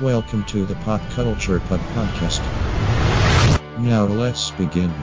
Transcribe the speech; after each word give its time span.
Welcome 0.00 0.44
to 0.44 0.64
the 0.64 0.76
Pop 0.76 1.00
Culture 1.10 1.58
Pub 1.58 1.80
Podcast. 1.92 2.38
Now 3.80 4.04
let's 4.04 4.52
begin. 4.52 4.94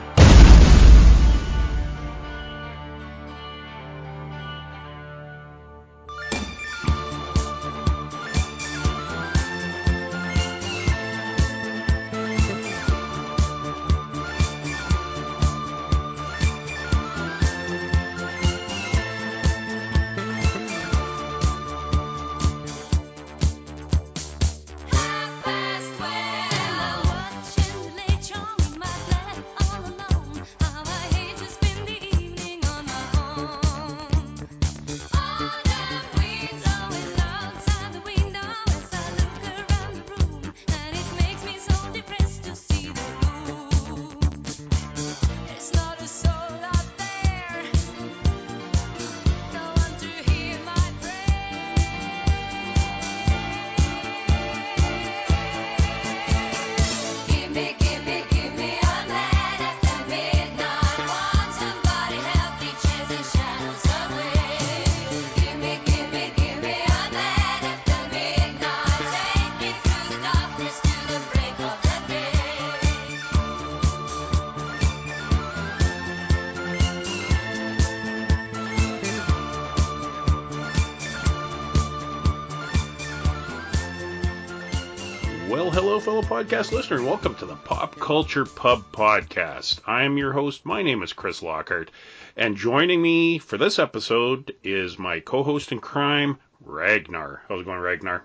Culture 88.26 88.44
Pub 88.44 88.82
Podcast. 88.90 89.78
I 89.86 90.02
am 90.02 90.18
your 90.18 90.32
host. 90.32 90.66
My 90.66 90.82
name 90.82 91.04
is 91.04 91.12
Chris 91.12 91.44
Lockhart, 91.44 91.92
and 92.36 92.56
joining 92.56 93.00
me 93.00 93.38
for 93.38 93.56
this 93.56 93.78
episode 93.78 94.52
is 94.64 94.98
my 94.98 95.20
co-host 95.20 95.70
in 95.70 95.78
crime, 95.78 96.36
Ragnar. 96.60 97.42
How's 97.48 97.60
it 97.60 97.66
going, 97.66 97.78
Ragnar? 97.78 98.24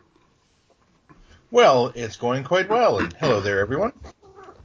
Well, 1.52 1.92
it's 1.94 2.16
going 2.16 2.44
quite 2.44 2.68
well, 2.68 2.98
and 2.98 3.14
hello 3.14 3.42
there, 3.42 3.60
everyone. 3.60 3.94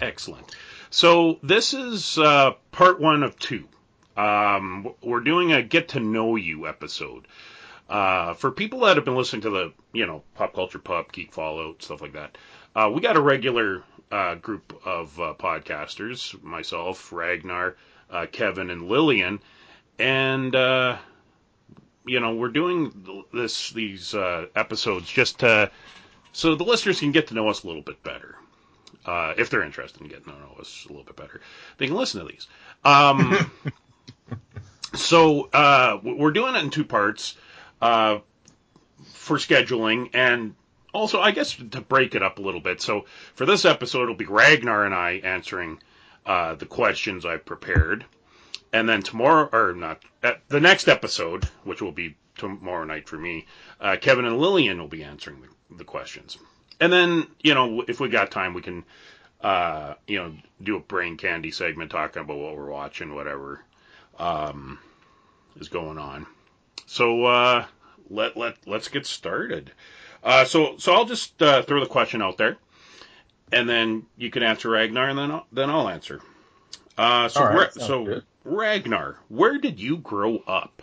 Excellent. 0.00 0.56
So 0.88 1.38
this 1.42 1.74
is 1.74 2.16
uh, 2.16 2.52
part 2.72 2.98
one 2.98 3.22
of 3.22 3.38
two. 3.38 3.68
Um, 4.16 4.94
we're 5.02 5.20
doing 5.20 5.52
a 5.52 5.62
get 5.62 5.88
to 5.88 6.00
know 6.00 6.36
you 6.36 6.66
episode. 6.66 7.28
Uh, 7.90 8.32
for 8.32 8.50
people 8.50 8.80
that 8.80 8.96
have 8.96 9.04
been 9.04 9.16
listening 9.16 9.42
to 9.42 9.50
the, 9.50 9.72
you 9.92 10.06
know, 10.06 10.22
pop 10.34 10.54
culture 10.54 10.78
pub, 10.78 11.12
geek 11.12 11.34
fallout, 11.34 11.82
stuff 11.82 12.00
like 12.00 12.14
that, 12.14 12.38
uh, 12.74 12.90
we 12.90 13.02
got 13.02 13.16
a 13.16 13.20
regular 13.20 13.82
uh, 14.10 14.36
group 14.36 14.80
of 14.84 15.18
uh, 15.20 15.34
podcasters, 15.38 16.40
myself, 16.42 17.12
Ragnar, 17.12 17.76
uh, 18.10 18.26
Kevin, 18.30 18.70
and 18.70 18.88
Lillian, 18.88 19.40
and 19.98 20.54
uh, 20.54 20.96
you 22.06 22.20
know, 22.20 22.34
we're 22.34 22.48
doing 22.48 23.24
this 23.32 23.70
these 23.70 24.14
uh, 24.14 24.46
episodes 24.54 25.10
just 25.10 25.40
to 25.40 25.70
so 26.32 26.54
the 26.54 26.64
listeners 26.64 27.00
can 27.00 27.12
get 27.12 27.28
to 27.28 27.34
know 27.34 27.48
us 27.48 27.64
a 27.64 27.66
little 27.66 27.82
bit 27.82 28.02
better. 28.02 28.36
Uh, 29.04 29.34
if 29.38 29.50
they're 29.50 29.62
interested 29.62 30.02
in 30.02 30.08
getting 30.08 30.24
to 30.24 30.30
know 30.30 30.56
us 30.60 30.84
a 30.84 30.88
little 30.88 31.04
bit 31.04 31.16
better, 31.16 31.40
they 31.78 31.86
can 31.86 31.96
listen 31.96 32.20
to 32.20 32.26
these. 32.26 32.46
Um, 32.84 33.50
so 34.94 35.48
uh, 35.52 35.98
we're 36.02 36.32
doing 36.32 36.54
it 36.54 36.62
in 36.62 36.70
two 36.70 36.84
parts 36.84 37.36
uh, 37.80 38.18
for 39.12 39.38
scheduling 39.38 40.10
and 40.12 40.54
also 40.96 41.20
I 41.20 41.30
guess 41.30 41.54
to 41.54 41.80
break 41.80 42.14
it 42.14 42.22
up 42.22 42.38
a 42.38 42.42
little 42.42 42.60
bit. 42.60 42.80
So 42.80 43.04
for 43.34 43.46
this 43.46 43.64
episode, 43.64 44.04
it'll 44.04 44.14
be 44.14 44.26
Ragnar 44.26 44.84
and 44.84 44.94
I 44.94 45.20
answering 45.22 45.80
uh, 46.24 46.54
the 46.54 46.66
questions 46.66 47.24
I've 47.24 47.44
prepared, 47.44 48.04
and 48.72 48.88
then 48.88 49.02
tomorrow 49.02 49.48
or 49.52 49.72
not 49.72 50.02
at 50.22 50.48
the 50.48 50.60
next 50.60 50.88
episode, 50.88 51.44
which 51.64 51.80
will 51.80 51.92
be 51.92 52.16
tomorrow 52.36 52.84
night 52.84 53.08
for 53.08 53.16
me, 53.16 53.46
uh, 53.80 53.96
Kevin 54.00 54.24
and 54.24 54.38
Lillian 54.38 54.78
will 54.78 54.88
be 54.88 55.04
answering 55.04 55.42
the, 55.42 55.76
the 55.76 55.84
questions, 55.84 56.38
and 56.80 56.92
then 56.92 57.26
you 57.42 57.54
know 57.54 57.84
if 57.86 58.00
we 58.00 58.08
got 58.08 58.30
time, 58.30 58.54
we 58.54 58.62
can 58.62 58.84
uh, 59.40 59.94
you 60.06 60.18
know 60.18 60.34
do 60.62 60.76
a 60.76 60.80
brain 60.80 61.16
candy 61.16 61.50
segment 61.50 61.90
talking 61.90 62.22
about 62.22 62.38
what 62.38 62.56
we're 62.56 62.70
watching, 62.70 63.14
whatever 63.14 63.60
um, 64.18 64.78
is 65.60 65.68
going 65.68 65.98
on. 65.98 66.26
So 66.86 67.24
uh, 67.24 67.66
let 68.10 68.36
let 68.36 68.56
let's 68.66 68.88
get 68.88 69.06
started. 69.06 69.72
Uh, 70.26 70.44
so 70.44 70.76
so 70.78 70.92
I'll 70.92 71.04
just 71.04 71.40
uh, 71.40 71.62
throw 71.62 71.78
the 71.78 71.86
question 71.86 72.20
out 72.20 72.36
there, 72.36 72.56
and 73.52 73.68
then 73.68 74.06
you 74.16 74.28
can 74.28 74.42
answer 74.42 74.68
Ragnar, 74.68 75.08
and 75.08 75.16
then 75.16 75.30
I'll, 75.30 75.46
then 75.52 75.70
I'll 75.70 75.88
answer. 75.88 76.20
Uh, 76.98 77.28
so 77.28 77.40
All 77.40 77.46
right, 77.46 77.70
Ra- 77.76 77.86
so 77.86 78.04
good. 78.04 78.24
Ragnar, 78.42 79.18
where 79.28 79.58
did 79.58 79.78
you 79.78 79.98
grow 79.98 80.42
up? 80.44 80.82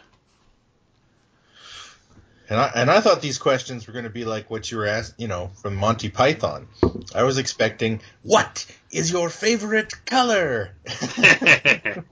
And 2.48 2.58
I 2.58 2.72
and 2.74 2.90
I 2.90 3.02
thought 3.02 3.22
these 3.22 3.38
questions 3.38 3.86
were 3.86 3.92
going 3.92 4.06
to 4.06 4.10
be 4.10 4.24
like 4.24 4.50
what 4.50 4.72
you 4.72 4.78
were 4.78 4.88
asked, 4.88 5.16
you 5.18 5.28
know, 5.28 5.52
from 5.62 5.76
Monty 5.76 6.08
Python. 6.08 6.70
I 7.14 7.24
was 7.24 7.38
expecting, 7.38 8.00
what 8.22 8.66
is 8.92 9.12
your 9.12 9.30
favorite 9.30 9.94
color? 10.06 10.72
well, 11.18 12.04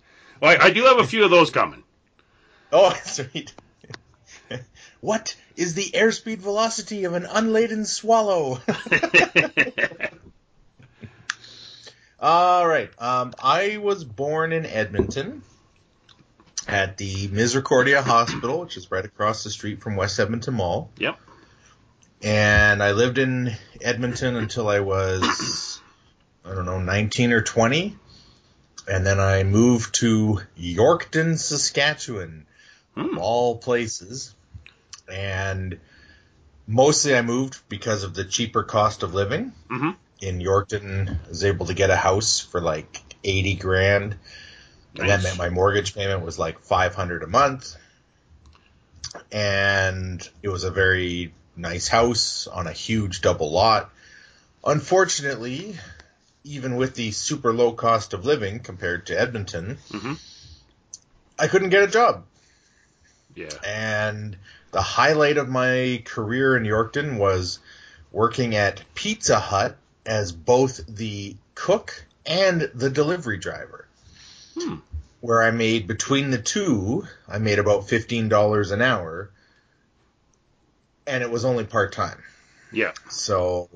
I, 0.42 0.58
I 0.58 0.70
do 0.72 0.84
have 0.84 1.00
a 1.00 1.08
few 1.08 1.24
of 1.24 1.32
those 1.32 1.50
coming. 1.50 1.84
oh, 2.74 2.94
sweet. 3.06 3.54
what 5.00 5.34
is 5.56 5.74
the 5.74 5.92
airspeed 5.94 6.40
velocity 6.40 7.04
of 7.06 7.14
an 7.14 7.26
unladen 7.26 7.86
swallow? 7.86 8.60
All 12.20 12.68
right. 12.68 12.92
Um, 13.00 13.34
I 13.42 13.78
was 13.78 14.04
born 14.04 14.54
in 14.54 14.66
Edmonton 14.66 15.42
at 16.68 16.98
the 16.98 17.28
Misericordia 17.30 18.02
Hospital, 18.04 18.60
which 18.62 18.78
is 18.78 18.92
right 18.92 19.04
across 19.04 19.44
the 19.44 19.50
street 19.50 19.82
from 19.82 19.96
West 19.96 20.20
Edmonton 20.20 20.54
Mall. 20.56 20.92
Yep. 20.98 21.18
And 22.22 22.84
I 22.84 22.92
lived 22.92 23.18
in 23.18 23.52
Edmonton 23.82 24.36
until 24.36 24.70
I 24.70 24.82
was, 24.82 25.82
I 26.46 26.54
don't 26.54 26.66
know, 26.66 26.80
19 26.80 27.32
or 27.34 27.42
20. 27.42 27.98
And 28.88 29.06
then 29.06 29.20
I 29.20 29.42
moved 29.44 29.96
to 29.96 30.42
Yorkton, 30.60 31.38
Saskatchewan, 31.40 32.46
Hmm. 32.96 33.18
all 33.18 33.58
places. 33.58 34.36
And 35.10 35.80
mostly 36.68 37.16
I 37.16 37.22
moved 37.22 37.60
because 37.70 38.04
of 38.04 38.14
the 38.14 38.26
cheaper 38.26 38.64
cost 38.64 39.04
of 39.04 39.14
living 39.14 39.54
Mhm. 39.70 39.96
in 40.22 40.40
Yorkton, 40.40 41.10
I 41.10 41.30
was 41.30 41.44
able 41.44 41.66
to 41.68 41.74
get 41.74 41.90
a 41.90 41.96
house 41.96 42.40
for 42.40 42.62
like 42.62 43.02
80 43.24 43.56
grand. 43.56 44.18
And 44.98 45.10
that 45.10 45.24
meant 45.24 45.38
my 45.38 45.50
mortgage 45.50 45.96
payment 45.96 46.24
was 46.24 46.38
like 46.38 46.60
500 46.60 47.24
a 47.24 47.28
month. 47.28 47.76
And 49.32 50.28
it 50.42 50.50
was 50.50 50.64
a 50.64 50.72
very 50.72 51.34
nice 51.56 51.88
house 51.88 52.48
on 52.48 52.68
a 52.68 52.72
huge 52.72 53.22
double 53.22 53.52
lot. 53.52 53.92
Unfortunately, 54.64 55.78
even 56.44 56.76
with 56.76 56.96
the 56.96 57.12
super 57.12 57.54
low 57.54 57.74
cost 57.74 58.14
of 58.14 58.26
living 58.26 58.60
compared 58.60 59.08
to 59.08 59.20
Edmonton, 59.20 59.78
Mhm. 59.92 60.20
I 61.40 61.48
couldn't 61.48 61.70
get 61.70 61.84
a 61.84 61.88
job. 61.88 62.26
Yeah. 63.36 63.58
And 63.64 64.38
the 64.72 64.82
highlight 64.82 65.38
of 65.38 65.50
my 65.50 66.02
career 66.06 66.58
in 66.58 66.64
Yorkton 66.64 67.18
was 67.18 67.60
working 68.12 68.56
at 68.56 68.84
Pizza 68.96 69.40
Hut 69.40 69.78
as 70.06 70.32
both 70.32 70.82
the 70.88 71.36
cook 71.56 72.06
and 72.26 72.62
the 72.74 72.90
delivery 72.90 73.38
driver. 73.38 73.88
Hmm. 74.58 74.76
Where 75.20 75.44
I 75.44 75.52
made 75.52 75.88
between 75.88 76.32
the 76.32 76.42
two, 76.42 77.08
I 77.28 77.38
made 77.38 77.60
about 77.60 77.88
$15 77.88 78.72
an 78.72 78.82
hour. 78.82 79.30
And 81.06 81.24
it 81.24 81.30
was 81.30 81.46
only 81.46 81.64
part 81.64 81.94
time. 81.94 82.24
Yeah. 82.72 82.94
So 83.10 83.70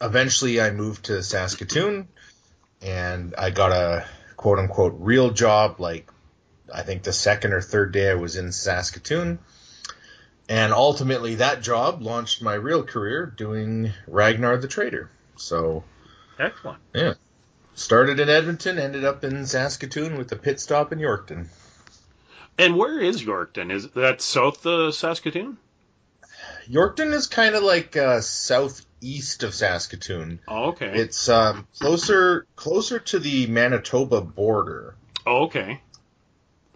eventually 0.00 0.60
I 0.60 0.70
moved 0.70 1.06
to 1.06 1.22
Saskatoon 1.22 2.08
and 2.82 3.34
I 3.36 3.50
got 3.50 3.72
a 3.72 4.06
quote 4.36 4.58
unquote 4.58 4.96
real 4.98 5.30
job 5.30 5.80
like 5.80 6.10
I 6.72 6.82
think 6.82 7.02
the 7.02 7.12
second 7.12 7.52
or 7.52 7.60
third 7.60 7.92
day 7.92 8.10
I 8.10 8.14
was 8.14 8.36
in 8.36 8.52
Saskatoon. 8.52 9.38
And 10.48 10.72
ultimately, 10.72 11.36
that 11.36 11.62
job 11.62 12.02
launched 12.02 12.42
my 12.42 12.54
real 12.54 12.82
career 12.82 13.26
doing 13.26 13.92
Ragnar 14.06 14.58
the 14.58 14.68
Trader. 14.68 15.10
So, 15.36 15.84
Excellent. 16.38 16.80
Yeah. 16.94 17.14
Started 17.74 18.20
in 18.20 18.28
Edmonton, 18.28 18.78
ended 18.78 19.04
up 19.04 19.24
in 19.24 19.46
Saskatoon 19.46 20.16
with 20.16 20.30
a 20.32 20.36
pit 20.36 20.60
stop 20.60 20.92
in 20.92 20.98
Yorkton. 20.98 21.46
And 22.58 22.76
where 22.76 23.00
is 23.00 23.22
Yorkton? 23.22 23.72
Is 23.72 23.88
that 23.90 24.20
south 24.20 24.64
of 24.64 24.94
Saskatoon? 24.94 25.58
Yorkton 26.68 27.12
is 27.12 27.26
kind 27.26 27.54
of 27.54 27.62
like 27.62 27.96
uh, 27.96 28.20
southeast 28.20 29.42
of 29.42 29.54
Saskatoon. 29.54 30.40
Oh, 30.46 30.66
okay. 30.66 30.92
It's 30.94 31.28
um, 31.28 31.66
closer 31.78 32.46
closer 32.54 32.98
to 32.98 33.18
the 33.18 33.46
Manitoba 33.48 34.20
border. 34.20 34.94
oh, 35.26 35.44
okay. 35.44 35.80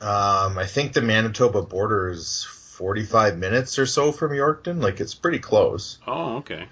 Um, 0.00 0.58
I 0.58 0.66
think 0.66 0.92
the 0.92 1.02
Manitoba 1.02 1.62
border 1.62 2.10
is 2.10 2.46
45 2.78 3.38
minutes 3.38 3.76
or 3.80 3.86
so 3.86 4.12
from 4.12 4.30
Yorkton. 4.30 4.80
Like 4.80 5.00
it's 5.00 5.14
pretty 5.14 5.40
close. 5.40 5.98
Oh, 6.06 6.36
okay. 6.38 6.68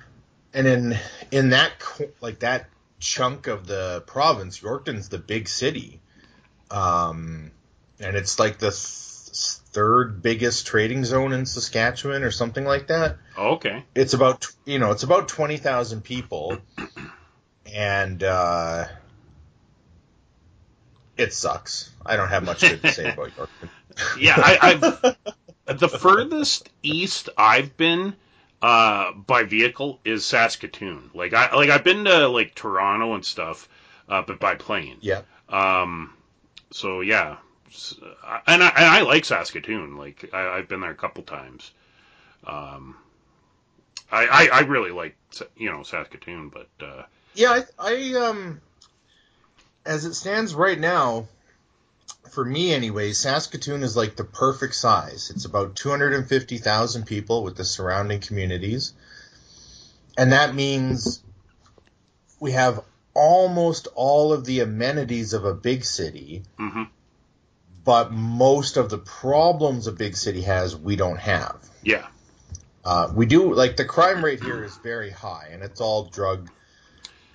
And 0.55 0.67
in 0.69 0.99
in 1.33 1.51
that 1.51 1.73
like 2.21 2.39
that 2.39 2.69
chunk 3.01 3.49
of 3.49 3.67
the 3.67 4.05
province, 4.07 4.61
Yorkton's 4.61 5.09
the 5.09 5.19
big 5.19 5.49
city. 5.49 6.01
Um, 6.71 7.51
and 7.99 8.17
it's 8.17 8.39
like 8.39 8.59
the 8.59 8.71
th- 8.71 9.59
third 9.73 10.23
biggest 10.23 10.69
trading 10.69 11.05
zone 11.05 11.33
in 11.33 11.45
Saskatchewan 11.45 12.23
or 12.23 12.31
something 12.31 12.65
like 12.65 12.87
that. 12.87 13.17
Oh, 13.37 13.55
okay. 13.55 13.85
It's 13.97 14.15
about 14.15 14.47
you 14.65 14.79
know 14.79 14.93
it's 14.93 15.03
about 15.03 15.27
20,000 15.27 16.03
people, 16.03 16.59
and 17.75 18.23
uh, 18.23 18.85
it 21.17 21.33
sucks. 21.33 21.91
I 22.05 22.15
don't 22.15 22.29
have 22.29 22.45
much 22.45 22.61
good 22.61 22.81
to 22.83 22.93
say 22.93 23.11
about 23.13 23.31
Yorkton. 23.31 23.69
Yeah, 24.21 24.35
I, 24.37 24.59
I've 24.63 25.17
the 25.67 25.89
furthest 25.89 26.71
east 26.83 27.29
I've 27.37 27.77
been 27.77 28.15
uh, 28.63 29.13
by 29.13 29.43
vehicle 29.45 30.01
is 30.05 30.25
Saskatoon. 30.25 31.11
Like 31.15 31.35
I 31.35 31.55
like 31.55 31.71
I've 31.71 31.85
been 31.85 32.05
to 32.05 32.29
like 32.29 32.55
Toronto 32.55 33.15
and 33.15 33.25
stuff, 33.25 33.69
uh, 34.09 34.23
but 34.23 34.41
by 34.41 34.55
plane. 34.55 34.99
yeah. 35.01 35.23
Um, 35.49 36.15
so 36.71 37.01
yeah, 37.01 37.37
and 38.47 38.63
I, 38.63 38.69
and 38.69 38.85
I 38.85 39.03
like 39.03 39.25
Saskatoon. 39.25 39.97
Like 39.97 40.31
I, 40.33 40.59
I've 40.59 40.69
been 40.69 40.81
there 40.81 40.91
a 40.91 40.97
couple 40.97 41.23
times. 41.23 41.73
Um, 42.47 42.97
I, 44.11 44.27
I 44.27 44.49
I 44.53 44.61
really 44.61 44.91
like 44.91 45.17
you 45.57 45.71
know 45.71 45.83
Saskatoon, 45.83 46.49
but 46.49 46.69
uh, 46.81 47.03
Yeah, 47.35 47.63
I, 47.79 47.93
I 47.93 48.15
um, 48.29 48.61
as 49.85 50.05
it 50.05 50.15
stands 50.15 50.55
right 50.55 50.79
now, 50.79 51.29
for 52.31 52.45
me 52.45 52.73
anyway, 52.73 53.13
Saskatoon 53.13 53.83
is 53.83 53.97
like 53.97 54.17
the 54.17 54.25
perfect 54.25 54.75
size. 54.75 55.31
It's 55.35 55.45
about 55.45 55.77
250,000 55.77 57.05
people 57.07 57.43
with 57.43 57.57
the 57.57 57.65
surrounding 57.65 58.21
communities. 58.21 58.93
And 60.19 60.33
that 60.33 60.55
means 60.55 61.23
we 62.41 62.53
have 62.53 62.81
almost 63.15 63.89
all 63.95 64.33
of 64.33 64.45
the 64.45 64.61
amenities 64.61 65.33
of 65.33 65.45
a 65.45 65.55
big 65.55 65.85
city, 65.85 66.43
mhm. 66.59 66.89
but 67.85 68.13
most 68.13 68.77
of 68.77 68.91
the 68.91 68.99
problems 68.99 69.87
a 69.87 69.93
big 69.93 70.17
city 70.17 70.43
has, 70.43 70.77
we 70.77 70.97
don't 70.97 71.19
have. 71.19 71.57
yeah, 71.83 72.07
Uh, 72.85 73.11
we 73.15 73.27
do 73.27 73.53
like 73.55 73.77
the 73.77 73.85
crime 73.85 74.25
rate 74.25 74.43
here 74.43 74.63
is 74.63 74.77
very 74.77 75.11
high, 75.11 75.49
and 75.51 75.63
it's 75.63 75.81
all 75.81 76.05
drug 76.05 76.49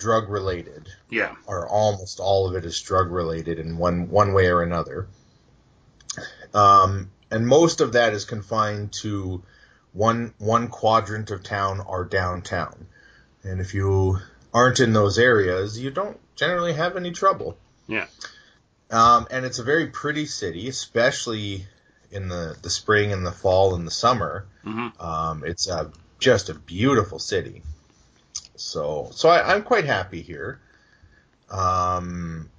drug 0.02 0.30
related 0.30 0.90
yeah, 1.10 1.36
or 1.46 1.70
almost 1.70 2.20
all 2.20 2.50
of 2.50 2.56
it 2.56 2.66
is 2.66 2.82
drug 2.82 3.12
related 3.12 3.60
in 3.60 3.78
one 3.78 4.10
one 4.10 4.34
way 4.34 4.48
or 4.48 4.62
another. 4.64 5.08
Um, 6.54 7.12
and 7.30 7.48
most 7.48 7.80
of 7.82 7.94
that 7.94 8.14
is 8.14 8.26
confined 8.26 8.92
to 9.04 9.44
one 9.94 10.34
one 10.40 10.68
quadrant 10.68 11.32
of 11.32 11.44
town 11.44 11.80
or 11.80 12.04
downtown. 12.06 12.88
And 13.44 13.62
if 13.62 13.74
you 13.74 14.18
aren't 14.54 14.80
in 14.80 14.94
those 14.94 15.18
areas, 15.18 15.80
you 15.80 15.92
don't 15.92 16.20
generally 16.36 16.74
have 16.74 16.98
any 16.98 17.12
trouble. 17.12 17.58
Yeah. 17.88 18.08
Um, 18.90 19.28
and 19.32 19.46
it's 19.46 19.60
a 19.60 19.64
very 19.64 19.88
pretty 19.88 20.26
city, 20.26 20.68
especially 20.68 21.66
in 22.12 22.28
the, 22.28 22.58
the 22.62 22.70
spring 22.70 23.14
and 23.14 23.26
the 23.26 23.32
fall 23.32 23.74
and 23.76 23.88
the 23.88 23.92
summer. 23.92 24.46
Mhm. 24.66 25.02
Um, 25.02 25.44
it's 25.46 25.70
a, 25.70 25.92
just 26.20 26.50
a 26.50 26.54
beautiful 26.54 27.20
city. 27.20 27.64
So, 28.62 29.10
so 29.12 29.28
I, 29.28 29.54
I'm 29.54 29.64
quite 29.64 29.86
happy 29.86 30.22
here. 30.22 30.60
Um, 31.50 32.50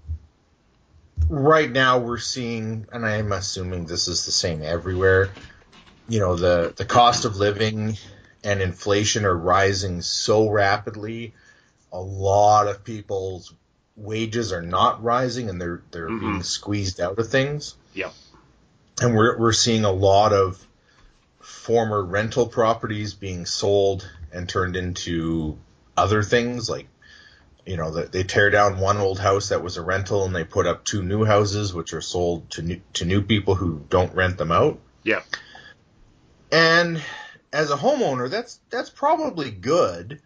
right 1.28 1.70
now 1.70 1.98
we're 1.98 2.18
seeing, 2.18 2.86
and 2.92 3.06
I'm 3.06 3.32
assuming 3.32 3.86
this 3.86 4.08
is 4.08 4.26
the 4.26 4.32
same 4.32 4.62
everywhere. 4.62 5.30
You 6.08 6.18
know, 6.18 6.36
the 6.36 6.74
the 6.76 6.84
cost 6.84 7.24
of 7.24 7.36
living 7.36 7.96
and 8.44 8.60
inflation 8.60 9.24
are 9.24 9.36
rising 9.36 10.02
so 10.02 10.50
rapidly. 10.50 11.32
A 11.92 12.00
lot 12.00 12.66
of 12.66 12.84
people's 12.84 13.54
wages 13.96 14.52
are 14.52 14.62
not 14.62 15.02
rising, 15.02 15.48
and 15.48 15.60
they're 15.60 15.82
they're 15.92 16.08
Mhm. 16.08 16.20
being 16.20 16.42
squeezed 16.42 17.00
out 17.00 17.18
of 17.18 17.28
things. 17.28 17.76
Yep. 17.94 18.12
And 19.00 19.14
we're 19.14 19.38
we're 19.38 19.52
seeing 19.52 19.84
a 19.84 19.92
lot 19.92 20.32
of 20.32 20.66
former 21.40 22.02
rental 22.02 22.46
properties 22.46 23.14
being 23.14 23.46
sold 23.46 24.08
and 24.32 24.48
turned 24.48 24.76
into 24.76 25.56
other 25.96 26.22
things 26.22 26.68
like 26.70 26.88
you 27.66 27.76
know 27.76 27.92
that 27.92 28.10
they 28.12 28.24
tear 28.24 28.50
down 28.50 28.80
one 28.80 28.96
old 28.96 29.18
house 29.20 29.50
that 29.50 29.62
was 29.62 29.76
a 29.76 29.82
rental 29.82 30.24
and 30.24 30.34
they 30.34 30.44
put 30.44 30.66
up 30.66 30.84
two 30.84 31.02
new 31.02 31.24
houses 31.24 31.72
which 31.72 31.92
are 31.94 32.00
sold 32.00 32.50
to 32.50 32.62
new, 32.62 32.80
to 32.94 33.04
new 33.04 33.22
people 33.22 33.54
who 33.54 33.84
don't 33.88 34.14
rent 34.14 34.36
them 34.38 34.50
out. 34.50 34.80
Yeah. 35.04 35.22
And 36.50 37.02
as 37.52 37.70
a 37.70 37.76
homeowner, 37.76 38.28
that's 38.30 38.60
that's 38.70 38.90
probably 38.90 39.50
good. 39.50 40.20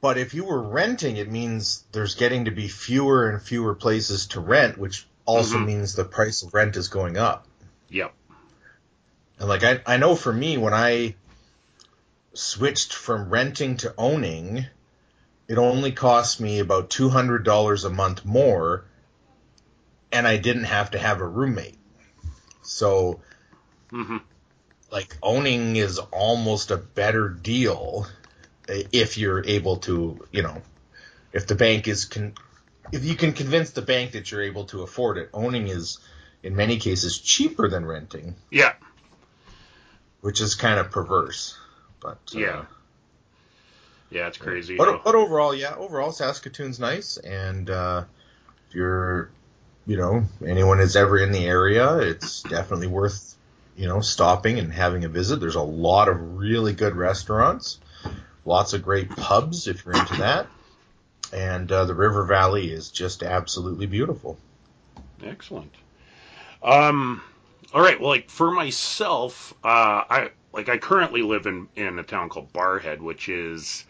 But 0.00 0.18
if 0.18 0.34
you 0.34 0.44
were 0.44 0.60
renting, 0.60 1.16
it 1.16 1.30
means 1.30 1.84
there's 1.92 2.14
getting 2.14 2.44
to 2.44 2.50
be 2.50 2.68
fewer 2.68 3.30
and 3.30 3.42
fewer 3.42 3.74
places 3.74 4.26
to 4.28 4.40
rent, 4.40 4.76
which 4.76 5.06
also 5.24 5.58
Mhm. 5.58 5.66
means 5.66 5.94
the 5.94 6.04
price 6.04 6.42
of 6.42 6.52
rent 6.54 6.76
is 6.76 6.88
going 6.88 7.16
up. 7.16 7.46
Yep. 7.88 8.12
And 9.38 9.48
like 9.48 9.64
I, 9.64 9.80
I 9.86 9.96
know 9.96 10.14
for 10.14 10.32
me, 10.32 10.58
when 10.58 10.74
I 10.74 11.14
switched 12.34 12.92
from 12.92 13.30
renting 13.30 13.76
to 13.78 13.94
owning, 13.96 14.66
it 15.48 15.58
only 15.58 15.92
cost 15.92 16.40
me 16.40 16.58
about 16.58 16.90
two 16.90 17.08
hundred 17.08 17.44
dollars 17.44 17.84
a 17.84 17.90
month 17.90 18.24
more, 18.24 18.84
and 20.12 20.26
I 20.26 20.36
didn't 20.36 20.64
have 20.64 20.92
to 20.92 20.98
have 20.98 21.20
a 21.20 21.26
roommate. 21.26 21.78
So 22.62 23.20
hmm 23.90 24.18
like 24.90 25.16
owning 25.22 25.76
is 25.76 25.98
almost 25.98 26.70
a 26.70 26.76
better 26.76 27.28
deal 27.28 28.06
if 28.68 29.18
you're 29.18 29.44
able 29.44 29.78
to, 29.78 30.26
you 30.32 30.42
know, 30.42 30.62
if 31.32 31.46
the 31.46 31.54
bank 31.54 31.88
is 31.88 32.04
con- 32.04 32.34
if 32.92 33.04
you 33.04 33.14
can 33.14 33.32
convince 33.32 33.70
the 33.70 33.82
bank 33.82 34.12
that 34.12 34.30
you're 34.30 34.42
able 34.42 34.64
to 34.66 34.82
afford 34.82 35.18
it. 35.18 35.30
Owning 35.34 35.68
is 35.68 35.98
in 36.42 36.54
many 36.56 36.78
cases 36.78 37.18
cheaper 37.18 37.68
than 37.68 37.84
renting, 37.84 38.36
Yeah. 38.50 38.74
which 40.20 40.40
is 40.40 40.54
kind 40.54 40.78
of 40.78 40.90
perverse. 40.90 41.58
But 42.00 42.20
uh, 42.34 42.38
Yeah. 42.38 42.64
Yeah, 44.10 44.28
it's 44.28 44.38
crazy. 44.38 44.76
But, 44.76 45.02
but 45.04 45.14
overall, 45.14 45.54
yeah, 45.54 45.74
overall 45.74 46.12
Saskatoon's 46.12 46.78
nice, 46.78 47.16
and 47.16 47.68
uh, 47.68 48.04
if 48.68 48.74
you're, 48.74 49.30
you 49.86 49.96
know, 49.96 50.24
anyone 50.46 50.80
is 50.80 50.96
ever 50.96 51.18
in 51.18 51.32
the 51.32 51.44
area, 51.46 51.98
it's 51.98 52.42
definitely 52.42 52.86
worth, 52.86 53.36
you 53.76 53.88
know, 53.88 54.00
stopping 54.00 54.58
and 54.58 54.72
having 54.72 55.04
a 55.04 55.08
visit. 55.08 55.40
There's 55.40 55.56
a 55.56 55.62
lot 55.62 56.08
of 56.08 56.38
really 56.38 56.72
good 56.72 56.94
restaurants, 56.94 57.78
lots 58.44 58.72
of 58.72 58.82
great 58.82 59.10
pubs 59.10 59.66
if 59.66 59.84
you're 59.84 59.96
into 59.96 60.16
that, 60.18 60.46
and 61.32 61.70
uh, 61.72 61.84
the 61.84 61.94
River 61.94 62.24
Valley 62.24 62.70
is 62.70 62.90
just 62.90 63.24
absolutely 63.24 63.86
beautiful. 63.86 64.38
Excellent. 65.24 65.74
Um, 66.62 67.22
all 67.74 67.80
right. 67.82 68.00
Well, 68.00 68.10
like 68.10 68.30
for 68.30 68.50
myself, 68.50 69.52
uh, 69.64 70.04
I 70.08 70.30
like 70.52 70.68
I 70.68 70.78
currently 70.78 71.22
live 71.22 71.46
in 71.46 71.68
in 71.76 71.98
a 71.98 72.02
town 72.02 72.28
called 72.28 72.52
Barrhead, 72.52 73.00
which 73.00 73.28
is 73.28 73.84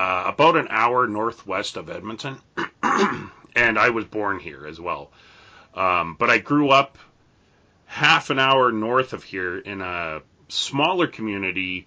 uh, 0.00 0.24
about 0.26 0.56
an 0.56 0.66
hour 0.70 1.06
northwest 1.06 1.76
of 1.76 1.90
Edmonton, 1.90 2.38
and 2.82 3.78
I 3.78 3.90
was 3.90 4.06
born 4.06 4.38
here 4.38 4.66
as 4.66 4.80
well. 4.80 5.10
Um, 5.74 6.16
but 6.18 6.30
I 6.30 6.38
grew 6.38 6.70
up 6.70 6.96
half 7.84 8.30
an 8.30 8.38
hour 8.38 8.72
north 8.72 9.12
of 9.12 9.22
here 9.22 9.58
in 9.58 9.82
a 9.82 10.22
smaller 10.48 11.06
community, 11.06 11.86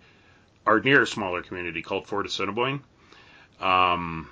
or 0.63 0.79
near 0.79 1.01
a 1.01 1.08
smaller 1.08 1.41
community 1.41 1.82
called 1.82 2.05
Fort 2.05 2.27
Assiniboine. 2.27 2.82
Um, 3.60 4.29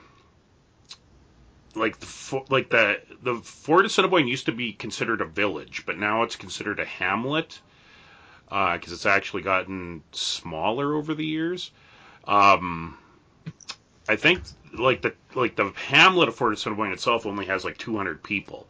like 1.74 2.00
the 2.00 2.42
like 2.50 2.70
the 2.70 3.02
the 3.24 3.36
Fort 3.38 3.86
Assiniboine 3.86 4.28
used 4.28 4.46
to 4.46 4.52
be 4.52 4.74
considered 4.74 5.22
a 5.22 5.26
village, 5.26 5.88
but 5.88 5.98
now 5.98 6.22
it's 6.22 6.36
considered 6.36 6.80
a 6.80 6.86
hamlet 6.86 7.60
because 8.48 8.92
it's 8.92 9.08
actually 9.08 9.42
gotten 9.42 10.04
smaller 10.12 10.94
over 10.94 11.16
the 11.16 11.26
years. 11.26 11.72
Um, 12.28 13.00
I 14.08 14.16
think 14.16 14.44
like 14.74 15.02
the 15.02 15.14
like 15.36 15.56
the 15.56 15.72
hamlet 15.76 16.30
of 16.30 16.36
Fort 16.36 16.54
Assiniboine 16.54 16.92
itself 16.92 17.26
only 17.26 17.46
has 17.46 17.66
like 17.66 17.78
200 17.78 18.24
people. 18.24 18.68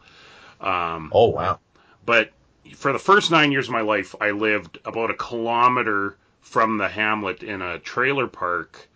Um, 0.59 1.11
Oh 1.11 1.29
wow! 1.29 1.59
but 2.05 2.31
for 2.75 2.93
the 2.93 2.99
first 2.99 3.31
nine 3.31 3.51
years 3.51 3.67
of 3.67 3.73
my 3.73 3.81
life, 3.81 4.15
I 4.21 4.31
lived 4.31 4.79
about 4.85 5.11
a 5.11 5.15
kilometer 5.15 6.17
from 6.41 6.77
the 6.77 6.87
hamlet 6.89 7.43
in 7.43 7.61
a 7.61 7.79
trailer 7.79 8.27
park 8.27 8.87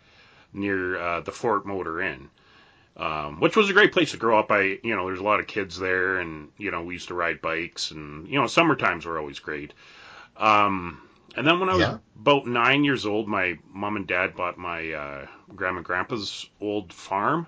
near 0.53 0.97
uh, 0.99 1.21
the 1.21 1.31
Fort 1.31 1.65
Motor 1.65 2.01
Inn, 2.01 2.29
um, 2.97 3.39
which 3.39 3.55
was 3.55 3.69
a 3.69 3.73
great 3.73 3.91
place 3.93 4.11
to 4.11 4.17
grow 4.17 4.39
up. 4.39 4.51
I, 4.51 4.79
you 4.83 4.95
know, 4.95 5.05
there's 5.07 5.19
a 5.19 5.23
lot 5.23 5.39
of 5.39 5.47
kids 5.47 5.79
there, 5.79 6.19
and 6.19 6.51
you 6.57 6.71
know, 6.71 6.83
we 6.83 6.93
used 6.95 7.09
to 7.09 7.13
ride 7.15 7.41
bikes, 7.41 7.91
and 7.91 8.27
you 8.27 8.39
know, 8.39 8.47
summer 8.47 8.75
times 8.75 9.05
were 9.05 9.19
always 9.19 9.39
great. 9.39 9.73
Um, 10.37 11.04
and 11.35 11.45
then 11.47 11.59
when 11.59 11.69
I 11.69 11.75
was 11.75 11.89
Yeah. 11.89 11.97
about 12.19 12.47
nine 12.47 12.83
years 12.83 13.05
old, 13.05 13.27
my 13.27 13.57
mom 13.73 13.95
and 13.97 14.07
dad 14.07 14.35
bought 14.35 14.57
my 14.57 14.91
uh, 14.93 15.27
grandma 15.55 15.77
and 15.77 15.85
grandpa's 15.85 16.47
old 16.61 16.93
farm, 16.93 17.47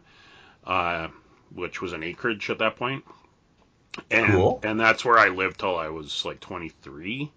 uh, 0.65 1.07
which 1.53 1.81
was 1.81 1.93
an 1.93 2.03
acreage 2.03 2.49
at 2.49 2.59
that 2.59 2.75
point. 2.77 3.03
And, 4.11 4.27
Cool. 4.33 4.61
and 4.63 4.79
that's 4.79 5.05
where 5.05 5.17
I 5.17 5.29
lived 5.29 5.59
till 5.59 5.77
I 5.77 5.89
was 5.89 6.25
like 6.25 6.39
23. 6.39 7.31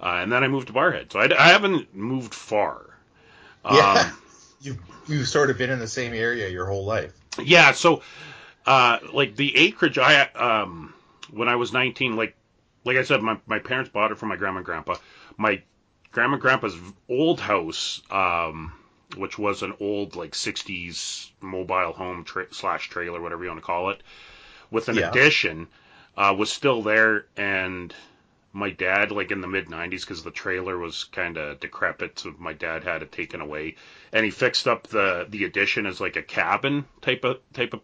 Uh, 0.00 0.04
and 0.22 0.32
then 0.32 0.44
I 0.44 0.48
moved 0.48 0.68
to 0.68 0.72
Barrhead. 0.72 1.12
So 1.12 1.20
I, 1.20 1.24
I 1.24 1.48
haven't 1.48 1.94
moved 1.94 2.34
far. 2.34 2.94
Yeah. 3.68 3.84
Um, 3.92 4.18
You 4.60 4.76
you've 5.06 5.28
sort 5.28 5.50
of 5.50 5.58
been 5.58 5.70
in 5.70 5.78
the 5.78 5.86
same 5.86 6.12
area 6.14 6.48
your 6.48 6.66
whole 6.66 6.84
life. 6.84 7.12
yeah, 7.42 7.72
so 7.72 8.02
uh, 8.66 8.98
like 9.12 9.36
the 9.36 9.56
acreage, 9.56 9.98
I 9.98 10.22
um, 10.34 10.94
when 11.30 11.48
I 11.48 11.56
was 11.56 11.72
19, 11.72 12.16
like 12.16 12.36
like 12.84 12.96
I 12.96 13.02
said, 13.02 13.22
my 13.22 13.38
my 13.46 13.58
parents 13.58 13.90
bought 13.90 14.12
it 14.12 14.18
from 14.18 14.28
my 14.30 14.36
grandma 14.36 14.58
and 14.58 14.66
grandpa. 14.66 14.96
My 15.38 15.62
grandma 16.12 16.34
and 16.34 16.42
grandpa's 16.42 16.76
old 17.08 17.40
house, 17.40 18.02
um, 18.10 18.72
which 19.16 19.38
was 19.38 19.62
an 19.62 19.72
old 19.80 20.16
like 20.16 20.34
60s 20.34 21.30
mobile 21.40 21.92
home 21.92 22.24
tra- 22.24 22.52
slash 22.52 22.90
trailer, 22.90 23.20
whatever 23.20 23.44
you 23.44 23.50
want 23.50 23.60
to 23.60 23.66
call 23.66 23.90
it, 23.90 24.02
with 24.70 24.88
an 24.88 24.98
Yeah. 24.98 25.08
addition, 25.08 25.68
uh, 26.16 26.34
was 26.36 26.50
still 26.52 26.82
there, 26.82 27.26
and 27.36 27.94
my 28.52 28.70
dad, 28.70 29.12
like 29.12 29.30
in 29.30 29.40
the 29.40 29.46
mid 29.46 29.68
90s, 29.70 30.02
because 30.04 30.22
the 30.24 30.30
trailer 30.30 30.76
was 30.78 31.04
kind 31.04 31.36
of 31.36 31.60
decrepit, 31.60 32.18
so 32.18 32.34
my 32.38 32.52
dad 32.52 32.82
had 32.84 33.02
it 33.02 33.12
taken 33.12 33.40
away, 33.40 33.76
and 34.12 34.24
he 34.24 34.30
fixed 34.30 34.66
up 34.66 34.88
the 34.88 35.26
the 35.28 35.44
addition 35.44 35.86
as 35.86 36.00
like 36.00 36.16
a 36.16 36.22
cabin 36.22 36.84
type 37.00 37.24
of 37.24 37.38
type 37.52 37.74
of 37.74 37.80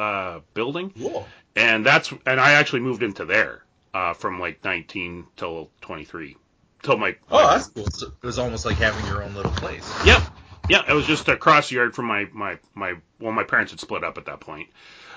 uh, 0.00 0.40
building, 0.54 0.90
Cool. 0.90 1.26
and 1.56 1.84
that's 1.84 2.12
and 2.26 2.40
I 2.40 2.52
actually 2.52 2.80
moved 2.80 3.02
into 3.02 3.24
there 3.24 3.64
uh, 3.94 4.12
from 4.14 4.38
like 4.38 4.62
19 4.64 5.26
till 5.36 5.70
23, 5.80 6.36
till 6.82 6.96
my 6.96 7.16
Oh, 7.30 7.46
that's 7.48 7.68
cool. 7.68 7.86
So 7.90 8.06
it 8.06 8.26
was 8.26 8.38
almost 8.38 8.64
like 8.64 8.76
having 8.76 9.04
your 9.06 9.22
own 9.22 9.34
little 9.34 9.52
place. 9.52 10.06
Yep. 10.06 10.22
Yeah, 10.68 10.82
it 10.88 10.92
was 10.94 11.06
just 11.06 11.28
across 11.28 11.68
the 11.68 11.76
yard 11.76 11.94
from 11.94 12.06
my 12.06 12.28
my 12.32 12.58
my 12.74 12.94
well, 13.20 13.32
my 13.32 13.44
parents 13.44 13.72
had 13.72 13.80
split 13.80 14.04
up 14.04 14.18
at 14.18 14.26
that 14.26 14.40
point. 14.40 14.68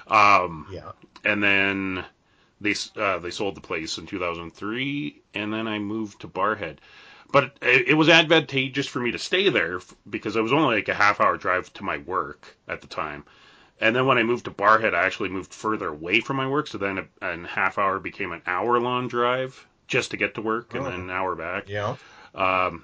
Um, 0.07 0.67
Yeah. 0.71 0.91
and 1.23 1.43
then 1.43 2.05
they 2.61 2.75
uh, 2.97 3.19
they 3.19 3.31
sold 3.31 3.55
the 3.55 3.61
place 3.61 3.97
in 3.97 4.05
2003, 4.05 5.21
and 5.33 5.53
then 5.53 5.67
I 5.67 5.79
moved 5.79 6.21
to 6.21 6.27
Barrhead. 6.27 6.77
But 7.31 7.57
it, 7.61 7.89
it 7.89 7.93
was 7.93 8.09
advantageous 8.09 8.87
for 8.87 8.99
me 8.99 9.11
to 9.11 9.19
stay 9.19 9.49
there 9.49 9.77
f- 9.77 9.95
because 10.09 10.35
it 10.35 10.41
was 10.41 10.51
only 10.53 10.77
like 10.77 10.89
a 10.89 10.95
half 10.95 11.21
hour 11.21 11.37
drive 11.37 11.71
to 11.73 11.83
my 11.83 11.97
work 11.99 12.57
at 12.67 12.81
the 12.81 12.87
time. 12.87 13.23
And 13.79 13.95
then 13.95 14.05
when 14.07 14.17
I 14.17 14.23
moved 14.23 14.45
to 14.45 14.51
Barrhead, 14.51 14.93
I 14.93 15.05
actually 15.05 15.29
moved 15.29 15.53
further 15.53 15.87
away 15.87 16.19
from 16.19 16.37
my 16.37 16.47
work, 16.47 16.67
so 16.67 16.77
then 16.77 17.07
a, 17.21 17.33
a 17.33 17.47
half 17.47 17.77
hour 17.77 17.99
became 17.99 18.31
an 18.33 18.41
hour 18.45 18.79
long 18.79 19.07
drive 19.07 19.65
just 19.89 20.11
to 20.11 20.17
get 20.17 20.35
to 20.35 20.41
work, 20.41 20.73
and 20.75 20.85
Oh. 20.85 20.89
then 20.89 21.01
an 21.01 21.09
hour 21.11 21.35
back. 21.35 21.67
Yeah. 21.67 21.97
Um, 22.33 22.83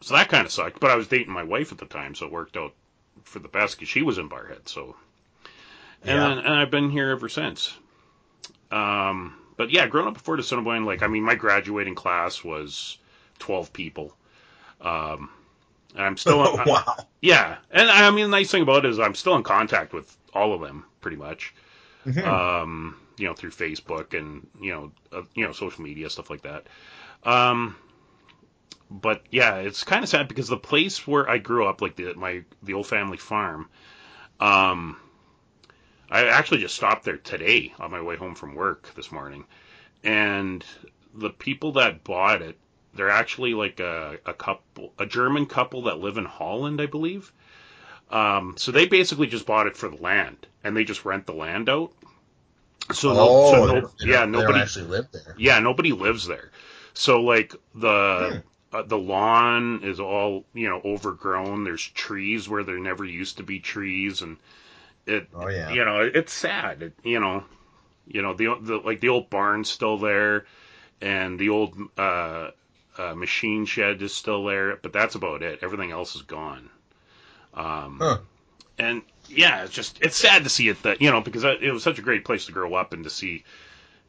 so 0.00 0.14
that 0.14 0.28
kind 0.28 0.46
of 0.46 0.52
sucked. 0.52 0.78
But 0.80 0.92
I 0.92 0.96
was 0.96 1.08
dating 1.08 1.32
my 1.32 1.42
wife 1.42 1.72
at 1.72 1.78
the 1.78 1.86
time, 1.86 2.14
so 2.14 2.26
it 2.26 2.32
worked 2.32 2.56
out 2.56 2.74
for 3.24 3.40
the 3.40 3.48
best 3.48 3.76
because 3.76 3.88
she 3.88 4.02
was 4.02 4.18
in 4.18 4.28
Barrhead. 4.28 4.68
So, 4.68 4.96
and 6.02 6.10
Yeah. 6.10 6.28
then 6.28 6.38
and 6.38 6.54
I've 6.54 6.70
been 6.70 6.90
here 6.90 7.10
ever 7.10 7.28
since. 7.28 7.76
Um, 8.70 9.34
but 9.56 9.70
yeah, 9.70 9.86
growing 9.88 10.08
up 10.08 10.14
before 10.14 10.36
Assiniboine, 10.36 10.84
like 10.84 11.02
I 11.02 11.06
mean, 11.08 11.22
my 11.24 11.34
graduating 11.34 11.94
class 11.94 12.44
was 12.44 12.98
twelve 13.38 13.72
people. 13.72 14.14
Um, 14.80 15.30
and 15.94 16.04
I'm 16.04 16.16
still 16.16 16.38
wow. 16.66 16.96
yeah, 17.22 17.56
and 17.70 17.90
I 17.90 18.10
mean, 18.10 18.30
the 18.30 18.36
nice 18.36 18.50
thing 18.50 18.62
about 18.62 18.84
it 18.84 18.90
is 18.90 18.98
I'm 19.00 19.14
still 19.14 19.36
in 19.36 19.42
contact 19.44 19.92
with 19.94 20.16
all 20.34 20.52
of 20.54 20.60
them 20.60 20.84
pretty 21.00 21.16
much 21.16 21.54
Mhm. 22.06 22.26
um, 22.26 22.96
you 23.16 23.26
know, 23.26 23.34
through 23.34 23.50
Facebook 23.50 24.18
and 24.18 24.46
you 24.60 24.72
know, 24.72 24.92
uh, 25.12 25.22
you 25.34 25.44
know, 25.46 25.52
social 25.52 25.82
media 25.82 26.10
stuff 26.10 26.30
like 26.30 26.42
that. 26.42 26.66
Um, 27.22 27.76
but 28.90 29.22
yeah, 29.30 29.56
it's 29.56 29.84
kind 29.84 30.02
of 30.02 30.08
sad 30.08 30.28
because 30.28 30.48
the 30.48 30.56
place 30.56 31.06
where 31.06 31.28
I 31.28 31.38
grew 31.38 31.66
up, 31.66 31.80
like 31.80 31.96
the 31.96 32.14
my 32.14 32.44
the 32.62 32.74
old 32.74 32.86
family 32.86 33.16
farm, 33.16 33.68
um, 34.40 34.96
I 36.10 36.26
actually 36.26 36.60
just 36.60 36.76
stopped 36.76 37.04
there 37.04 37.16
today 37.16 37.72
on 37.78 37.90
my 37.90 38.02
way 38.02 38.16
home 38.16 38.34
from 38.34 38.54
work 38.54 38.94
this 38.94 39.10
morning, 39.10 39.44
and 40.02 40.64
the 41.14 41.30
people 41.30 41.72
that 41.72 42.04
bought 42.04 42.42
it, 42.42 42.58
they're 42.94 43.10
actually 43.10 43.54
like 43.54 43.80
a, 43.80 44.18
a 44.26 44.34
couple, 44.34 44.92
a 44.98 45.06
German 45.06 45.46
couple 45.46 45.82
that 45.82 45.98
live 45.98 46.18
in 46.18 46.24
Holland, 46.24 46.80
I 46.80 46.86
believe. 46.86 47.32
Um, 48.10 48.54
so 48.58 48.70
they 48.70 48.86
basically 48.86 49.26
just 49.26 49.46
bought 49.46 49.66
it 49.66 49.76
for 49.76 49.88
the 49.88 49.96
land, 49.96 50.46
and 50.62 50.76
they 50.76 50.84
just 50.84 51.04
rent 51.04 51.26
the 51.26 51.34
land 51.34 51.68
out. 51.68 51.92
So 52.92 53.12
no, 53.12 53.36
oh, 53.36 53.42
so 53.42 53.64
no, 53.64 53.90
yeah, 54.02 54.24
nobody, 54.24 54.60
actually 54.60 54.86
live 54.86 55.10
there. 55.12 55.36
yeah, 55.36 55.58
nobody 55.60 55.92
lives 55.92 56.26
there. 56.26 56.50
So 56.94 57.20
like 57.22 57.54
the 57.74 58.38
uh, 58.72 58.82
the 58.82 58.98
lawn 58.98 59.82
is 59.82 60.00
all 60.00 60.44
you 60.54 60.68
know 60.68 60.80
overgrown. 60.84 61.64
There's 61.64 61.82
trees 61.86 62.48
where 62.48 62.62
there 62.64 62.78
never 62.78 63.04
used 63.04 63.36
to 63.38 63.42
be 63.42 63.60
trees, 63.60 64.22
and 64.22 64.38
it 65.06 65.28
Oh 65.34 65.48
yeah. 65.48 65.68
you 65.68 65.84
know 65.84 66.00
it's 66.00 66.32
sad. 66.32 66.82
It, 66.82 66.94
you 67.04 67.20
know, 67.20 67.44
you 68.06 68.22
know 68.22 68.34
the, 68.34 68.56
the 68.60 68.76
like 68.78 69.00
the 69.00 69.08
old 69.10 69.30
barn's 69.30 69.70
still 69.70 69.98
there, 69.98 70.46
and 71.00 71.38
the 71.38 71.50
old 71.50 71.76
uh, 71.98 72.50
uh, 72.98 73.14
machine 73.14 73.64
shed 73.66 74.02
is 74.02 74.14
still 74.14 74.44
there, 74.44 74.76
but 74.76 74.92
that's 74.92 75.14
about 75.14 75.42
it. 75.42 75.60
Everything 75.62 75.90
else 75.92 76.14
is 76.16 76.22
gone. 76.22 76.70
Um, 77.54 78.06
Huh. 78.06 78.18
and 78.78 79.02
yeah, 79.28 79.64
it's 79.64 79.72
just 79.74 80.00
it's 80.02 80.16
sad 80.16 80.44
to 80.44 80.50
see 80.50 80.68
it 80.68 80.82
that 80.82 81.00
you 81.02 81.10
know 81.10 81.20
because 81.20 81.44
it 81.44 81.72
was 81.72 81.82
such 81.82 81.98
a 81.98 82.02
great 82.02 82.24
place 82.24 82.46
to 82.46 82.52
grow 82.52 82.74
up 82.74 82.92
and 82.92 83.04
to 83.04 83.10
see 83.10 83.44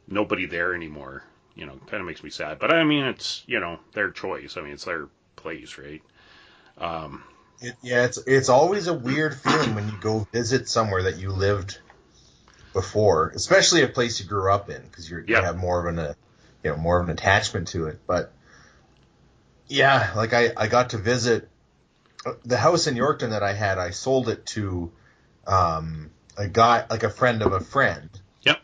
nobody 0.08 0.46
there 0.46 0.74
anymore. 0.74 1.24
You 1.54 1.66
know, 1.66 1.78
kind 1.86 2.00
of 2.00 2.06
makes 2.06 2.22
me 2.24 2.30
sad. 2.30 2.58
But 2.58 2.72
I 2.72 2.84
mean, 2.84 3.04
it's 3.04 3.42
you 3.46 3.60
know 3.60 3.78
their 3.94 4.10
choice. 4.10 4.56
I 4.56 4.62
mean, 4.62 4.72
it's 4.74 4.84
their 4.84 5.08
place, 5.36 5.78
right? 5.78 6.02
Um, 6.78 7.24
It, 7.60 7.76
yeah, 7.82 8.04
it's 8.04 8.18
it's 8.26 8.48
always 8.48 8.86
a 8.86 8.94
weird 8.94 9.34
feeling 9.38 9.74
when 9.74 9.88
you 9.88 9.96
go 9.98 10.26
visit 10.32 10.68
somewhere 10.68 11.02
that 11.04 11.18
you 11.18 11.30
lived 11.32 11.78
before, 12.74 13.30
especially 13.30 13.82
a 13.82 13.88
place 13.88 14.20
you 14.20 14.26
grew 14.26 14.52
up 14.52 14.70
in, 14.70 14.82
because 14.82 15.10
you 15.10 15.24
Yeah. 15.26 15.42
have 15.42 15.56
more 15.56 15.80
of 15.80 15.86
an, 15.86 15.98
uh, 15.98 16.14
you 16.64 16.70
know, 16.70 16.76
more 16.76 17.00
of 17.00 17.08
an 17.08 17.12
attachment 17.14 17.68
to 17.68 17.88
it. 17.88 18.00
But 18.06 18.32
yeah, 19.68 20.12
like 20.16 20.32
I 20.32 20.52
I 20.56 20.68
got 20.68 20.90
to 20.90 20.98
visit 20.98 21.48
uh, 22.26 22.34
the 22.44 22.58
house 22.58 22.86
in 22.86 22.94
Yorkton 22.96 23.30
that 23.30 23.42
I 23.42 23.54
had. 23.54 23.78
I 23.78 23.90
sold 23.90 24.28
it 24.28 24.46
to 24.48 24.92
um, 25.46 26.10
a 26.36 26.48
guy, 26.48 26.84
like 26.90 27.02
a 27.02 27.10
friend 27.10 27.42
of 27.42 27.52
a 27.52 27.60
friend. 27.60 28.10
Yep. 28.42 28.60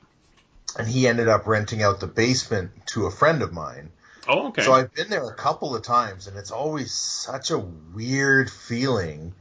And 0.79 0.89
he 0.89 1.07
ended 1.07 1.29
up 1.29 1.47
renting 1.47 1.83
out 1.83 2.01
the 2.01 2.07
basement 2.07 2.71
to 2.89 3.07
a 3.07 3.11
friend 3.11 3.43
of 3.43 3.53
mine. 3.53 3.91
oh, 4.29 4.49
okay. 4.49 4.63
So 4.63 4.73
I've 4.73 4.93
been 4.95 5.11
there 5.11 5.29
a 5.29 5.35
couple 5.35 5.75
of 5.77 5.83
times, 5.83 6.27
and 6.27 6.37
it's 6.37 6.51
always 6.51 6.93
such 6.93 7.51
a 7.51 7.59
weird 7.59 8.51
feeling, 8.51 9.35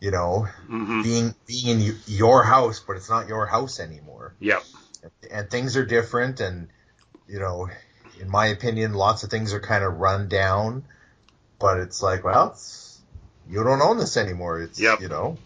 you 0.00 0.10
know, 0.10 0.46
hmm 0.66 1.02
being 1.02 1.34
being 1.46 1.80
in 1.80 1.96
your 2.06 2.42
house, 2.42 2.80
but 2.86 2.96
it's 2.96 3.08
not 3.08 3.26
your 3.26 3.46
house 3.46 3.80
anymore, 3.80 4.34
Yep. 4.40 4.62
and 5.30 5.48
things 5.48 5.76
are 5.78 5.86
different, 5.86 6.40
and 6.40 6.68
you 7.26 7.38
know, 7.38 7.68
in 8.20 8.28
my 8.28 8.46
opinion, 8.46 8.92
lots 8.92 9.22
of 9.22 9.30
things 9.30 9.54
are 9.54 9.60
kind 9.60 9.82
of 9.82 9.96
run 9.96 10.28
down, 10.28 10.84
but 11.58 11.78
it's 11.78 12.02
like, 12.02 12.22
well, 12.22 12.50
it's, 12.50 13.00
you 13.48 13.64
don't 13.64 13.80
own 13.80 13.96
this 13.98 14.16
anymore. 14.18 14.60
It's 14.60 14.78
Yep. 14.78 15.00
you 15.00 15.08
know, 15.08 15.38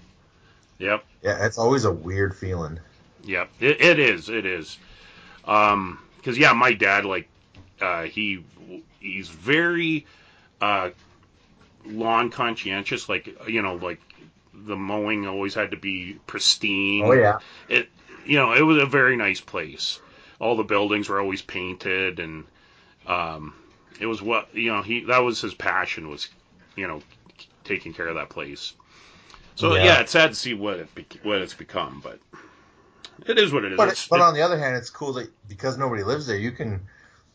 Yep. 0.78 1.04
Yeah, 1.24 1.44
it's 1.44 1.58
always 1.58 1.84
a 1.84 1.92
weird 1.92 2.36
feeling. 2.36 2.78
Yep. 3.24 3.50
It, 3.60 3.80
it 3.80 3.98
is. 3.98 4.28
It 4.28 4.46
is. 4.46 4.78
Um, 5.44 5.98
because 6.16 6.38
yeah, 6.38 6.52
my 6.52 6.72
dad 6.72 7.04
like 7.04 7.28
uh, 7.80 8.02
he 8.02 8.44
he's 9.00 9.28
very 9.28 10.06
uh, 10.60 10.90
lawn 11.84 12.30
conscientious. 12.30 13.08
Like 13.08 13.36
you 13.48 13.62
know, 13.62 13.74
like 13.74 14.00
the 14.52 14.76
mowing 14.76 15.26
always 15.26 15.54
had 15.54 15.72
to 15.72 15.76
be 15.76 16.18
pristine. 16.26 17.04
Oh 17.04 17.12
yeah, 17.12 17.38
it 17.68 17.88
you 18.24 18.36
know 18.36 18.52
it 18.52 18.62
was 18.62 18.78
a 18.78 18.86
very 18.86 19.16
nice 19.16 19.40
place 19.40 20.00
all 20.40 20.56
the 20.56 20.64
buildings 20.64 21.08
were 21.08 21.20
always 21.20 21.42
painted 21.42 22.18
and 22.18 22.44
um 23.06 23.54
it 24.00 24.06
was 24.06 24.20
what 24.20 24.54
you 24.54 24.70
know 24.70 24.82
he 24.82 25.04
that 25.04 25.20
was 25.20 25.40
his 25.40 25.54
passion 25.54 26.08
was 26.08 26.28
you 26.76 26.86
know 26.86 27.00
taking 27.64 27.92
care 27.92 28.08
of 28.08 28.16
that 28.16 28.28
place 28.28 28.74
so 29.56 29.74
yeah, 29.76 29.84
Yeah. 29.84 30.00
it's 30.00 30.12
sad 30.12 30.30
to 30.30 30.34
see 30.36 30.54
what 30.54 30.78
it 30.78 30.94
bec 30.94 31.18
what 31.22 31.38
it's 31.42 31.54
become 31.54 32.00
but 32.02 32.18
it 33.26 33.38
is 33.38 33.52
what 33.52 33.64
it 33.64 33.72
is 33.72 33.76
but 33.76 33.88
It's- 33.88 34.08
but 34.08 34.16
it- 34.20 34.22
on 34.22 34.34
the 34.34 34.42
other 34.42 34.58
hand, 34.58 34.76
it's 34.76 34.90
cool 34.90 35.14
that 35.14 35.30
because 35.48 35.78
nobody 35.78 36.02
lives 36.02 36.26
there, 36.26 36.36
you 36.36 36.52
can. 36.52 36.80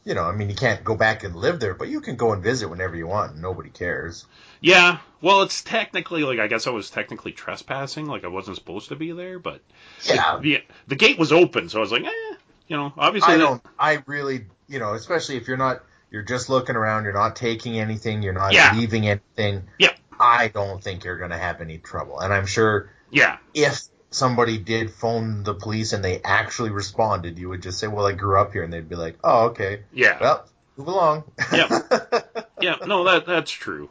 You 0.06 0.14
know, 0.16 0.24
I 0.24 0.32
mean, 0.32 0.50
you 0.50 0.56
can't 0.56 0.82
go 0.84 0.96
back 0.96 1.24
and 1.26 1.36
live 1.36 1.60
there, 1.60 1.74
but 1.74 1.90
you 1.90 2.00
can 2.00 2.16
go 2.16 2.32
and 2.32 2.42
visit 2.42 2.70
whenever 2.70 2.96
you 2.96 3.06
want. 3.06 3.34
and 3.34 3.42
Nobody 3.42 3.70
cares. 3.70 4.26
yeah 4.62 4.98
well 5.22 5.42
it's 5.44 5.62
technically 5.62 6.24
like 6.24 6.40
i 6.40 6.48
guess 6.48 6.68
i 6.68 6.70
was 6.70 6.90
technically 6.90 7.32
trespassing 7.32 8.06
like 8.08 8.24
i 8.26 8.28
wasn't 8.28 8.56
supposed 8.58 8.90
to 8.90 8.96
be 8.96 9.12
there 9.14 9.40
but 9.40 9.62
Yeah, 10.04 10.38
the, 10.42 10.64
the 10.88 10.96
gate 10.96 11.18
was 11.20 11.32
open 11.32 11.70
so 11.70 11.78
i 11.78 11.82
was 11.82 11.92
like 11.94 12.04
eh 12.04 12.36
you 12.68 12.76
know 12.78 12.92
obviously 12.98 13.34
I 13.36 13.38
that- 13.38 13.44
don't. 13.44 13.62
I 13.78 14.04
really, 14.06 14.46
you 14.68 14.80
know, 14.80 14.94
especially 14.96 15.36
if 15.38 15.48
you're 15.48 15.58
not 15.58 15.82
you're 16.12 16.24
just 16.24 16.50
looking 16.50 16.76
around, 16.76 17.04
you're 17.04 17.14
not 17.14 17.36
taking 17.36 17.78
anything, 17.80 18.22
you're 18.24 18.34
not 18.34 18.52
Yeah. 18.54 18.74
leaving 18.76 19.08
anything. 19.08 19.68
Yeah. 19.78 19.92
I 20.20 20.50
don't 20.50 20.84
think 20.84 21.04
you're 21.04 21.18
going 21.18 21.32
to 21.32 21.38
have 21.38 21.62
any 21.62 21.78
trouble. 21.78 22.20
And 22.20 22.34
I'm 22.34 22.46
sure 22.46 22.92
Yeah. 23.12 23.38
if 23.54 23.82
somebody 24.12 24.58
did 24.58 24.92
phone 24.92 25.44
the 25.44 25.54
police 25.54 25.94
and 25.94 26.04
they 26.04 26.22
actually 26.24 26.72
responded, 26.72 27.38
you 27.40 27.50
would 27.50 27.62
just 27.62 27.80
say, 27.80 27.88
"Well, 27.88 28.06
I 28.08 28.14
grew 28.14 28.40
up 28.40 28.54
here," 28.54 28.64
and 28.64 28.74
they'd 28.74 28.90
be 28.90 28.96
like, 28.96 29.18
"Oh, 29.24 29.48
okay. 29.48 29.84
Yeah. 29.94 30.18
Well, 30.20 30.50
move 30.78 30.88
along." 30.88 31.24
Yeah. 31.52 31.70
yeah, 32.62 32.76
no, 32.86 33.06
that 33.06 33.26
that's 33.26 33.52
true. 33.52 33.90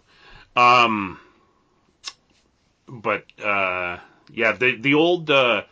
Um, 0.57 1.19
but 2.89 3.25
uh, 3.43 3.99
yeah, 4.31 4.53
the 4.53 4.77
the 4.77 4.95
old 4.95 5.31
uh, 5.31 5.63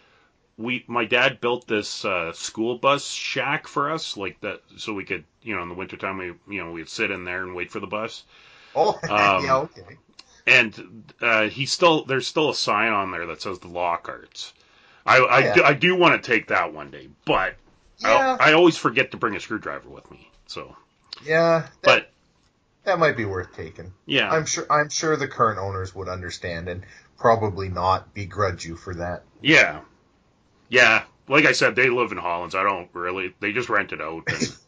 we 0.56 0.84
my 0.86 1.04
dad 1.04 1.40
built 1.40 1.66
this 1.66 2.04
uh, 2.04 2.32
school 2.32 2.78
bus 2.78 3.06
shack 3.06 3.66
for 3.68 3.90
us, 3.90 4.16
like 4.16 4.40
that, 4.40 4.60
so 4.76 4.92
we 4.94 5.04
could 5.04 5.24
you 5.42 5.56
know 5.56 5.62
in 5.62 5.68
the 5.68 5.74
wintertime 5.74 6.18
we 6.18 6.26
you 6.54 6.64
know 6.64 6.72
we'd 6.72 6.88
sit 6.88 7.10
in 7.10 7.24
there 7.24 7.42
and 7.42 7.54
wait 7.54 7.70
for 7.70 7.80
the 7.80 7.86
bus. 7.86 8.24
oh, 8.74 9.00
Um, 9.08 9.44
yeah, 9.44 9.56
okay. 9.56 9.96
And 10.46 11.12
uh, 11.20 11.48
he 11.48 11.66
still 11.66 12.04
there's 12.04 12.26
still 12.26 12.50
a 12.50 12.54
sign 12.54 12.92
on 12.92 13.10
there 13.10 13.26
that 13.26 13.42
says 13.42 13.58
the 13.58 13.68
Lockharts. 13.68 14.52
I 15.04 15.18
I, 15.18 15.38
yeah. 15.38 15.54
do, 15.54 15.62
I 15.64 15.72
do 15.72 15.96
want 15.96 16.22
to 16.22 16.30
take 16.30 16.48
that 16.48 16.72
one 16.72 16.90
day, 16.90 17.08
but 17.24 17.56
Yeah, 17.98 18.36
I, 18.40 18.50
I 18.50 18.52
always 18.54 18.76
forget 18.76 19.10
to 19.12 19.16
bring 19.16 19.36
a 19.36 19.40
screwdriver 19.40 19.88
with 19.88 20.08
me. 20.10 20.30
So, 20.46 20.76
yeah. 21.24 21.60
That, 21.60 21.82
but 21.82 22.10
that 22.84 22.98
might 23.00 23.16
be 23.16 23.24
worth 23.24 23.54
taking. 23.54 23.92
yeah, 24.06 24.30
I'm 24.30 24.46
sure. 24.46 24.66
I'm 24.70 24.88
sure 24.88 25.16
the 25.16 25.28
current 25.28 25.58
owners 25.58 25.94
would 25.94 26.08
understand 26.08 26.68
and 26.68 26.84
probably 27.18 27.68
not 27.68 28.14
begrudge 28.14 28.64
you 28.64 28.76
for 28.76 28.94
that. 28.94 29.24
Yeah. 29.42 29.80
Yeah. 30.68 31.04
Like 31.28 31.44
I 31.46 31.52
said, 31.52 31.74
they 31.74 31.90
live 31.90 32.12
in 32.12 32.18
Hollands. 32.18 32.54
I 32.54 32.62
don't 32.62 32.88
really. 32.92 33.34
They 33.40 33.52
just 33.52 33.68
rent 33.68 33.92
it 33.92 34.00
out. 34.00 34.22
And 34.28 34.56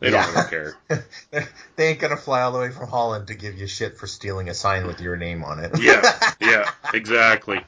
they 0.00 0.10
don't 0.10 0.24
Yeah. 0.24 0.34
really 0.34 0.48
care. 0.50 0.76
they 1.76 1.88
ain't 1.88 1.98
gonna 1.98 2.16
fly 2.16 2.42
all 2.42 2.52
the 2.52 2.58
way 2.58 2.70
from 2.70 2.88
Holland 2.88 3.28
to 3.28 3.34
give 3.34 3.56
you 3.58 3.66
shit 3.66 3.96
for 3.98 4.06
stealing 4.06 4.48
a 4.48 4.54
sign 4.54 4.86
with 4.86 5.00
your 5.00 5.16
name 5.16 5.44
on 5.44 5.58
it. 5.64 5.78
Yeah. 5.78 6.02
Yeah. 6.40 6.70
Exactly. 6.92 7.60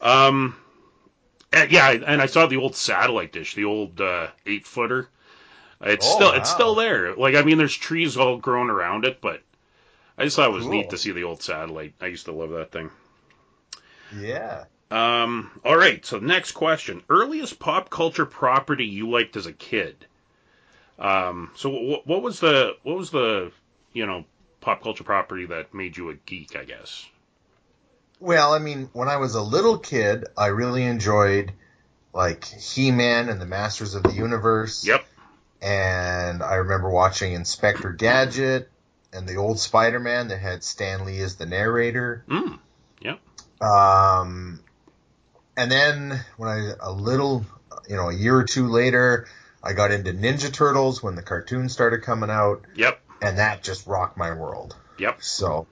Um. 0.00 0.56
and 1.52 1.70
yeah, 1.72 1.90
and 1.90 2.22
I 2.22 2.26
saw 2.26 2.46
the 2.46 2.56
old 2.58 2.76
satellite 2.76 3.32
dish, 3.32 3.54
the 3.54 3.64
old 3.64 4.00
uh, 4.00 4.28
eight 4.46 4.66
footer. 4.66 5.08
It's 5.80 6.06
Oh, 6.06 6.14
still 6.16 6.32
it's 6.32 6.50
still 6.50 6.74
there. 6.74 7.14
Like 7.14 7.34
I 7.34 7.42
mean, 7.42 7.58
there's 7.58 7.76
trees 7.76 8.16
all 8.16 8.36
grown 8.38 8.70
around 8.70 9.04
it, 9.04 9.20
but 9.20 9.42
I 10.16 10.24
just 10.24 10.36
thought 10.36 10.50
it 10.50 10.54
was 10.54 10.64
Cool. 10.64 10.72
neat 10.72 10.90
to 10.90 10.98
see 10.98 11.12
the 11.12 11.24
old 11.24 11.42
satellite. 11.42 11.94
I 12.00 12.06
used 12.06 12.26
to 12.26 12.32
love 12.32 12.50
that 12.50 12.70
thing. 12.72 12.90
yeah. 14.10 14.64
Um, 14.90 15.50
all 15.64 15.76
right, 15.76 16.04
so 16.04 16.18
next 16.18 16.52
question. 16.52 17.02
Earliest 17.10 17.58
pop 17.58 17.90
culture 17.90 18.26
property 18.26 18.86
you 18.86 19.10
liked 19.10 19.36
as 19.36 19.46
a 19.46 19.52
kid? 19.52 20.06
Um, 20.98 21.50
so 21.54 21.70
what, 21.70 22.06
what 22.06 22.22
was 22.22 22.40
the 22.40 22.76
what 22.82 22.96
was 22.96 23.10
the 23.10 23.52
you 23.92 24.06
know 24.06 24.24
pop 24.60 24.82
culture 24.82 25.04
property 25.04 25.46
that 25.46 25.74
made 25.74 25.96
you 25.96 26.10
a 26.10 26.14
geek? 26.14 26.56
I 26.56 26.64
guess. 26.64 27.06
Well, 28.20 28.52
I 28.52 28.58
mean, 28.58 28.90
when 28.92 29.08
I 29.08 29.16
was 29.18 29.36
a 29.36 29.42
little 29.42 29.78
kid, 29.78 30.24
I 30.36 30.46
really 30.46 30.82
enjoyed 30.82 31.52
like 32.12 32.44
He-Man 32.44 33.28
and 33.28 33.40
the 33.40 33.46
Masters 33.46 33.94
of 33.94 34.02
the 34.02 34.12
Universe. 34.12 34.84
Yep. 34.84 35.04
And 35.62 36.42
I 36.42 36.54
remember 36.54 36.90
watching 36.90 37.32
Inspector 37.32 37.88
Gadget 37.92 38.70
and 39.12 39.28
the 39.28 39.36
old 39.36 39.60
Spider-Man 39.60 40.28
that 40.28 40.38
had 40.38 40.64
Stan 40.64 41.04
Lee 41.04 41.20
as 41.20 41.36
the 41.36 41.46
narrator. 41.46 42.24
Mm. 42.28 42.58
Um, 43.60 44.60
and 45.56 45.70
then 45.70 46.20
when 46.36 46.48
I 46.48 46.72
a 46.80 46.92
little, 46.92 47.44
you 47.88 47.96
know, 47.96 48.10
a 48.10 48.14
year 48.14 48.36
or 48.36 48.44
two 48.44 48.68
later, 48.68 49.26
I 49.62 49.72
got 49.72 49.90
into 49.90 50.12
Ninja 50.12 50.52
Turtles 50.52 51.02
when 51.02 51.14
the 51.16 51.22
cartoon 51.22 51.68
started 51.68 52.02
coming 52.02 52.30
out, 52.30 52.64
Yep. 52.74 53.00
and 53.20 53.38
that 53.38 53.62
just 53.62 53.86
rocked 53.86 54.16
my 54.16 54.32
world. 54.34 54.76
Yep. 54.98 55.22
So, 55.22 55.66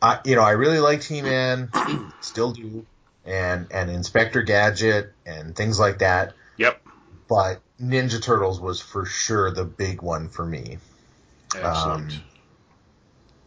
I 0.00 0.20
you 0.24 0.36
know 0.36 0.42
I 0.42 0.52
really 0.52 0.78
liked 0.80 1.04
He 1.04 1.22
Man, 1.22 1.70
still 2.20 2.52
do, 2.52 2.86
and 3.24 3.66
and 3.70 3.90
Inspector 3.90 4.40
Gadget 4.42 5.12
and 5.24 5.54
things 5.54 5.78
like 5.78 5.98
that. 5.98 6.34
Yep. 6.56 6.80
But 7.28 7.60
Ninja 7.80 8.22
Turtles 8.22 8.60
was 8.60 8.80
for 8.80 9.04
sure 9.04 9.50
the 9.50 9.64
big 9.64 10.00
one 10.02 10.28
for 10.28 10.44
me. 10.44 10.78
Excellent. 11.54 12.12
Um, 12.12 12.22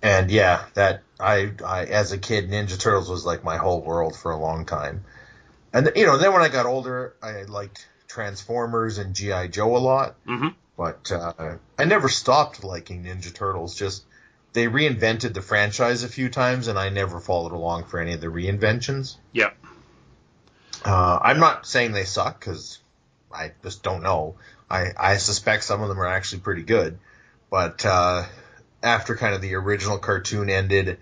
And 0.01 0.31
yeah, 0.31 0.65
that 0.75 1.01
I, 1.19 1.51
I 1.65 1.85
as 1.85 2.11
a 2.11 2.17
kid, 2.17 2.49
Ninja 2.49 2.79
Turtles 2.79 3.09
was 3.09 3.25
like 3.25 3.43
my 3.43 3.57
whole 3.57 3.81
world 3.81 4.15
for 4.15 4.31
a 4.31 4.37
long 4.37 4.65
time. 4.65 5.03
And 5.73 5.91
you 5.95 6.05
know, 6.05 6.17
then 6.17 6.33
when 6.33 6.41
I 6.41 6.49
got 6.49 6.65
older, 6.65 7.15
I 7.21 7.43
liked 7.43 7.87
Transformers 8.09 8.97
and 8.97 9.15
GI 9.15 9.47
Joe 9.49 9.77
a 9.77 9.79
lot. 9.79 10.15
Mhm. 10.25 10.55
But 10.75 11.11
uh, 11.11 11.57
I 11.77 11.85
never 11.85 12.09
stopped 12.09 12.63
liking 12.63 13.03
Ninja 13.03 13.33
Turtles. 13.33 13.75
Just 13.75 14.03
they 14.53 14.67
reinvented 14.67 15.33
the 15.33 15.41
franchise 15.41 16.03
a 16.03 16.09
few 16.09 16.29
times, 16.29 16.67
and 16.67 16.77
I 16.77 16.89
never 16.89 17.19
followed 17.19 17.51
along 17.51 17.85
for 17.85 17.99
any 17.99 18.13
of 18.13 18.21
the 18.21 18.27
reinventions. 18.27 19.15
Yeah. 19.31 19.51
Uh, 20.83 21.19
I'm 21.21 21.39
not 21.39 21.67
saying 21.67 21.91
they 21.91 22.05
suck 22.05 22.39
because 22.39 22.79
I 23.31 23.51
just 23.63 23.83
don't 23.83 24.01
know. 24.01 24.35
I, 24.69 24.87
I 24.97 25.17
suspect 25.17 25.63
some 25.63 25.81
of 25.81 25.89
them 25.89 25.99
are 25.99 26.07
actually 26.07 26.41
pretty 26.41 26.63
good, 26.63 26.99
but 27.49 27.85
uh, 27.85 28.25
after 28.81 29.15
kind 29.15 29.35
of 29.35 29.41
the 29.41 29.55
original 29.55 29.97
cartoon 29.97 30.49
ended 30.49 30.97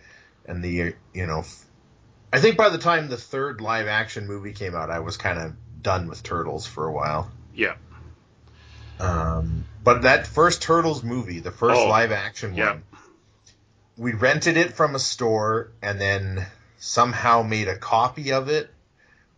and 0.46 0.64
the 0.64 0.96
you 1.14 1.28
know, 1.28 1.44
I 2.34 2.40
think 2.40 2.58
by 2.58 2.70
the 2.70 2.78
time 2.78 3.08
the 3.10 3.18
third 3.18 3.62
live 3.62 3.88
action 3.88 4.26
movie 4.26 4.54
came 4.54 4.74
out, 4.74 4.90
I 4.90 5.00
was 5.00 5.18
kind 5.18 5.38
of 5.40 5.54
done 5.88 6.10
with 6.10 6.22
Turtles 6.22 6.68
for 6.68 6.86
a 6.86 6.92
while. 6.92 7.32
Yeah. 7.56 7.76
Um, 9.00 9.64
but 9.86 10.02
that 10.02 10.28
first 10.28 10.62
Turtles 10.62 11.02
movie, 11.02 11.40
the 11.40 11.52
first 11.52 11.80
Oh, 11.80 11.88
live 11.88 12.12
action 12.12 12.56
yeah. 12.56 12.72
one, 12.72 12.84
we 13.96 14.12
rented 14.12 14.58
it 14.58 14.74
from 14.74 14.96
a 14.96 15.00
store 15.00 15.72
and 15.82 16.00
then 16.02 16.46
somehow 16.78 17.42
made 17.42 17.70
a 17.70 17.78
copy 17.78 18.34
of 18.34 18.50
it. 18.50 18.70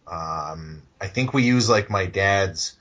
Um, 0.08 0.82
I 1.00 1.06
think 1.06 1.36
we 1.36 1.44
used 1.44 1.70
like 1.70 1.92
my 1.92 2.08
dad's. 2.08 2.76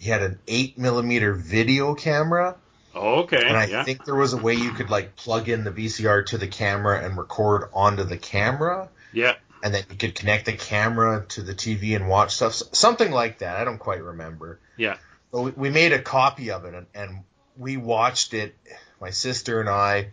He 0.00 0.10
had 0.10 0.22
an 0.22 0.40
eight 0.48 0.76
millimeter 0.76 1.32
video 1.32 1.94
camera, 1.94 2.56
Okay. 2.92 3.46
and 3.46 3.56
I 3.56 3.66
yeah. 3.66 3.84
think 3.84 4.04
there 4.04 4.16
was 4.16 4.32
a 4.32 4.36
way 4.36 4.54
you 4.54 4.72
could 4.72 4.90
like 4.90 5.14
plug 5.14 5.48
in 5.48 5.62
the 5.62 5.70
VCR 5.70 6.26
to 6.26 6.38
the 6.38 6.48
camera 6.48 7.04
and 7.04 7.16
record 7.16 7.68
onto 7.72 8.02
the 8.02 8.16
camera, 8.18 8.88
yeah. 9.12 9.34
And 9.64 9.72
then 9.74 9.82
you 9.90 9.96
could 9.96 10.14
connect 10.14 10.44
the 10.44 10.52
camera 10.52 11.24
to 11.30 11.40
the 11.42 11.54
TV 11.54 11.96
and 11.96 12.06
watch 12.06 12.36
stuff, 12.36 12.52
something 12.72 13.10
like 13.10 13.38
that. 13.38 13.56
I 13.56 13.64
don't 13.64 13.78
quite 13.78 14.02
remember. 14.02 14.60
Yeah. 14.76 14.98
But 15.32 15.40
we, 15.40 15.50
we 15.52 15.70
made 15.70 15.94
a 15.94 16.02
copy 16.02 16.50
of 16.50 16.66
it 16.66 16.74
and, 16.74 16.86
and 16.94 17.20
we 17.56 17.78
watched 17.78 18.34
it, 18.34 18.54
my 19.00 19.08
sister 19.08 19.60
and 19.60 19.70
I, 19.70 20.08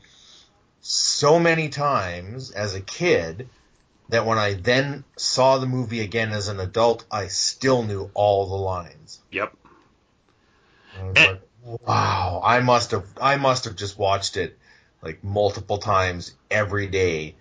so 0.79 1.37
many 1.37 1.67
times 1.67 2.51
as 2.51 2.75
a 2.75 2.81
kid 2.81 3.49
that 4.07 4.25
when 4.25 4.37
I 4.37 4.53
then 4.53 5.03
saw 5.17 5.57
the 5.57 5.67
movie 5.67 5.99
again 5.99 6.31
as 6.31 6.47
an 6.47 6.61
adult, 6.61 7.03
I 7.11 7.27
still 7.27 7.83
knew 7.83 8.09
all 8.13 8.47
the 8.47 8.55
lines. 8.55 9.19
Yep. 9.31 9.53
I 10.97 11.03
was 11.03 11.17
Eh. 11.17 11.27
like, 11.27 11.41
wow, 11.85 12.41
I 12.41 12.61
must 12.61 12.91
have, 12.91 13.05
I 13.21 13.35
must 13.35 13.65
have 13.65 13.75
just 13.75 13.99
watched 13.99 14.37
it 14.37 14.57
like 15.01 15.25
multiple 15.25 15.77
times 15.77 16.33
every 16.49 16.87
day 16.87 17.35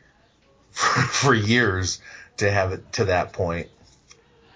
for, 0.71 1.01
for 1.03 1.35
years 1.35 2.01
to 2.39 2.51
have 2.51 2.73
it 2.73 2.93
to 2.95 3.07
that 3.07 3.33
point. 3.33 3.69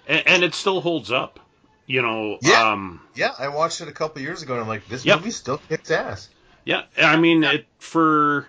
And, 0.07 0.27
and 0.27 0.43
it 0.43 0.53
still 0.55 0.81
holds 0.81 1.11
up. 1.11 1.39
You 1.87 2.01
know. 2.01 2.39
Yeah. 2.41 2.71
Um. 2.71 3.01
Yeah, 3.13 3.31
I 3.37 3.49
watched 3.49 3.81
it 3.81 3.87
a 3.87 3.91
couple 3.91 4.21
years 4.21 4.41
ago 4.41 4.53
and 4.53 4.61
I'm 4.63 4.67
like, 4.67 4.87
this 4.87 5.05
Yep. 5.05 5.19
movie 5.19 5.31
still 5.31 5.57
kicks 5.69 5.91
ass. 5.91 6.29
Yeah. 6.63 6.83
I 6.97 7.17
mean, 7.17 7.43
it 7.43 7.67
for 7.77 8.47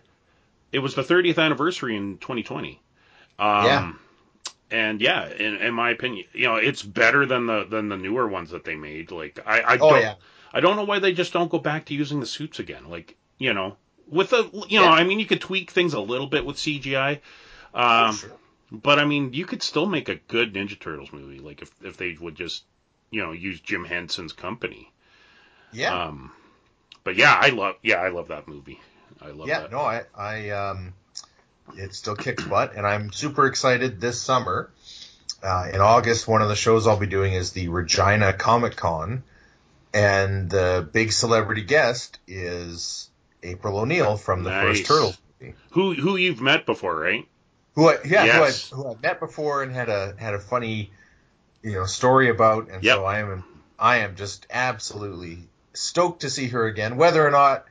it 0.73 0.79
was 0.79 0.95
the 0.95 1.03
30th 1.03 1.39
anniversary 1.39 1.97
in 1.97 2.17
2020. 2.19 2.81
Um, 3.39 3.65
Yeah. 3.65 3.93
And 4.71 5.01
yeah, 5.01 5.29
in, 5.29 5.57
in 5.57 5.75
my 5.75 5.91
opinion, 5.91 6.25
you 6.33 6.47
know, 6.47 6.57
it's 6.57 6.83
better 6.83 7.25
than 7.27 7.47
the 7.47 7.65
than 7.65 7.89
the 7.89 7.97
newer 7.97 8.27
ones 8.27 8.51
that 8.51 8.65
they 8.65 8.75
made. 8.75 9.11
Like 9.13 9.39
I, 9.47 9.61
I 9.61 9.75
Oh 9.75 9.91
don't, 9.91 10.01
yeah. 10.01 10.15
I 10.53 10.61
don't 10.61 10.77
know 10.77 10.85
why 10.85 10.99
they 10.99 11.13
just 11.13 11.33
don't 11.33 11.51
go 11.51 11.59
back 11.59 11.85
to 11.87 11.95
using 11.95 12.19
the 12.21 12.27
suits 12.27 12.59
again. 12.59 12.89
Like 12.89 13.17
you 13.39 13.53
know, 13.53 13.77
with 14.09 14.33
a 14.33 14.49
you 14.69 14.81
know, 14.81 14.87
Yeah. 14.87 14.91
I 14.91 15.05
mean, 15.05 15.21
you 15.21 15.27
could 15.27 15.41
tweak 15.43 15.71
things 15.71 15.93
a 15.95 16.01
little 16.01 16.27
bit 16.27 16.45
with 16.47 16.57
CGI. 16.57 17.21
Um, 17.77 18.15
Sure. 18.15 18.31
But 18.73 18.99
I 18.99 19.05
mean, 19.05 19.33
you 19.33 19.47
could 19.47 19.63
still 19.63 19.87
make 19.87 20.09
a 20.09 20.17
good 20.17 20.55
Ninja 20.55 20.79
Turtles 20.79 21.13
movie, 21.13 21.39
like 21.39 21.63
if 21.63 21.71
if 21.85 21.97
they 21.97 22.17
would 22.21 22.35
just, 22.35 22.65
you 23.11 23.23
know, 23.23 23.31
use 23.31 23.61
Jim 23.61 23.85
Henson's 23.85 24.33
company. 24.33 24.91
Yeah. 25.73 26.07
Um, 26.07 26.33
but 27.05 27.15
yeah, 27.15 27.39
I 27.41 27.51
love 27.51 27.77
yeah, 27.83 27.99
I 27.99 28.09
love 28.09 28.29
that 28.29 28.49
movie. 28.49 28.81
I 29.23 29.29
love 29.29 29.47
yeah, 29.47 29.61
that. 29.61 29.71
no, 29.71 29.79
I, 29.79 30.03
I, 30.17 30.51
um, 30.51 30.95
it 31.77 31.95
still 31.95 32.17
kicks 32.17 32.45
butt, 32.45 32.75
and 32.75 32.87
I'm 32.87 33.13
super 33.13 33.47
excited 33.47 34.01
this 34.01 34.21
summer. 34.21 34.71
Uh, 35.43 35.69
in 35.73 35.81
August, 35.81 36.27
one 36.27 36.43
of 36.43 36.49
the 36.49 36.57
shows 36.57 36.87
I'll 36.87 36.99
be 36.99 37.07
doing 37.07 37.33
is 37.33 37.53
the 37.53 37.69
Regina 37.69 38.33
Comic 38.33 38.75
Con, 38.77 39.23
and 39.95 40.51
the 40.51 40.89
big 40.93 41.13
celebrity 41.13 41.63
guest 41.63 42.19
is 42.27 43.09
April 43.43 43.79
O'Neil 43.79 44.17
from 44.17 44.43
the 44.43 44.51
Nice. 44.51 44.79
first 44.79 44.87
Turtles 44.87 45.19
movie. 45.41 45.55
Who 45.71 45.95
who 45.95 46.17
you've 46.17 46.41
met 46.41 46.67
before, 46.67 46.97
right? 46.97 47.27
Who 47.77 47.89
I, 47.89 47.99
yeah, 48.05 48.25
Yes. 48.25 48.71
who, 48.71 48.81
I, 48.81 48.83
who 48.89 48.95
I 48.95 48.97
met 49.03 49.21
before 49.21 49.63
and 49.63 49.73
had 49.73 49.89
a 49.89 50.15
had 50.19 50.35
a 50.35 50.39
funny, 50.41 50.91
you 51.63 51.73
know, 51.73 51.85
story 51.87 52.29
about, 52.31 52.69
and 52.71 52.83
Yep. 52.83 52.97
so 52.97 53.05
I 53.05 53.19
am 53.21 53.45
I 53.79 53.99
am 53.99 54.17
just 54.17 54.47
absolutely 54.51 55.47
stoked 55.75 56.23
to 56.23 56.31
see 56.31 56.49
her 56.49 56.67
again. 56.67 56.97
Whether 56.97 57.25
or 57.27 57.31
not 57.31 57.67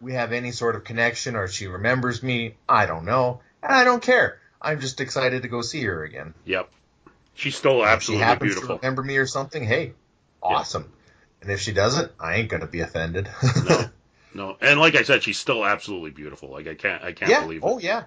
we 0.00 0.14
have 0.14 0.32
any 0.32 0.52
sort 0.52 0.76
of 0.76 0.84
connection 0.84 1.36
or 1.36 1.48
she 1.48 1.66
remembers 1.66 2.22
me, 2.22 2.54
I 2.68 2.86
don't 2.86 3.04
know. 3.04 3.40
And 3.62 3.72
I 3.72 3.84
don't 3.84 4.02
care. 4.02 4.38
I'm 4.60 4.80
just 4.80 5.00
excited 5.00 5.42
to 5.42 5.48
go 5.48 5.60
see 5.62 5.82
her 5.82 6.04
again. 6.04 6.34
Yep. 6.44 6.70
She's 7.34 7.56
still 7.56 7.84
absolutely 7.84 8.22
If 8.22 8.26
she 8.26 8.28
happens 8.28 8.52
beautiful. 8.54 8.76
to 8.76 8.80
remember 8.80 9.02
me 9.02 9.16
or 9.16 9.26
something, 9.26 9.64
hey, 9.64 9.92
awesome. 10.42 10.92
And 11.40 11.50
if 11.50 11.60
she 11.60 11.72
doesn't, 11.72 12.12
I 12.20 12.36
ain't 12.36 12.48
gonna 12.48 12.66
be 12.68 12.80
offended. 12.80 13.28
No. 13.64 13.88
No, 14.34 14.56
and 14.62 14.80
like 14.80 14.94
I 14.94 15.02
said, 15.02 15.22
she's 15.22 15.38
still 15.38 15.62
absolutely 15.62 16.10
beautiful. 16.10 16.48
Like 16.50 16.66
I 16.66 16.74
can't, 16.74 17.02
I 17.02 17.12
can't 17.12 17.30
yeah. 17.30 17.42
believe 17.42 17.62
it. 17.62 17.66
Oh 17.66 17.78
yeah. 17.78 18.04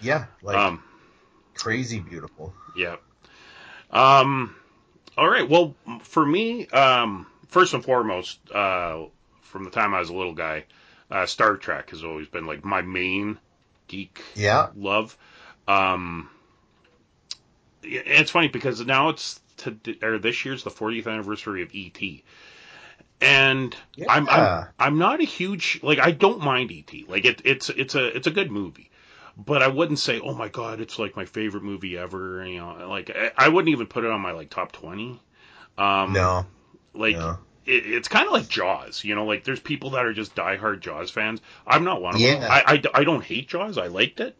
Yeah. 0.00 0.26
Like 0.42 0.56
um, 0.56 0.82
crazy 1.54 2.00
beautiful. 2.00 2.54
yeah. 2.76 2.96
Um, 3.90 4.54
all 5.18 5.28
right. 5.28 5.48
Well, 5.48 5.74
for 6.02 6.24
me, 6.24 6.66
um, 6.68 7.26
first 7.48 7.74
and 7.74 7.84
foremost, 7.84 8.38
uh, 8.50 9.04
from 9.42 9.64
the 9.64 9.70
time 9.70 9.94
I 9.94 10.00
was 10.00 10.10
a 10.10 10.14
little 10.14 10.34
guy, 10.34 10.64
uh, 11.10 11.26
Star 11.26 11.56
Trek 11.56 11.90
has 11.90 12.04
always 12.04 12.28
been 12.28 12.46
like 12.46 12.64
my 12.64 12.82
main 12.82 13.38
geek 13.88 14.22
Yeah. 14.34 14.68
love. 14.76 15.16
Um, 15.66 16.30
it's 17.82 18.30
funny 18.30 18.48
because 18.48 18.84
now 18.84 19.08
it's 19.10 19.40
to, 19.58 19.78
or 20.02 20.18
this 20.18 20.44
year's 20.44 20.64
the 20.64 20.70
40th 20.70 21.06
anniversary 21.06 21.62
of 21.62 21.70
ET. 21.74 22.00
And 23.20 23.76
I'm, 24.08 24.28
I'm 24.30 24.68
I'm 24.78 24.98
not 24.98 25.20
a 25.20 25.24
huge 25.24 25.80
like 25.82 25.98
I 25.98 26.10
don't 26.10 26.40
mind 26.40 26.72
ET. 26.72 27.08
Like 27.08 27.26
it 27.26 27.42
it's 27.44 27.68
it's 27.68 27.94
a 27.94 28.16
it's 28.16 28.26
a 28.26 28.30
good 28.30 28.50
movie. 28.50 28.89
But 29.44 29.62
I 29.62 29.68
wouldn't 29.68 29.98
say, 29.98 30.20
"Oh 30.20 30.34
my 30.34 30.48
god, 30.48 30.80
it's 30.80 30.98
like 30.98 31.16
my 31.16 31.24
favorite 31.24 31.62
movie 31.62 31.96
ever." 31.96 32.44
You 32.46 32.58
know, 32.58 32.88
like 32.88 33.10
I, 33.38 33.48
wouldn't 33.48 33.70
even 33.70 33.86
put 33.86 34.04
it 34.04 34.10
on 34.10 34.20
my 34.20 34.32
like 34.32 34.50
top 34.50 34.72
20. 34.72 35.20
Um 35.78 36.12
No. 36.12 36.46
like 36.92 37.16
no. 37.16 37.38
it, 37.64 37.86
it's 37.86 38.08
kind 38.08 38.26
of 38.26 38.32
like 38.32 38.48
Jaws, 38.48 39.02
you 39.02 39.14
know, 39.14 39.24
like 39.24 39.44
there's 39.44 39.60
people 39.60 39.90
that 39.90 40.04
are 40.04 40.12
just 40.12 40.34
diehard 40.34 40.80
Jaws 40.80 41.10
fans. 41.10 41.40
I'm 41.66 41.84
not 41.84 42.02
one 42.02 42.14
of 42.14 42.20
them. 42.20 42.42
Yeah. 42.42 42.48
I, 42.50 42.74
I, 42.74 42.82
I 43.00 43.04
don't 43.04 43.24
hate 43.24 43.48
Jaws. 43.48 43.78
I 43.78 43.86
liked 43.86 44.20
it. 44.20 44.36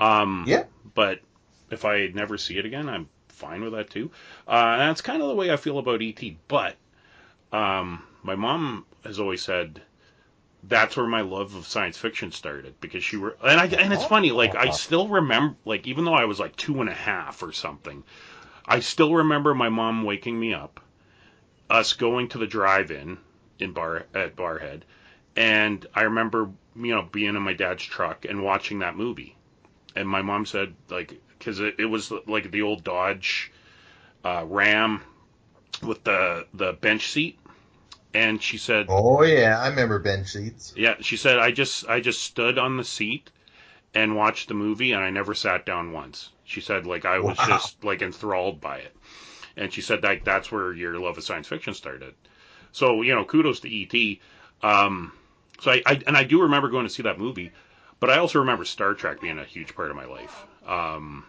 Um, 0.00 0.44
Yeah. 0.46 0.64
But 0.94 1.20
if 1.70 1.84
I 1.84 2.08
never 2.08 2.38
see 2.38 2.58
it 2.58 2.66
again, 2.66 2.88
I'm 2.88 3.08
fine 3.28 3.62
with 3.62 3.72
that 3.72 3.90
too. 3.90 4.10
Uh, 4.46 4.78
that's 4.78 5.02
kind 5.02 5.20
of 5.22 5.28
the 5.28 5.34
way 5.34 5.50
I 5.50 5.56
feel 5.56 5.78
about 5.78 6.02
ET. 6.02 6.22
But 6.48 6.76
um, 7.52 8.02
my 8.22 8.34
mom 8.34 8.86
has 9.04 9.18
always 9.18 9.42
said 9.42 9.82
that's 10.62 10.96
where 10.96 11.06
my 11.06 11.22
love 11.22 11.54
of 11.56 11.66
science 11.66 11.96
fiction 11.96 12.30
started 12.30 12.80
because 12.80 13.02
she 13.02 13.16
were 13.16 13.36
and 13.42 13.60
I 13.60 13.66
and 13.66 13.92
it's 13.92 14.04
funny 14.04 14.30
like 14.30 14.54
I 14.54 14.70
still 14.70 15.08
remember 15.08 15.56
like 15.64 15.86
even 15.86 16.04
though 16.04 16.14
I 16.14 16.26
was 16.26 16.38
like 16.38 16.56
two 16.56 16.80
and 16.80 16.88
a 16.88 16.94
half 16.94 17.42
or 17.42 17.52
something, 17.52 18.04
I 18.66 18.80
still 18.80 19.14
remember 19.14 19.54
my 19.54 19.68
mom 19.68 20.04
waking 20.04 20.38
me 20.38 20.54
up, 20.54 20.80
us 21.68 21.94
going 21.94 22.28
to 22.28 22.38
the 22.38 22.46
drive-in 22.46 23.18
in 23.58 23.72
bar 23.72 24.06
at 24.14 24.36
Barrhead, 24.36 24.82
and 25.34 25.84
I 25.94 26.02
remember 26.02 26.50
you 26.76 26.94
know 26.94 27.02
being 27.02 27.34
in 27.34 27.42
my 27.42 27.54
dad's 27.54 27.84
truck 27.84 28.24
and 28.24 28.42
watching 28.42 28.80
that 28.80 28.96
movie, 28.96 29.36
and 29.96 30.08
my 30.08 30.22
mom 30.22 30.46
said 30.46 30.74
like 30.90 31.20
because 31.38 31.58
it, 31.58 31.76
it 31.78 31.86
was 31.86 32.12
like 32.28 32.52
the 32.52 32.62
old 32.62 32.84
Dodge 32.84 33.50
uh, 34.24 34.44
Ram 34.46 35.02
with 35.82 36.04
the 36.04 36.46
the 36.54 36.72
bench 36.72 37.08
seat, 37.08 37.36
and 38.14 38.42
she 38.42 38.58
said 38.58 38.88
Oh 38.88 39.22
yeah, 39.22 39.58
I 39.60 39.68
remember 39.68 39.98
bench 39.98 40.28
seats. 40.28 40.74
yeah, 40.74 40.94
she 41.00 41.16
said 41.16 41.38
I 41.38 41.50
just 41.50 41.86
I 41.88 42.00
just 42.00 42.22
stood 42.22 42.58
on 42.58 42.76
the 42.76 42.84
seat 42.84 43.30
and 43.94 44.16
watched 44.16 44.48
the 44.48 44.54
movie 44.54 44.92
and 44.92 45.02
I 45.04 45.10
never 45.10 45.34
sat 45.34 45.66
down 45.66 45.92
once. 45.92 46.30
She 46.44 46.60
said 46.60 46.86
like 46.86 47.04
I 47.04 47.18
was 47.20 47.38
Wow. 47.38 47.44
just 47.44 47.84
like 47.84 48.02
enthralled 48.02 48.60
by 48.60 48.78
it. 48.78 48.96
And 49.56 49.72
she 49.72 49.80
said 49.82 50.02
that 50.02 50.24
that's 50.24 50.50
where 50.50 50.72
your 50.72 50.98
love 50.98 51.18
of 51.18 51.24
science 51.24 51.48
fiction 51.48 51.74
started. 51.74 52.14
So, 52.72 53.02
you 53.02 53.14
know, 53.14 53.24
kudos 53.24 53.60
to 53.60 53.68
ET. 53.68 54.20
Um 54.62 55.12
so 55.60 55.72
I, 55.72 55.82
I 55.86 56.00
and 56.06 56.16
I 56.16 56.24
do 56.24 56.42
remember 56.42 56.68
going 56.68 56.86
to 56.86 56.92
see 56.92 57.02
that 57.02 57.18
movie, 57.18 57.52
but 58.00 58.10
I 58.10 58.18
also 58.18 58.38
remember 58.40 58.64
Star 58.64 58.94
Trek 58.94 59.20
being 59.20 59.38
a 59.38 59.44
huge 59.44 59.74
part 59.74 59.90
of 59.90 59.96
my 59.96 60.06
life. 60.06 60.46
Um 60.66 61.24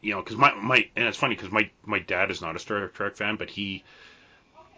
you 0.00 0.12
know, 0.12 0.22
because 0.22 0.36
my 0.36 0.54
my 0.54 0.86
and 0.96 1.06
it's 1.08 1.16
funny 1.18 1.34
because 1.34 1.50
my 1.50 1.68
my 1.84 1.98
dad 1.98 2.30
is 2.30 2.40
not 2.40 2.56
a 2.56 2.58
Star 2.58 2.86
Trek 2.88 3.16
fan, 3.16 3.36
but 3.36 3.50
he 3.50 3.84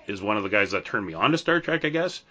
is 0.09 0.21
one 0.23 0.37
of 0.37 0.43
the 0.43 0.49
guys 0.49 0.73
that 0.73 0.85
turned 0.85 1.07
me 1.07 1.15
on 1.15 1.31
to 1.33 1.39
Star 1.39 1.61
Trek, 1.61 1.85
I 1.85 1.91
guess, 1.91 2.23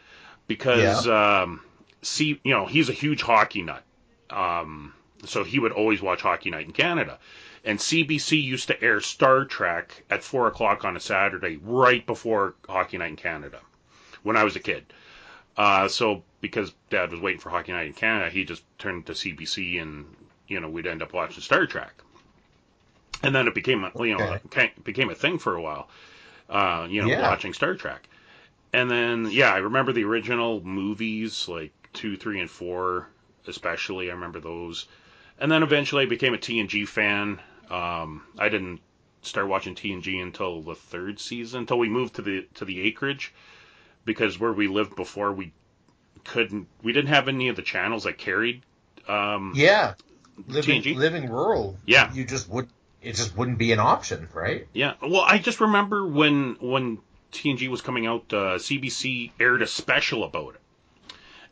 because 0.47 1.07
um, 1.07 1.61
see, 2.01 2.39
you 2.43 2.53
know, 2.53 2.65
he's 2.65 2.89
a 2.89 2.93
huge 2.93 3.21
hockey 3.21 3.61
nut. 3.61 3.83
Um, 4.29 4.93
so 5.25 5.43
he 5.43 5.59
would 5.59 5.71
always 5.71 6.01
watch 6.01 6.21
Hockey 6.21 6.49
Night 6.49 6.65
in 6.65 6.73
Canada, 6.73 7.17
and 7.63 7.79
CBC 7.79 8.41
used 8.43 8.67
to 8.67 8.81
air 8.83 8.99
Star 8.99 9.45
Trek 9.45 10.03
at 10.09 10.23
four 10.23 10.47
o'clock 10.47 10.83
on 10.85 10.97
a 10.97 10.99
Saturday, 10.99 11.59
right 11.63 12.05
before 12.05 12.55
Hockey 12.67 12.97
Night 12.97 13.11
in 13.11 13.15
Canada, 13.15 13.59
when 14.23 14.35
I 14.35 14.43
was 14.43 14.55
a 14.55 14.59
kid. 14.59 14.85
Uh, 15.55 15.87
so 15.87 16.23
because 16.39 16.71
Dad 16.89 17.09
was 17.11 17.19
waiting 17.19 17.39
for 17.39 17.49
Hockey 17.49 17.71
Night 17.71 17.87
in 17.87 17.93
Canada, 17.93 18.29
he 18.29 18.43
just 18.43 18.63
turned 18.77 19.05
to 19.07 19.13
CBC, 19.13 19.81
and 19.81 20.05
you 20.47 20.59
know, 20.59 20.69
we'd 20.69 20.87
end 20.87 21.01
up 21.01 21.13
watching 21.13 21.41
Star 21.41 21.65
Trek. 21.65 21.93
And 23.23 23.33
then 23.33 23.47
it 23.47 23.55
became, 23.55 23.83
a, 23.83 23.91
you 24.05 24.15
know, 24.17 24.37
Okay. 24.45 24.71
became 24.83 25.09
a 25.09 25.15
thing 25.15 25.39
for 25.39 25.55
a 25.55 25.61
while. 25.61 25.89
Uh, 26.49 26.87
you 26.89 27.01
know, 27.01 27.09
Yeah. 27.09 27.21
watching 27.21 27.53
Star 27.53 27.75
Trek. 27.75 28.07
And 28.73 28.89
then, 28.89 29.29
yeah, 29.31 29.53
I 29.53 29.57
remember 29.57 29.91
the 29.91 30.03
original 30.03 30.63
movies, 30.63 31.47
like 31.47 31.71
two, 31.93 32.17
three, 32.17 32.39
and 32.39 32.49
four, 32.49 33.07
especially. 33.47 34.09
I 34.09 34.13
remember 34.13 34.39
those. 34.39 34.87
And 35.39 35.51
then 35.51 35.63
eventually 35.63 36.03
I 36.03 36.05
became 36.07 36.33
a 36.33 36.37
TNG 36.37 36.87
fan. 36.87 37.39
Um, 37.69 38.23
I 38.37 38.49
didn't 38.49 38.81
start 39.21 39.47
watching 39.47 39.75
TNG 39.75 40.21
until 40.21 40.61
the 40.61 40.75
third 40.75 41.19
season, 41.19 41.59
until 41.61 41.79
we 41.79 41.89
moved 41.89 42.15
to 42.15 42.21
the 42.21 42.47
to 42.55 42.65
the 42.65 42.81
acreage, 42.81 43.33
because 44.05 44.39
where 44.39 44.53
we 44.53 44.67
lived 44.67 44.95
before, 44.95 45.31
we 45.33 45.51
couldn't, 46.23 46.67
we 46.81 46.93
didn't 46.93 47.09
have 47.09 47.27
any 47.27 47.49
of 47.49 47.55
the 47.55 47.61
channels 47.61 48.03
that 48.03 48.17
carried. 48.17 48.63
Um, 49.07 49.53
Yeah. 49.55 49.93
Living 50.47 50.81
TNG? 50.81 50.95
living 50.95 51.29
rural. 51.29 51.77
Yeah. 51.85 52.13
You 52.13 52.23
just 52.25 52.47
would 52.49 52.67
it 53.07 53.15
just 53.15 53.35
wouldn't 53.37 53.57
be 53.57 53.71
an 53.71 53.79
option, 53.79 54.27
right? 54.33 54.67
Yeah. 54.73 54.93
Well, 55.01 55.21
I 55.21 55.37
just 55.37 55.61
remember 55.61 56.05
when 56.05 56.57
when 56.59 56.99
TNG 57.31 57.67
was 57.69 57.81
coming 57.81 58.05
out, 58.07 58.25
uh, 58.33 58.57
CBC 58.57 59.31
aired 59.39 59.61
a 59.61 59.67
special 59.67 60.23
about 60.23 60.55
it, 60.55 60.61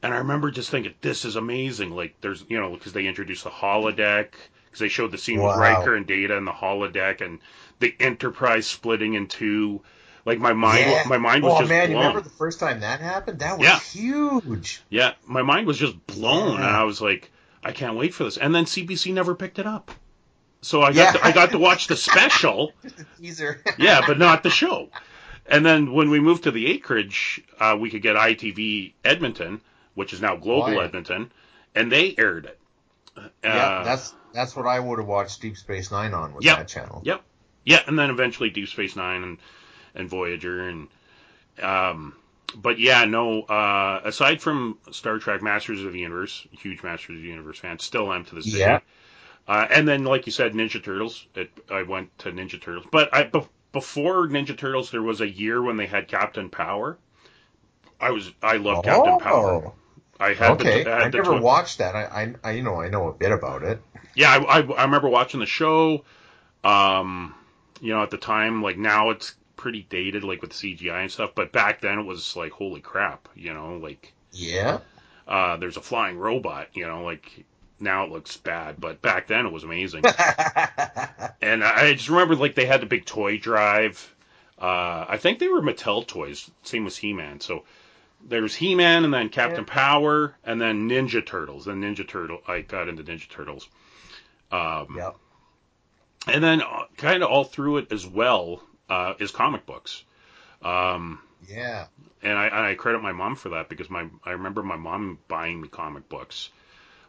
and 0.04 0.14
I 0.14 0.18
remember 0.18 0.52
just 0.52 0.70
thinking, 0.70 0.94
"This 1.02 1.26
is 1.26 1.36
amazing!" 1.36 1.92
Like, 1.92 2.16
there's 2.22 2.44
you 2.50 2.60
know 2.60 2.72
because 2.74 2.94
they 2.94 3.08
introduced 3.08 3.44
the 3.44 3.50
holodeck 3.50 4.30
because 4.66 4.80
they 4.80 4.88
showed 4.90 5.12
the 5.12 5.18
scene 5.18 5.42
with 5.42 5.56
Riker 5.58 5.96
and 5.96 6.06
Data 6.06 6.38
and 6.38 6.46
the 6.48 6.52
holodeck 6.52 7.22
and 7.22 7.40
the 7.80 7.94
Enterprise 8.00 8.68
splitting 8.68 9.14
in 9.14 9.28
two. 9.28 9.82
Like 10.26 10.40
my 10.40 10.54
mind, 10.54 10.90
Yeah. 10.90 11.04
my 11.08 11.18
mind 11.20 11.44
was 11.44 11.54
oh 11.54 11.60
just 11.60 11.70
man, 11.70 11.90
you 11.90 11.96
blown. 11.98 12.08
remember 12.08 12.28
the 12.28 12.36
first 12.36 12.60
time 12.60 12.80
that 12.80 13.00
happened? 13.00 13.40
That 13.40 13.60
was 13.60 13.68
Yeah. 13.68 13.80
huge. 13.80 14.82
Yeah, 14.90 15.12
my 15.28 15.44
mind 15.44 15.68
was 15.68 15.78
just 15.78 16.08
blown, 16.08 16.54
Yeah. 16.58 16.66
and 16.68 16.76
I 16.76 16.84
was 16.84 17.00
like, 17.00 17.32
I 17.64 17.72
can't 17.74 17.96
wait 17.96 18.14
for 18.14 18.24
this. 18.24 18.38
And 18.38 18.54
then 18.56 18.66
CBC 18.66 19.14
never 19.14 19.36
picked 19.36 19.60
it 19.60 19.68
up, 19.68 19.92
so 20.66 20.82
I 20.82 20.92
got 20.94 20.96
Yeah. 20.96 21.12
to, 21.22 21.26
I 21.26 21.32
got 21.32 21.52
to 21.52 21.60
watch 21.60 21.88
the 21.88 21.96
special. 21.96 22.74
Just 22.84 22.96
teaser. 23.20 23.62
yeah, 23.78 24.02
but 24.06 24.18
not 24.18 24.44
the 24.44 24.50
show. 24.50 24.90
And 25.46 25.64
then 25.66 25.94
when 25.94 26.10
we 26.10 26.20
moved 26.20 26.44
to 26.46 26.52
the 26.52 26.68
acreage, 26.68 27.42
uh, 27.60 27.78
we 27.80 27.90
could 27.92 28.02
get 28.02 28.16
ITV 28.16 28.94
Edmonton, 29.04 29.62
which 29.94 30.12
is 30.12 30.22
now 30.22 30.36
Global 30.36 30.64
Oh, 30.64 30.72
yeah. 30.72 30.84
Edmonton, 30.86 31.32
and 31.76 31.92
they 31.92 32.16
aired 32.18 32.46
it. 32.46 32.60
Uh, 33.16 33.22
yeah, 33.44 33.84
that's 33.86 34.14
that's 34.34 34.56
what 34.56 34.66
I 34.66 34.80
would 34.80 35.00
have 35.00 35.08
watched 35.08 35.40
Deep 35.42 35.56
Space 35.56 35.92
Nine 35.92 36.14
on 36.14 36.34
with 36.34 36.44
Yep. 36.44 36.58
that 36.58 36.68
channel. 36.68 37.02
Yep. 37.06 37.22
Yeah, 37.64 37.80
and 37.88 37.98
then 37.98 38.10
eventually 38.10 38.50
Deep 38.50 38.68
Space 38.68 38.96
Nine 38.96 39.24
and 39.24 39.38
and 39.94 40.10
Voyager 40.10 40.68
and 40.68 40.88
um 41.62 42.14
but 42.56 42.80
yeah, 42.80 43.06
no, 43.06 43.44
uh 43.44 44.02
aside 44.04 44.42
from 44.42 44.78
Star 44.92 45.20
Trek 45.20 45.42
Masters 45.42 45.82
of 45.84 45.94
the 45.94 46.00
Universe, 46.00 46.46
huge 46.52 46.84
Masters 46.84 47.18
of 47.18 47.22
the 47.22 47.28
Universe 47.30 47.60
fan, 47.60 47.80
still 47.80 48.12
am 48.12 48.26
to 48.26 48.36
this 48.36 48.52
day. 48.52 48.60
Yeah. 48.60 48.80
Uh, 49.48 49.68
and 49.72 49.88
then 49.88 50.04
like 50.04 50.26
you 50.26 50.32
said 50.32 50.54
Ninja 50.54 50.84
Turtles, 50.84 51.28
it, 51.36 51.52
I 51.72 51.84
went 51.84 52.18
to 52.20 52.32
Ninja 52.32 52.62
Turtles. 52.62 52.86
But 52.92 53.14
I 53.14 53.24
be, 53.24 53.42
before 53.72 54.28
Ninja 54.28 54.58
Turtles 54.58 54.92
there 54.92 55.04
was 55.04 55.22
a 55.22 55.30
year 55.30 55.62
when 55.62 55.78
they 55.78 55.88
had 55.88 56.08
Captain 56.08 56.50
Power. 56.50 56.98
I 58.00 58.12
was 58.12 58.32
I 58.42 58.56
love 58.56 58.82
Captain 58.82 59.18
Power. 59.18 59.60
I 60.20 60.34
had 60.34 60.58
Okay, 60.58 60.82
the, 60.84 60.90
I 60.98 61.04
I 61.04 61.06
had 61.06 61.12
the 61.12 61.18
never 61.18 61.34
watched 61.36 61.78
that. 61.80 61.96
I, 61.96 62.04
I, 62.06 62.36
I, 62.44 62.52
you 62.52 62.64
know, 62.64 62.82
I 62.82 62.90
know 62.90 63.08
a 63.10 63.14
bit 63.14 63.32
about 63.32 63.64
it. 63.64 63.82
yeah, 64.14 64.30
I, 64.32 64.60
I, 64.60 64.62
I 64.62 64.84
remember 64.84 65.10
watching 65.10 65.40
the 65.40 65.46
show. 65.46 66.04
Um, 66.64 67.36
you 67.82 67.94
know, 67.94 68.04
at 68.04 68.12
the 68.12 68.18
time, 68.18 68.64
like 68.64 68.78
now 68.78 69.12
it's 69.12 69.36
pretty 69.58 69.84
dated, 69.90 70.24
like 70.24 70.42
with 70.44 70.54
CGI 70.54 71.04
and 71.04 71.12
stuff. 71.12 71.32
But 71.36 71.52
back 71.54 71.82
then 71.82 72.00
it 72.00 72.06
was 72.06 72.36
like, 72.36 72.52
holy 72.54 72.82
crap, 72.82 73.30
you 73.36 73.54
know, 73.54 73.78
like 73.78 74.14
Yeah. 74.32 74.82
uh, 75.28 75.58
there's 75.58 75.78
a 75.78 75.82
flying 75.82 76.18
robot. 76.18 76.70
You 76.74 76.88
know, 76.88 77.04
like 77.04 77.46
now 77.80 78.04
it 78.06 78.12
looks 78.12 78.38
bad, 78.38 78.80
but 78.80 79.02
back 79.02 79.28
then 79.28 79.46
it 79.46 79.52
was 79.52 79.64
amazing. 79.64 80.04
and 81.42 81.64
I 81.64 81.94
just 81.94 82.10
remember 82.10 82.36
like 82.36 82.56
they 82.56 82.66
had 82.66 82.82
the 82.82 82.86
big 82.86 83.06
toy 83.06 83.38
drive. 83.38 84.14
Uh, 84.60 85.06
I 85.10 85.18
think 85.18 85.40
they 85.40 85.48
were 85.50 85.62
Mattel 85.62 86.06
toys, 86.08 86.50
same 86.64 86.88
as 86.88 86.96
He-Man. 86.96 87.42
So 87.42 87.64
there's 88.26 88.56
He-Man 88.56 89.04
and 89.04 89.14
then 89.14 89.30
Captain 89.30 89.66
Power 89.66 90.36
and 90.46 90.60
then 90.62 90.90
Ninja 90.90 91.26
Turtles. 91.26 91.66
Then 91.66 91.82
Ninja 91.82 92.08
Turtle, 92.08 92.42
I 92.48 92.62
got 92.62 92.88
into 92.88 93.04
Ninja 93.04 93.28
Turtles. 93.28 93.68
Um, 94.52 94.96
yep. 94.96 95.16
and 96.28 96.44
then 96.44 96.62
uh, 96.62 96.86
kind 96.98 97.24
of 97.24 97.30
all 97.30 97.44
through 97.44 97.78
it 97.78 97.92
as 97.92 98.08
well 98.08 98.62
uh, 98.90 99.14
is 99.20 99.32
comic 99.32 99.66
books. 99.66 100.04
Um, 100.62 101.20
Yeah. 101.48 101.88
and 102.24 102.38
I, 102.38 102.46
and 102.46 102.56
I 102.56 102.76
credit 102.76 103.02
my 103.02 103.12
mom 103.12 103.36
for 103.36 103.50
that 103.50 103.68
because 103.70 103.90
my 103.90 104.08
I 104.24 104.32
remember 104.32 104.64
my 104.64 104.78
mom 104.78 105.20
buying 105.28 105.60
me 105.62 105.68
comic 105.68 106.08
books 106.10 106.50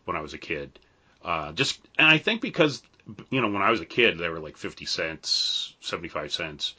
when 0.07 0.17
I 0.17 0.21
was 0.23 0.33
a 0.33 0.39
kid. 0.39 0.79
Uh, 1.23 1.53
just 1.53 1.79
and 1.99 2.09
I 2.09 2.19
think 2.19 2.41
because 2.41 2.83
you 3.31 3.41
know 3.41 3.49
when 3.49 3.63
I 3.63 3.71
was 3.71 3.81
a 3.81 3.87
kid 3.87 4.19
they 4.19 4.29
were 4.29 4.41
like 4.41 4.57
fifty 4.57 4.87
cents, 4.87 5.75
seventy 5.81 6.09
five 6.09 6.33
cents. 6.33 6.75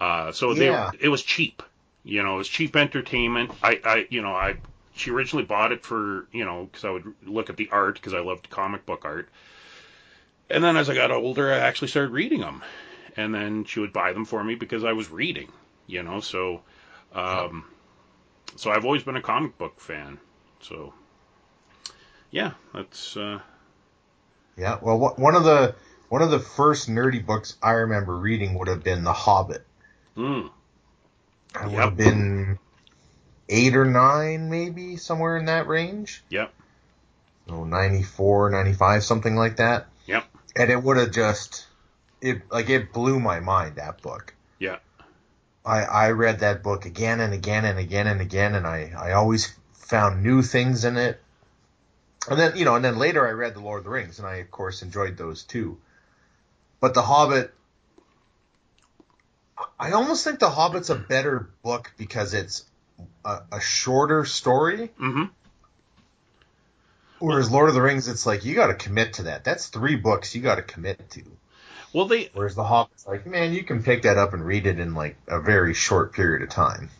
Uh, 0.00 0.32
so 0.32 0.54
they 0.54 0.66
Yeah. 0.66 0.90
it 0.98 1.08
was 1.08 1.22
cheap. 1.22 1.62
You 2.02 2.22
know, 2.24 2.34
it 2.34 2.38
was 2.38 2.48
cheap 2.48 2.74
entertainment. 2.74 3.52
I, 3.62 3.80
I 3.84 4.06
you 4.10 4.22
know 4.22 4.32
I 4.34 4.56
she 4.94 5.10
originally 5.10 5.44
bought 5.44 5.72
it 5.72 5.84
for 5.84 6.26
you 6.32 6.44
know 6.44 6.64
because 6.64 6.84
I 6.84 6.90
would 6.90 7.14
look 7.24 7.50
at 7.50 7.56
the 7.56 7.68
art 7.70 7.94
because 7.94 8.14
I 8.14 8.20
loved 8.20 8.50
comic 8.50 8.84
book 8.84 9.04
art. 9.04 9.28
And 10.50 10.62
then 10.62 10.76
as 10.76 10.90
I 10.90 10.94
got 10.94 11.10
older, 11.10 11.52
I 11.52 11.58
actually 11.58 11.88
started 11.88 12.12
reading 12.12 12.40
them. 12.40 12.62
And 13.16 13.34
then 13.34 13.64
she 13.64 13.80
would 13.80 13.92
buy 13.92 14.12
them 14.12 14.24
for 14.24 14.42
me 14.42 14.54
because 14.54 14.84
I 14.84 14.92
was 14.92 15.10
reading. 15.10 15.52
You 15.86 16.02
know, 16.02 16.20
so 16.20 16.62
um, 17.14 17.64
so 18.56 18.70
I've 18.70 18.84
always 18.84 19.02
been 19.02 19.16
a 19.16 19.22
comic 19.22 19.58
book 19.58 19.80
fan. 19.80 20.18
So 20.60 20.94
yeah, 22.32 22.52
that's 22.74 23.16
uh, 23.16 23.38
Yeah. 24.56 24.78
Well, 24.82 25.14
one 25.16 25.36
of 25.36 25.44
the 25.44 25.76
one 26.08 26.22
of 26.22 26.30
the 26.30 26.40
first 26.40 26.90
nerdy 26.90 27.24
books 27.24 27.56
I 27.62 27.70
remember 27.72 28.16
reading 28.16 28.58
would 28.58 28.66
have 28.68 28.82
been 28.82 29.04
The 29.04 29.12
Hobbit. 29.12 29.64
mm, 30.16 30.50
I 31.54 31.66
would 31.66 31.72
Yep. 31.74 31.84
have 31.84 31.96
been 31.96 32.58
eight 33.48 33.76
or 33.76 33.84
nine, 33.84 34.50
maybe 34.50 34.96
somewhere 34.96 35.36
in 35.36 35.44
that 35.46 35.68
range. 35.68 36.22
Yep. 36.30 36.52
So 37.48 37.64
94, 37.64 38.50
95, 38.50 39.04
something 39.04 39.36
like 39.36 39.56
that. 39.56 39.86
Yep. 40.06 40.24
And 40.56 40.70
it 40.70 40.82
would 40.82 40.96
have 40.96 41.12
just 41.12 41.66
it 42.20 42.42
like 42.50 42.68
it 42.70 42.92
blew 42.92 43.18
my 43.20 43.40
mind 43.40 43.76
that 43.76 44.00
book. 44.02 44.34
Yeah. 44.58 44.78
I 45.64 45.82
I 45.84 46.10
read 46.10 46.40
that 46.40 46.62
book 46.62 46.84
again 46.86 47.20
and 47.20 47.32
again 47.32 47.64
and 47.64 47.78
again 47.78 48.06
and 48.06 48.20
again, 48.20 48.54
and 48.54 48.66
I 48.66 48.92
I 48.98 49.12
always 49.12 49.52
found 49.74 50.22
new 50.22 50.42
things 50.42 50.84
in 50.84 50.96
it. 50.96 51.20
And 52.28 52.38
then 52.38 52.56
you 52.56 52.64
know, 52.64 52.76
and 52.76 52.84
then 52.84 52.98
later 52.98 53.26
I 53.26 53.32
read 53.32 53.54
The 53.54 53.60
Lord 53.60 53.78
of 53.78 53.84
the 53.84 53.90
Rings, 53.90 54.18
and 54.18 54.28
I 54.28 54.36
of 54.36 54.50
course 54.50 54.82
enjoyed 54.82 55.16
those 55.16 55.42
too. 55.42 55.78
But 56.80 56.94
The 56.94 57.02
Hobbit, 57.02 57.52
I 59.78 59.92
almost 59.92 60.24
think 60.24 60.38
The 60.38 60.50
Hobbit's 60.50 60.90
a 60.90 60.94
better 60.96 61.50
book 61.62 61.92
because 61.96 62.34
it's 62.34 62.64
a, 63.24 63.40
a 63.52 63.60
shorter 63.60 64.24
story. 64.24 64.90
hmm 64.98 65.24
Whereas 67.18 67.50
Lord 67.50 67.68
of 67.68 67.74
the 67.76 67.82
Rings, 67.82 68.08
it's 68.08 68.26
like 68.26 68.44
you 68.44 68.54
got 68.54 68.66
to 68.68 68.74
commit 68.74 69.14
to 69.14 69.24
that. 69.24 69.44
That's 69.44 69.68
three 69.68 69.96
books 69.96 70.34
you 70.34 70.42
got 70.42 70.56
to 70.56 70.62
commit 70.62 71.08
to. 71.10 71.22
Well, 71.92 72.06
they 72.06 72.30
Whereas 72.32 72.54
The 72.54 72.64
Hobbit's 72.64 73.06
like, 73.06 73.26
man, 73.26 73.52
you 73.52 73.64
can 73.64 73.82
pick 73.82 74.02
that 74.02 74.18
up 74.18 74.32
and 74.34 74.44
read 74.44 74.66
it 74.66 74.78
in 74.80 74.94
like 74.94 75.16
a 75.28 75.40
very 75.40 75.74
short 75.74 76.12
period 76.12 76.42
of 76.42 76.48
time. 76.50 76.90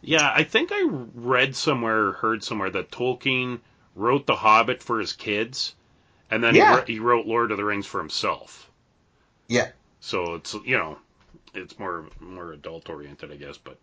yeah, 0.00 0.32
I 0.34 0.44
think 0.44 0.70
I 0.72 0.86
read 1.14 1.56
somewhere, 1.56 2.12
heard 2.12 2.44
somewhere 2.44 2.70
that 2.70 2.90
Tolkien 2.90 3.60
wrote 3.98 4.26
The 4.26 4.36
Hobbit 4.36 4.82
for 4.82 4.98
his 5.00 5.12
kids, 5.12 5.74
and 6.30 6.42
then 6.42 6.54
Yeah. 6.54 6.84
he, 6.86 6.94
he 6.94 6.98
wrote 7.00 7.26
Lord 7.26 7.50
of 7.50 7.56
the 7.58 7.64
Rings 7.64 7.86
for 7.86 7.98
himself. 8.00 8.70
Yeah. 9.48 9.70
So 10.00 10.34
it's 10.34 10.54
you 10.64 10.76
know, 10.78 10.98
it's 11.54 11.78
more 11.78 12.06
more 12.20 12.52
adult 12.52 12.88
oriented, 12.88 13.32
I 13.32 13.36
guess. 13.36 13.58
But 13.58 13.78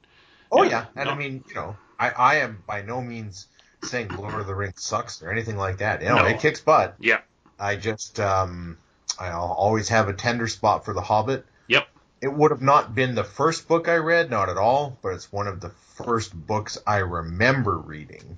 Oh 0.51 0.63
Yeah, 0.63 0.69
yeah, 0.69 0.85
and 0.95 1.07
no. 1.07 1.11
I 1.11 1.17
mean, 1.17 1.43
you 1.49 1.55
know, 1.55 1.75
I, 1.99 2.09
I 2.11 2.35
am 2.37 2.63
by 2.67 2.81
no 2.81 3.01
means 3.01 3.47
saying 3.83 4.09
Lord 4.15 4.33
of 4.35 4.47
the 4.47 4.55
Rings 4.55 4.81
sucks 4.81 5.21
or 5.21 5.31
anything 5.31 5.57
like 5.57 5.77
that. 5.79 6.01
You 6.01 6.09
know, 6.09 6.15
No. 6.17 6.25
it 6.25 6.39
kicks 6.39 6.61
butt. 6.61 6.95
yeah, 6.99 7.19
I 7.59 7.75
just 7.75 8.19
um, 8.19 8.77
I'll 9.19 9.51
always 9.57 9.89
have 9.89 10.07
a 10.07 10.13
tender 10.13 10.47
spot 10.47 10.85
for 10.85 10.93
The 10.93 11.01
Hobbit. 11.01 11.45
Yep. 11.67 11.87
It 12.21 12.33
would 12.33 12.51
have 12.51 12.61
not 12.61 12.95
been 12.95 13.13
the 13.15 13.23
first 13.23 13.67
book 13.67 13.87
I 13.89 13.95
read, 13.97 14.29
not 14.31 14.49
at 14.49 14.57
all, 14.57 14.97
but 15.01 15.09
it's 15.09 15.31
one 15.31 15.47
of 15.47 15.59
the 15.59 15.69
first 15.69 16.33
books 16.33 16.77
I 16.87 16.97
remember 16.97 17.77
reading. 17.77 18.37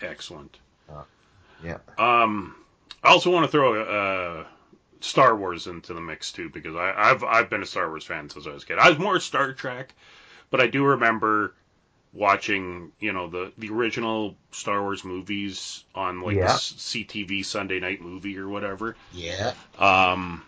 excellent. 0.00 0.58
Yeah. 1.62 1.78
Um, 1.98 2.54
I 3.02 3.08
also 3.10 3.30
want 3.30 3.44
to 3.46 3.50
throw 3.50 3.82
uh, 3.82 4.44
Star 5.00 5.36
Wars 5.36 5.66
into 5.66 5.94
the 5.94 6.00
mix 6.00 6.32
too 6.32 6.50
because 6.50 6.76
I, 6.76 6.92
I've 6.96 7.24
I've 7.24 7.50
been 7.50 7.62
a 7.62 7.66
Star 7.66 7.88
Wars 7.88 8.04
fan 8.04 8.28
since 8.30 8.46
I 8.46 8.50
was 8.52 8.62
a 8.62 8.66
kid. 8.66 8.78
I 8.78 8.88
was 8.90 8.98
more 8.98 9.18
Star 9.20 9.52
Trek, 9.52 9.94
but 10.50 10.60
I 10.60 10.66
do 10.68 10.84
remember 10.84 11.54
watching 12.12 12.90
you 13.00 13.12
know 13.12 13.28
the 13.28 13.52
the 13.58 13.70
original 13.70 14.34
Star 14.52 14.80
Wars 14.82 15.04
movies 15.04 15.84
on 15.94 16.22
like 16.22 16.36
Yeah. 16.36 16.52
CTV 16.52 17.44
Sunday 17.44 17.80
Night 17.80 18.00
Movie 18.00 18.38
or 18.38 18.48
whatever. 18.48 18.96
Yeah. 19.12 19.54
Um, 19.78 20.42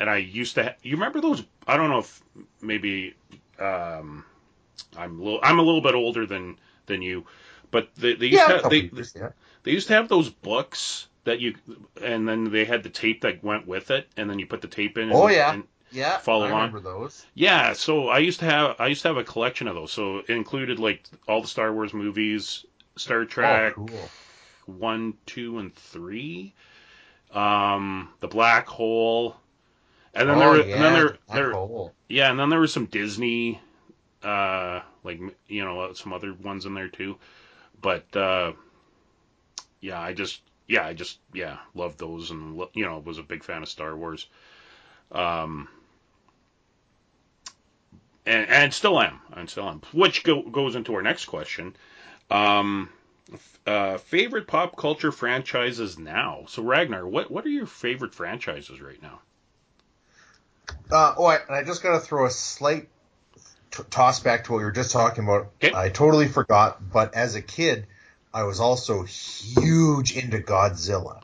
and 0.00 0.08
I 0.08 0.18
used 0.18 0.54
to. 0.56 0.62
Ha- 0.64 0.74
you 0.82 0.94
remember 0.96 1.20
those? 1.20 1.42
I 1.66 1.76
don't 1.76 1.90
know 1.90 1.98
if 1.98 2.22
maybe 2.60 3.14
um, 3.58 4.24
I'm 4.96 5.18
a 5.20 5.22
little 5.22 5.40
I'm 5.42 5.58
a 5.58 5.62
little 5.62 5.80
bit 5.82 5.94
older 5.94 6.26
than 6.26 6.56
than 6.86 7.02
you, 7.02 7.24
but 7.70 7.90
they, 7.96 8.14
they 8.14 8.26
used 8.26 8.38
Yeah. 8.38 8.48
to 8.56 8.62
have, 8.62 8.70
they, 8.70 8.76
years, 8.78 9.12
yeah. 9.16 9.30
They 9.64 9.72
used 9.72 9.88
to 9.88 9.94
have 9.94 10.08
those 10.08 10.28
books 10.30 11.06
that 11.24 11.40
you, 11.40 11.54
and 12.02 12.28
then 12.28 12.50
they 12.50 12.64
had 12.64 12.82
the 12.82 12.88
tape 12.88 13.20
that 13.22 13.42
went 13.44 13.66
with 13.66 13.90
it, 13.90 14.08
and 14.16 14.28
then 14.28 14.38
you 14.38 14.46
put 14.46 14.60
the 14.60 14.68
tape 14.68 14.98
in. 14.98 15.04
And, 15.04 15.12
Oh, 15.12 15.28
yeah. 15.28 15.52
and- 15.54 15.64
Yeah. 15.92 16.18
Follow 16.18 16.46
I 16.46 16.50
on. 16.52 16.56
remember 16.72 16.80
those. 16.80 17.26
yeah. 17.34 17.74
So 17.74 18.08
I 18.08 18.18
used 18.18 18.40
to 18.40 18.46
have 18.46 18.76
I 18.80 18.86
used 18.86 19.02
to 19.02 19.08
have 19.08 19.18
a 19.18 19.24
collection 19.24 19.68
of 19.68 19.74
those. 19.74 19.92
So 19.92 20.18
it 20.18 20.30
included 20.30 20.78
like 20.78 21.04
all 21.28 21.42
the 21.42 21.48
Star 21.48 21.70
Wars 21.72 21.92
movies, 21.92 22.64
Star 22.96 23.24
Trek 23.26 23.74
Oh, 23.76 23.84
cool. 23.86 24.10
one, 24.66 25.14
two, 25.26 25.58
and 25.58 25.74
three, 25.74 26.54
um, 27.32 28.08
the 28.20 28.28
Black 28.28 28.66
Hole, 28.68 29.36
and 30.14 30.28
then 30.28 30.36
oh, 30.36 30.40
there 30.40 30.48
were, 30.48 30.56
yeah. 30.66 30.74
and 30.76 30.84
then 30.84 30.92
there, 30.94 31.08
Black 31.08 31.20
there, 31.28 31.52
Hole. 31.52 31.92
yeah, 32.08 32.30
and 32.30 32.38
then 32.40 32.48
there 32.48 32.60
was 32.60 32.72
some 32.72 32.86
Disney, 32.86 33.60
uh, 34.22 34.80
like 35.04 35.20
you 35.46 35.64
know 35.64 35.92
some 35.92 36.12
other 36.12 36.32
ones 36.34 36.64
in 36.66 36.74
there 36.74 36.88
too, 36.88 37.16
but 37.80 38.04
uh, 38.16 38.52
yeah, 39.82 40.00
I 40.00 40.14
just 40.14 40.40
yeah 40.66 40.86
I 40.86 40.94
just 40.94 41.18
yeah 41.34 41.58
loved 41.74 41.98
those 41.98 42.30
and 42.30 42.58
you 42.72 42.86
know 42.86 42.98
was 43.00 43.18
a 43.18 43.22
big 43.22 43.44
fan 43.44 43.62
of 43.62 43.68
Star 43.68 43.94
Wars, 43.94 44.26
um, 45.10 45.68
and 48.24 48.48
and 48.48 48.72
still 48.72 48.98
am 48.98 49.20
and 49.34 49.50
still 49.50 49.68
am, 49.68 49.82
which 49.92 50.24
go, 50.24 50.40
goes 50.40 50.74
into 50.74 50.94
our 50.94 51.02
next 51.02 51.26
question, 51.26 51.76
um. 52.30 52.88
Uh, 53.66 53.96
favorite 53.96 54.46
pop 54.46 54.76
culture 54.76 55.12
franchises 55.12 55.96
now. 55.98 56.44
So 56.48 56.62
Ragnar, 56.62 57.06
what 57.06 57.30
what 57.30 57.46
are 57.46 57.50
your 57.50 57.66
favorite 57.66 58.12
franchises 58.12 58.80
right 58.82 59.00
now? 59.00 59.20
Uh, 60.90 61.14
oh, 61.16 61.24
I, 61.24 61.36
and 61.36 61.56
I 61.56 61.62
just 61.62 61.82
got 61.82 61.92
to 61.92 62.00
throw 62.00 62.26
a 62.26 62.30
slight 62.30 62.88
t- 63.70 63.82
toss 63.88 64.20
back 64.20 64.44
to 64.44 64.52
what 64.52 64.58
we 64.58 64.64
were 64.64 64.72
just 64.72 64.90
talking 64.90 65.24
about. 65.24 65.52
Okay. 65.64 65.74
I 65.74 65.88
totally 65.88 66.28
forgot, 66.28 66.90
but 66.92 67.14
as 67.14 67.34
a 67.36 67.40
kid, 67.40 67.86
I 68.34 68.44
was 68.44 68.60
also 68.60 69.02
huge 69.02 70.16
into 70.16 70.38
Godzilla. 70.38 71.22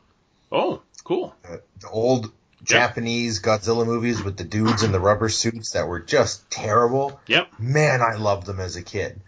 Oh, 0.52 0.82
cool. 1.04 1.34
Uh, 1.48 1.58
the 1.80 1.88
old 1.88 2.30
Japanese 2.62 3.40
Godzilla 3.40 3.86
movies 3.86 4.22
with 4.22 4.36
the 4.36 4.44
dudes 4.44 4.82
in 4.82 4.92
the 4.92 5.00
rubber 5.00 5.28
suits 5.28 5.72
that 5.72 5.88
were 5.88 6.00
just 6.00 6.50
terrible. 6.50 7.20
Yep. 7.26 7.48
Man, 7.58 8.02
I 8.02 8.16
loved 8.16 8.46
them 8.46 8.60
as 8.60 8.76
a 8.76 8.82
kid. 8.82 9.20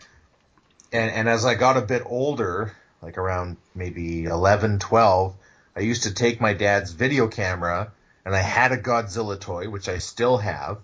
And, 0.93 1.11
and 1.11 1.29
as 1.29 1.45
I 1.45 1.55
got 1.55 1.77
a 1.77 1.83
bit 1.83 2.03
older, 2.05 2.77
like 3.01 3.17
around 3.17 3.57
maybe 3.75 4.25
11, 4.25 4.81
12, 4.81 5.35
I 5.77 5.81
used 5.81 6.03
to 6.03 6.13
take 6.13 6.41
my 6.41 6.53
dad's 6.53 6.93
video 6.93 7.29
camera 7.29 7.93
and 8.25 8.35
I 8.35 8.41
had 8.41 8.73
a 8.73 8.77
Godzilla 8.77 9.41
toy, 9.41 9.71
which 9.71 9.89
I 9.89 9.99
still 9.99 10.37
have, 10.39 10.79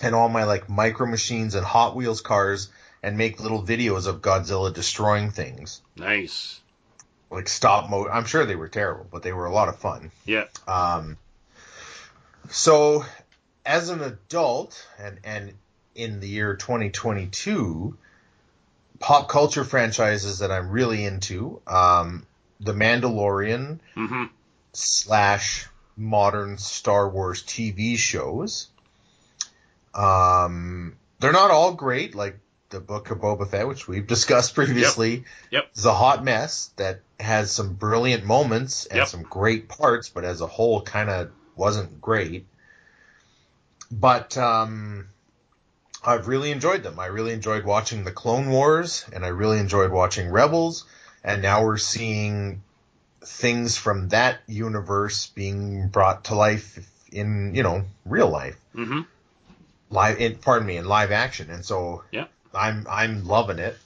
and 0.00 0.14
all 0.14 0.28
my 0.28 0.44
like 0.44 0.68
micro 0.68 1.06
machines 1.06 1.54
and 1.54 1.66
Hot 1.66 1.94
Wheels 1.94 2.20
cars 2.20 2.70
and 3.02 3.16
make 3.16 3.40
little 3.40 3.62
videos 3.62 4.06
of 4.06 4.20
Godzilla 4.20 4.72
destroying 4.72 5.30
things. 5.30 5.80
Nice. 5.96 6.60
Like 7.30 7.48
stop 7.48 7.88
mo 7.88 8.08
I'm 8.08 8.24
sure 8.24 8.44
they 8.44 8.56
were 8.56 8.68
terrible, 8.68 9.06
but 9.10 9.22
they 9.22 9.32
were 9.32 9.46
a 9.46 9.52
lot 9.52 9.68
of 9.68 9.78
fun. 9.78 10.10
Yeah. 10.24 10.46
Um, 10.66 11.16
so, 12.50 13.04
as 13.64 13.88
an 13.90 14.00
adult, 14.02 14.86
and 14.98 15.18
and 15.22 15.52
in 15.94 16.20
the 16.20 16.28
year 16.28 16.56
2022, 16.56 17.96
pop 18.98 19.28
culture 19.28 19.64
franchises 19.64 20.40
that 20.40 20.50
I'm 20.50 20.70
really 20.70 21.04
into, 21.04 21.60
um, 21.66 22.26
The 22.60 22.72
Mandalorian 22.72 23.78
hmm 23.94 24.24
slash 24.72 25.66
modern 25.96 26.56
Star 26.56 27.08
Wars 27.08 27.42
TV 27.42 27.96
shows. 27.96 28.68
Um, 29.92 30.96
they're 31.18 31.32
not 31.32 31.50
all 31.50 31.74
great, 31.74 32.14
like 32.14 32.38
the 32.70 32.80
Book 32.80 33.10
of 33.10 33.18
Boba 33.18 33.48
Fett, 33.48 33.68
which 33.68 33.86
we've 33.86 34.06
discussed 34.06 34.54
previously. 34.54 35.24
Yep. 35.50 35.70
Is 35.74 35.84
a 35.84 35.94
hot 35.94 36.24
mess 36.24 36.70
that 36.76 37.00
has 37.18 37.50
some 37.50 37.74
brilliant 37.74 38.24
moments 38.24 38.86
and 38.86 38.98
Yep. 38.98 39.08
some 39.08 39.22
great 39.22 39.68
parts, 39.68 40.08
but 40.08 40.24
as 40.24 40.40
a 40.40 40.46
whole, 40.46 40.82
kind 40.82 41.10
of 41.10 41.30
wasn't 41.54 42.00
great. 42.00 42.46
But 43.92 44.36
um, 44.38 45.08
I've 46.04 46.28
really 46.28 46.50
enjoyed 46.50 46.82
them. 46.82 46.98
I 46.98 47.06
really 47.06 47.32
enjoyed 47.32 47.64
watching 47.64 48.04
the 48.04 48.12
Clone 48.12 48.48
Wars, 48.48 49.04
and 49.12 49.24
I 49.24 49.28
really 49.28 49.58
enjoyed 49.58 49.90
watching 49.90 50.30
Rebels. 50.30 50.86
And 51.22 51.42
now 51.42 51.64
we're 51.64 51.76
seeing 51.76 52.62
things 53.22 53.76
from 53.76 54.08
that 54.08 54.40
universe 54.46 55.26
being 55.26 55.88
brought 55.88 56.24
to 56.24 56.34
life 56.34 56.78
in 57.12 57.54
you 57.54 57.62
know 57.62 57.84
real 58.06 58.28
life 58.30 58.56
hmm 58.72 59.00
live 59.90 60.18
in 60.18 60.36
pardon 60.36 60.66
me 60.66 60.76
in 60.76 60.84
live 60.86 61.10
action 61.10 61.50
and 61.50 61.64
so 61.64 62.02
Yeah. 62.12 62.26
I'm 62.54 62.86
I'm 62.88 63.26
loving 63.26 63.58
it. 63.58 63.76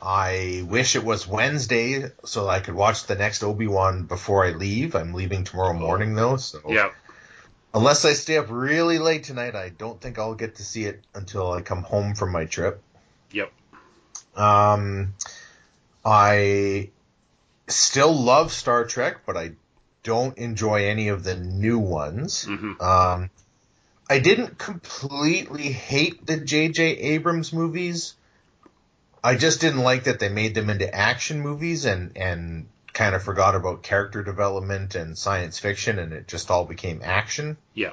I 0.00 0.64
wish 0.68 0.96
it 0.96 1.04
was 1.04 1.26
Wednesday 1.26 2.10
so 2.24 2.48
I 2.48 2.60
could 2.60 2.74
watch 2.74 3.06
the 3.06 3.14
next 3.14 3.42
Obi 3.42 3.66
Wan 3.66 4.04
before 4.04 4.44
I 4.44 4.50
leave. 4.50 4.94
I'm 4.94 5.14
leaving 5.14 5.44
tomorrow 5.44 5.72
morning 5.72 6.14
though, 6.14 6.36
so 6.36 6.60
Yeah. 6.68 6.90
unless 7.72 8.04
I 8.04 8.12
stay 8.12 8.36
up 8.36 8.46
really 8.50 8.98
late 8.98 9.24
tonight, 9.24 9.54
I 9.54 9.70
don't 9.70 10.00
think 10.00 10.18
I'll 10.18 10.34
get 10.34 10.56
to 10.56 10.62
see 10.62 10.84
it 10.84 11.02
until 11.14 11.52
I 11.52 11.62
come 11.62 11.82
home 11.82 12.14
from 12.14 12.32
my 12.32 12.44
trip. 12.44 12.82
Yep. 13.32 13.50
Um, 14.36 15.14
I 16.04 16.90
still 17.68 18.12
love 18.14 18.52
Star 18.52 18.84
Trek, 18.84 19.22
but 19.24 19.36
I 19.36 19.52
don't 20.02 20.36
enjoy 20.36 20.84
any 20.86 21.08
of 21.08 21.24
the 21.24 21.36
new 21.36 21.78
ones. 21.78 22.44
hmm 22.44 22.72
Um, 22.80 23.30
I 24.08 24.18
didn't 24.18 24.58
completely 24.58 25.70
hate 25.70 26.26
the 26.26 26.36
J.J. 26.36 26.82
Abrams 26.82 27.52
movies. 27.52 28.14
I 29.22 29.36
just 29.36 29.60
didn't 29.60 29.80
like 29.80 30.04
that 30.04 30.18
they 30.18 30.28
made 30.28 30.54
them 30.54 30.68
into 30.68 30.94
action 30.94 31.40
movies 31.40 31.86
and, 31.86 32.12
and 32.16 32.68
kind 32.92 33.14
of 33.14 33.22
forgot 33.22 33.54
about 33.54 33.82
character 33.82 34.22
development 34.22 34.94
and 34.94 35.16
science 35.16 35.58
fiction 35.58 35.98
and 35.98 36.12
it 36.12 36.28
just 36.28 36.50
all 36.50 36.66
became 36.66 37.00
action. 37.02 37.56
Yeah. 37.72 37.92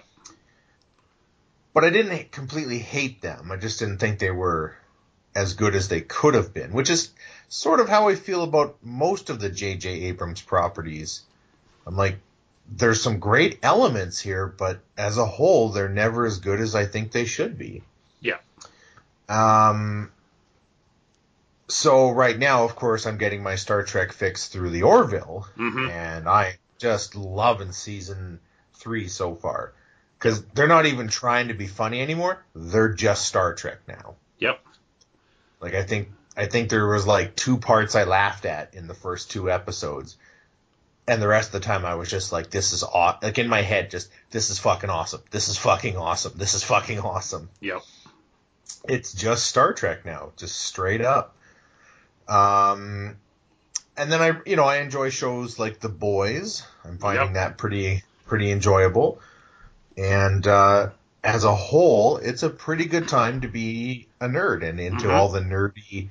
But 1.73 1.85
I 1.85 1.89
didn't 1.89 2.31
completely 2.31 2.79
hate 2.79 3.21
them. 3.21 3.49
I 3.49 3.55
just 3.55 3.79
didn't 3.79 3.99
think 3.99 4.19
they 4.19 4.31
were 4.31 4.75
as 5.33 5.53
good 5.53 5.75
as 5.75 5.87
they 5.87 6.01
could 6.01 6.33
have 6.33 6.53
been, 6.53 6.73
which 6.73 6.89
is 6.89 7.09
sort 7.47 7.79
of 7.79 7.87
how 7.87 8.09
I 8.09 8.15
feel 8.15 8.43
about 8.43 8.75
most 8.83 9.29
of 9.29 9.39
the 9.39 9.49
J.J. 9.49 9.89
Abrams 10.03 10.41
properties. 10.41 11.21
I'm 11.87 11.95
like, 11.95 12.17
there's 12.71 13.01
some 13.01 13.19
great 13.19 13.59
elements 13.61 14.19
here, 14.19 14.47
but 14.47 14.79
as 14.97 15.17
a 15.17 15.25
whole, 15.25 15.69
they're 15.69 15.89
never 15.89 16.25
as 16.25 16.39
good 16.39 16.61
as 16.61 16.73
I 16.73 16.85
think 16.85 17.11
they 17.11 17.25
should 17.25 17.57
be. 17.57 17.83
Yeah. 18.21 18.37
Um. 19.27 20.11
So 21.67 22.11
right 22.11 22.37
now, 22.37 22.63
of 22.65 22.75
course, 22.75 23.05
I'm 23.05 23.17
getting 23.17 23.43
my 23.43 23.55
Star 23.55 23.83
Trek 23.83 24.11
fix 24.11 24.47
through 24.47 24.71
the 24.71 24.83
Orville, 24.83 25.47
hmm 25.55 25.87
and 25.89 26.27
I 26.27 26.57
just 26.77 27.15
loving 27.15 27.71
season 27.71 28.39
three 28.73 29.07
so 29.07 29.35
far 29.35 29.73
because 30.17 30.43
they're 30.53 30.67
not 30.67 30.85
even 30.85 31.07
trying 31.07 31.49
to 31.49 31.53
be 31.53 31.67
funny 31.67 32.01
anymore. 32.01 32.43
They're 32.55 32.93
just 32.93 33.25
Star 33.25 33.53
Trek 33.53 33.79
now. 33.87 34.15
Yep. 34.39 34.59
Like 35.59 35.73
I 35.73 35.83
think 35.83 36.09
I 36.35 36.45
think 36.45 36.69
there 36.69 36.87
was 36.87 37.05
like 37.05 37.35
two 37.35 37.57
parts 37.57 37.95
I 37.95 38.05
laughed 38.05 38.45
at 38.45 38.73
in 38.73 38.87
the 38.87 38.93
first 38.93 39.31
two 39.31 39.51
episodes, 39.51 40.17
and 41.11 41.21
the 41.21 41.27
rest 41.27 41.49
of 41.49 41.53
the 41.53 41.59
time 41.67 41.85
I 41.85 41.95
was 41.95 42.09
just 42.09 42.31
like, 42.31 42.49
"This 42.49 42.71
is 42.71 42.83
aw-, 42.83 43.17
like 43.21 43.37
in 43.37 43.49
my 43.49 43.61
head, 43.61 43.91
just 43.91 44.09
this 44.31 44.49
is 44.49 44.59
fucking 44.59 44.89
awesome. 44.89 45.21
This 45.29 45.49
is 45.49 45.57
fucking 45.57 45.97
awesome. 45.97 46.31
This 46.37 46.53
is 46.53 46.63
fucking 46.63 46.99
awesome." 47.01 47.49
Yep. 47.59 47.81
It's 48.87 49.11
just 49.13 49.45
Star 49.45 49.73
Trek 49.73 50.05
now, 50.05 50.31
just 50.37 50.55
straight 50.59 51.01
up. 51.01 51.35
Um, 52.27 53.17
and 53.97 54.11
then 54.11 54.21
I, 54.21 54.39
you 54.45 54.55
know, 54.55 54.63
I 54.63 54.77
enjoy 54.77 55.09
shows 55.09 55.59
like 55.59 55.79
The 55.81 55.89
Boys. 55.89 56.63
I'm 56.85 56.97
finding 56.97 57.25
Yep. 57.25 57.33
that 57.33 57.57
pretty 57.57 58.03
pretty 58.25 58.49
enjoyable. 58.51 59.19
And 59.97 60.47
uh, 60.47 60.89
as 61.23 61.43
a 61.43 61.53
whole, 61.53 62.17
it's 62.17 62.43
a 62.43 62.49
pretty 62.49 62.85
good 62.85 63.09
time 63.09 63.41
to 63.41 63.49
be 63.49 64.07
a 64.21 64.27
nerd 64.27 64.63
and 64.63 64.79
into 64.79 65.07
Mhm. 65.07 65.13
all 65.13 65.27
the 65.29 65.41
nerdy 65.41 66.07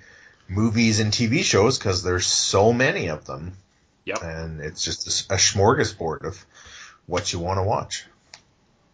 movies 0.46 1.00
and 1.00 1.10
TV 1.10 1.42
shows 1.42 1.78
because 1.78 2.02
there's 2.02 2.26
so 2.26 2.72
many 2.74 3.08
of 3.08 3.24
them. 3.24 3.56
Yep. 4.04 4.18
And 4.22 4.60
it's 4.60 4.82
just 4.84 5.30
a 5.30 5.34
smorgasbord 5.34 6.24
of 6.24 6.44
what 7.06 7.32
you 7.32 7.38
want 7.38 7.58
to 7.58 7.62
watch. 7.62 8.06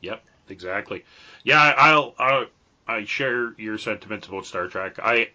Yep, 0.01 0.23
exactly. 0.49 1.05
Yeah, 1.45 1.61
I- 1.62 1.90
I'll, 1.90 2.14
I'll 2.19 2.47
I 2.88 3.05
share 3.05 3.53
your 3.59 3.79
sentiments 3.79 4.29
about 4.29 4.47
Star 4.47 4.69
Trek. 4.69 4.99
I 5.03 5.31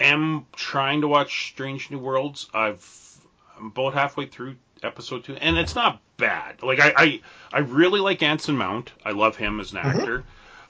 am 0.00 0.46
trying 0.54 1.02
to 1.02 1.08
watch 1.08 1.50
Strange 1.52 1.90
New 1.90 1.98
Worlds. 1.98 2.48
I've 2.52 2.84
I'm 3.58 3.66
about 3.66 3.94
halfway 3.94 4.26
through 4.26 4.56
episode 4.82 5.24
two, 5.24 5.34
and 5.36 5.56
it's 5.56 5.74
not 5.74 6.00
bad. 6.16 6.62
Like 6.62 6.80
I 6.80 6.92
I, 6.96 7.20
I 7.52 7.58
really 7.60 8.00
like 8.00 8.22
Anson 8.22 8.56
Mount. 8.56 8.92
I 9.04 9.12
love 9.12 9.36
him 9.36 9.60
as 9.60 9.72
an 9.72 9.78
Mhm. 9.78 9.84
actor. 9.94 10.24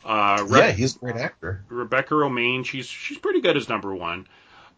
Uh, 0.04 0.44
Re- 0.48 0.60
Yeah, 0.60 0.70
he's 0.72 0.94
a 0.96 0.98
great 1.00 1.16
actor. 1.16 1.64
Rebecca 1.68 2.14
Romijn, 2.14 2.64
she's 2.64 2.86
she's 2.86 3.18
pretty 3.18 3.40
good 3.40 3.56
as 3.56 3.68
number 3.68 3.94
one. 3.94 4.26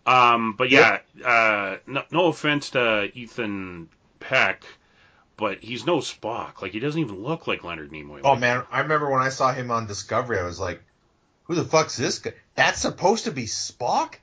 Um, 0.09 0.55
but 0.57 0.71
yeah, 0.71 1.01
uh, 1.23 1.77
no, 1.87 2.03
no 2.11 2.27
offense 2.29 2.71
to 2.71 3.11
Ethan 3.15 3.91
Peck, 4.21 4.65
but 5.37 5.59
he's 5.59 5.85
no 5.85 5.99
Spock. 5.99 6.63
Like 6.63 6.73
he 6.73 6.81
doesn't 6.81 6.99
even 6.99 7.23
look 7.23 7.47
like 7.47 7.63
Leonard 7.63 7.91
Nimoy. 7.91 8.23
Oh 8.25 8.35
man, 8.35 8.65
I 8.71 8.81
remember 8.81 9.11
when 9.11 9.21
I 9.21 9.29
saw 9.29 9.53
him 9.53 9.71
on 9.71 9.87
Discovery, 9.87 10.39
I 10.39 10.45
was 10.45 10.59
like, 10.59 10.83
"Who 11.45 11.55
the 11.55 11.65
fuck's 11.65 11.99
this 11.99 12.21
guy? 12.21 12.33
That's 12.55 12.81
supposed 12.81 13.25
to 13.25 13.33
be 13.33 13.45
Spock, 13.45 14.15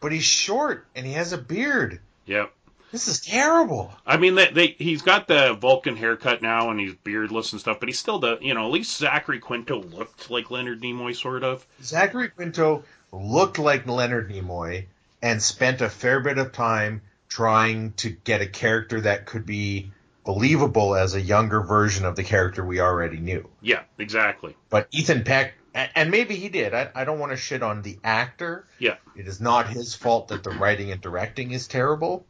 but 0.00 0.10
he's 0.10 0.24
short 0.24 0.86
and 0.96 1.04
he 1.04 1.12
has 1.12 1.34
a 1.34 1.38
beard. 1.38 2.00
Yep. 2.24 2.50
This 2.90 3.06
is 3.06 3.20
terrible." 3.20 3.92
I 4.06 4.16
mean, 4.16 4.36
they, 4.36 4.50
they 4.50 4.66
he's 4.68 5.02
got 5.02 5.28
the 5.28 5.52
Vulcan 5.52 5.96
haircut 5.96 6.40
now, 6.40 6.70
and 6.70 6.80
he's 6.80 6.94
beardless 6.94 7.52
and 7.52 7.60
stuff, 7.60 7.78
but 7.78 7.90
he's 7.90 7.98
still 7.98 8.20
the 8.20 8.38
you 8.40 8.54
know 8.54 8.64
at 8.64 8.72
least 8.72 8.96
Zachary 8.96 9.38
Quinto 9.38 9.82
looked 9.82 10.30
like 10.30 10.50
Leonard 10.50 10.80
Nimoy 10.80 11.14
sort 11.14 11.44
of. 11.44 11.66
Zachary 11.82 12.30
Quinto 12.30 12.84
looked 13.12 13.58
like 13.58 13.86
Leonard 13.86 14.30
Nimoy 14.30 14.86
and 15.22 15.42
spent 15.42 15.80
a 15.80 15.88
fair 15.88 16.20
bit 16.20 16.38
of 16.38 16.52
time 16.52 17.02
trying 17.28 17.92
to 17.92 18.10
get 18.10 18.40
a 18.40 18.46
character 18.46 19.00
that 19.02 19.26
could 19.26 19.46
be 19.46 19.92
believable 20.24 20.94
as 20.94 21.14
a 21.14 21.20
younger 21.20 21.60
version 21.60 22.04
of 22.04 22.16
the 22.16 22.24
character 22.24 22.64
we 22.64 22.80
already 22.80 23.18
knew. 23.18 23.48
Yeah, 23.60 23.82
exactly. 23.98 24.56
But 24.68 24.88
Ethan 24.90 25.24
Peck, 25.24 25.54
and 25.74 26.10
maybe 26.10 26.36
he 26.36 26.48
did. 26.48 26.74
I, 26.74 26.90
I 26.94 27.04
don't 27.04 27.18
want 27.18 27.32
to 27.32 27.36
shit 27.36 27.62
on 27.62 27.82
the 27.82 27.98
actor. 28.02 28.66
Yeah. 28.78 28.96
It 29.16 29.28
is 29.28 29.40
not 29.40 29.68
his 29.68 29.94
fault 29.94 30.28
that 30.28 30.42
the 30.42 30.50
writing 30.50 30.90
and 30.90 31.00
directing 31.00 31.52
is 31.52 31.68
terrible. 31.68 32.26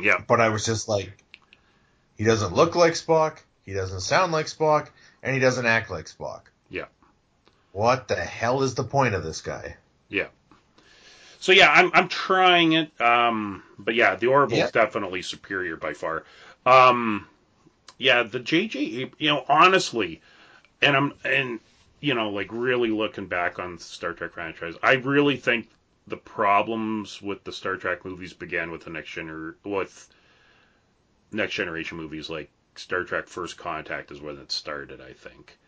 Yeah, 0.00 0.18
But 0.26 0.40
I 0.40 0.48
was 0.48 0.64
just 0.64 0.88
like, 0.88 1.12
he 2.16 2.24
doesn't 2.24 2.54
look 2.54 2.74
like 2.74 2.94
Spock, 2.94 3.38
he 3.64 3.74
doesn't 3.74 4.00
sound 4.00 4.32
like 4.32 4.46
Spock, 4.46 4.88
and 5.22 5.34
he 5.34 5.40
doesn't 5.40 5.66
act 5.66 5.90
like 5.90 6.06
Spock. 6.06 6.42
Yeah. 6.70 6.86
What 7.72 8.08
the 8.08 8.16
hell 8.16 8.62
is 8.62 8.74
the 8.74 8.84
point 8.84 9.14
of 9.14 9.22
this 9.22 9.42
guy? 9.42 9.76
So 11.44 11.52
yeah, 11.52 11.70
I'm 11.70 11.90
I'm 11.92 12.08
trying 12.08 12.72
it. 12.72 12.98
Um, 12.98 13.62
but 13.78 13.94
yeah, 13.94 14.14
the 14.14 14.28
Orville's 14.28 14.60
Yeah. 14.60 14.70
definitely 14.70 15.20
superior 15.20 15.76
by 15.76 15.92
far. 15.92 16.24
Um, 16.64 17.28
yeah, 17.98 18.22
the 18.22 18.40
JJ, 18.40 19.12
you 19.18 19.28
know, 19.28 19.44
honestly, 19.46 20.22
and 20.80 20.96
I'm 20.96 21.12
and 21.22 21.60
you 22.00 22.14
know, 22.14 22.30
like 22.30 22.48
really 22.50 22.88
looking 22.88 23.26
back 23.26 23.58
on 23.58 23.76
the 23.76 23.82
Star 23.82 24.14
Trek 24.14 24.32
franchise, 24.32 24.74
I 24.82 24.94
really 24.94 25.36
think 25.36 25.68
the 26.06 26.16
problems 26.16 27.20
with 27.20 27.44
the 27.44 27.52
Star 27.52 27.76
Trek 27.76 28.06
movies 28.06 28.32
began 28.32 28.70
with 28.70 28.84
the 28.84 28.90
next 28.90 29.10
gener 29.10 29.56
with 29.64 30.08
next 31.30 31.52
generation 31.52 31.98
movies 31.98 32.30
like 32.30 32.48
Star 32.74 33.04
Trek 33.04 33.28
First 33.28 33.58
Contact 33.58 34.10
is 34.10 34.18
when 34.18 34.38
it 34.38 34.50
started, 34.50 35.02
I 35.02 35.12
think. 35.12 35.58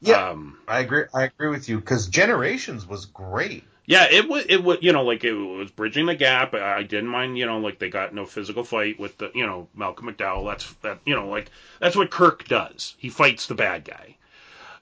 Yeah. 0.00 0.28
Um, 0.28 0.58
I 0.68 0.78
agree. 0.78 1.06
I 1.12 1.24
agree 1.24 1.48
with 1.48 1.68
you 1.68 1.80
because 1.80 2.06
Generations 2.06 2.86
was 2.86 3.06
great. 3.06 3.64
Yeah, 3.86 4.06
it 4.10 4.28
was 4.28 4.46
it 4.48 4.62
was 4.64 4.78
you 4.80 4.92
know 4.92 5.04
like 5.04 5.24
it 5.24 5.34
was 5.34 5.70
bridging 5.70 6.06
the 6.06 6.14
gap. 6.14 6.54
I 6.54 6.82
didn't 6.82 7.08
mind 7.10 7.36
you 7.38 7.46
know 7.46 7.58
like 7.58 7.78
they 7.78 7.90
got 7.90 8.14
no 8.14 8.24
physical 8.24 8.64
fight 8.64 8.98
with 8.98 9.18
the 9.18 9.30
you 9.34 9.44
know 9.44 9.68
Malcolm 9.74 10.06
McDowell. 10.08 10.48
That's 10.48 10.72
that 10.82 11.00
you 11.04 11.14
know 11.14 11.28
like 11.28 11.50
that's 11.80 11.96
what 11.96 12.10
Kirk 12.10 12.44
does. 12.48 12.94
He 12.98 13.10
fights 13.10 13.46
the 13.46 13.54
bad 13.54 13.84
guy. 13.84 14.16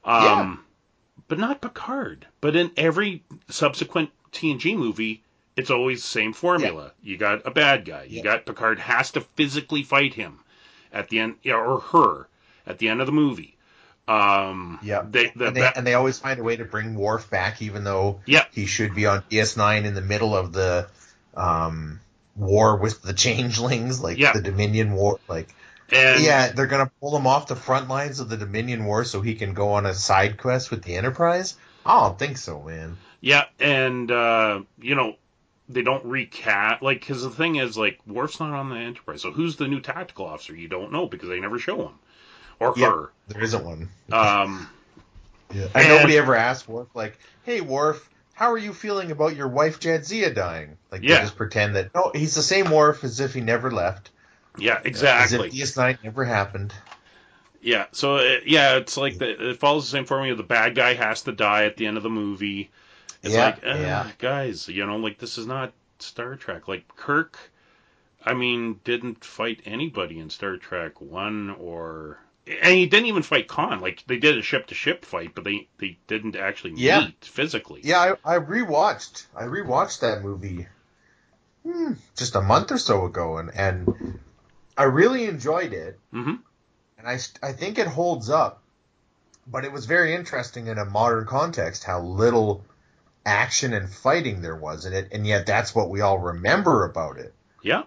Um, 0.04 0.64
but 1.28 1.38
not 1.38 1.60
Picard. 1.60 2.26
But 2.40 2.56
in 2.56 2.70
every 2.76 3.22
subsequent 3.48 4.10
TNG 4.32 4.76
movie, 4.76 5.22
it's 5.56 5.70
always 5.70 6.02
the 6.02 6.08
same 6.08 6.32
formula. 6.32 6.92
You 7.02 7.16
got 7.16 7.42
a 7.44 7.50
bad 7.50 7.84
guy. 7.84 8.04
You 8.04 8.18
Yeah. 8.18 8.22
got 8.22 8.46
Picard 8.46 8.78
has 8.78 9.10
to 9.12 9.20
physically 9.20 9.82
fight 9.82 10.14
him 10.14 10.40
at 10.92 11.08
the 11.08 11.18
end, 11.18 11.36
or 11.46 11.80
her 11.80 12.28
at 12.66 12.78
the 12.78 12.88
end 12.88 13.00
of 13.00 13.06
the 13.06 13.12
movie. 13.12 13.51
Um, 14.08 14.79
Yeah. 14.83 15.02
they, 15.08 15.33
the, 15.35 15.46
and, 15.46 15.56
they, 15.56 15.60
ba- 15.60 15.72
and 15.77 15.87
they 15.87 15.94
always 15.94 16.18
find 16.18 16.40
a 16.40 16.42
way 16.42 16.56
to 16.56 16.64
bring 16.64 16.94
Worf 16.94 17.31
back, 17.31 17.62
even 17.62 17.85
though 17.85 18.20
Yeah. 18.27 18.44
he 18.52 18.66
should 18.66 18.94
be 18.94 19.06
on 19.06 19.22
DS9 19.31 19.85
in 19.85 19.94
the 19.94 20.00
middle 20.00 20.37
of 20.37 20.52
the 20.52 20.88
um, 21.35 22.00
war 22.37 22.77
with 22.77 23.02
the 23.02 23.12
changelings, 23.14 24.00
like 24.00 24.18
Yeah. 24.18 24.33
the 24.33 24.42
Dominion 24.42 24.92
War. 24.92 25.18
Like, 25.29 25.54
and, 25.90 26.22
yeah, 26.22 26.52
they're 26.52 26.66
gonna 26.66 26.90
pull 27.00 27.16
him 27.16 27.27
off 27.27 27.46
the 27.46 27.56
front 27.56 27.88
lines 27.88 28.18
of 28.20 28.29
the 28.29 28.37
Dominion 28.37 28.85
War 28.85 29.04
so 29.04 29.20
he 29.20 29.35
can 29.35 29.52
go 29.54 29.72
on 29.72 29.87
a 29.87 29.94
side 29.94 30.38
quest 30.38 30.70
with 30.70 30.83
the 30.83 30.96
Enterprise. 30.96 31.54
I 31.85 32.00
don't 32.00 32.18
think 32.18 32.38
so, 32.38 32.62
man. 32.62 32.96
Yeah, 33.20 33.44
and 33.60 34.10
uh, 34.10 34.62
you 34.81 34.94
know 34.94 35.16
they 35.68 35.83
don't 35.83 36.04
recast 36.04 36.83
like 36.83 37.00
because 37.00 37.22
the 37.22 37.31
thing 37.31 37.56
is 37.56 37.77
like 37.77 37.98
Worf's 38.06 38.40
not 38.40 38.52
on 38.52 38.70
the 38.70 38.77
Enterprise, 38.77 39.20
so 39.22 39.31
who's 39.33 39.56
the 39.56 39.68
new 39.68 39.81
tactical 39.81 40.27
officer? 40.27 40.54
You 40.56 40.68
don't 40.68 40.92
know 40.92 41.06
because 41.06 41.29
they 41.29 41.40
never 41.40 41.58
show 41.58 41.77
him 41.88 41.92
or 42.61 42.75
Yeah. 42.77 42.90
her. 42.90 43.13
There 43.29 43.42
isn't 43.42 43.65
one. 43.65 43.88
Um, 44.11 44.69
And 45.50 45.71
And- 45.75 45.88
nobody 45.88 46.17
ever 46.17 46.35
asked 46.35 46.67
Worf, 46.67 46.88
like, 46.94 47.19
"Hey, 47.42 47.61
Worf, 47.61 48.09
how 48.33 48.50
are 48.53 48.59
you 48.59 48.73
feeling 48.73 49.11
about 49.11 49.37
your 49.37 49.48
wife 49.48 49.81
Jadzia 49.81 50.35
dying?" 50.35 50.79
Like, 50.90 51.03
Yeah. 51.03 51.17
they 51.17 51.21
just 51.25 51.37
pretend 51.37 51.77
that 51.77 51.94
no, 51.94 52.11
he's 52.15 52.35
the 52.35 52.42
same 52.42 52.71
Worf 52.71 53.05
as 53.05 53.21
if 53.21 53.35
he 53.35 53.42
never 53.42 53.71
left, 53.71 54.09
yeah, 54.57 54.79
as 54.79 54.87
exactly. 54.87 55.48
if 55.48 55.55
DS9 55.55 55.98
never 56.03 56.25
happened. 56.25 56.73
Yeah, 57.61 57.85
so 57.92 58.17
uh, 58.17 58.38
yeah, 58.46 58.77
it's 58.77 58.96
like 58.96 59.19
the, 59.19 59.50
it 59.50 59.61
follows 59.61 59.85
the 59.85 59.90
same 59.96 60.07
formula. 60.07 60.35
The 60.37 60.42
bad 60.42 60.75
guy 60.75 60.94
has 60.94 61.21
to 61.23 61.33
die 61.33 61.65
at 61.67 61.77
the 61.77 61.87
end 61.87 61.96
of 61.98 62.03
the 62.03 62.09
movie, 62.11 62.71
It's 63.23 63.35
Yeah, 63.35 63.44
like, 63.44 63.59
uh, 63.65 63.77
yeah. 63.79 64.11
guys, 64.19 64.67
you 64.69 64.87
know, 64.87 64.96
like 64.96 65.19
this 65.19 65.37
is 65.37 65.46
not 65.46 65.73
Star 65.98 66.35
Trek. 66.37 66.67
Like 66.67 66.88
Kirk, 66.96 67.38
I 68.25 68.33
mean, 68.33 68.81
didn't 68.85 69.23
fight 69.25 69.61
anybody 69.67 70.19
in 70.19 70.31
Star 70.31 70.57
Trek 70.57 71.00
One 71.03 71.50
or, 71.61 72.19
and 72.46 72.74
he 72.74 72.86
didn't 72.86 73.06
even 73.06 73.22
fight 73.22 73.48
Khan. 73.48 73.80
Like 73.80 74.04
they 74.06 74.18
did 74.18 74.36
a 74.38 74.42
ship 74.42 74.66
to 74.68 74.74
ship 74.74 75.04
fight, 75.04 75.34
but 75.34 75.44
they 75.44 75.68
they 75.78 75.98
didn't 76.06 76.36
actually 76.36 76.74
Yeah. 76.76 77.06
meet 77.06 77.24
physically. 77.24 77.80
Yeah, 77.84 78.16
I, 78.24 78.36
I 78.36 78.38
rewatched. 78.38 79.26
I 79.36 79.44
rewatched 79.44 80.00
that 80.00 80.22
movie 80.22 80.66
hmm, 81.64 81.92
just 82.16 82.34
a 82.34 82.42
month 82.42 82.72
or 82.72 82.78
so 82.78 83.04
ago, 83.06 83.38
and 83.38 83.50
and 83.54 84.18
I 84.76 84.84
really 84.84 85.26
enjoyed 85.26 85.72
it. 85.72 85.98
hmm 86.10 86.34
and 86.98 87.08
I 87.08 87.18
I 87.42 87.52
think 87.52 87.78
it 87.78 87.86
holds 87.86 88.30
up. 88.30 88.60
But 89.46 89.64
it 89.64 89.72
was 89.72 89.86
very 89.86 90.14
interesting 90.14 90.68
in 90.68 90.78
a 90.78 90.84
modern 90.84 91.26
context 91.26 91.82
how 91.82 92.00
little 92.00 92.64
action 93.26 93.72
and 93.72 93.92
fighting 93.92 94.40
there 94.40 94.56
was 94.56 94.84
in 94.86 94.92
it, 94.92 95.08
and 95.12 95.26
yet 95.26 95.46
that's 95.46 95.74
what 95.74 95.90
we 95.90 96.00
all 96.00 96.18
remember 96.18 96.84
about 96.84 97.18
it. 97.18 97.34
Yeah. 97.62 97.82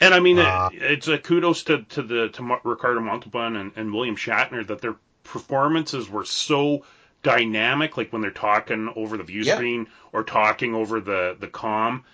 And 0.00 0.14
I 0.14 0.20
mean, 0.20 0.38
Uh, 0.38 0.68
it, 0.70 0.82
it's 0.82 1.08
a 1.08 1.18
kudos 1.18 1.64
to, 1.64 1.82
to 1.84 2.02
the 2.02 2.28
to 2.30 2.58
Ricardo 2.64 3.00
Montalban 3.00 3.56
and, 3.56 3.72
and 3.76 3.92
William 3.92 4.16
Shatner 4.16 4.66
that 4.66 4.80
their 4.80 4.96
performances 5.24 6.08
were 6.08 6.24
so 6.24 6.84
dynamic, 7.22 7.96
like 7.96 8.12
when 8.12 8.22
they're 8.22 8.30
talking 8.30 8.92
over 8.94 9.16
the 9.16 9.24
view 9.24 9.42
Yeah. 9.42 9.54
screen 9.54 9.88
or 10.12 10.22
talking 10.24 10.74
over 10.74 11.00
the 11.00 11.36
the 11.38 11.48
com, 11.48 12.04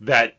that 0.00 0.36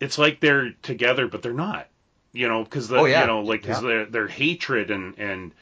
it's 0.00 0.18
like 0.18 0.40
they're 0.40 0.72
together, 0.82 1.28
but 1.28 1.42
they're 1.42 1.52
not. 1.54 1.88
You 2.32 2.48
know, 2.48 2.64
because 2.64 2.88
the 2.88 3.00
Oh, 3.00 3.04
yeah. 3.06 3.20
you 3.20 3.26
know 3.26 3.42
like 3.42 3.62
because 3.62 3.82
Yeah. 3.82 3.88
their 3.88 4.06
their 4.06 4.28
hatred 4.28 4.90
and 4.90 5.18
and 5.18 5.54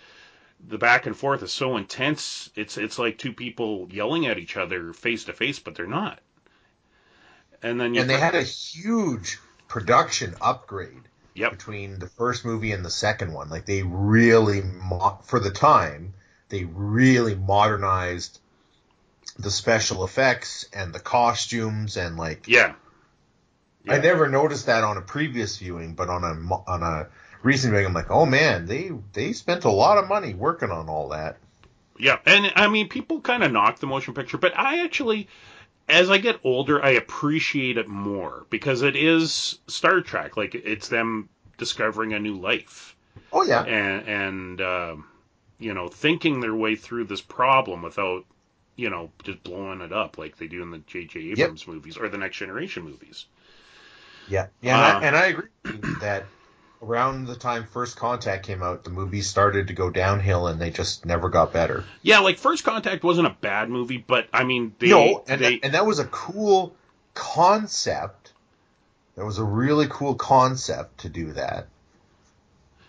the 0.68 0.78
back 0.78 1.06
and 1.06 1.16
forth 1.16 1.42
is 1.42 1.52
so 1.52 1.76
intense. 1.76 2.50
It's 2.56 2.78
it's 2.78 2.98
like 2.98 3.18
two 3.18 3.32
people 3.32 3.88
yelling 3.90 4.26
at 4.26 4.38
each 4.38 4.56
other 4.56 4.92
face 4.92 5.24
to 5.24 5.32
face, 5.34 5.58
but 5.60 5.74
they're 5.74 5.86
not. 5.86 6.20
And 7.62 7.80
then 7.80 7.94
you 7.94 8.00
And 8.02 8.10
they 8.10 8.18
had 8.18 8.34
a 8.34 8.42
huge 8.42 9.38
production 9.72 10.34
upgrade 10.42 11.00
yep 11.32 11.50
between 11.50 11.98
the 11.98 12.06
first 12.06 12.44
movie 12.44 12.72
and 12.72 12.84
the 12.84 12.90
second 12.90 13.32
one. 13.32 13.48
Like 13.48 13.64
they 13.64 13.82
really, 13.82 14.60
mo- 14.60 15.18
for 15.24 15.40
the 15.40 15.50
time, 15.50 16.12
they 16.50 16.64
really 16.64 17.34
modernized 17.34 18.38
the 19.38 19.50
special 19.50 20.04
effects 20.04 20.66
and 20.74 20.92
the 20.92 21.00
costumes 21.00 21.96
and 21.96 22.18
like 22.18 22.46
yeah. 22.46 22.74
I 23.88 23.98
never 23.98 24.28
noticed 24.28 24.66
that 24.66 24.84
on 24.84 24.98
a 24.98 25.00
previous 25.00 25.56
viewing, 25.56 25.94
but 25.94 26.10
on 26.10 26.22
a 26.22 26.54
on 26.70 26.82
a 26.82 27.08
recent 27.42 27.72
viewing, 27.72 27.86
I'm 27.86 27.94
like, 27.94 28.10
oh 28.10 28.26
man, 28.26 28.66
they 28.66 28.90
they 29.14 29.32
spent 29.32 29.64
a 29.64 29.70
lot 29.70 29.96
of 29.96 30.06
money 30.06 30.34
working 30.34 30.70
on 30.70 30.90
all 30.90 31.08
that. 31.08 31.38
Yeah, 31.98 32.18
and 32.26 32.52
I 32.56 32.68
mean, 32.68 32.90
people 32.90 33.22
kind 33.22 33.42
of 33.42 33.50
knock 33.50 33.78
the 33.78 33.86
motion 33.86 34.12
picture, 34.12 34.36
but 34.36 34.56
I 34.56 34.84
actually, 34.84 35.28
as 35.88 36.10
I 36.10 36.18
get 36.18 36.40
older, 36.44 36.82
I 36.84 36.90
appreciate 36.90 37.78
it 37.78 37.88
more 37.88 38.46
because 38.50 38.82
it 38.82 38.96
is 38.96 39.58
Star 39.68 40.00
Trek. 40.00 40.36
Like 40.36 40.54
it's 40.54 40.88
them 40.88 41.28
discovering 41.58 42.12
a 42.12 42.18
new 42.18 42.34
life 42.36 42.96
Oh 43.32 43.42
yeah, 43.42 43.66
and 43.66 44.08
and 44.08 44.60
um, 44.60 45.08
you 45.58 45.74
know 45.74 45.88
thinking 45.88 46.40
their 46.40 46.54
way 46.56 46.76
through 46.76 47.04
this 47.04 47.22
problem 47.22 47.82
without 47.82 48.26
you 48.76 48.90
know 48.90 49.12
just 49.24 49.42
blowing 49.44 49.80
it 49.82 49.92
up 49.92 50.18
like 50.18 50.36
they 50.38 50.48
do 50.48 50.62
in 50.62 50.70
the 50.70 50.78
J.J. 50.80 51.20
Abrams 51.32 51.66
movies 51.68 51.96
or 51.98 52.08
the 52.08 52.18
Next 52.18 52.38
Generation 52.38 52.84
movies. 52.84 53.26
yeah, 54.26 54.48
yeah, 54.60 54.78
Uh, 54.78 54.80
I, 54.80 55.06
and 55.06 55.16
I 55.16 55.26
agree 55.26 55.48
that 55.98 56.28
around 56.82 57.26
the 57.26 57.36
time 57.36 57.64
First 57.64 57.96
Contact 57.96 58.44
came 58.44 58.62
out, 58.62 58.84
the 58.84 58.90
movies 58.90 59.28
started 59.28 59.68
to 59.68 59.72
go 59.74 59.88
downhill, 59.90 60.48
and 60.48 60.60
they 60.60 60.70
just 60.70 61.06
never 61.06 61.28
got 61.28 61.52
better. 61.52 61.84
Yeah, 62.02 62.18
like 62.18 62.38
First 62.38 62.64
Contact 62.64 63.04
wasn't 63.04 63.28
a 63.28 63.36
bad 63.40 63.70
movie, 63.70 63.98
but 63.98 64.28
I 64.32 64.44
mean 64.44 64.74
they 64.78 64.88
no, 64.88 65.24
and 65.28 65.40
they 65.40 65.58
that, 65.58 65.64
and 65.64 65.74
that 65.74 65.86
was 65.86 65.98
a 65.98 66.06
cool 66.06 66.74
concept. 67.14 68.32
That 69.16 69.24
was 69.24 69.38
a 69.38 69.44
really 69.44 69.86
cool 69.88 70.14
concept 70.14 70.98
to 71.00 71.08
do 71.08 71.32
that. 71.32 71.68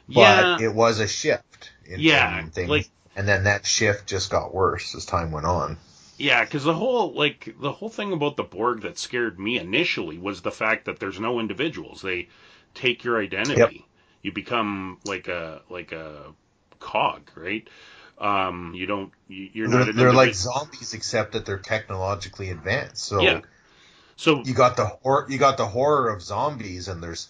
But 0.07 0.13
yeah 0.15 0.57
it 0.61 0.73
was 0.73 0.99
a 0.99 1.07
shift 1.07 1.71
in, 1.85 1.99
Yeah, 1.99 2.39
in 2.39 2.49
things. 2.49 2.69
like- 2.69 2.89
and 3.15 3.27
then 3.27 3.43
that 3.43 3.63
shift 3.65 4.07
just 4.07 4.31
got 4.31 4.55
worse 4.55 4.95
as 4.95 5.05
time 5.05 5.31
went 5.31 5.45
on. 5.45 5.77
Yeah, 6.17 6.43
because 6.43 6.63
the 6.63 6.73
whole 6.73 7.13
like 7.13 7.53
the 7.59 7.71
whole 7.71 7.89
thing 7.89 8.11
about 8.11 8.37
the 8.37 8.43
Borg 8.43 8.81
that 8.81 8.97
scared 8.97 9.39
me 9.39 9.59
initially 9.59 10.17
was 10.17 10.41
the 10.41 10.51
fact 10.51 10.85
that 10.85 10.99
there's 10.99 11.19
no 11.19 11.39
individuals. 11.39 12.01
They 12.01 12.29
take 12.73 13.03
your 13.03 13.21
identity. 13.21 13.85
You 14.21 14.31
become 14.31 14.99
like 15.05 15.27
a 15.27 15.61
like 15.69 15.91
a 15.91 16.33
cog, 16.79 17.29
right? 17.35 17.67
Um, 18.17 18.73
you 18.75 18.85
don't. 18.85 19.11
You, 19.27 19.49
you're 19.53 19.67
They're, 19.67 19.85
not 19.85 19.95
they're 19.95 20.13
like 20.13 20.33
zombies, 20.33 20.93
except 20.93 21.33
that 21.33 21.45
they're 21.45 21.57
technologically 21.57 22.49
advanced. 22.49 23.03
So 23.03 23.21
Yeah. 23.21 23.41
So 24.15 24.43
you 24.45 24.53
got 24.53 24.77
the 24.77 24.85
hor- 24.85 25.25
you 25.29 25.37
got 25.37 25.57
the 25.57 25.65
horror 25.65 26.09
of 26.09 26.21
zombies, 26.21 26.87
and 26.87 27.01
there's 27.01 27.29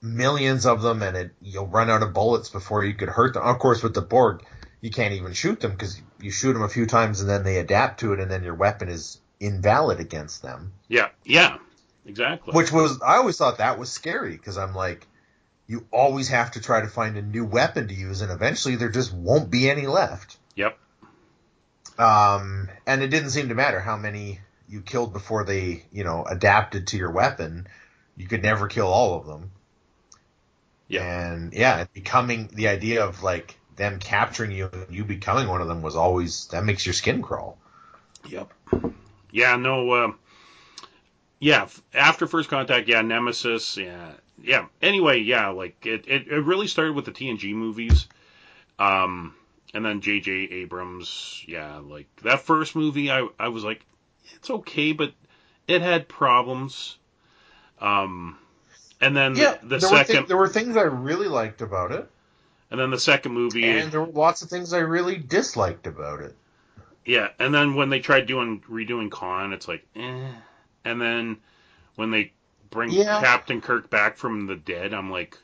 millions 0.00 0.66
of 0.66 0.82
them, 0.82 1.02
and 1.02 1.16
it, 1.16 1.30
you'll 1.42 1.66
run 1.66 1.90
out 1.90 2.02
of 2.02 2.14
bullets 2.14 2.48
before 2.48 2.84
you 2.84 2.94
could 2.94 3.08
hurt 3.08 3.34
them. 3.34 3.42
Of 3.42 3.58
course, 3.58 3.82
with 3.82 3.94
the 3.94 4.02
Borg, 4.02 4.44
you 4.80 4.90
can't 4.90 5.14
even 5.14 5.32
shoot 5.32 5.60
them 5.60 5.72
because 5.72 6.00
you 6.20 6.30
shoot 6.30 6.52
them 6.52 6.62
a 6.62 6.68
few 6.68 6.86
times, 6.86 7.20
and 7.20 7.28
then 7.28 7.42
they 7.42 7.58
adapt 7.58 8.00
to 8.00 8.12
it, 8.12 8.20
and 8.20 8.30
then 8.30 8.44
your 8.44 8.54
weapon 8.54 8.88
is 8.88 9.20
invalid 9.40 10.00
against 10.00 10.42
them. 10.42 10.72
yeah, 10.88 11.08
yeah, 11.24 11.58
exactly. 12.10 12.52
Which 12.52 12.72
was 12.72 13.00
I 13.00 13.16
always 13.16 13.36
thought 13.36 13.58
that 13.58 13.78
was 13.78 13.90
scary 13.90 14.32
because 14.32 14.58
I'm 14.58 14.74
like, 14.74 15.06
you 15.66 15.86
always 15.92 16.28
have 16.28 16.50
to 16.52 16.60
try 16.60 16.80
to 16.80 16.88
find 16.88 17.16
a 17.16 17.22
new 17.22 17.44
weapon 17.44 17.88
to 17.88 17.94
use, 17.94 18.20
and 18.20 18.32
eventually 18.32 18.76
there 18.76 18.90
just 18.90 19.12
won't 19.12 19.50
be 19.50 19.70
any 19.70 19.86
left. 19.86 20.36
Yep. 20.56 20.76
Um, 21.98 22.68
and 22.86 23.02
it 23.02 23.08
didn't 23.08 23.30
seem 23.30 23.50
to 23.50 23.54
matter 23.54 23.78
how 23.78 23.96
many 23.96 24.40
you 24.68 24.80
killed 24.80 25.12
before 25.12 25.44
they, 25.44 25.84
you 25.92 26.02
know, 26.02 26.24
adapted 26.24 26.88
to 26.88 26.96
your 26.96 27.10
weapon. 27.10 27.66
You 28.16 28.26
could 28.26 28.42
never 28.42 28.68
kill 28.68 28.86
all 28.86 29.18
of 29.18 29.26
them. 29.26 29.50
Yeah. 30.88 31.32
And 31.32 31.52
yeah, 31.52 31.84
becoming 31.92 32.50
the 32.52 32.68
idea 32.68 33.04
of 33.04 33.22
like 33.22 33.56
them 33.76 33.98
capturing 33.98 34.50
you 34.50 34.68
and 34.72 34.86
you 34.90 35.04
becoming 35.04 35.46
one 35.46 35.60
of 35.60 35.68
them 35.68 35.82
was 35.82 35.94
always 35.94 36.48
that 36.48 36.64
makes 36.64 36.84
your 36.84 36.94
skin 36.94 37.22
crawl. 37.22 37.58
Yep. 38.28 38.52
Yeah. 39.30 39.56
No. 39.56 39.90
Uh, 39.90 40.12
yeah. 41.40 41.68
After 41.94 42.26
First 42.26 42.48
Contact, 42.48 42.88
yeah. 42.88 43.02
Nemesis. 43.02 43.76
Yeah. 43.76 44.12
Yeah. 44.42 44.66
Anyway, 44.80 45.20
yeah. 45.20 45.48
Like 45.48 45.84
it. 45.84 46.06
It, 46.06 46.28
it 46.28 46.44
really 46.44 46.68
started 46.68 46.94
with 46.94 47.06
the 47.06 47.12
TNG 47.12 47.54
movies. 47.54 48.06
Um. 48.78 49.34
And 49.72 49.84
then 49.84 50.00
J.J. 50.00 50.32
Abrams. 50.32 51.44
Yeah. 51.48 51.78
Like 51.78 52.06
that 52.22 52.40
first 52.40 52.76
movie, 52.76 53.10
I 53.10 53.26
I 53.38 53.48
was 53.48 53.64
like, 53.64 53.84
it's 54.34 54.50
okay, 54.50 54.92
but 54.92 55.12
it 55.66 55.82
had 55.82 56.08
problems. 56.08 56.96
Um. 57.80 58.38
And 59.00 59.16
then 59.16 59.34
Yeah, 59.34 59.56
the, 59.62 59.66
the 59.66 59.78
there 59.78 59.90
were 59.90 60.04
second, 60.04 60.28
there 60.28 60.36
were 60.36 60.48
things 60.48 60.76
I 60.76 60.82
really 60.82 61.28
liked 61.28 61.62
about 61.62 61.90
it, 61.92 62.06
and 62.70 62.78
then 62.78 62.90
the 62.90 62.98
second 63.00 63.32
movie, 63.32 63.64
and 63.66 63.90
there 63.90 64.02
were 64.02 64.12
lots 64.12 64.42
of 64.42 64.50
things 64.50 64.74
I 64.74 64.80
really 64.80 65.16
disliked 65.16 65.86
about 65.86 66.20
it. 66.20 66.36
Yeah, 67.06 67.28
and 67.38 67.54
then 67.54 67.76
when 67.76 67.88
they 67.88 68.00
tried 68.00 68.26
doing 68.26 68.62
redoing 68.70 69.10
Khan, 69.10 69.54
it's 69.54 69.66
like, 69.66 69.86
eh. 69.96 70.28
And 70.84 71.00
then 71.00 71.38
when 71.96 72.10
they 72.10 72.32
bring 72.70 72.90
Yeah. 72.90 73.20
Captain 73.20 73.60
Kirk 73.60 73.90
back 73.90 74.16
from 74.16 74.46
the 74.46 74.56
dead, 74.56 74.94
I'm 74.94 75.10
like, 75.10 75.36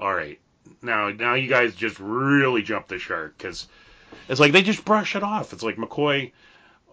all 0.00 0.14
right, 0.14 0.38
now 0.82 1.10
now 1.10 1.34
you 1.34 1.48
guys 1.48 1.74
just 1.74 1.98
really 2.00 2.62
jumped 2.62 2.88
the 2.88 2.98
shark 2.98 3.36
because 3.36 3.66
it's 4.28 4.40
like 4.40 4.52
they 4.52 4.62
just 4.62 4.84
brush 4.84 5.16
it 5.16 5.22
off. 5.22 5.52
It's 5.52 5.62
like 5.62 5.76
McCoy, 5.76 6.32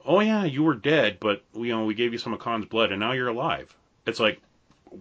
oh 0.05 0.19
yeah, 0.19 0.43
you 0.43 0.63
were 0.63 0.75
dead, 0.75 1.17
but 1.19 1.43
you 1.53 1.69
know 1.69 1.85
we 1.85 1.93
gave 1.93 2.13
you 2.13 2.19
some 2.19 2.33
of 2.33 2.39
Khan's 2.39 2.65
blood, 2.65 2.91
and 2.91 2.99
now 2.99 3.13
you're 3.13 3.29
alive. 3.29 3.73
It's 4.05 4.19
like, 4.19 4.41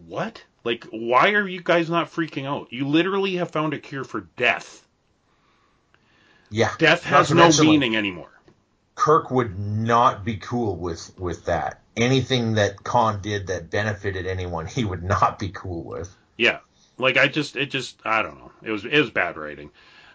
what? 0.07 0.43
Like, 0.63 0.85
why 0.91 1.31
are 1.33 1.49
you 1.49 1.63
guys 1.63 1.89
not 1.89 2.13
freaking 2.13 2.47
out? 2.47 2.69
You 2.71 2.87
literally 2.87 3.37
have 3.37 3.51
found 3.51 3.73
a 3.73 3.79
cure 3.79 4.05
for 4.05 4.21
death. 4.37 4.87
Yeah, 6.51 6.73
Death 6.79 7.05
has 7.05 7.33
no 7.33 7.51
meaning 7.61 7.97
anymore. 7.97 8.31
Kirk 8.95 9.31
would 9.31 9.59
not 9.59 10.25
be 10.25 10.37
cool 10.37 10.77
with 10.77 11.13
with 11.19 11.45
that. 11.47 11.81
Anything 11.97 12.55
that 12.55 12.85
Khan 12.85 13.21
did 13.21 13.47
that 13.49 13.71
benefited 13.71 14.27
anyone, 14.27 14.67
he 14.67 14.85
would 14.85 15.03
not 15.03 15.39
be 15.39 15.49
cool 15.49 15.83
with. 15.83 16.15
Yeah, 16.37 16.59
like 16.99 17.17
I 17.17 17.29
just 17.29 17.57
it 17.57 17.71
just 17.71 18.01
I 18.05 18.23
don't 18.23 18.39
know. 18.39 18.53
It 18.63 18.71
was 18.71 18.85
it 18.85 18.99
was 18.99 19.11
bad 19.11 19.37
writing, 19.37 19.71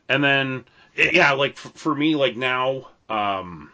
and 0.09 0.23
then 0.23 0.65
it- 0.95 1.13
yeah, 1.13 1.31
like 1.33 1.53
f- 1.53 1.71
for 1.75 1.93
me 1.93 2.15
like 2.15 2.35
now, 2.35 2.87
um, 3.09 3.71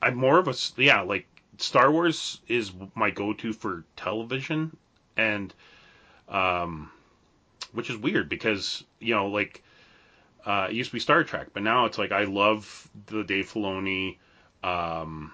I'm 0.00 0.16
more 0.16 0.38
of 0.38 0.48
a 0.48 0.54
yeah 0.80 1.02
like 1.02 1.26
Star 1.58 1.90
Wars 1.90 2.40
is 2.48 2.72
my 2.94 3.10
go-to 3.10 3.52
for 3.52 3.84
television, 3.96 4.76
and 5.16 5.52
um, 6.28 6.90
which 7.72 7.90
is 7.90 7.96
weird 7.96 8.28
because 8.28 8.84
you 8.98 9.14
know 9.14 9.26
like 9.26 9.62
uh, 10.46 10.66
it 10.70 10.74
used 10.74 10.90
to 10.90 10.94
be 10.96 11.00
Star 11.00 11.24
Trek, 11.24 11.48
but 11.52 11.62
now 11.62 11.86
it's 11.86 11.98
like 11.98 12.12
I 12.12 12.24
love 12.24 12.88
the 13.06 13.22
Dave 13.24 13.50
Filoni. 13.52 14.16
Um, 14.62 15.32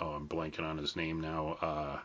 oh, 0.00 0.10
I'm 0.10 0.28
blanking 0.28 0.62
on 0.64 0.78
his 0.78 0.96
name 0.96 1.20
now. 1.20 1.56
Uh, 1.60 1.98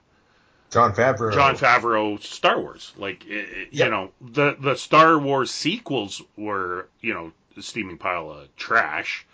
Jon 0.71 0.93
Favreau. 0.93 1.33
Jon 1.33 1.55
Favreau 1.55 2.21
Star 2.21 2.59
Wars. 2.59 2.93
Like 2.97 3.25
it, 3.25 3.29
it- 3.49 3.67
you 3.73 3.89
know, 3.89 4.11
the 4.21 4.55
the 4.59 4.75
Star 4.75 5.17
Wars 5.17 5.49
sequels 5.51 6.21
were 6.35 6.87
you 7.01 7.13
know 7.13 7.31
a 7.57 7.61
steaming 7.61 7.97
pile 7.97 8.29
of 8.31 8.55
trash. 8.55 9.25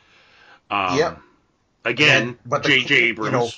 Um, 0.72 0.98
Yep. 0.98 1.22
Again, 1.86 2.22
And- 2.24 2.38
but 2.46 2.64
J.J. 2.64 2.98
you 3.00 3.06
Abrams. 3.10 3.32
know, 3.34 3.50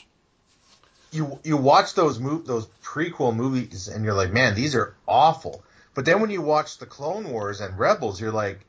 you 1.11 1.39
you 1.43 1.57
watch 1.57 1.93
those 1.93 2.19
move 2.19 2.45
those 2.47 2.67
prequel 2.83 3.35
movies 3.35 3.87
and 3.87 4.03
you're 4.03 4.13
like, 4.15 4.31
man, 4.31 4.55
these 4.55 4.75
are 4.75 4.95
awful. 5.07 5.63
But 5.93 6.05
then 6.05 6.19
when 6.19 6.29
you 6.29 6.41
watch 6.41 6.77
the 6.79 6.85
Clone 6.85 7.29
Wars 7.29 7.61
and 7.61 7.77
Rebels, 7.77 8.19
you're 8.19 8.31
like, 8.31 8.65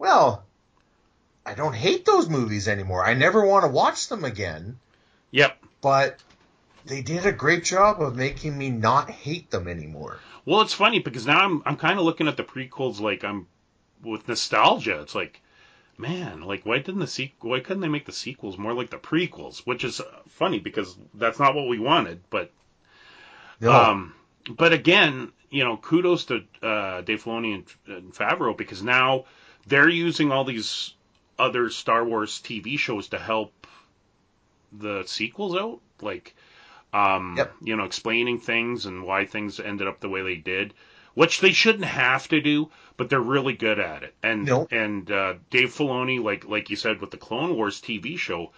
well, 0.00 0.46
I 1.44 1.52
don't 1.52 1.74
hate 1.74 2.06
those 2.06 2.28
movies 2.28 2.66
anymore. 2.66 3.04
I 3.04 3.12
never 3.12 3.44
want 3.44 3.64
to 3.64 3.70
watch 3.70 4.08
them 4.08 4.24
again. 4.24 4.78
Yep. 5.30 5.58
But 5.82 6.18
they 6.86 7.02
did 7.02 7.26
a 7.26 7.32
great 7.32 7.64
job 7.64 8.00
of 8.00 8.16
making 8.16 8.56
me 8.56 8.70
not 8.70 9.10
hate 9.10 9.50
them 9.50 9.68
anymore. 9.68 10.18
Well, 10.46 10.62
it's 10.62 10.72
funny 10.72 11.00
because 11.00 11.26
now 11.26 11.40
I'm 11.40 11.62
I'm 11.66 11.76
kind 11.76 11.98
of 11.98 12.06
looking 12.06 12.28
at 12.28 12.38
the 12.38 12.42
prequels 12.42 12.98
like 12.98 13.24
I'm 13.24 13.46
with 14.02 14.26
nostalgia. 14.26 15.02
It's 15.02 15.14
like, 15.14 15.42
man, 15.98 16.40
like 16.40 16.64
why 16.64 16.78
didn't 16.78 17.00
the 17.00 17.06
sequel? 17.06 17.50
Why 17.50 17.60
couldn't 17.60 17.82
they 17.82 17.88
make 17.88 18.06
the 18.06 18.12
sequels 18.12 18.56
more 18.56 18.72
like 18.72 18.88
the 18.88 18.96
prequels? 18.96 19.66
Which 19.66 19.84
is 19.84 20.00
uh, 20.00 20.04
funny 20.30 20.60
because 20.60 20.96
that's 21.12 21.38
not 21.38 21.54
what 21.54 21.68
we 21.68 21.78
wanted. 21.78 22.22
But 22.30 22.50
No, 23.60 23.70
um, 23.70 24.14
but 24.48 24.72
again, 24.72 25.32
you 25.50 25.62
know, 25.62 25.76
kudos 25.76 26.24
to 26.26 26.42
uh, 26.62 27.02
Dave 27.02 27.22
Filoni 27.22 27.54
and, 27.54 27.96
and 27.96 28.14
Favreau 28.14 28.56
because 28.56 28.82
now 28.82 29.26
they're 29.66 29.88
using 29.88 30.32
all 30.32 30.44
these 30.44 30.94
other 31.38 31.70
Star 31.70 32.04
Wars 32.04 32.40
TV 32.42 32.78
shows 32.78 33.08
to 33.08 33.18
help 33.18 33.66
the 34.72 35.04
sequels 35.06 35.56
out, 35.56 35.80
like, 36.00 36.34
um, 36.92 37.34
Yep. 37.36 37.54
you 37.62 37.76
know, 37.76 37.84
explaining 37.84 38.38
things 38.40 38.86
and 38.86 39.04
why 39.04 39.24
things 39.24 39.60
ended 39.60 39.86
up 39.86 40.00
the 40.00 40.08
way 40.08 40.22
they 40.22 40.36
did, 40.36 40.74
which 41.14 41.40
they 41.40 41.52
shouldn't 41.52 41.84
have 41.84 42.28
to 42.28 42.40
do, 42.40 42.70
but 42.96 43.08
they're 43.08 43.20
really 43.20 43.54
good 43.54 43.78
at 43.78 44.02
it. 44.02 44.14
And 44.22 44.44
Nope. 44.46 44.68
and 44.72 45.10
uh, 45.10 45.34
Dave 45.50 45.70
Filoni, 45.74 46.22
like 46.22 46.44
like 46.46 46.70
you 46.70 46.76
said 46.76 47.00
with 47.00 47.10
the 47.10 47.16
Clone 47.16 47.56
Wars 47.56 47.80
TV 47.80 48.18
show, 48.18 48.52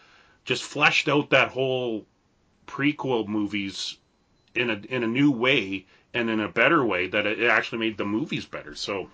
just 0.45 0.63
fleshed 0.63 1.09
out 1.09 1.31
that 1.31 1.49
whole 1.49 2.05
prequel 2.67 3.27
movies 3.27 3.97
in 4.55 4.71
a 4.71 4.81
in 4.89 5.03
a 5.03 5.07
new 5.07 5.31
way 5.31 5.87
and 6.15 6.29
in 6.29 6.41
a 6.41 6.49
better 6.49 6.85
way 6.85 7.07
that 7.07 7.27
it 7.27 7.43
actually 7.49 7.79
made 7.79 7.97
the 7.97 8.05
movies 8.05 8.45
better. 8.45 8.75
So 8.75 9.09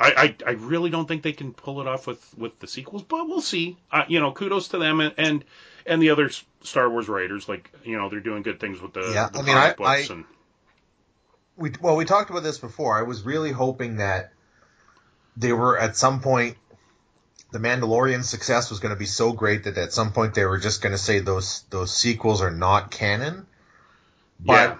I, 0.00 0.34
I, 0.44 0.50
I 0.50 0.52
really 0.52 0.90
don't 0.90 1.06
think 1.08 1.22
they 1.22 1.32
can 1.32 1.52
pull 1.52 1.80
it 1.80 1.86
off 1.88 2.06
with, 2.06 2.24
with 2.38 2.58
the 2.60 2.68
sequels, 2.68 3.02
but 3.02 3.26
we'll 3.26 3.40
see. 3.40 3.76
Uh, 3.90 4.04
you 4.06 4.20
know, 4.20 4.30
kudos 4.32 4.68
to 4.68 4.78
them 4.78 5.00
and, 5.00 5.12
and 5.18 5.44
and 5.86 6.00
the 6.00 6.10
other 6.10 6.30
Star 6.62 6.88
Wars 6.88 7.08
writers. 7.08 7.48
Like 7.48 7.72
you 7.84 7.96
know, 7.98 8.08
they're 8.08 8.20
doing 8.20 8.42
good 8.42 8.60
things 8.60 8.80
with 8.80 8.92
the, 8.92 9.10
Yeah, 9.12 9.28
the 9.32 9.40
I 9.40 9.42
mean, 9.42 9.54
comic 9.54 9.72
I- 9.72 9.74
books 9.96 10.10
I- 10.10 10.14
and 10.14 10.24
we 11.56 11.72
well 11.80 11.96
we 11.96 12.04
talked 12.04 12.30
about 12.30 12.44
this 12.44 12.58
before. 12.58 12.96
I 12.96 13.02
was 13.02 13.22
really 13.22 13.50
hoping 13.50 13.96
that 13.96 14.32
they 15.36 15.52
were 15.52 15.76
at 15.78 15.96
some 15.96 16.20
point 16.20 16.56
the 17.50 17.58
Mandalorian 17.58 18.22
success 18.22 18.70
was 18.70 18.78
going 18.78 18.94
to 18.94 18.98
be 18.98 19.06
so 19.06 19.32
great 19.32 19.64
that 19.64 19.78
at 19.78 19.92
some 19.92 20.12
point 20.12 20.34
they 20.34 20.44
were 20.44 20.58
just 20.58 20.82
going 20.82 20.92
to 20.92 20.98
say 20.98 21.18
those 21.18 21.64
those 21.70 21.92
sequels 21.96 22.40
are 22.42 22.50
not 22.52 22.90
canon. 22.92 23.46
But 24.38 24.52
yeah, 24.52 24.76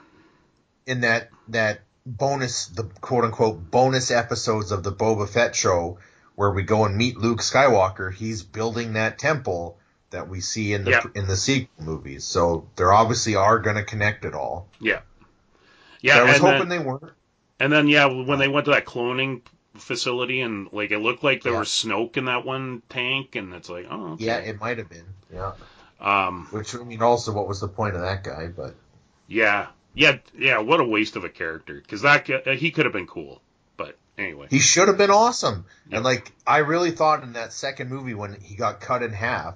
in 0.87 1.01
that 1.01 1.31
that 1.49 1.81
bonus 2.17 2.67
the 2.67 2.85
quote 3.01 3.25
unquote 3.25 3.71
bonus 3.71 4.11
episodes 4.11 4.73
of 4.73 4.83
the 4.83 4.93
Boba 4.93 5.29
Fett 5.29 5.55
show 5.55 5.99
where 6.35 6.51
we 6.51 6.63
go 6.63 6.85
and 6.85 6.97
meet 6.97 7.17
Luke 7.19 7.41
Skywalker, 7.41 8.13
he's 8.15 8.43
building 8.45 8.93
that 8.95 9.19
temple 9.19 9.77
that 10.11 10.29
we 10.29 10.41
see 10.41 10.73
in 10.73 10.85
the 10.85 11.11
in 11.15 11.27
the 11.27 11.37
sequel 11.37 11.85
movies. 11.85 12.25
So 12.25 12.69
they 12.77 12.85
obviously 12.85 13.35
are 13.37 13.59
going 13.59 13.77
to 13.77 13.83
connect 13.85 14.25
it 14.25 14.35
all. 14.35 14.69
yeah, 14.81 15.01
So 15.01 15.03
yeah. 16.01 16.17
I 16.19 16.23
was 16.25 16.39
hoping 16.39 16.69
then, 16.69 16.69
they 16.69 16.79
weren't. 16.79 17.13
and 17.61 17.73
then 17.73 17.89
yeah, 17.89 18.07
when 18.07 18.39
they 18.39 18.49
went 18.49 18.65
to 18.67 18.71
that 18.71 18.87
cloning 18.87 19.43
facility 19.75 20.41
and 20.41 20.69
like 20.73 20.91
it 20.93 20.99
looked 21.01 21.23
like 21.23 21.43
there 21.43 21.53
Yeah. 21.53 21.59
was 21.61 21.69
Snoke 21.69 22.17
in 22.17 22.25
that 22.27 22.45
one 22.47 22.83
tank, 22.89 23.37
and 23.37 23.53
it's 23.53 23.69
like 23.69 23.87
oh 23.91 24.13
okay. 24.13 24.25
Yeah, 24.25 24.37
it 24.39 24.59
might 24.61 24.79
have 24.79 24.89
been. 24.89 25.05
Yeah. 25.33 25.53
um 26.01 26.47
Which 26.53 26.75
I 26.75 26.79
mean, 26.85 27.03
also, 27.03 27.33
what 27.33 27.47
was 27.49 27.61
the 27.61 27.69
point 27.69 27.95
of 27.97 28.01
that 28.03 28.23
guy? 28.25 28.47
But 28.47 28.75
yeah 29.27 29.67
yeah 29.99 30.19
yeah. 30.39 30.59
What 30.59 30.81
a 30.81 30.85
waste 30.85 31.17
of 31.17 31.25
a 31.25 31.29
character 31.29 31.75
because 31.75 32.03
that 32.03 32.27
guy- 32.27 32.43
uh, 32.47 32.55
he 32.55 32.71
could 32.71 32.85
have 32.87 32.93
been 32.93 33.07
cool, 33.07 33.43
but 33.77 33.97
anyway. 34.17 34.47
he 34.51 34.59
should 34.61 34.89
have 34.89 34.97
been 34.99 35.11
awesome. 35.11 35.65
Yep. 35.89 35.97
And 35.97 36.05
like, 36.05 36.33
I 36.47 36.59
really 36.59 36.91
thought 36.93 37.23
in 37.23 37.33
that 37.35 37.53
second 37.53 37.91
movie 37.91 38.15
when 38.15 38.39
he 38.41 38.55
got 38.55 38.81
cut 38.81 39.03
in 39.03 39.13
half, 39.13 39.55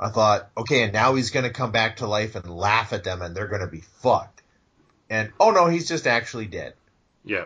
I 0.00 0.08
thought, 0.10 0.50
okay, 0.56 0.82
and 0.84 0.92
now 0.92 1.14
he's 1.14 1.30
going 1.30 1.44
to 1.44 1.50
come 1.52 1.70
back 1.72 1.98
to 1.98 2.06
life 2.06 2.34
and 2.34 2.48
laugh 2.48 2.92
at 2.92 3.04
them, 3.04 3.22
and 3.22 3.34
they're 3.36 3.46
going 3.48 3.60
to 3.60 3.66
be 3.70 3.82
fucked. 4.02 4.42
And 5.10 5.30
oh 5.38 5.50
no, 5.50 5.66
he's 5.66 5.86
just 5.88 6.06
actually 6.06 6.46
dead. 6.46 6.74
yeah, 7.24 7.44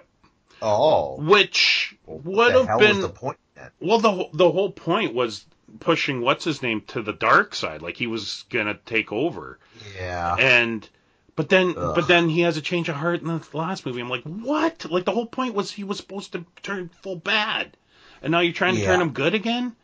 Oh, 0.62 1.16
which 1.20 1.96
what 2.06 2.54
would 2.54 2.66
have 2.66 2.78
been 2.78 2.96
was 2.98 3.06
the 3.06 3.08
point? 3.10 3.38
that? 3.56 3.72
Well, 3.80 3.98
the 3.98 4.28
the 4.32 4.50
whole 4.50 4.70
point 4.70 5.14
was 5.14 5.44
pushing 5.80 6.20
what's 6.20 6.44
his 6.44 6.62
name 6.62 6.80
to 6.88 7.02
the 7.02 7.12
dark 7.12 7.54
side, 7.54 7.82
like 7.82 7.96
he 7.96 8.06
was 8.06 8.44
gonna 8.50 8.78
take 8.86 9.12
over, 9.12 9.58
Yeah, 9.98 10.36
and 10.38 10.88
but 11.36 11.48
then 11.48 11.74
Ugh. 11.76 11.94
but 11.94 12.08
then 12.08 12.28
he 12.28 12.40
has 12.40 12.56
a 12.56 12.60
change 12.62 12.88
of 12.88 12.96
heart 12.96 13.20
in 13.20 13.28
the 13.28 13.40
last 13.52 13.86
movie. 13.86 14.00
I'm 14.00 14.08
like, 14.08 14.24
what? 14.24 14.84
Like 14.90 15.04
the 15.04 15.12
whole 15.12 15.26
point 15.26 15.54
was 15.54 15.70
he 15.70 15.84
was 15.84 15.98
supposed 15.98 16.32
to 16.32 16.44
turn 16.62 16.88
full 17.02 17.16
bad, 17.16 17.76
and 18.22 18.32
now 18.32 18.40
you're 18.40 18.52
trying 18.52 18.76
to 18.76 18.84
turn 18.84 19.00
him 19.00 19.10
good 19.10 19.34
again. 19.34 19.76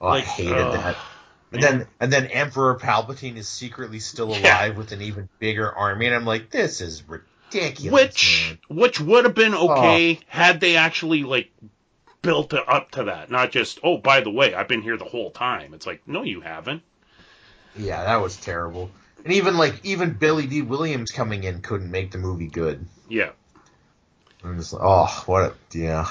oh, 0.00 0.08
like, 0.08 0.24
I 0.24 0.26
hated 0.26 0.54
ugh, 0.56 0.72
that. 0.74 0.96
And 1.52 1.62
man. 1.62 1.78
then 1.78 1.86
and 1.98 2.12
then 2.12 2.26
Emperor 2.26 2.78
Palpatine 2.78 3.36
is 3.36 3.48
secretly 3.48 3.98
still 3.98 4.30
Yeah. 4.30 4.38
alive 4.40 4.76
with 4.76 4.92
an 4.92 5.02
even 5.02 5.28
bigger 5.40 5.70
army, 5.70 6.06
and 6.06 6.14
I'm 6.14 6.24
like, 6.24 6.50
this 6.50 6.80
is 6.80 7.02
ridiculous. 7.08 7.92
which 7.92 8.56
man. 8.70 8.78
which 8.78 9.00
would 9.00 9.24
have 9.24 9.34
been 9.34 9.54
oh. 9.54 9.72
okay 9.72 10.20
Oh. 10.20 10.24
had 10.28 10.60
they 10.60 10.76
actually 10.76 11.24
like 11.24 11.50
built 12.22 12.52
it 12.52 12.62
up 12.68 12.92
to 12.92 13.04
that, 13.04 13.30
not 13.32 13.50
just 13.50 13.80
oh 13.82 13.96
by 13.98 14.20
the 14.20 14.30
way 14.30 14.54
I've 14.54 14.68
been 14.68 14.82
here 14.82 14.96
the 14.96 15.04
whole 15.04 15.32
time. 15.32 15.74
It's 15.74 15.86
like 15.86 16.06
no 16.06 16.22
you 16.22 16.40
haven't. 16.40 16.82
Yeah, 17.76 18.04
that 18.04 18.20
was 18.22 18.36
terrible. 18.36 18.90
And 19.24 19.32
even 19.34 19.56
like 19.56 19.84
even 19.84 20.12
Billy 20.14 20.46
Dee 20.46 20.62
Williams 20.62 21.10
coming 21.10 21.44
in 21.44 21.60
couldn't 21.62 21.90
make 21.90 22.10
the 22.10 22.18
movie 22.18 22.46
good. 22.48 22.86
Yeah, 23.08 23.30
I'm 24.44 24.58
just 24.58 24.72
like, 24.72 24.82
oh, 24.84 25.22
what 25.26 25.42
a 25.42 25.54
yeah. 25.78 26.10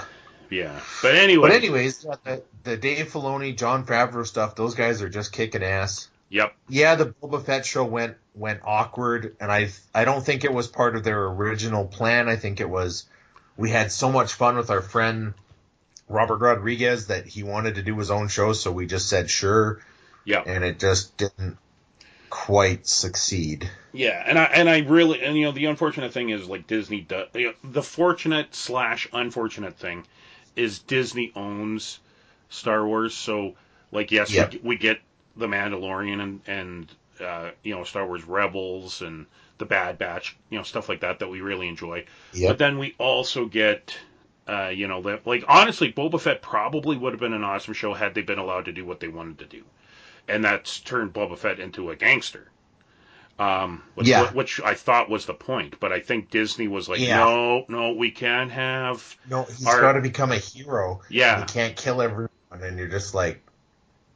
yeah. 0.50 0.80
But 1.02 1.16
anyway, 1.16 1.50
But 1.50 1.56
anyways, 1.56 2.00
the, 2.00 2.44
the 2.64 2.78
Dave 2.78 3.08
Filoni, 3.12 3.58
Jon 3.58 3.86
Favreau 3.86 4.26
stuff, 4.26 4.56
those 4.56 4.76
guys 4.76 5.02
are 5.02 5.10
just 5.10 5.32
kicking 5.32 5.64
ass. 5.64 6.08
yep. 6.30 6.54
Yeah, 6.68 6.96
the 6.96 7.08
Boba 7.08 7.44
Fett 7.44 7.66
show 7.66 7.84
went 7.86 8.18
went 8.36 8.62
awkward, 8.64 9.36
and 9.40 9.52
I 9.52 9.70
I 9.94 10.06
don't 10.06 10.24
think 10.26 10.44
it 10.44 10.54
was 10.54 10.68
part 10.68 10.96
of 10.96 11.04
their 11.04 11.26
original 11.26 11.86
plan. 11.86 12.30
I 12.30 12.36
think 12.36 12.60
it 12.62 12.70
was 12.70 13.06
we 13.58 13.70
had 13.72 13.92
so 13.92 14.12
much 14.12 14.34
fun 14.34 14.56
with 14.58 14.70
our 14.70 14.82
friend 14.82 15.34
Robert 16.08 16.38
Rodriguez 16.38 17.08
that 17.08 17.26
he 17.28 17.44
wanted 17.44 17.76
to 17.76 17.82
do 17.84 17.98
his 17.98 18.12
own 18.12 18.28
show, 18.30 18.54
so 18.54 18.72
we 18.72 18.86
just 18.88 19.10
said 19.10 19.30
sure, 19.30 19.82
Yeah. 20.26 20.42
and 20.46 20.64
it 20.64 20.80
just 20.80 21.18
didn't 21.18 21.58
quite 22.30 22.88
succeed. 22.88 23.70
Yeah, 23.92 24.24
and 24.26 24.38
I 24.38 24.44
and 24.46 24.70
I 24.70 24.80
really 24.80 25.22
and 25.22 25.36
you 25.38 25.46
know 25.46 25.52
the 25.52 25.66
unfortunate 25.66 26.14
thing 26.14 26.30
is 26.30 26.48
like 26.48 26.68
Disney 26.68 27.02
does 27.02 27.28
you 27.34 27.48
know, 27.48 27.54
the 27.64 27.84
fortunate 27.84 28.54
slash 28.54 29.08
unfortunate 29.14 29.78
thing 29.78 30.06
is 30.56 30.80
Disney 30.80 31.32
owns 31.36 32.00
Star 32.50 32.86
Wars, 32.86 33.14
so 33.14 33.56
like 33.92 34.12
yes 34.12 34.32
Yep. 34.34 34.54
we, 34.54 34.60
we 34.64 34.78
get 34.78 35.00
the 35.36 35.48
Mandalorian 35.48 36.22
and 36.22 36.42
and 36.48 36.92
uh, 37.22 37.52
you 37.64 37.76
know 37.76 37.84
Star 37.84 38.06
Wars 38.06 38.24
Rebels 38.24 39.02
and 39.02 39.26
the 39.58 39.66
Bad 39.66 39.98
Batch, 39.98 40.38
you 40.50 40.58
know 40.58 40.64
stuff 40.64 40.90
like 40.90 41.02
that 41.02 41.20
that 41.20 41.28
we 41.28 41.42
really 41.42 41.68
enjoy. 41.68 42.06
Yep. 42.34 42.50
But 42.50 42.58
then 42.58 42.78
we 42.78 42.96
also 42.98 43.46
get 43.46 43.98
uh, 44.48 44.68
you 44.70 44.88
know 44.88 45.00
like 45.26 45.44
honestly 45.48 45.92
Boba 45.92 46.20
Fett 46.20 46.42
probably 46.42 46.98
would 46.98 47.14
have 47.14 47.20
been 47.20 47.34
an 47.34 47.44
awesome 47.44 47.74
show 47.74 47.94
had 47.94 48.14
they 48.14 48.22
been 48.22 48.40
allowed 48.40 48.66
to 48.66 48.72
do 48.72 48.86
what 48.86 49.00
they 49.00 49.08
wanted 49.08 49.40
to 49.40 49.46
do, 49.46 49.64
and 50.30 50.44
that's 50.46 50.80
turned 50.80 51.14
Boba 51.14 51.38
Fett 51.38 51.60
into 51.60 51.90
a 51.92 51.96
gangster. 51.96 52.50
Um, 53.38 53.84
which, 53.96 54.08
Yeah. 54.08 54.30
which 54.34 54.60
I 54.62 54.74
thought 54.74 55.10
was 55.10 55.26
the 55.26 55.34
point, 55.34 55.80
but 55.80 55.94
I 55.94 56.02
think 56.02 56.30
Disney 56.30 56.68
was 56.68 56.90
like, 56.90 57.00
Yeah. 57.00 57.20
no, 57.20 57.66
no, 57.70 57.94
we 57.94 58.12
can't 58.12 58.52
have. 58.52 59.16
No, 59.30 59.44
he's 59.44 59.66
Our- 59.66 59.80
got 59.80 59.94
to 59.94 60.02
become 60.02 60.32
a 60.34 60.38
hero. 60.38 61.00
Yeah. 61.10 61.40
he 61.40 61.46
can't 61.46 61.76
kill 61.78 62.02
everyone, 62.02 62.30
and 62.52 62.78
you're 62.78 62.90
just 62.90 63.14
like, 63.16 63.42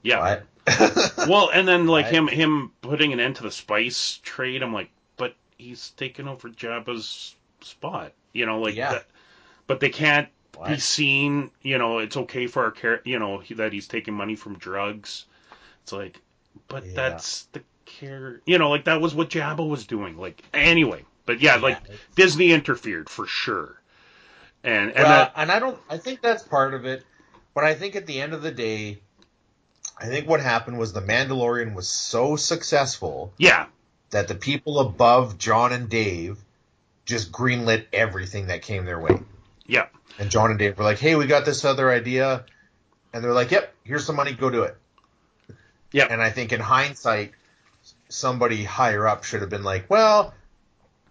Yeah. 0.01 0.19
what? 0.19 0.43
Well, 1.29 1.49
and 1.53 1.65
then 1.65 1.87
like 1.87 2.05
Right. 2.05 2.13
him, 2.13 2.27
him 2.27 2.71
putting 2.81 3.13
an 3.13 3.21
end 3.21 3.37
to 3.37 3.43
the 3.43 3.51
spice 3.51 4.19
trade. 4.23 4.61
I'm 4.61 4.73
like, 4.73 4.89
but 5.15 5.35
he's 5.57 5.91
taken 5.91 6.27
over 6.27 6.49
Jabba's 6.49 7.33
spot. 7.61 8.11
You 8.33 8.45
know, 8.45 8.59
like, 8.59 8.75
Yeah. 8.75 8.91
that, 8.91 9.05
but 9.67 9.79
they 9.79 9.89
can't 9.89 10.27
be 10.67 10.79
seen. 10.79 11.49
You 11.61 11.77
know, 11.77 11.99
it's 11.99 12.17
okay 12.17 12.47
for 12.47 12.63
our 12.65 12.71
care. 12.71 13.01
You 13.05 13.19
know 13.19 13.37
he- 13.39 13.53
that 13.55 13.71
he's 13.71 13.87
taking 13.87 14.13
money 14.13 14.35
from 14.35 14.57
drugs. 14.57 15.25
It's 15.83 15.91
like, 15.91 16.19
but 16.67 16.85
Yeah. 16.85 16.93
that's 16.95 17.43
the 17.51 17.61
care. 17.85 18.41
You 18.45 18.57
know, 18.57 18.69
like 18.69 18.85
that 18.85 19.01
was 19.01 19.13
what 19.13 19.29
Jabba 19.29 19.67
was 19.67 19.85
doing. 19.85 20.17
Like 20.17 20.41
anyway, 20.53 21.05
but 21.25 21.39
yeah, 21.41 21.57
like 21.57 21.79
Yeah. 21.87 21.95
Disney 22.15 22.51
interfered 22.51 23.09
for 23.09 23.27
sure. 23.27 23.79
And 24.63 24.91
and 24.91 25.03
well, 25.03 25.09
that, 25.09 25.33
and 25.35 25.51
I 25.51 25.59
don't. 25.59 25.77
I 25.89 25.97
think 25.97 26.21
that's 26.21 26.43
part 26.43 26.73
of 26.73 26.85
it, 26.85 27.03
but 27.53 27.65
I 27.65 27.73
think 27.73 27.95
at 27.97 28.05
the 28.05 28.21
end 28.21 28.33
of 28.33 28.41
the 28.41 28.51
day, 28.51 29.01
I 29.97 30.05
think 30.07 30.27
what 30.27 30.39
happened 30.39 30.79
was 30.79 30.93
the 30.93 31.01
Mandalorian 31.01 31.73
was 31.75 31.89
so 31.89 32.37
successful 32.37 33.33
yeah, 33.37 33.65
that 34.11 34.29
the 34.29 34.35
people 34.35 34.79
above 34.79 35.37
John 35.37 35.73
and 35.73 35.89
Dave 35.89 36.37
just 37.05 37.29
greenlit 37.33 37.87
everything 37.91 38.47
that 38.47 38.61
came 38.61 38.85
their 38.85 38.99
way. 38.99 39.19
yeah, 39.67 39.87
And 40.17 40.31
John 40.31 40.49
and 40.49 40.57
Dave 40.57 40.77
were 40.77 40.85
like, 40.85 40.99
"Hey, 40.99 41.15
we 41.17 41.25
got 41.25 41.43
this 41.43 41.65
other 41.65 41.91
idea," 41.91 42.45
and 43.11 43.21
they're 43.21 43.33
like, 43.33 43.51
"Yep, 43.51 43.73
here's 43.83 44.05
some 44.05 44.15
money, 44.15 44.31
go 44.31 44.49
do 44.49 44.63
it." 44.63 44.77
Yep. 45.93 46.11
And 46.11 46.21
I 46.21 46.29
think 46.31 46.51
in 46.51 46.59
hindsight, 46.59 47.31
somebody 48.09 48.63
higher 48.63 49.07
up 49.07 49.23
should 49.23 49.41
have 49.41 49.49
been 49.49 49.63
like, 49.63 49.89
well, 49.89 50.33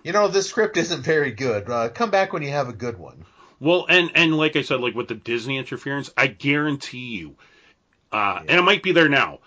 you 0.05 0.13
know, 0.13 0.29
this 0.29 0.49
script 0.49 0.77
isn't 0.77 1.03
very 1.03 1.31
good. 1.33 1.69
Uh, 1.71 1.89
come 1.89 2.11
back 2.11 2.33
when 2.33 2.43
you 2.43 2.51
have 2.51 2.69
a 2.69 2.73
good 2.73 2.99
one. 2.99 3.25
Well, 3.61 3.87
and 3.89 4.11
and 4.15 4.37
like 4.37 4.57
I 4.57 4.63
said, 4.63 4.81
like 4.81 4.95
with 4.95 5.09
the 5.09 5.15
Disney 5.15 5.57
interference, 5.57 6.11
I 6.17 6.27
guarantee 6.27 7.17
you, 7.17 7.37
uh, 8.13 8.41
Yeah. 8.45 8.51
and 8.51 8.59
it 8.59 8.63
might 8.63 8.83
be 8.83 8.91
there 8.91 9.09
now, 9.09 9.39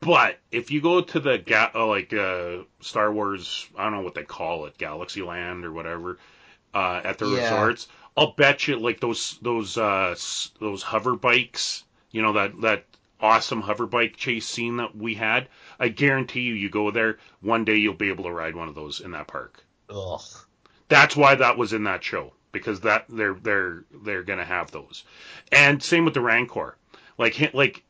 but 0.00 0.38
if 0.50 0.70
you 0.70 0.82
go 0.82 1.00
to 1.00 1.20
the 1.20 1.38
ga- 1.38 1.70
uh, 1.74 1.86
like 1.86 2.12
uh, 2.12 2.64
Star 2.80 3.10
Wars, 3.10 3.66
I 3.76 3.84
don't 3.84 3.94
know 3.94 4.02
what 4.02 4.14
they 4.14 4.24
call 4.24 4.66
it, 4.66 4.76
Galaxy 4.76 5.22
Land 5.22 5.64
or 5.64 5.72
whatever, 5.72 6.18
uh, 6.74 7.00
at 7.02 7.16
the 7.16 7.26
Yeah. 7.26 7.40
resorts, 7.44 7.88
I'll 8.14 8.32
bet 8.32 8.68
you 8.68 8.78
like 8.78 9.00
those 9.00 9.38
those 9.40 9.78
uh, 9.78 10.14
those 10.60 10.82
hover 10.82 11.16
bikes, 11.16 11.82
you 12.10 12.20
know 12.20 12.34
that 12.34 12.60
that 12.60 12.84
awesome 13.22 13.62
hover 13.62 13.86
bike 13.86 14.16
chase 14.16 14.46
scene 14.46 14.76
that 14.76 14.96
we 14.96 15.14
had. 15.14 15.48
I 15.78 15.88
guarantee 15.88 16.42
you, 16.42 16.54
you 16.54 16.68
go 16.68 16.90
there 16.90 17.18
one 17.40 17.64
day, 17.64 17.76
you'll 17.76 17.94
be 17.94 18.08
able 18.08 18.24
to 18.24 18.32
ride 18.32 18.56
one 18.56 18.68
of 18.68 18.74
those 18.74 19.00
in 19.00 19.12
that 19.12 19.28
park. 19.28 19.64
Ugh. 19.88 20.20
That's 20.88 21.16
why 21.16 21.36
that 21.36 21.56
was 21.56 21.72
in 21.72 21.84
that 21.84 22.04
show 22.04 22.34
because 22.52 22.80
that 22.80 23.06
they're 23.08 23.34
they're 23.34 23.84
they're 24.02 24.22
gonna 24.22 24.44
have 24.44 24.70
those, 24.70 25.04
and 25.50 25.82
same 25.82 26.04
with 26.04 26.14
the 26.14 26.20
Rancor. 26.20 26.76
Like 27.16 27.54
like 27.54 27.82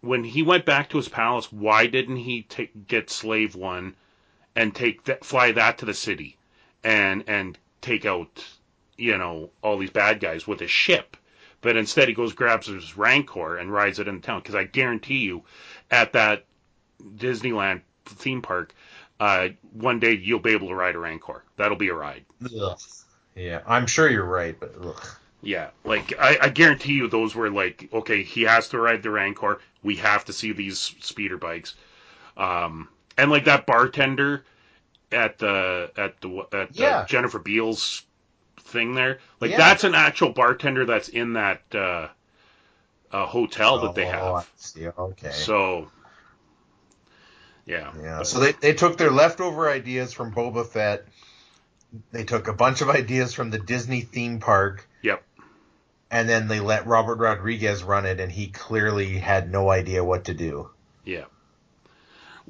when 0.00 0.24
he 0.24 0.42
went 0.42 0.64
back 0.64 0.88
to 0.90 0.96
his 0.96 1.08
palace, 1.08 1.52
why 1.52 1.86
didn't 1.86 2.16
he 2.16 2.42
take 2.42 2.86
get 2.86 3.10
Slave 3.10 3.54
One 3.54 3.94
and 4.56 4.74
take 4.74 5.04
that 5.04 5.24
fly 5.24 5.52
that 5.52 5.78
to 5.78 5.84
the 5.84 5.94
city, 5.94 6.36
and 6.82 7.24
and 7.26 7.58
take 7.82 8.04
out 8.06 8.44
you 8.96 9.16
know 9.16 9.50
all 9.62 9.78
these 9.78 9.90
bad 9.90 10.20
guys 10.20 10.46
with 10.46 10.60
his 10.60 10.70
ship, 10.70 11.16
but 11.60 11.76
instead 11.76 12.08
he 12.08 12.14
goes 12.14 12.32
grabs 12.32 12.66
his 12.66 12.96
Rancor 12.96 13.56
and 13.56 13.72
rides 13.72 13.98
it 13.98 14.08
in 14.08 14.20
town 14.20 14.40
because 14.40 14.54
I 14.54 14.64
guarantee 14.64 15.18
you, 15.18 15.42
at 15.90 16.12
that 16.12 16.44
Disneyland 17.02 17.82
theme 18.06 18.42
park. 18.42 18.74
Uh, 19.18 19.48
one 19.74 20.00
day 20.00 20.12
you'll 20.12 20.40
be 20.40 20.52
able 20.52 20.68
to 20.68 20.74
ride 20.74 20.94
a 20.94 20.98
Rancor. 20.98 21.44
That'll 21.56 21.76
be 21.76 21.88
a 21.88 21.94
ride. 21.94 22.24
Ugh. 22.44 22.78
Yeah, 23.36 23.60
I'm 23.66 23.86
sure 23.86 24.08
you're 24.10 24.24
right, 24.24 24.58
but 24.58 24.74
ugh. 24.82 25.06
Yeah, 25.42 25.70
like 25.84 26.12
I, 26.18 26.38
I 26.42 26.48
guarantee 26.48 26.92
you, 26.94 27.08
those 27.08 27.34
were 27.34 27.50
like, 27.50 27.88
okay, 27.92 28.22
he 28.22 28.42
has 28.42 28.68
to 28.70 28.78
ride 28.78 29.02
the 29.02 29.10
Rancor. 29.10 29.60
We 29.82 29.96
have 29.96 30.24
to 30.26 30.32
see 30.32 30.52
these 30.52 30.78
speeder 30.78 31.38
bikes, 31.38 31.74
um, 32.36 32.88
and 33.16 33.30
like 33.30 33.44
that 33.46 33.66
bartender 33.66 34.44
at 35.12 35.38
the 35.38 35.90
at 35.96 36.20
the 36.20 36.46
at 36.52 36.72
the 36.74 36.82
Yeah. 36.82 37.06
Jennifer 37.06 37.38
Beals 37.38 38.02
thing 38.60 38.94
there, 38.94 39.18
like 39.40 39.50
Yeah. 39.52 39.58
that's 39.58 39.84
an 39.84 39.94
actual 39.94 40.30
bartender 40.30 40.84
that's 40.84 41.08
in 41.08 41.34
that 41.34 41.62
uh, 41.74 42.08
uh, 43.12 43.26
hotel 43.26 43.80
that 43.80 43.94
they 43.94 44.06
Oh, 44.06 44.36
have. 44.36 44.94
Okay. 44.98 45.30
So, 45.32 45.90
yeah, 47.66 47.92
Yeah. 48.02 48.22
So 48.22 48.40
they, 48.40 48.52
they 48.52 48.72
took 48.74 48.98
their 48.98 49.10
leftover 49.10 49.68
ideas 49.68 50.12
from 50.12 50.32
Boba 50.34 50.66
Fett. 50.66 51.06
They 52.12 52.24
took 52.24 52.48
a 52.48 52.52
bunch 52.52 52.80
of 52.82 52.88
ideas 52.88 53.34
from 53.34 53.50
the 53.50 53.58
Disney 53.58 54.02
theme 54.02 54.38
park. 54.40 54.88
Yep. 55.02 55.22
And 56.10 56.28
then 56.28 56.48
they 56.48 56.60
let 56.60 56.86
Robert 56.86 57.18
Rodriguez 57.18 57.82
run 57.84 58.04
it, 58.06 58.18
and 58.20 58.30
he 58.32 58.48
clearly 58.48 59.18
had 59.18 59.50
no 59.50 59.70
idea 59.70 60.02
what 60.04 60.24
to 60.24 60.34
do. 60.34 60.70
yeah. 61.04 61.24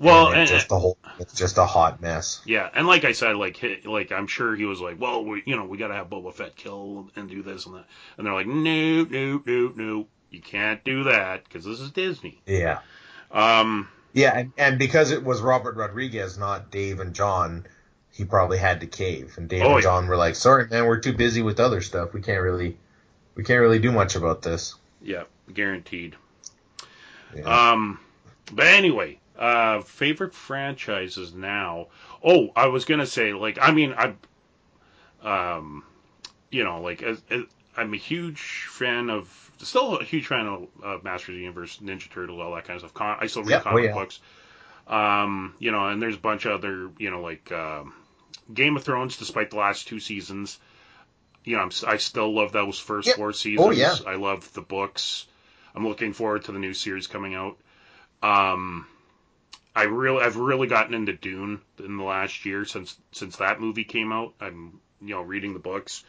Well, 0.01 0.28
and 0.28 0.40
and, 0.40 0.48
just 0.48 0.72
a 0.72 0.76
whole, 0.76 0.96
it's 1.18 1.34
just 1.34 1.59
a 1.59 1.66
hot 1.66 2.01
mess. 2.01 2.40
Yeah, 2.46 2.70
and 2.74 2.86
like 2.86 3.05
I 3.05 3.12
said, 3.12 3.36
like 3.36 3.57
he, 3.57 3.80
like 3.84 4.12
I'm 4.12 4.26
sure 4.26 4.57
he 4.57 4.64
was 4.64 4.80
like, 4.80 4.98
well, 4.98 5.24
we, 5.24 5.42
you 5.44 5.57
know, 5.57 5.66
we 5.66 5.76
got 5.76 5.88
to 5.88 5.94
have 5.94 6.09
Boba 6.09 6.32
Fett 6.32 6.57
kill 6.57 7.11
and 7.16 7.28
do 7.28 7.42
this 7.42 7.66
and 7.66 7.74
that, 7.76 7.84
and 8.16 8.26
they're 8.26 8.32
like, 8.32 8.46
no, 8.46 9.05
no, 9.05 9.42
no, 9.44 9.72
no, 9.76 10.07
you 10.30 10.40
can't 10.40 10.82
do 10.84 11.05
that 11.05 11.44
because 11.44 11.66
this 11.66 11.80
is 11.80 11.90
Disney. 11.90 12.40
Yeah. 12.46 12.78
Um, 13.30 13.88
Yeah, 14.14 14.36
and, 14.36 14.53
and 14.57 14.78
because 14.78 15.11
it 15.11 15.22
was 15.22 15.40
Robert 15.42 15.76
Rodriguez, 15.76 16.38
not 16.38 16.70
Dave 16.70 16.98
and 16.98 17.14
John, 17.14 17.66
he 18.11 18.24
probably 18.24 18.59
had 18.59 18.80
to 18.80 18.86
cave. 18.86 19.34
And 19.36 19.48
Dave 19.48 19.62
Oh, 19.62 19.66
and 19.66 19.74
yeah. 19.76 19.82
John 19.82 20.09
were 20.09 20.16
like, 20.16 20.34
"Sorry, 20.34 20.66
man, 20.68 20.86
we're 20.86 20.98
too 20.98 21.12
busy 21.12 21.42
with 21.42 21.61
other 21.61 21.82
stuff. 21.82 22.14
We 22.14 22.22
can't 22.22 22.42
really, 22.42 22.78
we 23.34 23.44
can't 23.44 23.61
really 23.61 23.78
do 23.78 23.92
much 23.92 24.16
about 24.16 24.40
this." 24.42 24.74
yeah, 25.03 25.24
guaranteed. 25.53 26.16
Yeah. 27.36 27.70
Um, 27.72 28.01
but 28.53 28.66
anyway, 28.66 29.20
uh, 29.41 29.80
favorite 29.80 30.34
franchises 30.34 31.34
now. 31.34 31.86
Oh, 32.22 32.51
I 32.55 32.66
was 32.66 32.84
gonna 32.84 33.07
say, 33.07 33.32
like, 33.32 33.59
I 33.61 33.72
mean, 33.72 33.95
I, 33.97 34.14
um, 35.22 35.82
you 36.51 36.62
know, 36.62 36.82
like, 36.82 37.03
as, 37.03 37.20
as, 37.30 37.43
I'm 37.76 37.95
a 37.95 37.97
huge 37.97 38.66
fan 38.70 39.09
of, 39.09 39.51
still 39.59 39.97
a 39.97 40.05
huge 40.05 40.26
fan 40.26 40.47
of 40.47 40.68
uh, 40.84 40.99
Masters 41.03 41.30
of 41.30 41.34
the 41.36 41.41
Universe, 41.41 41.78
Ninja 41.82 42.11
Turtles, 42.11 42.38
all 42.38 42.55
that 42.55 42.64
kind 42.64 42.76
of 42.76 42.82
stuff. 42.82 42.95
Con- 42.95 43.18
I 43.20 43.26
still 43.26 43.43
read 43.43 43.53
Yep, 43.53 43.62
oh, 43.66 43.70
comic 43.70 43.84
yeah. 43.84 43.95
books. 43.95 44.20
Um, 44.86 45.55
you 45.59 45.70
know, 45.70 45.88
and 45.88 46.03
there's 46.03 46.16
a 46.16 46.20
bunch 46.20 46.45
of 46.45 46.53
other, 46.53 46.91
you 46.99 47.11
know, 47.11 47.22
like 47.22 47.51
um, 47.53 47.95
Game 48.53 48.76
of 48.76 48.84
Thrones, 48.84 49.16
despite 49.16 49.51
the 49.51 49.57
last 49.57 49.88
two 49.88 50.01
seasons. 50.01 50.59
You 51.45 51.57
know, 51.57 51.62
I'm, 51.62 51.70
I 51.86 51.97
still 51.97 52.34
love 52.34 52.53
those 52.53 52.78
first 52.78 53.09
Yep. 53.09 53.16
four 53.16 53.32
seasons. 53.32 53.66
Oh, 53.66 53.70
yeah. 53.70 53.97
I 54.07 54.16
love 54.16 54.53
the 54.53 54.61
books. 54.61 55.26
I'm 55.74 55.86
looking 55.86 56.12
forward 56.12 56.45
to 56.45 56.53
the 56.53 56.59
new 56.59 56.74
series 56.74 57.07
coming 57.07 57.34
out. 57.34 57.57
Um, 58.22 58.86
I 59.75 59.85
really, 59.85 60.23
I've 60.23 60.37
really 60.37 60.66
gotten 60.66 60.95
into 60.95 61.12
Dune 61.12 61.61
in 61.79 61.97
the 61.97 62.05
last 62.05 62.45
year 62.45 62.64
since 62.64 62.97
since 63.12 63.37
that 63.37 63.61
movie 63.61 63.85
came 63.85 64.12
out. 64.12 64.35
I'm, 64.41 64.81
you 65.01 65.14
know, 65.14 65.23
reading 65.23 65.53
the 65.53 65.61
books 65.61 66.05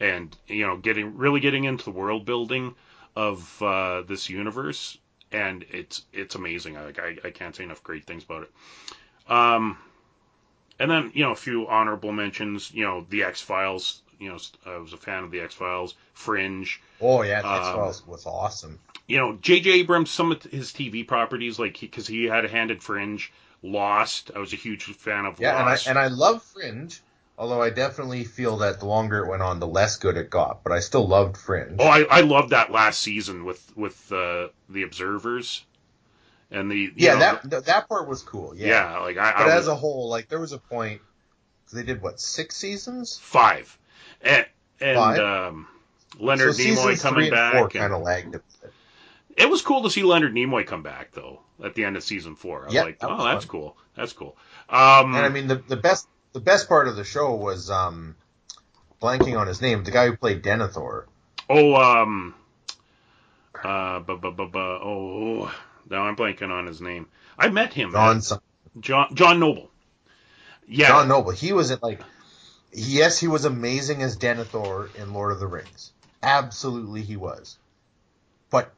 and 0.00 0.36
you 0.46 0.66
know, 0.66 0.76
getting 0.76 1.16
really 1.16 1.40
getting 1.40 1.64
into 1.64 1.84
the 1.84 1.90
world 1.90 2.24
building 2.24 2.74
of 3.14 3.62
uh, 3.62 4.02
this 4.02 4.28
universe, 4.28 4.98
and 5.32 5.64
it's 5.70 6.02
it's 6.12 6.34
amazing. 6.34 6.74
Like 6.74 6.98
I, 6.98 7.16
I 7.24 7.30
can't 7.30 7.54
say 7.54 7.64
enough 7.64 7.82
great 7.82 8.04
things 8.04 8.24
about 8.24 8.42
it. 8.42 9.30
Um, 9.30 9.78
and 10.78 10.90
then 10.90 11.10
you 11.14 11.24
know, 11.24 11.32
a 11.32 11.36
few 11.36 11.66
honorable 11.66 12.12
mentions. 12.12 12.72
You 12.72 12.84
know, 12.84 13.06
the 13.08 13.24
X 13.24 13.40
Files. 13.40 14.02
You 14.18 14.30
know, 14.30 14.38
I 14.64 14.78
was 14.78 14.92
a 14.92 14.96
fan 14.96 15.24
of 15.24 15.30
the 15.30 15.40
X 15.40 15.54
Files, 15.54 15.94
Fringe. 16.14 16.80
oh 17.00 17.22
yeah, 17.22 17.42
the 17.42 17.48
um, 17.48 17.54
X 17.56 17.68
Files 17.68 18.06
was 18.06 18.26
awesome. 18.26 18.78
you 19.06 19.18
know, 19.18 19.36
J.J. 19.40 19.70
Abrams, 19.70 20.10
some 20.10 20.32
of 20.32 20.42
his 20.42 20.72
TV 20.72 21.06
properties, 21.06 21.58
like 21.58 21.78
because 21.78 22.06
he, 22.06 22.24
had 22.24 22.44
a 22.44 22.48
hand 22.48 22.70
in 22.70 22.78
Fringe, 22.78 23.32
Lost. 23.62 24.30
I 24.34 24.38
was 24.38 24.52
a 24.52 24.56
huge 24.56 24.84
fan 24.84 25.26
of 25.26 25.40
Yeah, 25.40 25.58
and 25.60 25.68
I 25.68 25.78
and 25.88 25.98
I 25.98 26.08
love 26.08 26.42
Fringe, 26.42 27.00
although 27.38 27.62
I 27.62 27.70
definitely 27.70 28.24
feel 28.24 28.58
that 28.58 28.80
the 28.80 28.86
longer 28.86 29.24
it 29.24 29.28
went 29.28 29.42
on, 29.42 29.60
the 29.60 29.66
less 29.66 29.96
good 29.96 30.16
it 30.16 30.30
got. 30.30 30.62
But 30.62 30.72
I 30.72 30.80
still 30.80 31.06
loved 31.06 31.36
Fringe. 31.36 31.76
oh, 31.78 31.86
I, 31.86 32.02
I 32.10 32.20
loved 32.22 32.50
that 32.50 32.72
last 32.72 33.00
season 33.00 33.44
with 33.44 33.76
with 33.76 34.12
uh, 34.12 34.48
the 34.68 34.82
Observers 34.82 35.64
and 36.50 36.70
the 36.70 36.76
you 36.76 36.92
yeah, 36.96 37.14
know, 37.14 37.18
that 37.20 37.50
th- 37.50 37.64
that 37.64 37.88
part 37.88 38.08
was 38.08 38.22
cool. 38.22 38.54
yeah, 38.56 38.92
Yeah, 38.92 38.98
like 39.00 39.16
I, 39.16 39.32
but 39.32 39.48
I 39.48 39.50
as 39.52 39.66
was 39.66 39.68
a 39.68 39.74
whole, 39.74 40.08
like 40.08 40.28
there 40.28 40.40
was 40.40 40.52
a 40.52 40.58
point. 40.58 41.00
They 41.72 41.82
did 41.82 42.00
what 42.00 42.20
six 42.20 42.56
seasons? 42.56 43.18
five, 43.20 43.76
and, 44.22 44.46
and 44.80 44.98
um, 44.98 45.68
Leonard 46.18 46.54
so 46.54 46.62
Nimoy 46.62 47.00
coming 47.00 47.30
back. 47.30 47.70
kind 47.72 47.92
of 47.92 48.02
lagged 48.02 48.36
it 49.36 49.50
was 49.50 49.60
cool 49.60 49.82
to 49.82 49.90
see 49.90 50.02
Leonard 50.02 50.32
Nimoy 50.34 50.66
come 50.66 50.82
back 50.82 51.12
though 51.12 51.40
at 51.62 51.74
the 51.74 51.84
end 51.84 51.96
of 51.96 52.02
season 52.02 52.36
four. 52.36 52.62
I 52.62 52.64
was 52.66 52.74
Yeah, 52.74 52.82
like, 52.84 52.98
that 53.00 53.10
oh, 53.10 53.16
was 53.16 53.24
that's 53.24 53.44
fun. 53.44 53.50
cool. 53.50 53.76
That's 53.94 54.12
cool. 54.14 54.36
Um, 54.70 55.14
And 55.14 55.24
I 55.26 55.28
mean, 55.28 55.46
the 55.46 55.56
the 55.56 55.76
best 55.76 56.08
the 56.32 56.40
best 56.40 56.68
part 56.68 56.88
of 56.88 56.96
the 56.96 57.04
show 57.04 57.34
was 57.34 57.70
um, 57.70 58.14
blanking 59.02 59.38
on 59.38 59.46
his 59.46 59.60
name, 59.60 59.84
the 59.84 59.90
guy 59.90 60.06
who 60.06 60.16
played 60.16 60.42
Denethor. 60.42 61.04
Oh, 61.50 61.74
um, 61.76 62.34
uh, 63.62 64.00
bu- 64.00 64.18
bu- 64.18 64.32
bu- 64.32 64.48
bu- 64.48 64.58
oh, 64.58 65.54
now 65.88 66.02
I'm 66.02 66.16
blanking 66.16 66.50
on 66.50 66.66
his 66.66 66.80
name. 66.80 67.06
I 67.38 67.48
met 67.48 67.72
him. 67.72 67.92
John 67.92 68.20
some- 68.22 68.40
John, 68.80 69.14
John 69.14 69.38
Noble. 69.40 69.70
Yeah. 70.68 70.88
John 70.88 71.08
Noble. 71.08 71.30
He 71.30 71.52
was 71.52 71.70
in, 71.70 71.78
like, 71.82 72.00
yes, 72.76 73.18
he 73.18 73.26
was 73.26 73.44
amazing 73.44 74.02
as 74.02 74.16
Denethor 74.16 74.94
in 74.96 75.12
Lord 75.12 75.32
of 75.32 75.40
the 75.40 75.46
Rings. 75.46 75.92
Absolutely, 76.22 77.02
he 77.02 77.16
was. 77.16 77.56
But 78.50 78.72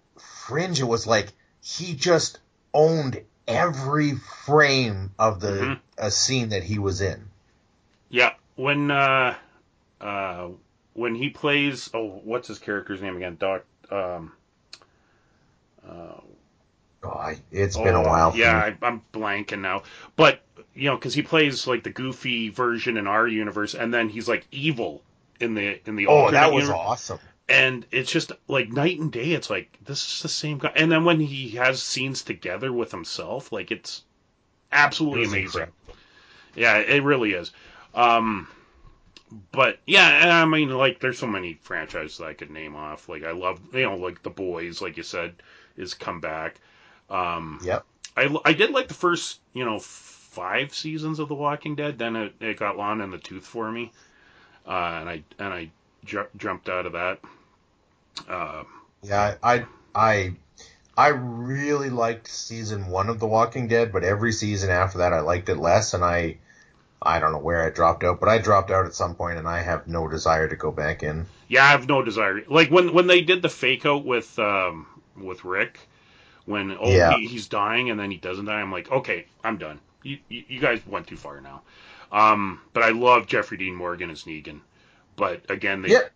Fringe, 0.47 0.81
it 0.81 0.85
was 0.85 1.07
like 1.07 1.29
he 1.61 1.95
just 1.95 2.39
owned 2.73 3.23
every 3.47 4.15
frame 4.47 5.11
of 5.19 5.41
the 5.41 5.53
Mhm. 5.53 5.81
a 5.97 6.11
scene 6.11 6.51
that 6.51 6.63
he 6.63 6.79
was 6.79 7.01
in. 7.01 7.29
Yeah. 8.09 8.35
When, 8.57 8.91
uh, 8.91 9.35
uh, 10.01 10.49
when 10.95 11.15
he 11.15 11.31
plays, 11.31 11.91
oh, 11.95 12.21
what's 12.25 12.49
his 12.49 12.59
character's 12.59 13.01
name 13.01 13.17
again? 13.17 13.37
Doc, 13.39 13.65
um, 13.91 14.33
uh, 15.89 16.21
Oh, 17.01 17.11
I, 17.11 17.39
it's 17.53 17.77
been 17.77 17.95
a 17.95 18.01
oh, 18.03 18.09
while. 18.09 18.37
Yeah. 18.37 18.57
I, 18.57 18.77
I'm 18.83 19.03
blanking 19.13 19.61
now. 19.61 19.85
But, 20.17 20.43
you 20.79 20.89
know, 20.91 20.97
because 20.97 21.15
he 21.15 21.23
plays 21.23 21.67
like 21.67 21.83
the 21.85 21.91
goofy 21.91 22.49
version 22.51 22.97
in 22.97 23.07
our 23.07 23.27
universe, 23.27 23.75
and 23.75 23.93
then 23.93 24.09
he's 24.09 24.29
like 24.29 24.47
evil 24.53 25.03
in 25.41 25.55
the 25.55 25.81
in 25.89 25.97
the 25.97 26.07
Oh, 26.07 26.31
that 26.31 26.53
was 26.53 26.65
universe. 26.65 26.79
awesome. 26.79 27.19
and 27.49 27.87
it's 27.91 28.11
just 28.13 28.33
like 28.47 28.71
night 28.71 28.99
and 29.01 29.13
day. 29.13 29.33
It's 29.33 29.51
like 29.51 29.79
this 29.85 30.07
is 30.17 30.23
the 30.23 30.29
same 30.29 30.59
guy. 30.59 30.73
And 30.77 30.91
then 30.93 31.05
when 31.05 31.21
he 31.21 31.51
has 31.51 31.83
scenes 31.83 32.23
together 32.23 32.73
with 32.73 32.91
himself, 32.91 33.53
like 33.53 33.71
it's 33.71 34.05
absolutely 34.73 35.23
It 35.23 35.29
amazing. 35.29 35.47
incredible. 35.47 35.75
Yeah, 36.55 36.79
it 36.79 37.03
really 37.03 37.33
is. 37.33 37.53
Um, 37.95 38.49
but 39.53 39.79
yeah, 39.87 40.09
and 40.23 40.31
I 40.33 40.45
mean, 40.47 40.71
like 40.71 41.01
there's 41.01 41.19
so 41.19 41.27
many 41.27 41.55
franchises 41.55 42.21
I 42.21 42.35
could 42.35 42.51
name 42.51 42.77
off. 42.77 43.09
Like 43.09 43.25
I 43.25 43.33
love, 43.33 43.61
you 43.73 43.83
know, 43.83 43.97
like 43.97 44.23
the 44.23 44.31
boys, 44.31 44.81
like 44.81 44.97
you 44.97 45.03
said, 45.03 45.35
is 45.77 45.95
come 45.95 46.21
back. 46.21 46.61
Um, 47.11 47.61
Yep. 47.65 47.85
I 48.17 48.37
I 48.45 48.53
did 48.53 48.71
like 48.71 48.89
the 48.89 48.95
first, 48.95 49.41
you 49.53 49.65
know, 49.65 49.79
five 50.39 50.75
seasons 50.75 51.19
of 51.19 51.29
The 51.29 51.35
Walking 51.35 51.75
Dead. 51.75 51.99
Then 51.99 52.17
it, 52.17 52.35
it 52.41 52.57
got 52.59 52.77
long 52.77 53.01
in 53.01 53.11
the 53.11 53.19
tooth 53.19 53.47
for 53.47 53.71
me, 53.71 53.91
uh, 54.67 54.71
and 55.01 55.09
I 55.09 55.23
and 55.39 55.53
I 55.53 55.71
ju- 56.05 56.27
jumped 56.37 56.69
out 56.69 56.87
of 56.87 56.93
that. 56.93 57.19
Uh, 58.29 58.65
Yeah, 59.03 59.35
I 59.43 59.65
I 59.95 60.33
I 60.97 61.09
really 61.09 61.91
liked 61.91 62.29
season 62.29 62.87
one 62.89 63.09
of 63.09 63.21
The 63.21 63.27
Walking 63.27 63.69
Dead, 63.69 63.93
but 63.93 64.05
every 64.05 64.33
season 64.33 64.71
after 64.71 64.99
that 64.99 65.13
I 65.13 65.21
liked 65.21 65.49
it 65.49 65.57
less, 65.57 65.95
and 65.95 66.05
I 66.05 66.39
I 67.01 67.21
don't 67.21 67.33
know 67.33 67.39
where 67.39 67.63
I 67.65 67.71
dropped 67.71 68.03
out, 68.05 68.21
but 68.21 68.29
I 68.29 68.39
dropped 68.39 68.71
out 68.71 68.87
at 68.87 68.95
some 68.95 69.15
point, 69.15 69.39
and 69.39 69.49
I 69.49 69.63
have 69.63 69.87
no 69.87 70.09
desire 70.09 70.49
to 70.49 70.57
go 70.57 70.71
back 70.73 71.03
in. 71.03 71.27
yeah, 71.49 71.65
I 71.65 71.69
have 71.69 71.89
no 71.89 72.03
desire. 72.03 72.43
Like 72.49 72.71
when 72.71 72.93
when 72.93 73.07
they 73.07 73.21
did 73.21 73.43
the 73.43 73.49
fake 73.49 73.87
out 73.87 74.05
with 74.05 74.39
um, 74.39 74.87
with 75.17 75.45
Rick, 75.45 75.79
when 76.45 76.77
oh 76.81 76.91
Yeah. 76.93 77.11
he, 77.13 77.27
he's 77.29 77.47
dying 77.47 77.91
and 77.91 77.99
then 78.01 78.11
he 78.11 78.17
doesn't 78.17 78.47
die, 78.47 78.61
I'm 78.61 78.73
like, 78.73 78.91
okay, 78.91 79.27
I'm 79.45 79.59
done. 79.59 79.79
You 80.03 80.19
you, 80.29 80.61
guys 80.61 80.81
went 80.87 81.07
too 81.07 81.17
far 81.17 81.41
now. 81.41 81.63
Um, 82.13 82.61
but 82.73 82.83
I 82.83 82.91
love 82.91 83.27
Jeffrey 83.27 83.59
Dean 83.59 83.75
Morgan 83.75 84.11
as 84.11 84.25
Negan. 84.25 84.61
But 85.17 85.51
again, 85.51 85.83
they 85.83 85.91
Yeah. 85.91 86.09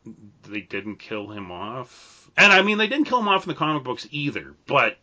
they 0.45 0.61
didn't 0.61 0.97
kill 0.97 1.28
him 1.28 1.51
off, 1.51 2.30
and 2.37 2.53
I 2.53 2.62
mean 2.62 2.78
they 2.78 2.87
didn't 2.87 3.07
kill 3.07 3.18
him 3.20 3.28
off 3.28 3.45
in 3.45 3.49
the 3.49 3.55
comic 3.55 3.83
books 3.83 4.07
either. 4.11 4.55
But 4.66 4.97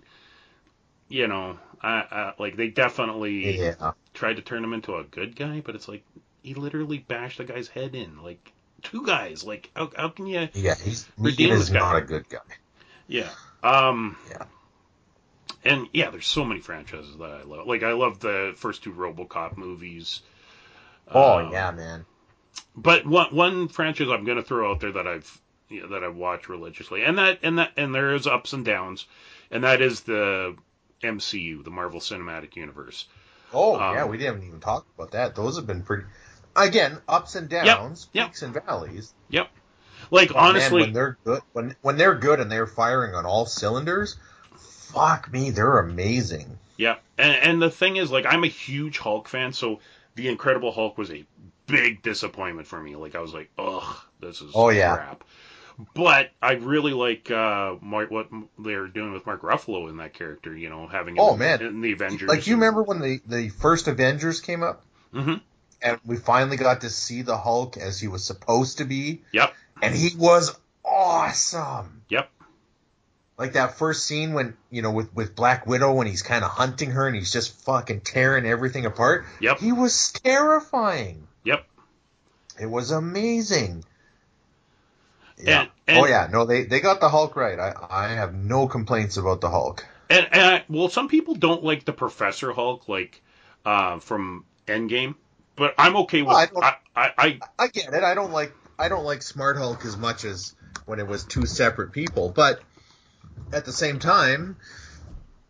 you 1.10 1.28
know, 1.28 1.58
I, 1.82 2.06
I, 2.12 2.34
like 2.40 2.56
they 2.56 2.68
definitely 2.70 3.60
Yeah, 3.60 3.92
tried 4.14 4.36
to 4.38 4.42
turn 4.42 4.64
him 4.64 4.74
into 4.74 4.96
a 4.96 5.04
good 5.04 5.36
guy, 5.36 5.62
but 5.66 5.76
it's 5.76 5.88
like 5.88 6.04
he 6.44 6.54
literally 6.54 7.00
bashed 7.00 7.40
the 7.40 7.44
guy's 7.44 7.68
head 7.68 7.96
in, 7.96 8.22
like 8.24 8.52
two 8.84 9.06
guys. 9.06 9.44
Like 9.44 9.70
how, 9.76 9.92
how 9.96 10.10
can 10.10 10.28
you? 10.28 10.48
yeah, 10.54 10.76
he's 10.76 11.08
Negan 11.20 11.52
is 11.52 11.70
guy. 11.70 11.80
not 11.80 11.96
a 11.98 12.02
good 12.02 12.30
guy. 12.30 12.40
Yeah. 13.08 13.30
Um. 13.64 14.16
Yeah. 14.30 14.44
And 15.64 15.88
yeah, 15.94 16.10
there's 16.10 16.28
so 16.28 16.46
many 16.46 16.62
franchises 16.62 17.18
that 17.18 17.32
I 17.32 17.44
love. 17.44 17.68
Like 17.68 17.84
I 17.84 17.94
love 17.94 18.20
the 18.20 18.54
first 18.56 18.84
two 18.84 18.94
RoboCop 18.94 19.58
movies. 19.58 20.22
Oh 21.08 21.40
Um, 21.40 21.52
yeah, 21.52 21.72
man. 21.72 22.06
But 22.76 23.06
one 23.06 23.36
one 23.36 23.68
franchise 23.68 24.08
I'm 24.10 24.26
going 24.26 24.38
to 24.38 24.44
throw 24.44 24.72
out 24.72 24.80
there 24.80 24.94
that 24.94 25.08
I've 25.08 25.42
you 25.70 25.82
know, 25.82 25.88
that 25.90 26.04
I've 26.04 26.16
watched 26.16 26.50
religiously, 26.50 27.04
and 27.04 27.18
that 27.18 27.40
and 27.44 27.60
that 27.60 27.72
and 27.78 27.94
there 27.94 28.16
is 28.16 28.28
ups 28.28 28.54
and 28.54 28.66
downs, 28.66 29.06
and 29.52 29.64
that 29.64 29.82
is 29.82 30.02
the 30.02 30.56
MCU, 31.04 31.64
the 31.64 31.70
Marvel 31.70 32.00
Cinematic 32.00 32.56
Universe. 32.56 33.06
Oh 33.54 33.80
um, 33.80 33.96
yeah, 33.96 34.06
we 34.06 34.18
didn't 34.18 34.44
even 34.44 34.60
talk 34.60 34.86
about 34.96 35.12
that. 35.12 35.36
Those 35.36 35.58
have 35.58 35.68
been 35.68 35.84
pretty. 35.84 36.04
Again, 36.56 37.00
ups 37.08 37.36
and 37.36 37.48
downs, 37.48 38.10
yep. 38.14 38.28
peaks 38.28 38.42
and 38.42 38.54
valleys. 38.54 39.14
Yep. 39.30 39.50
Like 40.12 40.34
man, 40.34 40.44
honestly, 40.44 40.82
when 40.82 40.94
they're 40.94 41.18
good, 41.24 41.42
when 41.54 41.76
when 41.82 41.98
they're 41.98 42.16
good 42.16 42.40
and 42.40 42.52
they're 42.52 42.68
firing 42.68 43.14
on 43.16 43.26
all 43.26 43.46
cylinders, 43.46 44.18
fuck 44.94 45.32
me, 45.32 45.52
they're 45.52 45.80
amazing. 45.80 46.58
Yeah, 46.78 46.96
and, 47.18 47.36
and 47.36 47.62
the 47.62 47.70
thing 47.70 47.98
is, 47.98 48.10
like, 48.12 48.26
I'm 48.26 48.44
a 48.44 48.48
huge 48.48 48.98
Hulk 48.98 49.28
fan, 49.28 49.52
so 49.54 49.80
the 50.16 50.28
Incredible 50.30 50.72
Hulk 50.72 50.98
was 50.98 51.12
a 51.12 51.26
big 51.68 52.02
disappointment 52.02 52.68
for 52.68 52.80
me. 52.82 52.96
Like, 52.96 53.16
I 53.16 53.20
was 53.20 53.34
like, 53.34 53.50
ugh, 53.58 53.98
this 54.22 54.42
is 54.42 54.52
Oh, 54.56 54.70
yeah. 54.70 54.96
crap. 54.96 55.24
But 55.94 56.32
I 56.42 56.54
really 56.54 56.92
like 56.92 57.32
uh, 57.32 57.76
Mark, 57.82 58.12
what 58.12 58.28
they're 58.58 58.88
doing 58.88 59.14
with 59.14 59.26
Mark 59.26 59.42
Ruffalo 59.44 59.90
in 59.90 59.98
that 59.98 60.14
character. 60.14 60.54
You 60.54 60.70
know, 60.70 60.88
having 60.88 61.16
him 61.16 61.24
Oh, 61.24 61.34
in, 61.34 61.40
man. 61.40 61.62
in 61.62 61.80
the 61.82 61.94
Avengers. 61.94 62.28
Like 62.28 62.48
you 62.48 62.56
remember 62.56 62.84
when 62.84 63.00
the 63.00 63.22
the 63.26 63.48
first 63.48 63.88
Avengers 63.88 64.42
came 64.42 64.62
up, 64.62 64.84
hmm 65.14 65.36
and 65.82 65.98
we 66.06 66.18
finally 66.18 66.58
got 66.58 66.82
to 66.82 66.90
see 66.90 67.22
the 67.22 67.38
Hulk 67.38 67.78
as 67.78 67.98
he 67.98 68.10
was 68.10 68.26
supposed 68.26 68.80
to 68.80 68.84
be, 68.84 69.22
Yep. 69.32 69.54
and 69.82 69.96
he 69.96 70.10
was 70.18 70.54
awesome. 70.84 72.02
Yep. 72.10 72.30
Like 73.40 73.54
that 73.54 73.78
first 73.78 74.06
scene 74.06 74.34
when 74.34 74.58
you 74.70 74.82
know 74.82 74.92
with 74.92 75.16
with 75.16 75.34
Black 75.34 75.66
Widow 75.66 75.94
when 75.94 76.08
he's 76.08 76.22
kind 76.22 76.44
of 76.44 76.52
hunting 76.52 76.92
her 76.92 77.08
and 77.08 77.16
he's 77.16 77.32
just 77.32 77.64
fucking 77.64 78.02
tearing 78.02 78.46
everything 78.46 78.86
apart. 78.86 79.26
Yep. 79.40 79.60
He 79.60 79.72
was 79.72 80.12
terrifying. 80.12 81.26
Yep. 81.46 81.66
It 82.60 82.66
was 82.66 82.92
amazing. 82.92 83.86
Yeah. 85.38 85.68
and- 85.88 86.00
oh 86.00 86.06
yeah. 86.06 86.28
No, 86.30 86.46
they 86.46 86.64
they 86.66 86.82
got 86.82 87.00
the 87.00 87.08
Hulk 87.08 87.38
right. 87.38 87.58
I 87.58 87.74
I 87.90 88.08
have 88.10 88.34
no 88.34 88.68
complaints 88.68 89.16
about 89.16 89.40
the 89.40 89.50
Hulk. 89.50 89.86
And, 90.10 90.28
and 90.32 90.42
I, 90.42 90.64
well, 90.68 90.90
some 90.90 91.08
people 91.08 91.36
don't 91.36 91.64
like 91.64 91.86
the 91.86 91.94
Professor 91.94 92.52
Hulk, 92.52 92.90
like 92.90 93.22
uh, 93.64 94.00
from 94.00 94.44
Endgame, 94.68 95.16
but 95.56 95.76
I'm 95.78 95.96
okay 95.98 96.24
with. 96.24 96.36
Well, 96.52 96.64
I, 96.64 96.76
I, 96.96 97.12
I 97.18 97.40
I 97.58 97.68
get 97.68 97.94
it. 97.94 98.04
I 98.04 98.16
don't 98.16 98.32
like 98.34 98.52
I 98.78 98.90
don't 98.90 99.06
like 99.06 99.22
Smart 99.22 99.56
Hulk 99.58 99.86
as 99.86 99.96
much 99.96 100.26
as 100.26 100.56
when 100.86 101.00
it 101.00 101.08
was 101.08 101.24
two 101.24 101.46
separate 101.46 101.92
people, 101.92 102.30
but 102.30 102.60
at 103.52 103.66
the 103.66 103.72
same 103.74 104.00
time, 104.00 104.58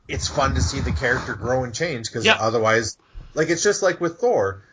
it's 0.07 0.27
fun 0.27 0.55
to 0.55 0.61
see 0.61 0.79
the 0.79 0.91
character 0.91 1.35
grow 1.35 1.63
and 1.63 1.73
change 1.73 2.07
because 2.07 2.25
Yeah. 2.25 2.37
otherwise, 2.39 2.97
like 3.33 3.49
it's 3.49 3.63
just 3.63 3.81
like 3.81 3.99
with 4.01 4.19
Thor. 4.19 4.63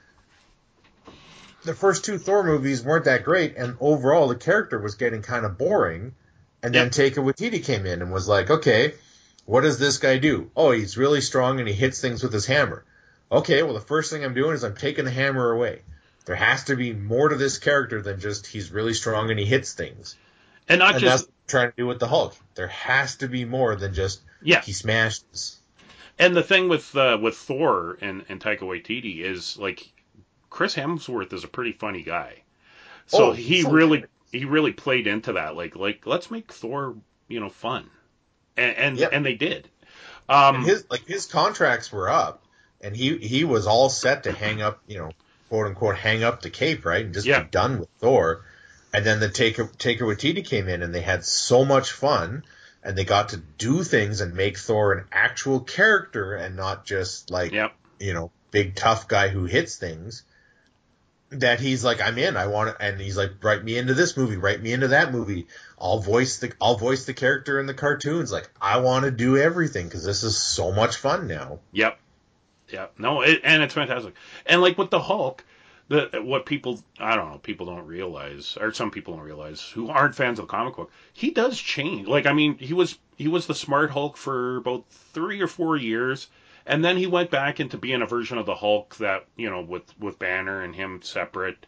The 1.64 1.74
first 1.74 2.04
two 2.04 2.18
Thor 2.18 2.44
movies 2.44 2.82
weren't 2.82 3.06
that 3.06 3.24
great, 3.24 3.56
and 3.56 3.76
overall 3.80 4.28
the 4.28 4.36
character 4.36 4.78
was 4.78 4.94
getting 4.94 5.22
kind 5.22 5.44
of 5.44 5.58
boring. 5.58 6.14
And 6.62 6.74
then 6.74 6.86
Yep. 6.86 6.92
Taika 6.92 7.24
Waititi 7.24 7.62
came 7.64 7.86
in 7.86 8.02
and 8.02 8.12
was 8.12 8.28
like, 8.28 8.50
"Okay, 8.50 8.94
what 9.44 9.60
does 9.62 9.78
this 9.78 9.98
guy 9.98 10.18
do? 10.18 10.50
Oh, 10.56 10.70
he's 10.72 10.96
really 10.96 11.20
strong 11.20 11.58
and 11.60 11.68
he 11.68 11.74
hits 11.74 12.00
things 12.00 12.22
with 12.22 12.32
his 12.32 12.46
hammer. 12.46 12.84
Okay, 13.30 13.62
well 13.62 13.74
the 13.74 13.80
first 13.80 14.10
thing 14.10 14.24
I'm 14.24 14.34
doing 14.34 14.54
is 14.54 14.64
I'm 14.64 14.74
taking 14.76 15.04
the 15.04 15.10
hammer 15.10 15.50
away. 15.50 15.82
There 16.24 16.36
has 16.36 16.64
to 16.64 16.76
be 16.76 16.92
more 16.92 17.28
to 17.28 17.36
this 17.36 17.58
character 17.58 18.02
than 18.02 18.20
just 18.20 18.46
he's 18.46 18.70
really 18.72 18.94
strong 18.94 19.30
and 19.30 19.38
he 19.38 19.46
hits 19.46 19.72
things. 19.74 20.16
and 20.68 20.78
not 20.80 20.94
and 20.94 21.00
just 21.00 21.18
that's 21.18 21.22
what 21.22 21.28
I'm 21.28 21.35
trying 21.46 21.70
to 21.70 21.76
do 21.76 21.86
with 21.86 21.98
the 22.00 22.06
Hulk. 22.08 22.34
There 22.54 22.68
has 22.68 23.16
to 23.16 23.28
be 23.28 23.44
more 23.44 23.76
than 23.76 23.94
just 23.94 24.20
yeah. 24.42 24.62
he 24.62 24.72
smashes. 24.72 25.58
And 26.18 26.34
the 26.34 26.42
thing 26.42 26.68
with 26.68 26.94
uh, 26.96 27.18
with 27.20 27.36
Thor 27.36 27.98
and, 28.00 28.24
and 28.28 28.40
Taika 28.40 28.60
Waititi 28.60 29.20
is 29.20 29.56
like 29.58 29.86
Chris 30.50 30.74
Hemsworth 30.74 31.32
is 31.32 31.44
a 31.44 31.48
pretty 31.48 31.72
funny 31.72 32.02
guy, 32.02 32.42
so 33.06 33.28
Oh, 33.28 33.32
he 33.32 33.62
so 33.62 33.70
really 33.70 33.98
good. 33.98 34.08
he 34.32 34.44
really 34.46 34.72
played 34.72 35.06
into 35.06 35.34
that. 35.34 35.56
Like 35.56 35.76
like 35.76 36.06
let's 36.06 36.30
make 36.30 36.50
Thor 36.52 36.96
you 37.28 37.40
know 37.40 37.50
fun, 37.50 37.90
and 38.56 38.76
and, 38.76 38.98
Yep. 38.98 39.10
and 39.12 39.26
they 39.26 39.34
did. 39.34 39.68
Um, 40.28 40.56
And 40.56 40.64
his 40.64 40.86
like 40.90 41.06
his 41.06 41.26
contracts 41.26 41.92
were 41.92 42.08
up, 42.08 42.42
and 42.80 42.96
he 42.96 43.18
he 43.18 43.44
was 43.44 43.66
all 43.66 43.90
set 43.90 44.22
to 44.24 44.32
hang 44.32 44.62
up, 44.62 44.80
you 44.86 44.98
know, 44.98 45.10
quote 45.50 45.66
unquote, 45.66 45.96
hang 45.96 46.24
up 46.24 46.40
the 46.40 46.50
cape, 46.50 46.86
right, 46.86 47.04
and 47.04 47.12
just 47.14 47.26
Yeah. 47.26 47.42
be 47.42 47.50
done 47.50 47.78
with 47.78 47.90
Thor. 47.98 48.44
And 48.96 49.04
then 49.04 49.20
the 49.20 49.28
Taika 49.28 49.70
Taika 49.76 50.00
Waititi 50.00 50.42
came 50.42 50.70
in, 50.70 50.82
and 50.82 50.94
they 50.94 51.02
had 51.02 51.22
so 51.22 51.66
much 51.66 51.92
fun, 51.92 52.44
and 52.82 52.96
they 52.96 53.04
got 53.04 53.28
to 53.28 53.36
do 53.36 53.82
things 53.82 54.22
and 54.22 54.34
make 54.34 54.56
Thor 54.56 54.94
an 54.94 55.04
actual 55.12 55.60
character, 55.60 56.34
and 56.34 56.56
not 56.56 56.86
just 56.86 57.30
like 57.30 57.52
yep. 57.52 57.74
you 58.00 58.14
know 58.14 58.30
big 58.50 58.74
tough 58.74 59.06
guy 59.06 59.28
who 59.28 59.44
hits 59.44 59.76
things. 59.76 60.22
That 61.28 61.60
he's 61.60 61.84
like, 61.84 62.00
I'm 62.00 62.16
in. 62.16 62.38
I 62.38 62.46
want 62.46 62.70
it, 62.70 62.76
and 62.80 62.98
he's 62.98 63.18
like, 63.18 63.32
write 63.44 63.62
me 63.62 63.76
into 63.76 63.92
this 63.92 64.16
movie, 64.16 64.38
write 64.38 64.62
me 64.62 64.72
into 64.72 64.88
that 64.88 65.12
movie. 65.12 65.46
I'll 65.78 65.98
voice 65.98 66.38
the 66.38 66.54
I'll 66.58 66.78
voice 66.78 67.04
the 67.04 67.12
character 67.12 67.60
in 67.60 67.66
the 67.66 67.74
cartoons. 67.74 68.32
Like, 68.32 68.48
I 68.62 68.78
want 68.78 69.04
to 69.04 69.10
do 69.10 69.36
everything 69.36 69.84
because 69.84 70.06
this 70.06 70.22
is 70.22 70.38
so 70.38 70.72
much 70.72 70.96
fun 70.96 71.26
now. 71.26 71.58
Yep. 71.72 71.98
Yep. 72.70 72.94
No, 72.96 73.20
it, 73.20 73.42
and 73.44 73.62
it's 73.62 73.74
fantastic. 73.74 74.14
And 74.46 74.62
like 74.62 74.78
with 74.78 74.88
the 74.88 75.00
Hulk, 75.00 75.44
the 75.88 76.20
what 76.22 76.46
people 76.46 76.80
I 76.98 77.16
don't 77.16 77.30
know, 77.30 77.38
people 77.38 77.66
don't 77.66 77.86
realize, 77.86 78.56
or 78.60 78.72
some 78.72 78.90
people 78.90 79.16
don't 79.16 79.24
realize 79.24 79.60
who 79.60 79.88
aren't 79.88 80.14
fans 80.14 80.38
of 80.38 80.46
the 80.46 80.50
comic 80.50 80.76
book, 80.76 80.90
he 81.12 81.30
does 81.30 81.58
change. 81.58 82.08
Like 82.08 82.26
I 82.26 82.32
mean, 82.32 82.58
he 82.58 82.74
was 82.74 82.98
he 83.16 83.28
was 83.28 83.46
the 83.46 83.54
smart 83.54 83.90
Hulk 83.90 84.16
for 84.16 84.56
about 84.56 84.84
three 84.90 85.40
or 85.40 85.46
four 85.46 85.76
years, 85.76 86.28
and 86.66 86.84
then 86.84 86.96
he 86.96 87.06
went 87.06 87.30
back 87.30 87.60
into 87.60 87.78
being 87.78 88.02
a 88.02 88.06
version 88.06 88.38
of 88.38 88.46
the 88.46 88.54
Hulk 88.54 88.96
that 88.96 89.26
you 89.36 89.50
know 89.50 89.62
with 89.62 89.84
with 89.98 90.18
Banner 90.18 90.62
and 90.62 90.74
him 90.74 91.02
separate. 91.02 91.66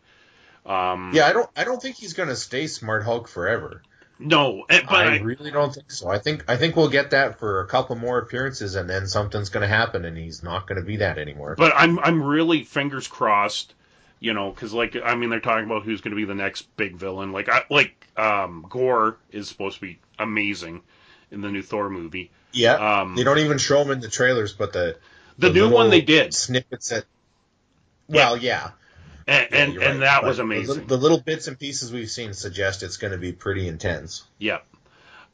Um, 0.67 1.13
Yeah, 1.15 1.27
I 1.27 1.33
don't 1.33 1.51
I 1.57 1.65
don't 1.65 1.81
think 1.81 1.97
he's 1.97 2.13
gonna 2.13 2.37
stay 2.37 2.67
Smart 2.67 3.05
Hulk 3.05 3.29
forever. 3.29 3.83
No, 4.19 4.65
but 4.69 4.91
I 4.91 5.15
I, 5.15 5.19
really 5.19 5.53
don't 5.53 5.73
think 5.73 5.93
so. 5.93 6.09
I 6.09 6.19
think 6.19 6.45
I 6.49 6.57
think 6.57 6.75
we'll 6.75 6.89
get 6.89 7.11
that 7.11 7.39
for 7.39 7.61
a 7.61 7.69
couple 7.69 7.95
more 7.95 8.19
appearances, 8.19 8.75
and 8.75 8.91
then 8.91 9.07
something's 9.07 9.49
gonna 9.49 9.69
happen, 9.69 10.05
and 10.05 10.17
he's 10.17 10.43
not 10.43 10.67
gonna 10.67 10.83
be 10.83 10.97
that 10.97 11.19
anymore. 11.19 11.55
But 11.57 11.73
I'm 11.77 12.01
I'm 12.01 12.21
really 12.21 12.65
fingers 12.65 13.07
crossed, 13.07 13.75
you 14.21 14.33
know, 14.35 14.51
because 14.51 14.73
like 14.73 14.97
I 15.03 15.15
mean 15.15 15.31
they're 15.31 15.41
talking 15.41 15.65
about 15.67 15.83
who's 15.85 16.01
going 16.01 16.13
to 16.13 16.17
be 16.17 16.25
the 16.25 16.35
next 16.35 16.63
big 16.77 16.97
villain. 16.97 17.33
Like 17.33 17.49
I 17.49 17.63
like 17.71 18.07
um 18.17 18.67
Gorr 18.69 19.17
is 19.31 19.49
supposed 19.49 19.77
to 19.77 19.81
be 19.83 19.99
amazing 20.19 20.83
in 21.31 21.41
the 21.41 21.51
new 21.51 21.63
Thor 21.63 21.91
movie. 21.91 22.31
yeah, 22.53 23.01
Um, 23.01 23.15
they 23.17 23.23
don't 23.25 23.39
even 23.39 23.59
show 23.59 23.83
him 23.83 23.91
in 23.91 24.01
the 24.01 24.09
trailers, 24.09 24.53
but 24.53 24.73
the 24.73 24.97
the, 25.39 25.51
new 25.51 25.71
one 25.71 25.91
they 25.91 26.01
did, 26.01 26.35
snippets 26.35 26.89
that. 26.89 27.05
Well, 28.09 28.37
yeah, 28.39 28.71
and 29.27 29.49
Yeah, 29.53 29.59
and, 29.59 29.73
you're 29.75 29.83
and 29.83 30.03
that 30.03 30.23
But 30.23 30.29
was 30.29 30.37
the- 30.39 30.43
amazing. 30.45 30.87
The, 30.87 30.97
little 30.97 31.21
bits 31.21 31.47
and 31.47 31.59
pieces 31.59 31.93
we've 31.93 32.11
seen 32.11 32.33
suggest 32.33 32.83
it's 32.83 32.97
going 32.97 33.13
to 33.13 33.19
be 33.19 33.33
pretty 33.33 33.69
intense. 33.69 34.25
Yep. 34.39 34.65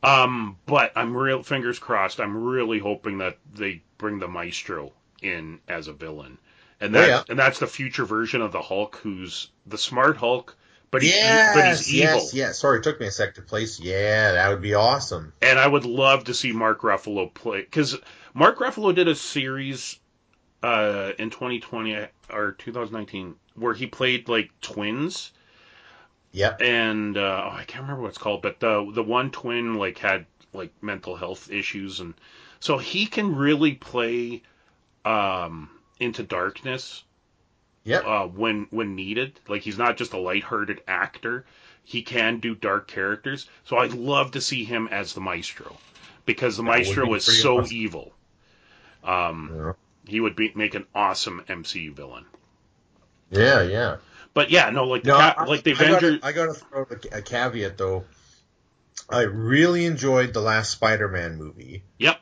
Um, 0.03 0.59
but 0.67 0.93
I'm 0.97 1.17
real 1.17 1.43
fingers 1.43 1.79
crossed. 1.79 2.21
I'm 2.21 2.45
really 2.45 2.79
hoping 2.79 3.19
that 3.19 3.39
they 3.55 3.81
bring 3.97 4.19
the 4.19 4.29
Maestro 4.29 4.93
in 5.23 5.61
as 5.69 5.89
a 5.89 5.93
villain, 5.95 6.37
and 6.81 6.95
Oh, 6.95 7.01
that 7.01 7.09
yeah. 7.09 7.23
and 7.29 7.39
that's 7.39 7.59
the 7.59 7.67
future 7.67 8.05
version 8.05 8.41
of 8.43 8.53
the 8.53 8.63
Hulk, 8.63 8.97
who's 9.03 9.51
the 9.67 9.79
smart 9.79 10.17
Hulk, 10.17 10.57
but 10.91 11.03
he's 11.03 11.13
yes, 11.13 11.55
but 11.55 11.65
he's 11.67 11.95
evil. 11.95 12.15
yes, 12.21 12.35
yes. 12.35 12.59
Sorry, 12.59 12.79
it 12.79 12.83
took 12.85 13.01
me 13.01 13.07
a 13.07 13.11
sec 13.11 13.35
to 13.35 13.43
place. 13.43 13.81
Yeah, 13.81 14.33
that 14.33 14.49
would 14.51 14.63
be 14.63 14.75
awesome. 14.75 15.33
and 15.43 15.59
I 15.59 15.67
would 15.67 15.85
love 15.85 16.25
to 16.25 16.35
see 16.35 16.53
Mark 16.53 16.83
Ruffalo 16.83 17.33
play 17.33 17.61
because 17.63 17.97
Mark 18.35 18.59
Ruffalo 18.59 18.95
did 18.95 19.09
a 19.09 19.15
series 19.15 19.99
uh, 20.63 21.13
in 21.19 21.31
2020 21.31 22.07
or 22.31 22.53
2019 22.53 23.35
where 23.55 23.75
he 23.75 23.87
played 23.87 24.29
like 24.29 24.51
twins, 24.61 25.31
Yep. 26.33 26.61
and 26.61 27.17
uh, 27.17 27.43
oh, 27.47 27.55
I 27.57 27.65
can't 27.65 27.83
remember 27.83 28.03
what 28.03 28.09
it's 28.09 28.19
called, 28.19 28.43
but 28.43 28.59
the 28.61 28.91
the 28.93 29.03
one 29.03 29.31
twin 29.31 29.75
like 29.75 29.99
had 29.99 30.27
like 30.53 30.73
mental 30.83 31.15
health 31.17 31.51
issues, 31.51 32.01
and 32.01 32.15
so 32.61 32.79
he 32.79 33.07
can 33.07 33.37
really 33.37 33.75
play 33.75 34.43
um, 35.05 35.69
into 36.05 36.23
darkness 36.23 37.03
Yep. 37.85 38.05
uh, 38.07 38.27
when 38.27 38.67
when 38.71 38.95
needed. 38.95 39.39
Like 39.49 39.63
he's 39.63 39.77
not 39.79 39.97
just 39.97 40.13
a 40.13 40.19
lighthearted 40.19 40.83
actor. 40.89 41.45
He 41.83 42.03
can 42.03 42.39
do 42.41 42.55
dark 42.55 42.89
characters. 42.89 43.47
So 43.65 43.77
I'd 43.77 43.93
love 43.93 44.33
to 44.33 44.41
see 44.41 44.65
him 44.65 44.89
as 44.91 45.13
the 45.13 45.21
maestro 45.21 45.77
because 46.25 46.57
the 46.57 46.63
That 46.63 46.69
maestro 46.71 47.05
be 47.05 47.11
was 47.11 47.25
so 47.43 47.61
awesome. 47.61 47.77
evil. 47.77 48.13
Um, 49.03 49.51
Yeah. 49.55 49.73
he 50.07 50.21
would 50.21 50.35
be 50.37 50.51
make 50.55 50.75
an 50.75 50.87
awesome 50.95 51.43
MCU 51.49 51.93
villain. 51.95 52.25
Yeah. 53.31 53.63
Yeah. 53.63 53.97
But 54.33 54.51
yeah, 54.51 54.71
no, 54.71 54.85
like 54.85 55.03
the 55.03 55.09
No, 55.11 55.17
ca- 55.19 55.35
I, 55.39 55.45
like 55.45 55.63
the 55.63 55.73
I 55.73 55.75
gotta- 55.75 55.97
Avengers. 55.97 56.21
I 56.23 56.33
got 56.33 56.47
to 56.47 56.55
throw 56.55 56.87
a, 57.13 57.19
a 57.19 57.23
caveat 57.23 57.77
though. 57.77 58.05
I 59.11 59.23
really 59.23 59.85
enjoyed 59.85 60.33
the 60.33 60.41
last 60.41 60.71
Spider-Man 60.71 61.37
movie, 61.37 61.83
Yep. 61.99 62.19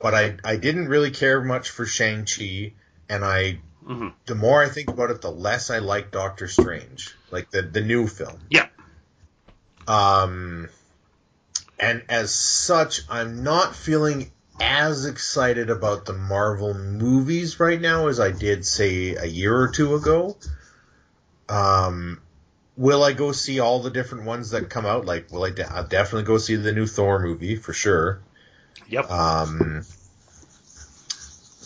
But 0.00 0.14
I 0.14 0.36
I 0.44 0.56
didn't 0.56 0.88
really 0.88 1.10
care 1.10 1.42
much 1.42 1.70
for 1.70 1.86
Shang 1.86 2.24
Chi, 2.24 2.72
and 3.08 3.24
I 3.24 3.60
hmm 3.84 4.08
the 4.26 4.34
more 4.34 4.62
I 4.62 4.68
think 4.68 4.90
about 4.90 5.10
it, 5.10 5.22
the 5.22 5.30
less 5.30 5.70
I 5.70 5.78
like 5.78 6.10
Doctor 6.10 6.48
Strange, 6.48 7.14
like 7.30 7.50
the 7.50 7.62
the 7.62 7.80
new 7.80 8.06
film. 8.06 8.40
Yeah. 8.50 8.66
Um, 9.86 10.68
and 11.78 12.02
as 12.08 12.34
such, 12.34 13.02
I'm 13.08 13.42
not 13.42 13.74
feeling 13.74 14.30
as 14.60 15.06
excited 15.06 15.70
about 15.70 16.04
the 16.04 16.12
Marvel 16.12 16.74
movies 16.74 17.58
right 17.58 17.80
now 17.80 18.08
as 18.08 18.20
I 18.20 18.32
did, 18.32 18.66
say, 18.66 19.14
a 19.14 19.24
year 19.24 19.56
or 19.56 19.68
two 19.68 19.94
ago. 19.94 20.36
Um, 21.48 22.20
will 22.76 23.02
I 23.02 23.12
go 23.12 23.32
see 23.32 23.60
all 23.60 23.80
the 23.80 23.90
different 23.90 24.24
ones 24.24 24.50
that 24.50 24.68
come 24.68 24.84
out? 24.84 25.06
Like, 25.06 25.32
will 25.32 25.44
I? 25.44 25.50
De- 25.50 25.72
I'll 25.72 25.86
definitely 25.86 26.24
go 26.24 26.38
see 26.38 26.56
the 26.56 26.72
new 26.72 26.86
Thor 26.86 27.20
movie 27.20 27.56
for 27.56 27.72
sure. 27.72 28.20
Yep. 28.88 29.10
Um, 29.10 29.84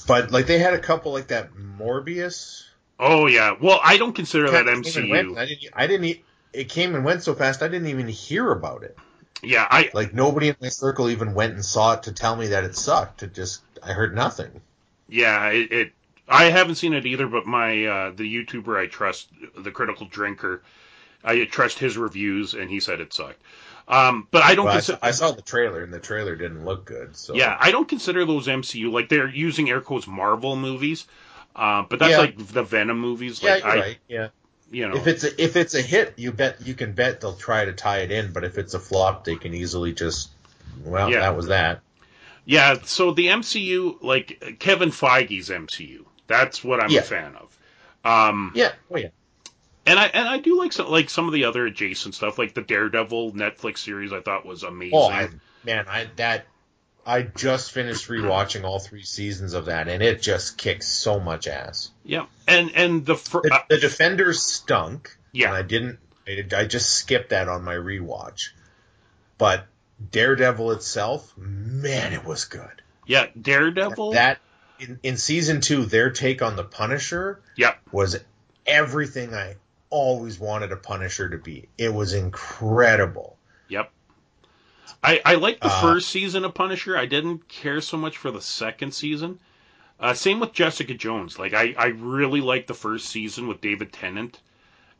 but 0.06 0.30
like 0.30 0.46
they 0.46 0.58
had 0.58 0.74
a 0.74 0.78
couple 0.78 1.12
like 1.12 1.28
that 1.28 1.52
Morbius. 1.52 2.64
Oh 2.98 3.26
yeah. 3.26 3.56
Well, 3.60 3.80
I 3.82 3.96
don't 3.96 4.14
consider 4.14 4.50
that 4.50 4.66
went. 4.66 4.84
MCU. 4.84 5.36
I 5.36 5.46
didn't. 5.46 5.70
I 5.74 5.86
didn't. 5.86 6.18
It 6.52 6.68
came 6.68 6.94
and 6.94 7.04
went 7.04 7.22
so 7.22 7.34
fast. 7.34 7.62
I 7.62 7.68
didn't 7.68 7.88
even 7.88 8.08
hear 8.08 8.50
about 8.50 8.82
it. 8.82 8.96
Yeah, 9.42 9.66
I 9.68 9.90
Like 9.92 10.14
nobody 10.14 10.48
in 10.48 10.56
my 10.60 10.68
circle 10.68 11.10
even 11.10 11.34
went 11.34 11.54
and 11.54 11.64
saw 11.64 11.94
it 11.94 12.04
to 12.04 12.12
tell 12.12 12.36
me 12.36 12.48
that 12.48 12.64
it 12.64 12.76
sucked. 12.76 13.22
It 13.22 13.34
just 13.34 13.62
I 13.82 13.92
heard 13.92 14.14
nothing. 14.14 14.60
yeah 15.08 15.48
it. 15.48 15.72
it 15.72 15.92
I 16.28 16.44
haven't 16.44 16.76
seen 16.76 16.94
it 16.94 17.04
either, 17.04 17.26
but 17.26 17.46
my 17.46 17.84
uh, 17.84 18.10
the 18.12 18.22
YouTuber 18.22 18.78
I 18.78 18.86
trust, 18.86 19.28
the 19.56 19.70
Critical 19.70 20.06
Drinker, 20.06 20.62
I 21.24 21.44
trust 21.44 21.78
his 21.78 21.98
reviews, 21.98 22.54
and 22.54 22.70
he 22.70 22.80
said 22.80 23.00
it 23.00 23.12
sucked. 23.12 23.42
Um, 23.88 24.28
but 24.30 24.42
I 24.42 24.54
don't 24.54 24.66
Well, 24.66 24.74
I, 24.74 24.76
consider. 24.78 24.98
saw, 25.00 25.06
I 25.06 25.10
saw 25.10 25.30
the 25.32 25.42
trailer 25.42 25.82
and 25.82 25.92
the 25.92 25.98
trailer 26.00 26.36
didn't 26.36 26.64
look 26.64 26.84
good. 26.84 27.16
So 27.16 27.34
Yeah, 27.34 27.56
I 27.58 27.70
don't 27.72 27.88
consider 27.88 28.24
those 28.24 28.46
MCU 28.46 28.90
like 28.92 29.08
they're 29.08 29.28
using 29.28 29.68
air 29.70 29.80
quotes 29.80 30.06
Marvel 30.06 30.56
movies, 30.56 31.06
uh, 31.56 31.82
but 31.88 31.98
that's 31.98 32.12
Yeah. 32.12 32.18
like 32.18 32.46
the 32.46 32.62
Venom 32.62 32.98
movies. 33.00 33.42
yeah, 33.42 33.54
Like 33.54 33.62
you're 33.64 33.72
I, 33.72 33.76
right. 33.80 33.98
Yeah. 34.08 34.28
you 34.70 34.88
know, 34.88 34.96
If 34.96 35.06
it's 35.08 35.24
a, 35.24 35.42
if 35.42 35.56
it's 35.56 35.74
a 35.74 35.82
hit, 35.82 36.14
you 36.16 36.32
bet 36.32 36.64
you 36.66 36.74
can 36.74 36.92
bet 36.92 37.20
they'll 37.20 37.34
try 37.34 37.64
to 37.64 37.72
tie 37.72 37.98
it 37.98 38.10
in. 38.12 38.32
But 38.32 38.44
if 38.44 38.56
it's 38.56 38.74
a 38.74 38.80
flop, 38.80 39.24
they 39.24 39.36
can 39.36 39.52
easily 39.52 39.92
just 39.92 40.30
well, 40.84 41.10
Yeah. 41.10 41.20
that 41.20 41.36
was 41.36 41.46
that. 41.48 41.80
yeah. 42.44 42.76
So 42.84 43.12
the 43.12 43.26
MCU, 43.26 43.98
like 44.00 44.56
Kevin 44.60 44.90
Feige's 44.90 45.50
MCU, 45.50 46.04
that's 46.28 46.62
what 46.64 46.80
I'm 46.82 46.90
Yeah. 46.90 47.00
a 47.00 47.02
fan 47.02 47.34
of. 47.36 47.58
Um, 48.04 48.52
Yeah. 48.54 48.72
Oh 48.90 48.96
yeah. 48.96 49.08
And 49.86 49.98
I 49.98 50.06
and 50.06 50.28
I 50.28 50.38
do 50.38 50.58
like 50.58 50.72
some 50.72 50.88
like 50.90 51.10
some 51.10 51.26
of 51.26 51.32
the 51.34 51.44
other 51.44 51.66
adjacent 51.66 52.14
stuff, 52.14 52.38
like 52.38 52.54
the 52.54 52.62
Daredevil 52.62 53.32
Netflix 53.32 53.78
series. 53.78 54.12
I 54.12 54.20
thought 54.20 54.44
was 54.46 54.62
amazing. 54.62 54.98
Oh, 54.98 55.08
I, 55.08 55.28
man, 55.64 55.86
I 55.88 56.08
that 56.16 56.46
I 57.04 57.22
just 57.22 57.72
finished 57.72 58.08
rewatching 58.08 58.64
all 58.64 58.78
three 58.78 59.02
seasons 59.02 59.54
of 59.54 59.66
that, 59.66 59.88
and 59.88 60.02
it 60.02 60.22
just 60.22 60.56
kicks 60.56 60.86
so 60.88 61.18
much 61.18 61.46
ass. 61.48 61.90
yeah, 62.04 62.26
and 62.46 62.70
and 62.76 63.04
the 63.04 63.16
fir- 63.16 63.42
The, 63.42 63.54
uh, 63.54 63.58
the 63.68 63.78
Defenders 63.78 64.42
stunk. 64.42 65.16
Yeah. 65.32 65.48
and 65.48 65.56
I 65.56 65.62
didn't. 65.62 65.98
I, 66.28 66.44
I 66.56 66.64
just 66.66 66.90
skipped 66.90 67.30
that 67.30 67.48
on 67.48 67.64
my 67.64 67.74
rewatch. 67.74 68.50
But 69.38 69.66
Daredevil 70.10 70.72
itself, 70.72 71.32
man, 71.36 72.12
it 72.12 72.24
was 72.24 72.44
good. 72.44 72.82
yeah 73.06 73.26
Daredevil. 73.40 74.12
That 74.12 74.38
in, 74.78 75.00
in 75.02 75.16
season 75.16 75.60
two, 75.60 75.84
their 75.86 76.10
take 76.10 76.42
on 76.42 76.54
the 76.56 76.64
Punisher 76.64 77.40
Yep. 77.56 77.78
was 77.90 78.18
everything 78.66 79.34
I 79.34 79.56
always 79.92 80.40
wanted 80.40 80.72
a 80.72 80.76
Punisher 80.76 81.28
to 81.28 81.38
be. 81.38 81.68
It 81.78 81.92
was 81.94 82.14
incredible. 82.14 83.36
Yep. 83.68 83.90
I, 85.04 85.20
I 85.24 85.34
liked 85.34 85.60
the 85.60 85.68
Uh, 85.68 85.80
first 85.80 86.08
season 86.08 86.44
of 86.44 86.54
Punisher. 86.54 86.96
I 86.96 87.06
didn't 87.06 87.48
care 87.48 87.80
so 87.80 87.96
much 87.96 88.16
for 88.16 88.30
the 88.30 88.40
second 88.40 88.92
season. 88.92 89.38
Uh, 90.00 90.14
same 90.14 90.40
with 90.40 90.52
Jessica 90.52 90.94
Jones. 90.94 91.38
Like 91.38 91.54
I, 91.54 91.74
I 91.78 91.86
really 91.88 92.40
liked 92.40 92.66
the 92.68 92.74
first 92.74 93.08
season 93.08 93.46
with 93.46 93.60
David 93.60 93.92
Tennant 93.92 94.40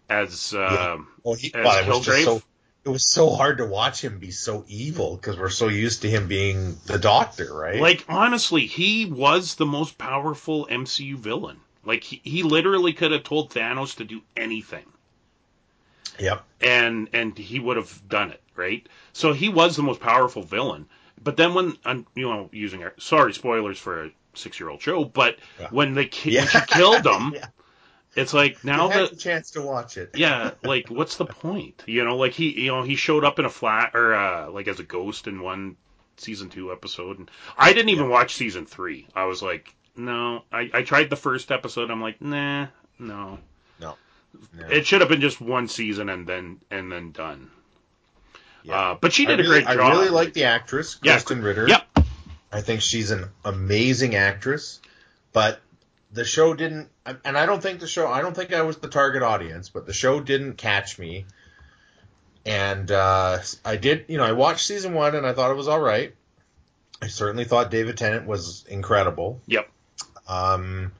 as 0.08 0.54
uh, 0.54 0.98
Well, 1.24 1.34
he, 1.34 1.52
As 1.54 1.64
well, 1.64 1.78
it 1.84 1.88
was 1.88 2.06
Kilgrave? 2.06 2.24
so. 2.24 2.42
It 2.84 2.88
was 2.88 3.08
so 3.08 3.30
hard 3.30 3.58
to 3.58 3.64
watch 3.66 4.02
him 4.02 4.18
be 4.18 4.32
so 4.32 4.64
evil 4.66 5.14
because 5.14 5.38
we're 5.38 5.50
so 5.50 5.68
used 5.68 6.02
to 6.02 6.10
him 6.10 6.26
being 6.26 6.76
the 6.86 6.98
Doctor, 6.98 7.54
right? 7.54 7.80
like 7.80 8.04
honestly, 8.08 8.66
he 8.66 9.04
was 9.06 9.54
the 9.54 9.66
most 9.66 9.98
powerful 9.98 10.66
MCU 10.68 11.14
villain. 11.16 11.60
Like 11.84 12.04
he, 12.04 12.20
he 12.24 12.42
literally 12.42 12.92
could 12.92 13.12
have 13.12 13.24
told 13.24 13.50
Thanos 13.52 13.96
to 13.96 14.04
do 14.04 14.20
anything. 14.36 14.84
yep. 16.18 16.44
and 16.60 17.08
and 17.12 17.36
he 17.36 17.58
would 17.58 17.76
have 17.76 18.08
done 18.08 18.30
it, 18.30 18.40
right? 18.56 18.86
So 19.12 19.32
he 19.32 19.48
was 19.48 19.76
the 19.76 19.82
most 19.82 20.00
powerful 20.00 20.42
villain. 20.42 20.86
But 21.22 21.36
then 21.36 21.54
when 21.54 21.76
I'm 21.84 22.06
you 22.14 22.28
know 22.28 22.48
using 22.52 22.82
our 22.82 22.94
sorry 22.98 23.32
spoilers 23.32 23.78
for 23.78 24.04
a 24.04 24.10
six 24.34 24.58
year 24.60 24.68
old 24.68 24.80
show, 24.82 25.04
but 25.04 25.36
Yeah. 25.60 25.68
when 25.70 25.94
they 25.94 26.06
ki- 26.06 26.32
Yeah. 26.32 26.40
when 26.42 26.48
she 26.48 26.60
killed 26.68 27.06
him, 27.06 27.32
Yeah. 27.34 27.46
it's 28.14 28.34
like 28.34 28.62
now 28.64 28.92
you 28.92 29.08
the 29.08 29.16
chance 29.16 29.50
to 29.52 29.62
watch 29.62 29.96
it. 29.96 30.10
yeah, 30.14 30.52
like 30.62 30.88
what's 30.88 31.16
the 31.16 31.26
point? 31.26 31.82
You 31.86 32.04
know, 32.04 32.16
like 32.16 32.32
he 32.32 32.60
you 32.64 32.68
know 32.68 32.82
he 32.82 32.96
showed 32.96 33.24
up 33.24 33.38
in 33.38 33.44
a 33.44 33.50
flat 33.50 33.92
or 33.94 34.14
uh, 34.14 34.50
like 34.50 34.68
as 34.68 34.80
a 34.80 34.84
ghost 34.84 35.26
in 35.26 35.40
one 35.42 35.76
season 36.16 36.48
two 36.50 36.70
episode, 36.72 37.18
and 37.18 37.30
I 37.56 37.72
didn't 37.72 37.88
even 37.90 38.08
watch 38.08 38.34
season 38.34 38.66
three. 38.66 39.06
I 39.14 39.24
was 39.24 39.42
like, 39.42 39.74
no, 39.96 40.42
I 40.52 40.70
I 40.72 40.82
tried 40.82 41.10
the 41.10 41.16
first 41.16 41.50
episode. 41.50 41.90
I'm 41.90 42.00
like, 42.00 42.20
nah, 42.20 42.66
no. 42.98 43.38
No. 43.80 43.96
No. 44.58 44.66
It 44.68 44.86
should 44.86 45.00
have 45.00 45.10
been 45.10 45.20
just 45.20 45.40
one 45.40 45.68
season 45.68 46.08
and 46.08 46.26
then 46.26 46.60
and 46.70 46.90
then 46.90 47.12
done. 47.12 47.50
Yeah. 48.62 48.78
Uh, 48.78 48.94
but 49.00 49.12
she 49.12 49.26
did 49.26 49.40
a 49.40 49.44
great 49.44 49.66
job. 49.66 49.78
I 49.78 49.90
really 49.90 50.08
like 50.08 50.32
the 50.32 50.44
actress, 50.44 50.98
Yeah. 51.02 51.16
Krysten 51.18 51.42
Ritter. 51.42 51.68
Yep. 51.68 51.98
I 52.52 52.60
think 52.60 52.82
she's 52.82 53.10
an 53.10 53.28
amazing 53.44 54.14
actress, 54.14 54.80
but 55.32 55.60
the 56.12 56.24
show 56.24 56.52
didn't, 56.54 56.90
and 57.24 57.38
I 57.38 57.46
don't 57.46 57.62
think 57.62 57.80
the 57.80 57.86
show, 57.86 58.06
I 58.06 58.20
don't 58.20 58.36
think 58.36 58.52
I 58.52 58.62
was 58.62 58.76
the 58.76 58.88
target 58.88 59.22
audience, 59.22 59.70
but 59.70 59.86
the 59.86 59.94
show 59.94 60.20
didn't 60.20 60.54
catch 60.58 60.98
me. 60.98 61.24
And 62.44 62.90
uh, 62.90 63.38
I 63.64 63.76
did, 63.76 64.04
you 64.08 64.18
know, 64.18 64.24
I 64.24 64.32
watched 64.32 64.66
season 64.66 64.92
one 64.92 65.14
and 65.14 65.26
I 65.26 65.32
thought 65.32 65.50
it 65.50 65.56
was 65.56 65.68
all 65.68 65.80
right. 65.80 66.14
I 67.00 67.06
certainly 67.06 67.44
thought 67.44 67.70
David 67.70 67.96
Tennant 67.96 68.26
was 68.26 68.64
incredible. 68.68 69.40
Yep. 69.46 69.68
Um, 70.28 70.92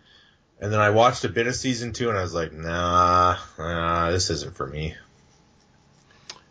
and 0.60 0.72
then 0.72 0.80
I 0.80 0.90
watched 0.90 1.24
a 1.24 1.28
bit 1.28 1.46
of 1.46 1.56
season 1.56 1.92
two 1.92 2.08
and 2.08 2.18
I 2.18 2.22
was 2.22 2.34
like, 2.34 2.52
nah, 2.52 3.36
nah 3.58 4.10
this 4.10 4.30
isn't 4.30 4.56
for 4.56 4.66
me. 4.66 4.94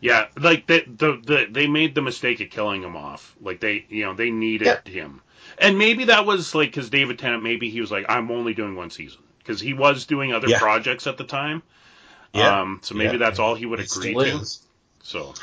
Yeah, 0.00 0.26
like 0.36 0.66
they 0.66 0.80
the, 0.80 1.20
the 1.24 1.46
they 1.48 1.68
made 1.68 1.94
the 1.94 2.02
mistake 2.02 2.40
of 2.40 2.50
killing 2.50 2.82
him 2.82 2.96
off. 2.96 3.34
Like 3.40 3.60
they 3.60 3.86
you 3.88 4.04
know 4.04 4.14
they 4.14 4.30
needed 4.30 4.66
Yeah. 4.66 4.80
him, 4.84 5.20
and 5.58 5.78
maybe 5.78 6.06
that 6.06 6.26
was 6.26 6.56
like 6.56 6.70
because 6.70 6.90
David 6.90 7.20
Tennant 7.20 7.44
maybe 7.44 7.70
he 7.70 7.80
was 7.80 7.92
like 7.92 8.06
I'm 8.08 8.30
only 8.32 8.52
doing 8.52 8.74
one 8.74 8.90
season 8.90 9.20
because 9.38 9.60
he 9.60 9.74
was 9.74 10.06
doing 10.06 10.32
other 10.32 10.48
Yeah. 10.48 10.58
projects 10.58 11.06
at 11.06 11.18
the 11.18 11.24
time. 11.24 11.62
Yeah. 12.34 12.62
Um, 12.62 12.80
so 12.82 12.96
maybe 12.96 13.12
Yeah. 13.12 13.18
that's 13.18 13.38
all 13.38 13.54
he 13.54 13.64
would 13.64 13.78
It 13.78 13.86
agree 13.86 14.14
to. 14.14 14.38
is. 14.38 14.60
So 15.04 15.34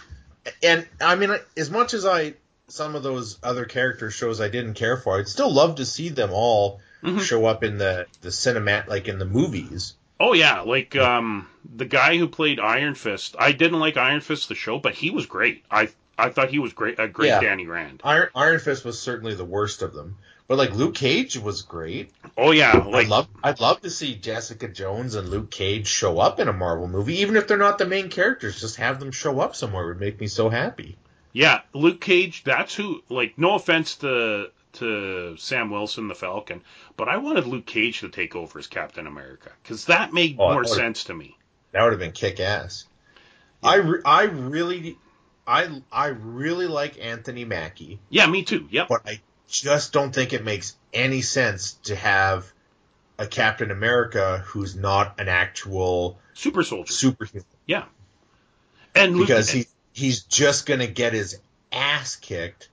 and 0.62 0.86
I 1.00 1.16
mean, 1.16 1.34
as 1.56 1.72
much 1.72 1.94
as 1.94 2.06
I 2.06 2.34
some 2.68 2.96
of 2.96 3.04
those 3.04 3.38
other 3.42 3.66
character 3.66 4.12
shows 4.12 4.42
I 4.42 4.50
didn't 4.50 4.74
care 4.74 4.98
for, 4.98 5.18
I'd 5.18 5.28
still 5.28 5.52
love 5.52 5.76
to 5.76 5.86
see 5.86 6.10
them 6.10 6.32
all 6.34 6.82
Mhm. 7.04 7.22
show 7.22 7.46
up 7.46 7.64
in 7.64 7.78
the 7.78 8.06
the 8.22 8.30
cinemat, 8.30 8.88
like 8.88 9.08
in 9.08 9.20
the 9.20 9.26
movies. 9.26 9.94
oh 10.20 10.34
yeah, 10.34 10.62
like 10.62 10.96
um 10.96 11.48
the 11.76 11.86
guy 11.86 12.18
who 12.18 12.28
played 12.28 12.60
Iron 12.60 12.96
Fist. 12.96 13.36
I 13.40 13.52
didn't 13.54 13.80
like 13.80 13.96
Iron 13.98 14.22
Fist 14.22 14.50
the 14.50 14.56
show, 14.56 14.80
but 14.80 14.94
he 14.96 15.10
was 15.12 15.26
great. 15.26 15.64
I 15.72 15.90
I 16.18 16.30
thought 16.30 16.50
he 16.50 16.60
was 16.60 16.74
great. 16.74 17.00
A 17.00 17.08
great 17.08 17.28
Yeah. 17.30 17.40
Danny 17.40 17.66
Rand. 17.68 18.02
Iron 18.04 18.28
Iron 18.36 18.60
Fist 18.60 18.84
was 18.84 19.00
certainly 19.00 19.34
the 19.36 19.46
worst 19.46 19.82
of 19.82 19.94
them, 19.94 20.18
but 20.50 20.58
like 20.58 20.74
Luke 20.74 20.96
Cage 20.96 21.38
was 21.38 21.62
great. 21.62 22.12
Oh 22.38 22.52
yeah, 22.52 22.74
like 22.78 23.06
I'd 23.06 23.10
love 23.10 23.28
I'd 23.44 23.60
love 23.62 23.80
to 23.82 23.90
see 23.90 24.16
Jessica 24.16 24.68
Jones 24.68 25.16
and 25.16 25.30
Luke 25.30 25.52
Cage 25.52 25.88
show 25.88 26.20
up 26.20 26.40
in 26.42 26.50
a 26.50 26.54
Marvel 26.54 26.88
movie, 26.90 27.20
even 27.22 27.38
if 27.38 27.48
they're 27.48 27.58
not 27.58 27.78
the 27.78 27.86
main 27.86 28.10
characters. 28.10 28.60
Just 28.60 28.76
have 28.76 29.00
them 29.00 29.12
show 29.12 29.40
up 29.40 29.56
somewhere 29.56 29.88
would 29.88 30.02
make 30.02 30.20
me 30.20 30.28
so 30.28 30.50
happy. 30.50 30.98
Yeah, 31.32 31.62
Luke 31.74 32.02
Cage. 32.02 32.44
That's 32.44 32.74
who. 32.76 33.04
Like, 33.08 33.38
no 33.38 33.54
offense 33.54 33.98
to 33.98 34.50
to 34.80 35.38
Sam 35.38 35.70
Wilson, 35.70 36.08
the 36.08 36.16
Falcon, 36.16 36.62
but 36.98 37.08
I 37.08 37.18
wanted 37.18 37.46
Luke 37.48 37.66
Cage 37.66 38.00
to 38.02 38.10
take 38.10 38.36
over 38.36 38.60
as 38.60 38.68
Captain 38.68 39.08
America 39.08 39.52
because 39.64 39.86
that 39.86 40.12
made 40.14 40.36
Oh, 40.40 40.50
more 40.52 40.56
would've- 40.62 40.70
sense 40.72 41.06
to 41.06 41.14
me. 41.14 41.38
That 41.72 41.84
would 41.84 41.92
have 41.94 42.00
been 42.00 42.12
kick 42.12 42.40
ass. 42.40 42.86
I, 43.62 43.76
re- 43.76 44.02
I 44.06 44.24
really 44.24 44.98
I 45.46 45.82
I 45.92 46.08
really 46.08 46.68
like 46.68 47.00
Anthony 47.00 47.46
Mackie, 47.46 48.00
Yeah, 48.10 48.26
me 48.28 48.44
too. 48.44 48.68
Yep. 48.72 48.88
but 48.88 49.02
I 49.06 49.20
just 49.48 49.92
don't 49.94 50.14
think 50.14 50.32
it 50.34 50.44
makes 50.44 50.76
any 50.94 51.22
sense 51.22 51.74
to 51.84 51.96
have 51.96 52.52
a 53.18 53.28
Captain 53.28 53.70
America 53.72 54.44
who's 54.48 54.76
not 54.76 55.20
an 55.20 55.28
actual 55.28 56.18
Super 56.34 56.64
Soldier. 56.64 56.94
superhuman 56.94 57.46
Yeah. 57.68 57.86
And 58.96 59.18
Luke, 59.18 59.28
because 59.28 59.50
he 59.50 59.66
he's 59.94 60.22
just 60.24 60.66
gonna 60.66 60.88
get 60.88 61.14
his 61.14 61.40
ass 61.72 62.16
kicked 62.16 62.70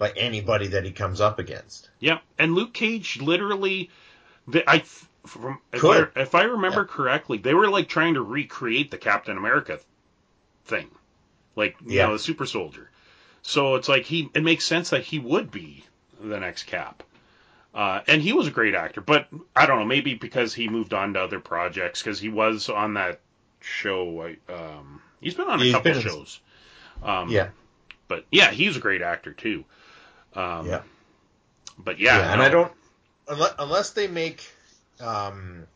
by 0.00 0.10
anybody 0.16 0.66
that 0.68 0.82
he 0.84 0.90
comes 0.90 1.20
up 1.20 1.38
against. 1.38 1.90
Yeah, 2.00 2.18
and 2.38 2.54
Luke 2.54 2.72
Cage 2.72 3.20
literally, 3.20 3.90
I 4.66 4.82
from 5.26 5.60
if. 5.72 5.84
I, 5.84 6.06
if 6.16 6.34
I 6.34 6.44
remember 6.44 6.86
correctly, 6.86 7.36
they 7.38 7.52
were 7.54 7.68
like 7.68 7.86
trying 7.88 8.14
to 8.14 8.22
recreate 8.22 8.90
the 8.90 8.96
Captain 8.98 9.36
America 9.36 9.78
thing, 10.64 10.88
like 11.54 11.76
you 11.84 11.98
Yeah. 11.98 12.06
know 12.06 12.14
the 12.14 12.18
Super 12.18 12.46
Soldier. 12.46 12.90
So 13.42 13.74
it's 13.74 13.88
like 13.90 14.04
he 14.04 14.30
it 14.34 14.42
makes 14.42 14.64
sense 14.66 14.90
that 14.90 15.02
he 15.02 15.18
would 15.18 15.50
be 15.50 15.84
the 16.18 16.40
next 16.40 16.62
Cap. 16.64 17.02
Uh, 17.74 18.00
and 18.08 18.20
he 18.20 18.32
was 18.32 18.48
a 18.48 18.50
great 18.50 18.74
actor, 18.74 19.00
but 19.00 19.28
I 19.54 19.66
don't 19.66 19.78
know, 19.78 19.84
maybe 19.84 20.14
because 20.14 20.52
he 20.54 20.68
moved 20.68 20.92
on 20.92 21.12
to 21.14 21.20
other 21.20 21.38
projects, 21.38 22.02
because 22.02 22.18
he 22.18 22.28
was 22.28 22.68
on 22.68 22.94
that 22.94 23.20
show. 23.60 24.34
Um, 24.48 25.00
he's 25.20 25.34
been 25.34 25.46
on 25.46 25.60
a 25.60 25.64
He's 25.64 25.72
couple 25.74 25.92
shows. 25.94 26.40
Um, 27.02 27.30
Yeah, 27.30 27.50
but 28.08 28.24
yeah, 28.32 28.50
he's 28.50 28.76
a 28.76 28.80
great 28.80 29.02
actor 29.02 29.32
too. 29.32 29.64
Um, 30.34 30.66
yeah. 30.66 30.82
But 31.78 31.98
yeah, 31.98 32.18
Yeah, 32.18 32.30
and 32.32 32.40
no. 32.40 32.44
I 32.44 32.48
don't 32.48 32.72
unless, 33.28 33.54
unless 33.58 33.90
they 33.90 34.08
make 34.08 34.44
um, 35.00 35.66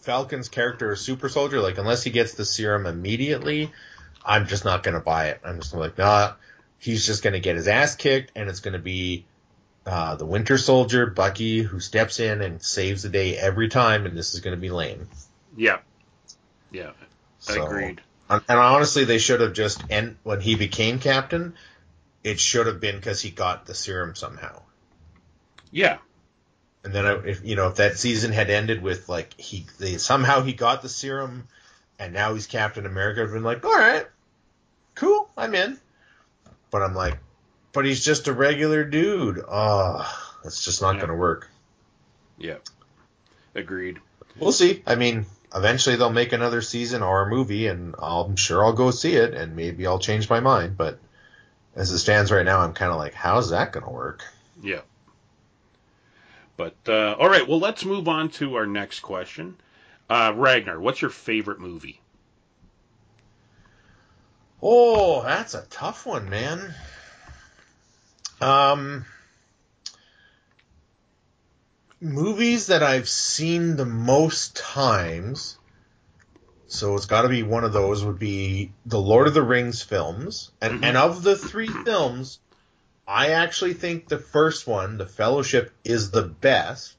Falcon's 0.00 0.48
character 0.48 0.92
a 0.92 0.96
super 0.96 1.28
soldier, 1.28 1.60
like 1.60 1.78
unless 1.78 2.02
he 2.02 2.10
gets 2.10 2.34
the 2.34 2.44
serum 2.44 2.86
immediately, 2.86 3.72
I'm 4.24 4.46
just 4.46 4.64
not 4.64 4.82
gonna 4.82 5.00
buy 5.00 5.28
it. 5.28 5.40
I'm 5.44 5.60
just 5.60 5.74
like, 5.74 5.98
nah, 5.98 6.32
he's 6.78 7.04
just 7.06 7.22
gonna 7.22 7.40
get 7.40 7.56
his 7.56 7.68
ass 7.68 7.96
kicked, 7.96 8.32
and 8.36 8.48
it's 8.48 8.60
gonna 8.60 8.78
be 8.78 9.24
uh, 9.84 10.14
the 10.14 10.26
Winter 10.26 10.58
Soldier, 10.58 11.06
Bucky, 11.06 11.62
who 11.62 11.80
steps 11.80 12.20
in 12.20 12.40
and 12.40 12.62
saves 12.62 13.02
the 13.02 13.08
day 13.08 13.36
every 13.36 13.68
time, 13.68 14.06
and 14.06 14.16
this 14.16 14.34
is 14.34 14.40
gonna 14.40 14.56
be 14.56 14.70
lame. 14.70 15.08
Yeah. 15.56 15.78
Yeah. 16.70 16.92
So- 17.40 17.64
Agreed. 17.66 18.00
And 18.30 18.40
and 18.48 18.58
honestly, 18.58 19.04
they 19.04 19.18
should 19.18 19.40
have 19.40 19.52
just 19.52 19.82
and 19.90 20.16
when 20.22 20.40
he 20.40 20.54
became 20.54 21.00
captain, 21.00 21.54
it 22.24 22.38
should 22.40 22.66
have 22.66 22.80
been 22.80 22.96
because 22.96 23.20
he 23.20 23.30
got 23.30 23.66
the 23.66 23.74
serum 23.74 24.14
somehow. 24.14 24.62
Yeah. 25.70 25.98
And 26.84 26.92
then 26.92 27.06
I- 27.06 27.24
if 27.26 27.44
you 27.44 27.56
know 27.56 27.68
if 27.68 27.76
that 27.76 27.98
season 27.98 28.32
had 28.32 28.50
ended 28.50 28.82
with 28.82 29.08
like 29.08 29.38
he 29.40 29.66
they, 29.78 29.98
somehow 29.98 30.42
he 30.42 30.52
got 30.52 30.82
the 30.82 30.88
serum, 30.88 31.46
and 31.98 32.12
now 32.12 32.34
he's 32.34 32.46
Captain 32.46 32.86
America, 32.86 33.22
I've 33.22 33.32
been 33.32 33.42
like, 33.44 33.64
all 33.64 33.76
right, 33.78 34.06
cool, 34.94 35.30
I'm 35.36 35.54
in. 35.54 35.78
But 36.70 36.82
I'm 36.82 36.94
like, 36.94 37.18
but 37.72 37.84
he's 37.84 38.04
just 38.04 38.28
a 38.28 38.32
regular 38.32 38.84
dude. 38.84 39.42
Oh, 39.48 40.10
that's 40.42 40.64
just 40.64 40.80
not 40.82 40.94
Yeah. 40.96 41.02
gonna 41.02 41.16
work. 41.16 41.48
Yeah. 42.38 42.56
Agreed. 43.54 43.98
We'll 44.38 44.52
see. 44.52 44.82
I 44.86 44.94
mean, 44.94 45.26
eventually 45.54 45.96
they'll 45.96 46.10
make 46.10 46.32
another 46.32 46.62
season 46.62 47.02
or 47.02 47.22
a 47.22 47.28
movie, 47.28 47.66
and 47.66 47.94
I'll, 47.98 48.22
I'm 48.22 48.36
sure 48.36 48.64
I'll 48.64 48.72
go 48.72 48.90
see 48.90 49.14
it, 49.14 49.34
and 49.34 49.54
maybe 49.54 49.86
I'll 49.86 49.98
change 49.98 50.28
my 50.30 50.40
mind. 50.40 50.76
But 50.78 50.98
as 51.74 51.90
it 51.90 51.98
stands 51.98 52.30
right 52.30 52.44
now, 52.44 52.60
I'm 52.60 52.74
kind 52.74 52.92
of 52.92 52.98
like, 52.98 53.14
how's 53.14 53.50
that 53.50 53.72
gonna 53.72 53.90
work? 53.90 54.24
Yeah. 54.62 54.80
But 56.56 56.76
uh, 56.86 57.16
all 57.18 57.28
right, 57.28 57.46
well, 57.46 57.60
let's 57.60 57.84
move 57.84 58.08
on 58.08 58.28
to 58.30 58.56
our 58.56 58.66
next 58.66 59.00
question. 59.00 59.56
Uh, 60.08 60.32
Ragnar, 60.36 60.78
what's 60.78 61.00
your 61.00 61.10
favorite 61.10 61.60
movie? 61.60 62.00
Oh, 64.62 65.22
that's 65.22 65.54
a 65.54 65.66
tough 65.70 66.06
one, 66.06 66.30
man. 66.30 66.74
Um, 68.40 69.04
movies 72.00 72.66
that 72.66 72.82
I've 72.82 73.08
seen 73.08 73.76
the 73.76 73.86
most 73.86 74.56
times. 74.56 75.56
So 76.72 76.96
it's 76.96 77.06
got 77.06 77.22
to 77.22 77.28
be 77.28 77.42
one 77.42 77.64
of 77.64 77.72
those. 77.72 78.02
Would 78.04 78.18
be 78.18 78.72
the 78.86 78.98
Lord 78.98 79.26
of 79.26 79.34
the 79.34 79.42
Rings 79.42 79.82
films, 79.82 80.50
and 80.60 80.80
Mhm. 80.80 80.84
and 80.84 80.96
of 80.96 81.22
the 81.22 81.36
three 81.36 81.68
films, 81.68 82.38
I 83.06 83.30
actually 83.32 83.74
think 83.74 84.08
the 84.08 84.18
first 84.18 84.66
one, 84.66 84.96
The 84.96 85.06
Fellowship, 85.06 85.72
is 85.84 86.10
the 86.10 86.22
best. 86.22 86.96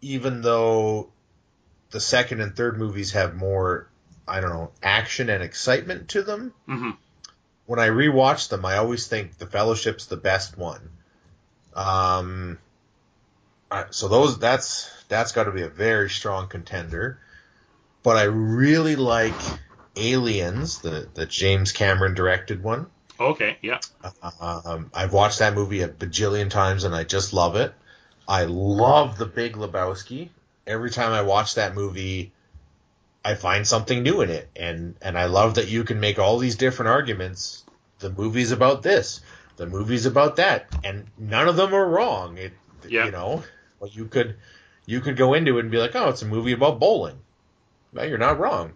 Even 0.00 0.42
though 0.42 1.10
the 1.90 1.98
second 1.98 2.40
and 2.40 2.54
third 2.54 2.78
movies 2.78 3.12
have 3.12 3.34
more, 3.34 3.88
I 4.28 4.40
don't 4.40 4.50
know, 4.50 4.70
action 4.82 5.28
and 5.28 5.42
excitement 5.42 6.10
to 6.10 6.22
them 6.22 6.54
Mm-hmm. 6.68 6.90
when 7.66 7.80
I 7.80 7.88
rewatch 7.88 8.48
them, 8.48 8.64
I 8.64 8.76
always 8.76 9.08
think 9.08 9.38
the 9.38 9.46
Fellowship's 9.46 10.06
the 10.06 10.16
best 10.16 10.56
one. 10.56 10.90
Um, 11.74 12.58
so 13.90 14.06
those 14.08 14.38
that's 14.38 14.88
that's 15.08 15.32
got 15.32 15.44
to 15.44 15.50
be 15.52 15.62
a 15.62 15.68
very 15.68 16.08
strong 16.10 16.46
contender. 16.48 17.18
But 18.02 18.16
I 18.16 18.24
really 18.24 18.96
like 18.96 19.34
Aliens, 19.96 20.78
the 20.78 21.08
the 21.14 21.26
James 21.26 21.72
Cameron 21.72 22.14
directed 22.14 22.62
one. 22.62 22.86
Okay, 23.20 23.58
yeah. 23.62 23.80
Um, 24.40 24.90
I've 24.94 25.12
watched 25.12 25.40
that 25.40 25.54
movie 25.54 25.82
a 25.82 25.88
bajillion 25.88 26.50
times 26.50 26.84
and 26.84 26.94
I 26.94 27.02
just 27.02 27.32
love 27.32 27.56
it. 27.56 27.74
I 28.28 28.44
love 28.44 29.18
The 29.18 29.26
Big 29.26 29.54
Lebowski. 29.54 30.28
Every 30.66 30.90
time 30.90 31.12
I 31.12 31.22
watch 31.22 31.54
that 31.56 31.74
movie, 31.74 32.30
I 33.24 33.34
find 33.34 33.66
something 33.66 34.02
new 34.02 34.20
in 34.20 34.30
it, 34.30 34.48
and 34.54 34.94
and 35.02 35.18
I 35.18 35.26
love 35.26 35.56
that 35.56 35.68
you 35.68 35.82
can 35.82 35.98
make 35.98 36.18
all 36.18 36.38
these 36.38 36.56
different 36.56 36.90
arguments. 36.90 37.64
The 37.98 38.10
movie's 38.10 38.52
about 38.52 38.82
this, 38.82 39.20
the 39.56 39.66
movie's 39.66 40.06
about 40.06 40.36
that, 40.36 40.66
and 40.84 41.06
none 41.18 41.48
of 41.48 41.56
them 41.56 41.74
are 41.74 41.88
wrong. 41.88 42.38
It, 42.38 42.52
Yeah. 42.86 43.06
you 43.06 43.10
know, 43.10 43.42
you 43.90 44.04
could 44.04 44.36
you 44.86 45.00
could 45.00 45.16
go 45.16 45.34
into 45.34 45.56
it 45.56 45.62
and 45.62 45.70
be 45.70 45.78
like, 45.78 45.96
oh, 45.96 46.10
it's 46.10 46.22
a 46.22 46.26
movie 46.26 46.52
about 46.52 46.78
bowling. 46.78 47.18
No, 47.92 48.02
you're 48.02 48.18
not 48.18 48.38
wrong. 48.38 48.72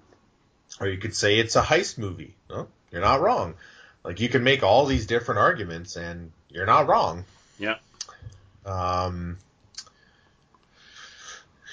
Or 0.80 0.88
you 0.88 0.98
could 0.98 1.14
say 1.14 1.38
it's 1.38 1.56
a 1.56 1.62
heist 1.62 1.98
movie. 1.98 2.34
No, 2.48 2.68
you're 2.90 3.02
not 3.02 3.20
wrong. 3.20 3.54
Like 4.04 4.20
you 4.20 4.28
can 4.28 4.42
make 4.42 4.62
all 4.62 4.86
these 4.86 5.06
different 5.06 5.38
arguments, 5.40 5.96
and 5.96 6.32
you're 6.48 6.66
not 6.66 6.88
wrong. 6.88 7.24
Yeah. 7.58 7.76
Um. 8.64 9.38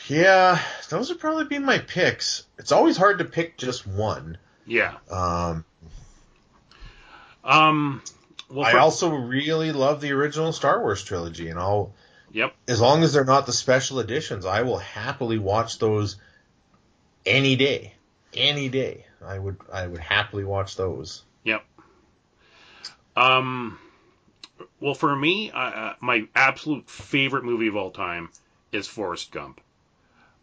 Yeah, 0.07 0.59
those 0.89 1.09
would 1.09 1.19
probably 1.19 1.45
be 1.45 1.59
my 1.59 1.77
picks. 1.77 2.43
It's 2.57 2.71
always 2.71 2.97
hard 2.97 3.19
to 3.19 3.25
pick 3.25 3.57
just 3.57 3.85
one. 3.85 4.37
Yeah. 4.65 4.95
Um, 5.09 5.65
Um. 7.43 8.01
Well, 8.49 8.65
I 8.65 8.79
also 8.79 9.11
really 9.11 9.71
love 9.71 10.01
the 10.01 10.11
original 10.13 10.51
Star 10.51 10.81
Wars 10.81 11.03
trilogy, 11.03 11.49
and 11.49 11.59
I'll, 11.59 11.93
Yep. 12.31 12.55
as 12.67 12.81
long 12.81 13.03
as 13.03 13.13
they're 13.13 13.23
not 13.23 13.45
the 13.45 13.53
special 13.53 13.99
editions, 13.99 14.43
I 14.43 14.63
will 14.63 14.79
happily 14.79 15.37
watch 15.37 15.77
those 15.77 16.15
any 17.29 17.55
day, 17.55 17.93
any 18.33 18.67
day. 18.69 19.05
I 19.25 19.37
would, 19.39 19.57
I 19.71 19.85
would 19.87 19.99
happily 19.99 20.43
watch 20.43 20.75
those. 20.75 21.23
Yep. 21.43 21.63
Um. 23.15 23.77
Well, 24.81 24.93
for 24.93 25.13
me, 25.15 25.51
uh, 25.51 25.93
my 25.99 26.27
absolute 26.35 26.89
favorite 26.89 27.43
movie 27.43 27.67
of 27.67 27.75
all 27.75 27.91
time 27.91 28.29
is 28.71 28.87
Forrest 28.87 29.31
Gump. 29.31 29.61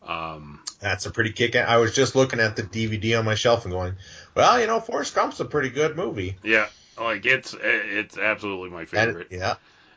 Um. 0.07 0.61
That's 0.80 1.07
a 1.07 1.11
pretty 1.11 1.32
kick. 1.32 1.57
I 1.57 1.78
was 1.78 1.95
just 1.95 2.14
looking 2.14 2.39
at 2.41 2.55
the 2.57 2.62
DVD 2.62 3.18
on 3.18 3.24
my 3.24 3.34
shelf 3.34 3.64
and 3.64 3.72
going, 3.72 3.95
well, 4.34 4.61
you 4.61 4.66
know, 4.66 4.78
Forrest 4.80 5.14
Gump's 5.14 5.41
a 5.41 5.45
pretty 5.47 5.70
good 5.70 5.97
movie. 5.97 6.37
Yeah. 6.43 6.68
Like 6.99 7.24
it's 7.26 7.55
it's 7.61 8.16
absolutely 8.18 8.70
my 8.70 8.84
That- 8.84 8.91
favorite, 9.09 9.28
yeah, 9.30 9.55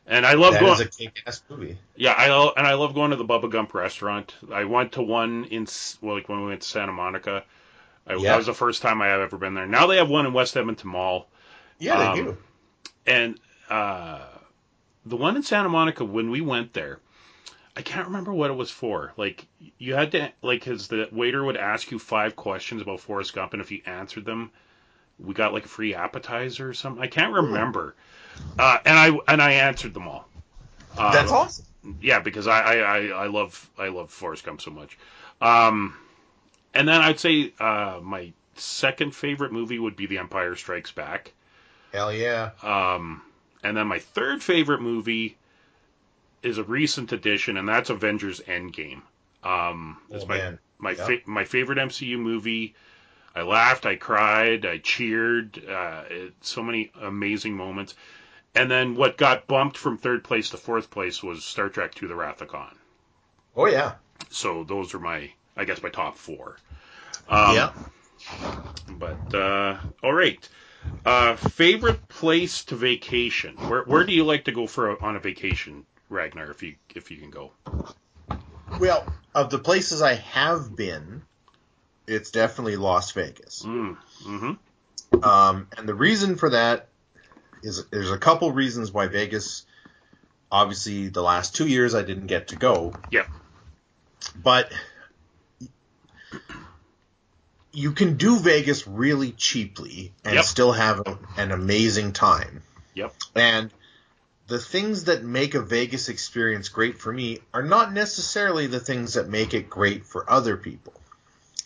and 0.07 0.25
I 0.25 0.33
love 0.33 0.53
that 0.53 0.61
going. 0.61 0.73
is 0.73 0.79
a 0.81 0.85
kick-ass 0.87 1.43
movie. 1.49 1.77
Yeah, 1.95 2.13
I 2.17 2.29
lo- 2.29 2.53
and 2.55 2.65
I 2.67 2.73
love 2.73 2.93
going 2.93 3.11
to 3.11 3.17
the 3.17 3.25
Bubba 3.25 3.49
Gump 3.49 3.73
restaurant. 3.73 4.33
I 4.51 4.63
went 4.65 4.93
to 4.93 5.01
one 5.01 5.45
in 5.45 5.67
well, 6.01 6.15
like 6.15 6.29
when 6.29 6.41
we 6.41 6.47
went 6.47 6.61
to 6.61 6.67
Santa 6.67 6.91
Monica. 6.91 7.43
I, 8.07 8.13
Yeah. 8.15 8.31
That 8.31 8.37
was 8.37 8.45
the 8.47 8.53
first 8.53 8.81
time 8.81 9.01
I 9.01 9.07
have 9.07 9.21
ever 9.21 9.37
been 9.37 9.53
there. 9.53 9.67
Now 9.67 9.85
they 9.87 9.97
have 9.97 10.09
one 10.09 10.25
in 10.25 10.33
West 10.33 10.57
Edmonton 10.57 10.89
Mall, 10.89 11.27
Yeah, 11.77 11.97
they 11.97 12.05
Um, 12.21 12.25
do. 12.25 12.37
and 13.05 13.39
uh, 13.69 14.21
the 15.05 15.15
one 15.15 15.35
in 15.35 15.43
Santa 15.43 15.69
Monica 15.69 16.03
when 16.03 16.31
we 16.31 16.41
went 16.41 16.73
there, 16.73 16.99
I 17.77 17.81
can't 17.81 18.07
remember 18.07 18.33
what 18.33 18.49
it 18.49 18.55
was 18.55 18.71
for. 18.71 19.13
Like 19.15 19.45
you 19.77 19.93
had 19.95 20.11
to 20.13 20.31
like 20.41 20.63
his 20.63 20.87
the 20.87 21.07
waiter 21.11 21.43
would 21.43 21.55
ask 21.57 21.91
you 21.91 21.99
five 21.99 22.35
questions 22.35 22.81
about 22.81 22.99
Forrest 22.99 23.33
Gump, 23.33 23.53
and 23.53 23.61
if 23.61 23.71
you 23.71 23.81
answered 23.85 24.25
them, 24.25 24.51
we 25.19 25.33
got 25.33 25.53
like 25.53 25.65
a 25.65 25.69
free 25.69 25.93
appetizer 25.93 26.67
or 26.69 26.73
something. 26.73 27.01
I 27.03 27.07
can't 27.07 27.33
remember. 27.33 27.95
Uh, 28.57 28.77
and 28.85 28.97
I 28.97 29.17
and 29.27 29.41
I 29.41 29.51
answered 29.53 29.93
them 29.93 30.07
all. 30.07 30.27
Um, 30.97 31.13
That's 31.13 31.31
awesome. 31.31 31.65
yeah, 32.01 32.19
because 32.19 32.47
I, 32.47 32.59
I, 32.61 32.75
I, 32.77 33.05
I 33.07 33.27
love 33.27 33.69
I 33.77 33.87
love 33.89 34.11
Forrest 34.11 34.43
Gump 34.43 34.61
so 34.61 34.71
much. 34.71 34.97
Um, 35.41 35.95
and 36.73 36.87
then 36.87 37.01
I'd 37.01 37.19
say 37.19 37.53
uh, 37.59 37.99
my 38.03 38.33
second 38.55 39.15
favorite 39.15 39.51
movie 39.53 39.79
would 39.79 39.95
be 39.95 40.05
The 40.07 40.17
Empire 40.17 40.55
Strikes 40.55 40.91
Back. 40.91 41.31
Hell 41.93 42.13
yeah. 42.13 42.51
Um, 42.61 43.21
and 43.63 43.77
then 43.77 43.87
my 43.87 43.99
third 43.99 44.43
favorite 44.43 44.81
movie 44.81 45.37
is 46.43 46.57
a 46.57 46.63
recent 46.63 47.11
addition, 47.11 47.57
and 47.57 47.67
that's 47.67 47.89
Avengers 47.89 48.39
Endgame. 48.41 49.01
Um, 49.43 49.97
it's 50.11 50.23
Oh, 50.23 50.27
my 50.27 50.37
man. 50.37 50.59
my 50.79 50.93
Yeah. 50.93 51.05
fa- 51.05 51.21
my 51.25 51.45
favorite 51.45 51.77
MCU 51.77 52.17
movie. 52.17 52.75
I 53.35 53.43
laughed, 53.43 53.85
I 53.85 53.95
cried, 53.95 54.65
I 54.65 54.79
cheered. 54.79 55.63
Uh, 55.65 56.03
it, 56.09 56.33
so 56.41 56.63
many 56.63 56.91
amazing 57.01 57.55
moments. 57.55 57.95
And 58.55 58.69
then 58.69 58.95
what 58.95 59.17
got 59.17 59.47
bumped 59.47 59.77
from 59.77 59.97
third 59.97 60.23
place 60.23 60.49
to 60.49 60.57
fourth 60.57 60.89
place 60.89 61.21
was 61.21 61.45
Star 61.45 61.69
Trek 61.69 62.01
II: 62.01 62.09
The 62.09 62.15
Wrath 62.15 62.41
of 62.41 62.47
Khan. 62.47 62.75
Oh 63.55 63.67
yeah. 63.67 63.93
So 64.29 64.63
those 64.63 64.93
are 64.93 64.99
my, 64.99 65.31
I 65.55 65.65
guess, 65.65 65.81
my 65.81 65.89
top 65.89 66.17
four. 66.17 66.57
Um, 67.29 67.55
yeah. 67.55 67.71
But 68.89 69.33
uh, 69.33 69.77
all 70.03 70.13
right. 70.13 70.47
Uh, 71.05 71.35
favorite 71.35 72.07
place 72.07 72.65
to 72.65 72.75
vacation? 72.75 73.55
Where 73.55 73.83
where 73.83 74.03
do 74.05 74.13
you 74.13 74.23
like 74.23 74.45
to 74.45 74.51
go 74.51 74.67
for 74.67 74.91
a, 74.91 74.99
on 74.99 75.15
a 75.15 75.19
vacation, 75.19 75.85
Ragnar? 76.09 76.49
If 76.51 76.63
you 76.63 76.75
if 76.95 77.11
you 77.11 77.17
can 77.17 77.29
go. 77.29 77.51
Well, 78.79 79.05
of 79.33 79.49
the 79.49 79.59
places 79.59 80.01
I 80.01 80.15
have 80.15 80.75
been, 80.75 81.23
it's 82.07 82.31
definitely 82.31 82.75
Las 82.75 83.11
Vegas. 83.11 83.63
Mm, 83.63 83.97
mm-hmm. 84.25 85.23
Um, 85.23 85.67
and 85.77 85.87
the 85.87 85.95
reason 85.95 86.35
for 86.35 86.51
that 86.51 86.88
is 87.63 87.85
there's 87.91 88.11
a 88.11 88.17
couple 88.17 88.51
reasons 88.51 88.91
why 88.91 89.07
Vegas. 89.07 89.65
Obviously, 90.51 91.09
the 91.09 91.21
last 91.21 91.55
two 91.55 91.67
years 91.67 91.93
I 91.93 92.01
didn't 92.01 92.27
get 92.27 92.47
to 92.47 92.55
go. 92.55 92.93
Yep. 93.11 93.27
But 94.35 94.71
you 97.71 97.91
can 97.91 98.17
do 98.17 98.39
Vegas 98.39 98.87
really 98.87 99.31
cheaply 99.31 100.11
and 100.25 100.35
Yep. 100.35 100.45
still 100.45 100.71
have 100.71 101.01
a, 101.01 101.19
an 101.37 101.51
amazing 101.51 102.13
time. 102.13 102.63
Yep. 102.95 103.13
And 103.35 103.71
the 104.47 104.59
things 104.59 105.03
that 105.05 105.23
make 105.23 105.53
a 105.53 105.61
Vegas 105.61 106.09
experience 106.09 106.69
great 106.69 106.99
for 106.99 107.13
me 107.13 107.39
are 107.53 107.61
not 107.61 107.93
necessarily 107.93 108.65
the 108.65 108.79
things 108.79 109.13
that 109.13 109.29
make 109.29 109.53
it 109.53 109.69
great 109.69 110.05
for 110.05 110.29
other 110.29 110.57
people. 110.57 110.93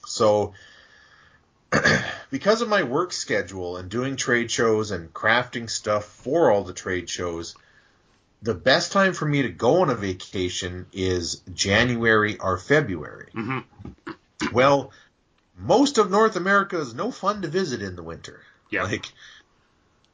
So, 0.06 0.54
because 2.30 2.62
of 2.62 2.70
my 2.70 2.84
work 2.84 3.14
schedule 3.14 3.78
and 3.78 3.90
doing 3.90 4.16
trade 4.16 4.52
shows 4.52 4.92
and 4.92 5.14
crafting 5.14 5.70
stuff 5.70 6.06
for 6.06 6.52
all 6.52 6.64
the 6.64 6.74
trade 6.74 7.10
shows, 7.10 7.56
the 8.42 8.54
best 8.54 8.92
time 8.92 9.14
for 9.14 9.26
me 9.26 9.42
to 9.44 9.50
go 9.50 9.82
on 9.82 9.90
a 9.90 9.96
vacation 9.96 10.86
is 10.92 11.42
January 11.54 12.38
or 12.40 12.58
February. 12.58 13.30
Mm-hmm. 13.34 13.60
Well, 14.52 14.92
most 15.58 15.98
of 15.98 16.12
North 16.12 16.36
America 16.36 16.78
is 16.80 16.94
no 16.94 17.12
fun 17.12 17.44
to 17.44 17.48
visit 17.48 17.82
in 17.82 17.96
the 17.96 18.04
winter. 18.04 18.42
Yeah. 18.70 18.84
Like, 18.84 19.06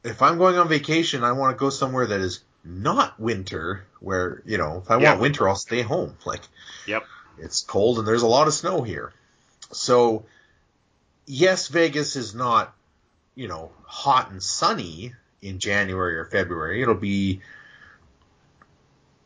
if 0.04 0.22
I'm 0.22 0.38
going 0.38 0.56
on 0.58 0.68
vacation, 0.68 1.24
I 1.24 1.32
want 1.32 1.56
to 1.56 1.60
go 1.60 1.72
somewhere 1.72 2.06
that 2.06 2.20
is 2.20 2.44
not 2.64 3.20
winter, 3.20 3.86
where, 4.02 4.44
you 4.46 4.58
know, 4.60 4.82
if 4.84 4.92
I 4.92 5.00
Yeah. 5.00 5.12
want 5.12 5.22
winter, 5.22 5.50
I'll 5.50 5.56
stay 5.56 5.82
home. 5.82 6.16
Like, 6.26 6.42
Yep. 6.86 7.06
it's 7.40 7.62
cold 7.62 7.98
and 7.98 8.08
there's 8.08 8.22
a 8.22 8.28
lot 8.28 8.48
of 8.48 8.54
snow 8.54 8.84
here. 8.84 9.12
So, 9.72 10.26
yes, 11.30 11.68
Vegas 11.68 12.16
is 12.16 12.34
not, 12.34 12.76
you 13.36 13.48
know, 13.48 13.72
hot 13.86 14.32
and 14.32 14.42
sunny 14.42 15.14
in 15.42 15.60
January 15.60 16.18
or 16.18 16.26
February. 16.26 16.82
It'll 16.82 16.96
be 16.96 17.42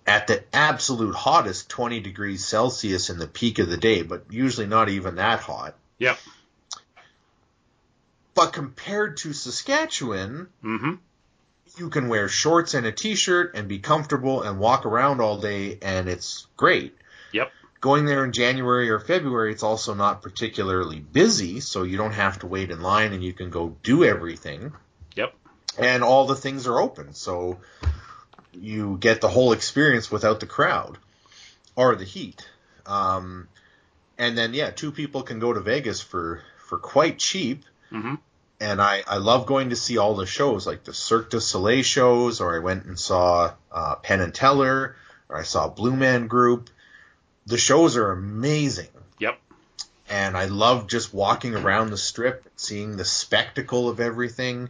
at 0.06 0.28
the 0.28 0.44
absolute 0.54 1.16
hottest 1.16 1.70
20 1.70 2.02
degrees 2.02 2.46
Celsius 2.46 3.10
in 3.10 3.18
the 3.18 3.28
peak 3.28 3.58
of 3.60 3.70
the 3.70 3.78
day, 3.78 4.02
but 4.04 4.26
usually 4.30 4.68
not 4.68 4.90
even 4.90 5.16
that 5.16 5.40
hot. 5.40 5.76
Yep. 5.98 6.18
But 8.36 8.52
compared 8.52 9.18
to 9.18 9.32
Saskatchewan, 9.34 10.48
Mm-hmm. 10.64 10.94
you 11.78 11.90
can 11.90 12.10
wear 12.10 12.28
shorts 12.28 12.74
and 12.74 12.86
a 12.86 12.92
t-shirt 12.92 13.56
and 13.56 13.68
be 13.68 13.80
comfortable 13.80 14.42
and 14.42 14.60
walk 14.60 14.86
around 14.86 15.22
all 15.22 15.38
day 15.40 15.78
and 15.82 16.10
it's 16.10 16.48
great. 16.58 16.96
Yep. 17.32 17.52
Going 17.84 18.06
there 18.06 18.24
in 18.24 18.32
January 18.32 18.90
or 18.90 18.98
February, 18.98 19.52
it's 19.52 19.62
also 19.62 19.94
not 19.94 20.22
particularly 20.22 21.02
busy, 21.02 21.60
so 21.60 21.84
you 21.84 21.98
don't 21.98 22.14
have 22.14 22.40
to 22.40 22.48
wait 22.48 22.72
in 22.72 22.82
line 22.82 23.12
and 23.12 23.22
you 23.22 23.34
can 23.34 23.50
go 23.50 23.76
do 23.84 24.06
everything. 24.06 24.72
Yep. 25.18 25.34
And 25.78 26.02
all 26.02 26.26
the 26.26 26.36
things 26.36 26.66
are 26.66 26.80
open, 26.80 27.14
so 27.14 27.60
you 28.54 28.96
get 29.02 29.20
the 29.20 29.28
whole 29.28 29.52
experience 29.52 30.10
without 30.10 30.40
the 30.40 30.46
crowd 30.46 30.98
or 31.76 31.98
the 31.98 32.06
heat. 32.06 32.48
Um, 32.86 33.50
and 34.18 34.38
then 34.38 34.54
yeah, 34.54 34.70
two 34.70 34.94
people 34.94 35.24
can 35.24 35.40
go 35.40 35.52
to 35.52 35.60
Vegas 35.60 36.00
for 36.00 36.42
for 36.70 36.78
quite 36.78 37.20
cheap 37.20 37.66
Mm-hmm. 37.92 38.16
and 38.62 38.82
I, 38.82 39.04
I 39.06 39.18
love 39.18 39.46
going 39.46 39.72
to 39.72 39.76
see 39.76 39.98
all 39.98 40.16
the 40.16 40.26
shows, 40.26 40.66
like 40.66 40.86
the 40.86 40.94
Cirque 40.94 41.32
du 41.32 41.42
Soleil 41.42 41.84
shows, 41.84 42.40
or 42.40 42.56
I 42.56 42.60
went 42.60 42.86
and 42.86 42.98
saw 42.98 43.52
uh, 43.74 43.96
Penn 43.96 44.22
and 44.22 44.34
Teller, 44.34 44.96
or 45.28 45.38
I 45.38 45.44
saw 45.44 45.68
Blue 45.68 45.98
Man 45.98 46.28
Group. 46.28 46.70
The 47.46 47.58
shows 47.58 47.98
are 47.98 48.12
amazing, 48.12 48.88
Yep. 49.20 49.40
and 50.10 50.38
I 50.38 50.46
love 50.46 50.88
just 50.88 51.14
walking 51.14 51.56
around 51.56 51.90
the 51.90 51.98
strip, 51.98 52.46
seeing 52.56 52.96
the 52.96 53.06
spectacle 53.06 53.90
of 53.90 54.00
everything. 54.00 54.70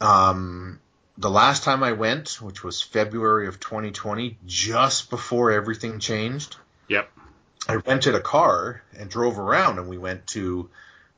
Um, 0.00 0.80
the 1.18 1.30
last 1.30 1.62
time 1.64 1.82
I 1.82 1.92
went, 1.92 2.40
which 2.40 2.64
was 2.64 2.80
February 2.82 3.46
of 3.46 3.60
2020, 3.60 4.38
just 4.46 5.10
before 5.10 5.50
everything 5.50 5.98
changed, 6.00 6.56
Yep. 6.88 7.10
I 7.68 7.74
rented 7.76 8.14
a 8.14 8.20
car 8.20 8.82
and 8.98 9.10
drove 9.10 9.38
around, 9.38 9.78
and 9.78 9.88
we 9.88 9.98
went 9.98 10.26
to 10.28 10.70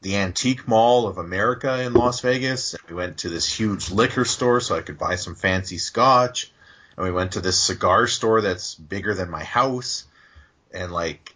the 0.03 0.17
Antique 0.17 0.67
Mall 0.67 1.07
of 1.07 1.17
America 1.17 1.81
in 1.81 1.95
Las 1.95 2.21
Vegas. 2.21 2.75
And 2.75 2.83
we 2.91 2.97
went 2.97 3.19
to 3.19 3.29
this 3.29 3.47
huge 3.51 3.91
liquor 3.91 4.25
store 4.25 4.61
so 4.61 4.77
I 4.77 4.81
could 4.83 4.99
buy 4.99 5.15
some 5.15 5.37
fancy 5.37 5.79
scotch. 5.79 6.53
And 6.97 7.05
we 7.07 7.13
went 7.13 7.33
to 7.33 7.41
this 7.41 7.59
cigar 7.59 8.09
store 8.09 8.41
that's 8.41 8.75
bigger 8.75 9.15
than 9.15 9.31
my 9.31 9.45
house. 9.45 10.05
And 10.73 10.93
like, 10.93 11.35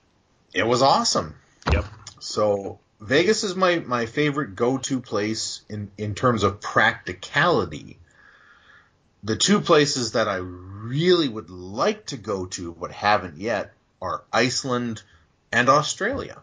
it 0.55 0.67
was 0.67 0.83
awesome. 0.83 1.35
Yep. 1.73 1.85
So 2.21 2.79
Vegas 3.01 3.45
is 3.45 3.55
my, 3.55 3.79
my 3.81 4.07
favorite 4.07 4.57
go-to 4.57 5.01
place 5.01 5.63
in, 5.69 5.91
in 5.99 6.15
terms 6.15 6.43
of 6.43 6.61
practicality. 6.61 7.99
The 9.23 9.37
two 9.37 9.61
places 9.61 10.13
that 10.13 10.29
I 10.29 10.37
really 10.37 11.29
would 11.29 11.51
like 11.51 12.07
to 12.07 12.17
go 12.17 12.47
to 12.47 12.73
but 12.73 12.93
haven't 12.93 13.39
yet 13.39 13.73
are 14.01 14.23
Iceland 14.33 15.03
and 15.53 15.69
Australia. 15.69 16.41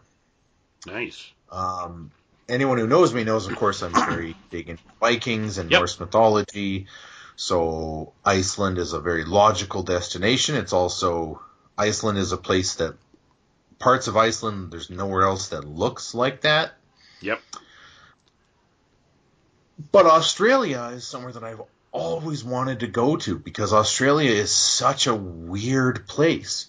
Nice. 0.86 1.30
Um, 1.50 2.10
anyone 2.48 2.78
who 2.78 2.86
knows 2.86 3.14
me 3.14 3.24
knows, 3.24 3.46
of 3.46 3.56
course, 3.56 3.82
I'm 3.82 3.92
very 3.92 4.36
big 4.50 4.68
into 4.68 4.82
Vikings 5.00 5.58
and 5.58 5.70
Yep. 5.70 5.80
Norse 5.80 6.00
mythology. 6.00 6.86
So 7.36 8.12
Iceland 8.24 8.78
is 8.78 8.92
a 8.92 9.00
very 9.00 9.24
logical 9.24 9.82
destination. 9.82 10.54
It's 10.56 10.72
also 10.72 11.42
Iceland 11.76 12.18
is 12.18 12.32
a 12.32 12.36
place 12.36 12.76
that 12.76 12.94
parts 13.78 14.06
of 14.06 14.16
Iceland 14.16 14.70
there's 14.72 14.90
nowhere 14.90 15.22
else 15.22 15.48
that 15.48 15.64
looks 15.64 16.14
like 16.14 16.42
that. 16.42 16.72
Yep. 17.20 17.40
But 19.90 20.06
Australia 20.06 20.90
is 20.94 21.06
somewhere 21.06 21.32
that 21.32 21.44
I've 21.44 21.62
always 21.90 22.44
wanted 22.44 22.80
to 22.80 22.86
go 22.86 23.16
to 23.16 23.38
because 23.38 23.72
Australia 23.72 24.30
is 24.30 24.54
such 24.54 25.06
a 25.06 25.14
weird 25.14 26.06
place. 26.06 26.66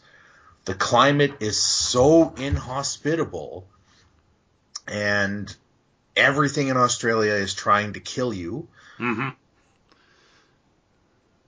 The 0.66 0.74
climate 0.74 1.36
is 1.40 1.58
so 1.62 2.34
inhospitable 2.38 3.68
and 4.88 5.56
everything 6.16 6.70
in 6.70 6.78
Australia 6.78 7.34
is 7.34 7.54
trying 7.54 7.94
to 7.94 8.00
kill 8.00 8.34
you. 8.34 8.68
Mm-hmm. 9.00 9.30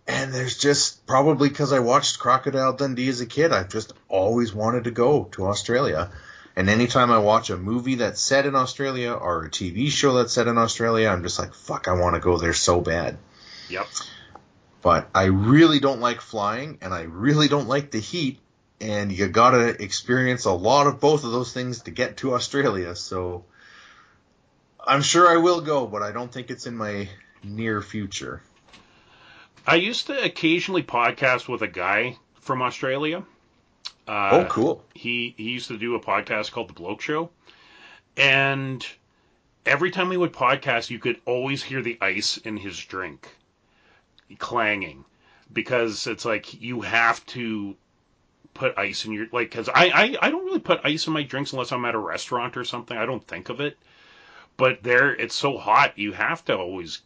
And 0.08 0.34
there's 0.34 0.58
just 0.58 1.06
probably 1.06 1.50
because 1.50 1.74
I 1.74 1.80
watched 1.80 2.20
Crocodile 2.20 2.74
Dundee 2.74 3.10
as 3.10 3.20
a 3.20 3.26
kid, 3.26 3.52
I've 3.52 3.70
just 3.70 3.94
always 4.08 4.54
wanted 4.54 4.86
to 4.86 4.92
go 4.92 5.26
to 5.34 5.48
Australia. 5.48 6.12
And 6.56 6.70
anytime 6.70 7.12
I 7.12 7.20
watch 7.20 7.50
a 7.50 7.58
movie 7.58 7.96
that's 7.96 8.22
set 8.22 8.46
in 8.46 8.56
Australia 8.56 9.12
or 9.12 9.44
a 9.44 9.50
TV 9.50 9.90
show 9.90 10.14
that's 10.14 10.34
set 10.34 10.48
in 10.48 10.58
Australia, 10.58 11.10
I'm 11.10 11.24
just 11.24 11.38
like, 11.38 11.54
fuck, 11.54 11.88
I 11.88 11.94
want 11.94 12.16
to 12.16 12.22
go 12.22 12.38
there 12.38 12.54
so 12.54 12.80
bad. 12.82 13.18
Yep. 13.70 13.86
But 14.82 15.10
I 15.14 15.26
really 15.26 15.80
don't 15.80 16.00
like 16.00 16.22
flying 16.22 16.78
and 16.82 16.94
I 16.94 17.02
really 17.02 17.48
don't 17.48 17.68
like 17.68 17.92
the 17.92 18.00
heat. 18.00 18.40
And 18.80 19.12
you 19.12 19.28
gotta 19.28 19.82
experience 19.82 20.46
a 20.46 20.52
lot 20.52 20.88
of 20.88 21.00
both 21.00 21.26
of 21.26 21.32
those 21.32 21.52
things 21.52 21.82
to 21.84 21.92
get 21.92 22.18
to 22.18 22.34
Australia. 22.34 22.96
So 22.96 23.44
I'm 24.84 25.02
sure 25.02 25.28
I 25.28 25.38
will 25.38 25.62
go, 25.62 25.86
but 25.86 26.02
I 26.02 26.12
don't 26.12 26.32
think 26.32 26.50
it's 26.50 26.66
in 26.66 26.78
my 26.78 27.10
near 27.44 27.82
future. 27.82 28.42
I 29.70 29.76
used 29.76 30.08
to 30.08 30.24
occasionally 30.24 30.82
podcast 30.82 31.50
with 31.50 31.62
a 31.62 31.68
guy 31.68 32.18
from 32.36 32.62
Australia. 32.62 33.24
Uh, 34.08 34.30
oh, 34.32 34.46
cool. 34.46 34.84
he 34.94 35.34
he 35.36 35.50
used 35.52 35.68
to 35.68 35.78
do 35.78 35.96
a 35.96 36.00
podcast 36.00 36.54
called 36.54 36.70
The 36.70 36.74
Bloke 36.74 37.02
Show, 37.02 37.30
and 38.16 38.86
every 39.66 39.92
time 39.92 40.10
he 40.10 40.16
would 40.16 40.32
podcast, 40.32 40.90
you 40.90 41.00
could 41.00 41.20
always 41.26 41.62
hear 41.62 41.82
the 41.82 41.98
ice 42.00 42.38
in 42.38 42.56
his 42.56 42.78
drink 42.78 43.36
clanging 44.40 45.04
because 45.52 46.08
it's 46.08 46.24
like 46.24 46.62
you 46.62 46.82
have 46.82 47.26
to 47.26 47.76
put 48.54 48.78
ice 48.78 49.04
in 49.04 49.12
your 49.12 49.28
like 49.34 49.52
because 49.52 49.68
I, 49.68 49.90
I 49.90 50.18
I 50.22 50.30
don't 50.30 50.46
really 50.46 50.60
put 50.60 50.80
ice 50.86 51.08
in 51.08 51.14
my 51.14 51.24
drinks 51.24 51.52
unless 51.52 51.74
I'm 51.74 51.84
at 51.84 51.94
a 51.94 52.00
restaurant 52.00 52.56
or 52.56 52.64
something. 52.64 52.98
I 52.98 53.06
don't 53.06 53.28
think 53.28 53.50
of 53.50 53.60
it, 53.60 53.78
but 54.56 54.82
there 54.82 55.14
it's 55.14 55.36
so 55.36 55.58
hot 55.58 55.98
you 55.98 56.14
have 56.14 56.46
to 56.46 56.58
always 56.58 57.02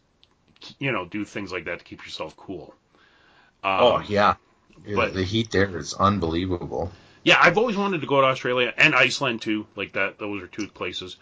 you 0.78 0.92
know 0.92 1.04
do 1.06 1.24
things 1.24 1.52
like 1.52 1.64
that 1.66 1.78
to 1.80 1.84
keep 1.84 2.04
yourself 2.04 2.36
cool. 2.36 2.74
Um, 3.64 3.80
Oh, 3.80 4.02
yeah. 4.06 4.34
Yeah, 4.86 4.96
But- 4.96 5.14
the 5.14 5.22
heat 5.24 5.50
there 5.50 5.76
is 5.78 5.94
unbelievable. 5.94 6.90
Yeah, 7.24 7.38
I've 7.40 7.56
always 7.56 7.76
wanted 7.76 8.00
to 8.00 8.06
go 8.08 8.20
to 8.20 8.26
Australia 8.26 8.74
and 8.76 8.94
Iceland 8.96 9.42
too. 9.42 9.66
Like 9.76 9.92
that, 9.92 10.18
those 10.18 10.42
are 10.42 10.48
two 10.48 10.66
places. 10.66 11.16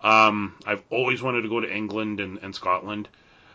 Um, 0.00 0.54
I've 0.66 0.82
always 0.90 1.20
wanted 1.22 1.42
to 1.42 1.48
go 1.50 1.60
to 1.60 1.70
England 1.70 2.20
and, 2.20 2.38
and 2.38 2.54
Scotland. 2.54 3.08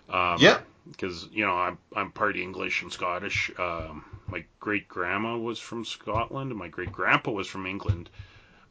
Um, 0.09 0.37
Yeah. 0.39 0.59
Because 0.89 1.27
you 1.33 1.45
know 1.45 1.53
I'm 1.55 1.77
I'm 1.95 2.11
part 2.11 2.37
English 2.37 2.81
and 2.83 2.93
Scottish. 2.93 3.51
Um, 3.59 4.05
my 4.27 4.45
great 4.59 4.87
grandma 4.87 5.37
was 5.37 5.59
from 5.59 5.83
Scotland 5.83 6.51
and 6.51 6.59
my 6.59 6.69
great 6.69 6.91
grandpa 6.93 7.31
was 7.31 7.47
from 7.47 7.65
England. 7.65 8.09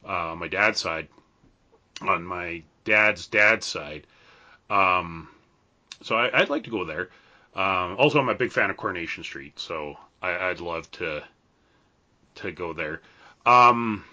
Uh, 0.04 0.34
my 0.38 0.48
dad's 0.48 0.80
side. 0.80 1.08
On 2.00 2.24
my 2.24 2.62
dad's 2.84 3.26
dad's 3.26 3.66
side. 3.66 4.06
Um, 4.70 5.28
so 6.02 6.16
I, 6.16 6.40
I'd 6.40 6.50
like 6.50 6.64
to 6.64 6.70
go 6.70 6.84
there. 6.84 7.08
Um, 7.54 7.96
also, 7.98 8.18
I'm 8.20 8.28
a 8.28 8.34
big 8.34 8.52
fan 8.52 8.70
of 8.70 8.76
Coronation 8.76 9.24
Street, 9.24 9.58
so 9.58 9.96
I, 10.22 10.48
I'd 10.50 10.60
love 10.60 10.90
to 10.92 11.22
to 12.36 12.52
go 12.52 12.72
there. 12.72 13.00
Um, 13.46 14.04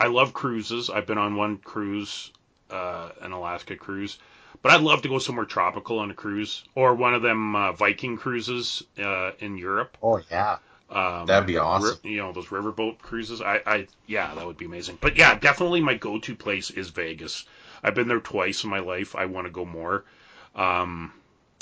I 0.00 0.06
love 0.06 0.32
cruises. 0.32 0.88
I've 0.90 1.06
been 1.06 1.18
on 1.18 1.36
one 1.36 1.58
cruise, 1.58 2.30
uh, 2.70 3.10
an 3.20 3.32
Alaska 3.32 3.76
cruise, 3.76 4.18
but 4.62 4.72
I'd 4.72 4.80
love 4.80 5.02
to 5.02 5.08
go 5.08 5.18
somewhere 5.18 5.44
tropical 5.44 5.98
on 5.98 6.10
a 6.10 6.14
cruise 6.14 6.64
or 6.74 6.94
one 6.94 7.14
of 7.14 7.22
them 7.22 7.54
uh, 7.54 7.72
Viking 7.72 8.16
cruises 8.16 8.82
uh, 8.98 9.32
in 9.38 9.56
Europe. 9.58 9.98
Oh 10.02 10.20
yeah, 10.30 10.56
Um, 10.90 11.26
that'd 11.26 11.46
be 11.46 11.58
awesome. 11.58 11.98
you 12.04 12.18
know 12.18 12.32
those 12.32 12.46
riverboat 12.46 12.98
cruises. 12.98 13.42
I, 13.42 13.60
I, 13.66 13.86
yeah, 14.06 14.34
that 14.34 14.46
would 14.46 14.56
be 14.56 14.64
amazing. 14.64 14.96
But 15.00 15.16
yeah, 15.16 15.38
definitely 15.38 15.80
my 15.82 15.94
go-to 15.94 16.34
place 16.34 16.70
is 16.70 16.88
Vegas. 16.90 17.44
I've 17.82 17.94
been 17.94 18.08
there 18.08 18.20
twice 18.20 18.64
in 18.64 18.70
my 18.70 18.78
life. 18.78 19.14
I 19.14 19.26
want 19.26 19.46
to 19.46 19.50
go 19.52 19.64
more, 19.64 20.04
um, 20.54 21.12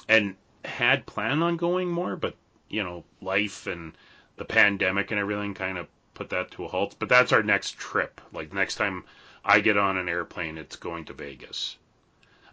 and 0.09 0.37
had 0.65 1.07
planned 1.07 1.43
on 1.43 1.57
going 1.57 1.89
more, 1.91 2.17
but 2.17 2.35
you 2.69 2.83
know, 2.83 3.05
life 3.21 3.67
and 3.67 3.97
the 4.37 4.45
pandemic 4.45 5.11
and 5.11 5.21
everything 5.21 5.55
kind 5.55 5.79
of 5.79 5.87
put 6.15 6.31
that 6.31 6.51
to 6.53 6.65
a 6.65 6.69
halt. 6.69 6.97
But 6.99 7.09
that's 7.09 7.33
our 7.33 7.43
next 7.43 7.77
trip. 7.79 8.21
Like 8.33 8.53
next 8.53 8.77
time 8.77 9.05
I 9.45 9.61
get 9.61 9.77
on 9.77 9.97
an 9.97 10.09
airplane, 10.09 10.59
it's 10.59 10.77
going 10.77 11.05
to 11.07 11.12
Vegas. 11.15 11.77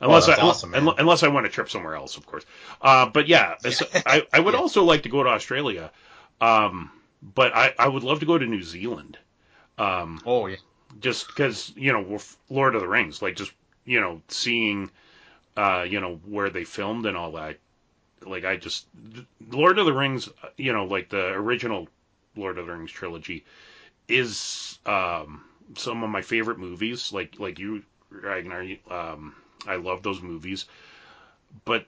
Unless 0.02 0.28
Oh, 0.28 0.30
I 0.30 0.36
awesome, 0.38 0.72
man. 0.72 0.94
unless 0.98 1.24
I 1.24 1.28
want 1.28 1.46
to 1.46 1.50
trip 1.52 1.70
somewhere 1.70 1.96
else, 1.96 2.18
of 2.18 2.26
course. 2.26 2.46
Uh, 2.82 3.06
but 3.08 3.28
yeah, 3.28 3.56
I, 4.06 4.24
I 4.34 4.40
would 4.40 4.54
Yeah. 4.54 4.62
also 4.62 4.84
like 4.84 5.04
to 5.04 5.10
go 5.10 5.24
to 5.24 5.30
Australia. 5.30 5.92
Um, 6.42 6.92
but 7.22 7.56
I, 7.56 7.74
I 7.80 7.88
would 7.88 8.04
love 8.04 8.20
to 8.20 8.26
go 8.26 8.38
to 8.38 8.46
New 8.46 8.62
Zealand. 8.64 9.18
Um, 9.78 10.26
Oh 10.26 10.48
yeah. 10.48 10.58
just 11.00 11.28
because 11.28 11.74
you 11.76 11.92
know 11.94 12.02
we're 12.02 12.16
f- 12.18 12.38
Lord 12.50 12.76
of 12.76 12.82
the 12.82 12.88
Rings, 12.88 13.22
like 13.22 13.36
just 13.36 13.54
you 13.86 14.00
know 14.02 14.22
seeing, 14.30 14.92
uh, 15.58 15.86
you 15.90 16.02
know 16.02 16.22
where 16.26 16.50
they 16.52 16.66
filmed 16.66 17.08
and 17.08 17.18
all 17.18 17.34
that. 17.34 17.60
Like 18.26 18.46
I 18.46 18.58
just 18.58 18.88
Lord 19.52 19.80
of 19.80 19.86
the 19.86 19.94
Rings, 19.94 20.30
you 20.58 20.74
know, 20.74 20.86
like 20.86 21.10
the 21.10 21.28
original 21.34 21.88
Lord 22.38 22.58
of 22.60 22.68
the 22.68 22.74
Rings 22.74 22.92
trilogy, 22.92 23.46
is 24.08 24.80
um, 24.86 25.44
some 25.78 26.04
of 26.04 26.10
my 26.10 26.22
favorite 26.22 26.60
movies. 26.60 27.14
Like 27.14 27.40
like 27.40 27.60
you, 27.60 27.84
Ragnar, 28.12 28.66
um, 28.92 29.36
I 29.68 29.76
love 29.78 30.04
those 30.04 30.22
movies. 30.22 30.66
But 31.66 31.88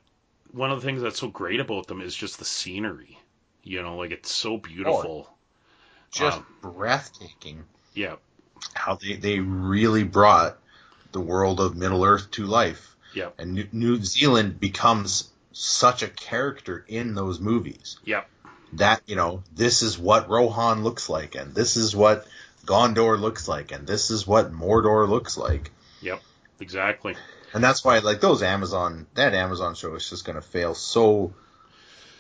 one 0.51 0.71
of 0.71 0.81
the 0.81 0.85
things 0.85 1.01
that's 1.01 1.19
so 1.19 1.27
great 1.29 1.59
about 1.59 1.87
them 1.87 2.01
is 2.01 2.15
just 2.15 2.39
the 2.39 2.45
scenery. 2.45 3.19
You 3.63 3.81
know, 3.83 3.97
like 3.97 4.11
it's 4.11 4.31
so 4.31 4.57
beautiful. 4.57 5.29
Just 6.11 6.39
Um, 6.39 6.45
breathtaking. 6.61 7.65
Yeah, 7.95 8.15
How 8.75 8.95
they 8.95 9.15
they 9.15 9.39
really 9.39 10.03
brought 10.03 10.57
the 11.11 11.21
world 11.21 11.59
of 11.59 11.75
Middle 11.77 12.05
Earth 12.05 12.31
to 12.31 12.45
life. 12.45 12.95
Yeah, 13.13 13.29
And 13.37 13.53
New, 13.53 13.67
New 13.71 14.03
Zealand 14.03 14.59
becomes 14.59 15.29
such 15.51 16.03
a 16.03 16.07
character 16.07 16.85
in 16.87 17.15
those 17.15 17.39
movies. 17.39 17.97
yeah, 18.05 18.23
that 18.73 19.01
you 19.07 19.15
know 19.15 19.43
this 19.55 19.81
is 19.81 19.97
what 19.97 20.29
Rohan 20.29 20.83
looks 20.83 21.09
like, 21.09 21.35
and 21.35 21.55
this 21.55 21.75
is 21.75 21.95
what 21.95 22.27
Gondor 22.65 23.19
looks 23.19 23.47
like, 23.47 23.71
and 23.71 23.87
this 23.87 24.11
is 24.11 24.27
what 24.27 24.51
Mordor 24.53 25.09
looks 25.09 25.37
like, 25.37 25.71
yep, 26.01 26.21
exactly. 26.59 27.15
and 27.53 27.63
that's 27.63 27.83
why 27.83 27.97
like 27.99 28.21
those 28.21 28.43
Amazon 28.43 29.07
that 29.15 29.33
Amazon 29.33 29.73
show 29.73 29.95
is 29.95 30.07
just 30.07 30.23
gonna 30.23 30.41
fail 30.41 30.75
so 30.75 31.33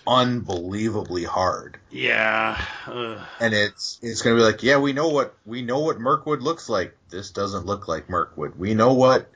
unbelievably 0.07 1.23
hard, 1.23 1.77
Yeah. 1.91 2.59
Uh, 2.87 3.23
and 3.39 3.53
it's 3.53 3.99
it's 4.01 4.21
gonna 4.23 4.37
be 4.37 4.41
like 4.41 4.63
yeah 4.63 4.79
we 4.79 4.93
know 4.93 5.09
what 5.09 5.35
we 5.45 5.61
know 5.61 5.79
what 5.79 5.99
Mirkwood 5.99 6.41
looks 6.41 6.67
like. 6.67 6.97
This 7.09 7.29
doesn't 7.31 7.65
look 7.67 7.87
like 7.87 8.09
Mirkwood. 8.09 8.57
We 8.57 8.73
know 8.73 8.93
what 8.93 9.29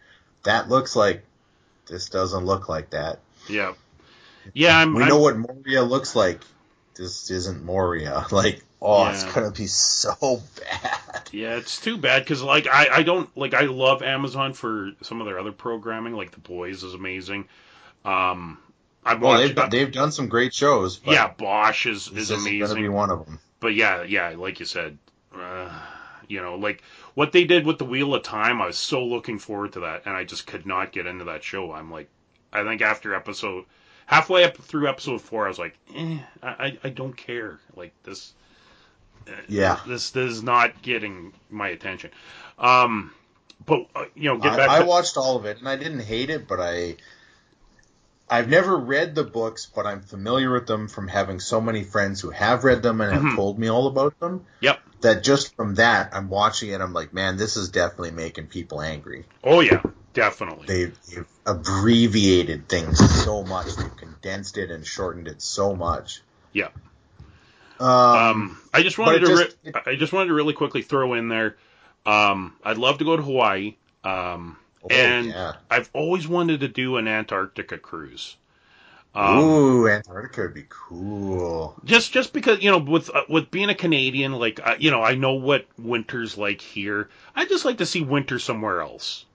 that 0.44 0.70
looks 0.70 0.96
like. 0.96 1.26
This 1.88 2.10
doesn't 2.10 2.46
look 2.46 2.70
like 2.70 2.92
that. 2.92 3.20
yeah. 3.50 3.74
Yeah, 4.54 4.78
I'm. 4.78 4.94
We 4.94 5.04
I'm- 5.04 5.10
know 5.10 5.20
what 5.20 5.38
Moria 5.38 5.84
looks 5.84 6.16
like. 6.16 6.42
This 6.96 7.32
isn't 7.32 7.64
Moria. 7.64 8.26
Like, 8.32 8.62
oh, 8.82 9.08
it's 9.08 9.24
gonna 9.24 9.52
be 9.52 9.68
so 9.68 10.42
bad. 10.60 11.30
Yeah, 11.32 11.56
it's 11.56 11.80
too 11.80 11.98
bad 11.98 12.24
because 12.24 12.44
like 12.44 12.68
I 12.68 12.88
I 12.92 13.04
don't 13.04 13.30
like 13.38 13.54
I 13.54 13.62
love 13.62 14.04
Amazon 14.04 14.52
for 14.54 14.92
some 15.02 15.22
of 15.22 15.26
their 15.28 15.40
other 15.40 15.54
programming. 15.54 16.14
Like 16.14 16.32
The 16.32 16.40
Boys 16.42 16.84
is 16.84 16.94
amazing. 16.94 17.48
Um, 18.04 18.58
I 19.06 19.14
Well, 19.16 19.40
watched. 19.42 19.56
they've 19.56 19.70
they've 19.72 19.92
done 19.94 20.12
some 20.12 20.28
great 20.28 20.54
shows. 20.54 21.00
Yeah, 21.06 21.30
Bosch 21.30 21.86
is 21.86 22.08
is 22.10 22.30
isn't 22.30 22.38
gonna 22.44 22.58
amazing. 22.58 22.82
be 22.82 22.90
one 22.90 23.10
of 23.12 23.26
them. 23.26 23.40
But 23.62 23.76
yeah, 23.76 24.04
yeah, 24.04 24.34
like 24.38 24.60
you 24.60 24.66
said, 24.66 24.98
uh, 25.34 25.70
you 26.34 26.42
know, 26.42 26.56
like 26.56 26.82
what 27.14 27.32
they 27.32 27.44
did 27.44 27.66
with 27.66 27.78
the 27.78 27.86
Wheel 27.86 28.16
of 28.16 28.24
Time, 28.24 28.62
I 28.62 28.66
was 28.66 28.78
so 28.78 29.06
looking 29.06 29.38
forward 29.38 29.74
to 29.74 29.82
that, 29.82 30.04
and 30.06 30.16
I 30.16 30.24
just 30.24 30.48
could 30.48 30.66
not 30.66 30.92
get 30.92 31.06
into 31.06 31.26
that 31.26 31.44
show. 31.44 31.72
I'm 31.72 31.92
like, 31.92 32.10
I 32.52 32.64
think 32.64 32.82
after 32.82 33.14
episode 33.14 33.66
halfway 34.08 34.44
up 34.44 34.58
through 34.58 34.90
episode 34.90 35.22
four, 35.22 35.46
I 35.46 35.50
was 35.50 35.60
like, 35.60 35.78
eh, 35.96 36.18
I 36.42 36.78
I, 36.84 36.90
don't 36.90 37.16
care. 37.16 37.60
Like 37.76 37.94
this. 38.04 38.34
uh, 39.28 39.32
Yeah. 39.48 39.80
This 39.88 40.10
this 40.10 40.32
is 40.32 40.44
not 40.44 40.82
getting 40.82 41.34
my 41.50 41.70
attention. 41.70 42.10
Um, 42.58 43.14
but 43.66 43.88
uh, 43.96 44.06
you 44.16 44.30
know, 44.30 44.38
get 44.38 44.54
I, 44.54 44.58
back. 44.58 44.70
I 44.70 44.80
to, 44.80 44.86
watched 44.86 45.18
all 45.18 45.38
of 45.38 45.46
it 45.46 45.60
and 45.60 45.70
I 45.70 45.76
didn't 45.76 46.02
hate 46.02 46.30
it, 46.30 46.48
but 46.48 46.60
I 46.60 46.96
I've 48.34 48.50
never 48.50 48.76
read 48.76 49.14
the 49.14 49.24
books, 49.24 49.68
but 49.76 49.86
I'm 49.86 50.02
familiar 50.02 50.52
with 50.52 50.66
them 50.66 50.88
from 50.88 51.08
having 51.08 51.40
so 51.40 51.62
many 51.62 51.84
friends 51.84 52.20
who 52.20 52.32
have 52.32 52.64
read 52.64 52.82
them 52.82 53.00
and 53.00 53.14
have 53.14 53.22
Mhm. 53.22 53.36
told 53.36 53.60
me 53.60 53.68
all 53.68 53.86
about 53.86 54.20
them. 54.20 54.48
Yep. 54.60 54.80
That 55.02 55.24
just 55.24 55.56
from 55.56 55.76
that, 55.76 56.10
I'm 56.16 56.30
watching 56.30 56.70
it. 56.72 56.82
I'm 56.82 56.94
like, 56.94 57.14
man, 57.14 57.38
this 57.38 57.58
is 57.58 57.70
definitely 57.70 58.12
making 58.12 58.48
people 58.48 58.82
angry. 58.82 59.26
Oh 59.44 59.60
yeah, 59.60 59.82
definitely. 60.14 60.66
They've, 60.66 60.98
they've 61.10 61.28
abbreviated 61.46 62.68
things 62.68 62.98
so 63.24 63.44
much. 63.44 63.76
They've 63.76 63.96
condensed 63.98 64.58
it 64.58 64.72
and 64.72 64.86
shortened 64.88 65.28
it 65.28 65.42
so 65.42 65.76
much. 65.76 66.22
Yeah. 66.54 66.70
Um, 67.80 67.88
Um, 67.88 68.62
I 68.74 68.82
just 68.82 68.98
wanted 68.98 69.26
to. 69.26 69.34
it 69.34 69.56
Re- 69.64 69.82
I 69.86 69.96
just 69.96 70.12
wanted 70.14 70.28
to 70.28 70.34
really 70.34 70.54
quickly 70.54 70.82
throw 70.82 71.14
in 71.14 71.28
there. 71.28 71.58
Um, 72.06 72.56
I'd 72.64 72.78
love 72.78 72.98
to 72.98 73.06
go 73.06 73.16
to 73.16 73.22
Hawaii. 73.22 73.76
Um, 74.04 74.58
oh, 74.84 74.88
and 74.90 75.28
yeah. 75.28 75.56
I've 75.70 75.90
always 75.94 76.28
wanted 76.28 76.62
to 76.62 76.68
do 76.68 76.98
an 76.98 77.08
Antarctica 77.08 77.78
cruise. 77.78 78.38
Um, 79.16 79.38
Ooh, 79.40 79.88
Antarctica 79.88 80.42
would 80.44 80.54
be 80.54 80.66
cool. 80.70 81.80
just 81.84 82.12
just 82.12 82.34
because 82.34 82.62
you 82.64 82.72
know 82.72 82.80
with 82.80 83.10
uh, 83.14 83.24
with 83.30 83.52
being 83.52 83.70
a 83.70 83.76
Canadian, 83.76 84.34
like 84.34 84.60
uh, 84.66 84.76
you 84.80 84.92
know, 84.92 85.02
I 85.04 85.16
know 85.16 85.34
what 85.34 85.68
winter's 85.78 86.38
like 86.38 86.62
here. 86.62 87.10
I 87.36 87.46
just 87.46 87.66
like 87.66 87.78
to 87.80 87.86
see 87.86 88.02
winter 88.02 88.40
somewhere 88.40 88.82
else. 88.82 89.26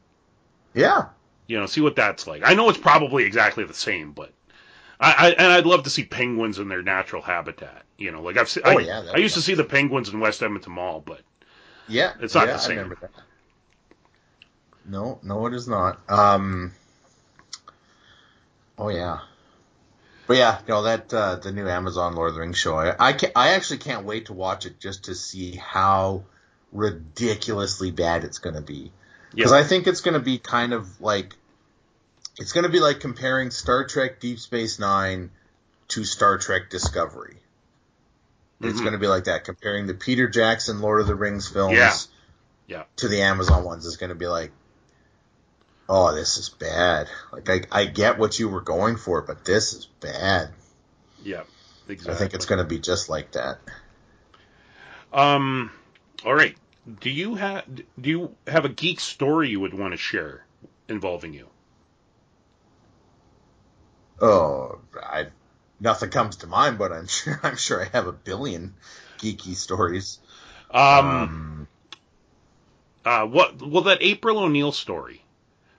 Yeah. 0.75 1.09
You 1.47 1.59
know, 1.59 1.67
see 1.67 1.81
what 1.81 1.97
that's 1.97 2.27
like. 2.27 2.43
I 2.45 2.55
know 2.55 2.69
it's 2.69 2.79
probably 2.79 3.25
exactly 3.25 3.65
the 3.65 3.75
same, 3.75 4.13
but 4.13 4.33
I, 5.01 5.13
I 5.13 5.31
and 5.31 5.53
I'd 5.53 5.67
love 5.67 5.85
to 5.85 5.91
see 5.91 6.05
penguins 6.05 6.59
in 6.59 6.69
their 6.69 6.83
natural 6.83 7.23
habitat. 7.23 7.85
You 7.97 8.11
know, 8.13 8.23
like 8.23 8.37
I've 8.37 8.49
se- 8.49 8.63
Oh, 8.65 8.79
I, 8.79 8.83
yeah, 8.83 9.13
I 9.15 9.19
used 9.19 9.35
to 9.35 9.43
see 9.43 9.55
the 9.55 9.65
penguins 9.65 10.09
in 10.11 10.21
West 10.21 10.43
Edmonton 10.43 10.73
Mall, 10.73 11.01
but 11.01 11.23
Yeah. 11.87 12.15
It's 12.21 12.35
not 12.35 12.47
yeah, 12.49 12.55
the 12.55 12.59
same. 12.59 12.95
I 14.89 14.91
remember 14.91 15.19
that. 15.21 15.27
No, 15.27 15.37
no, 15.41 15.47
it 15.47 15.55
is 15.55 15.69
not. 15.69 16.01
Um. 16.09 16.73
Oh 18.79 18.89
yeah. 18.89 19.21
But 20.27 20.37
yeah, 20.37 20.59
know 20.69 20.83
that 20.83 21.13
uh, 21.13 21.37
the 21.37 21.53
new 21.53 21.67
Amazon 21.69 22.15
Lord 22.15 22.29
of 22.29 22.35
the 22.35 22.41
Rings 22.41 22.59
show. 22.59 22.77
I 22.77 22.95
I, 22.99 23.13
can 23.15 23.31
I 23.35 23.51
actually 23.55 23.79
can't 23.79 24.05
wait 24.05 24.27
to 24.27 24.35
watch 24.35 24.67
it 24.67 24.79
just 24.79 25.05
to 25.05 25.15
see 25.15 25.57
how 25.57 26.25
ridiculously 26.73 27.91
bad 27.91 28.25
it's 28.25 28.39
going 28.39 28.55
to 28.55 28.61
be. 28.61 28.93
Because 29.35 29.53
Yeah. 29.53 29.59
I 29.59 29.65
think 29.65 29.87
it's 29.87 30.03
going 30.03 30.15
to 30.15 30.21
be 30.21 30.39
kind 30.39 30.75
of 30.75 31.01
like 31.01 31.35
it's 32.39 32.53
going 32.53 32.65
to 32.65 32.71
be 32.71 32.79
like 32.81 33.01
comparing 33.01 33.51
Star 33.51 33.85
Trek 33.87 34.21
Deep 34.21 34.39
Space 34.39 34.79
Nine 34.79 35.31
to 35.89 36.05
Star 36.05 36.37
Trek 36.39 36.69
Discovery. 36.71 37.39
It's 38.61 38.79
Mhm. 38.79 38.83
going 38.83 38.93
to 38.93 38.99
be 38.99 39.07
like 39.07 39.25
that. 39.25 39.45
Comparing 39.45 39.87
the 39.87 39.95
Peter 39.95 40.29
Jackson 40.29 40.81
Lord 40.83 41.01
of 41.01 41.07
the 41.07 41.15
Rings 41.15 41.49
films 41.49 41.75
Yeah. 41.75 41.97
Yeah. 42.67 42.83
to 42.97 43.09
the 43.09 43.23
Amazon 43.23 43.65
ones 43.65 43.87
is 43.87 43.97
going 43.97 44.11
to 44.11 44.15
be 44.17 44.27
like, 44.27 44.53
oh, 45.89 46.15
this 46.15 46.37
is 46.37 46.49
bad. 46.49 47.09
Like 47.33 47.49
I, 47.49 47.63
I 47.73 47.85
get 47.87 48.19
what 48.19 48.39
you 48.39 48.49
were 48.49 48.61
going 48.61 48.97
for, 48.97 49.23
but 49.23 49.45
this 49.45 49.73
is 49.73 49.87
bad. 50.01 50.51
yeah, 51.25 51.43
exactly. 51.89 52.15
I 52.15 52.19
think 52.19 52.35
it's 52.35 52.47
going 52.47 52.59
to 52.59 52.65
be 52.65 52.79
just 52.79 53.09
like 53.09 53.33
that. 53.33 53.59
Um, 55.13 55.71
all 56.25 56.35
right. 56.35 56.57
Do 57.01 57.11
you 57.11 57.35
have 57.35 57.65
do 58.01 58.11
you 58.11 58.35
have 58.47 58.65
a 58.65 58.69
geek 58.69 59.01
story 59.01 59.51
you 59.51 59.61
would 59.61 59.75
want 59.75 59.93
to 59.93 59.99
share 59.99 60.45
involving 60.89 61.35
you? 61.35 61.49
Oh, 64.21 64.79
I, 65.01 65.27
nothing 65.81 66.11
comes 66.11 66.37
to 66.37 66.47
mind, 66.47 66.79
but 66.79 66.93
I'm 66.93 67.07
sure 67.09 67.39
I'm 67.43 67.57
sure 67.57 67.83
I 67.83 67.89
have 67.97 68.07
a 68.07 68.13
billion 68.13 68.75
geeky 69.19 69.55
stories. 69.55 70.19
Um, 70.71 71.69
uh, 73.05 73.27
what? 73.27 73.61
Well, 73.61 73.85
that 73.85 73.99
April 74.01 74.39
O'Neil 74.39 74.73
story. 74.73 75.23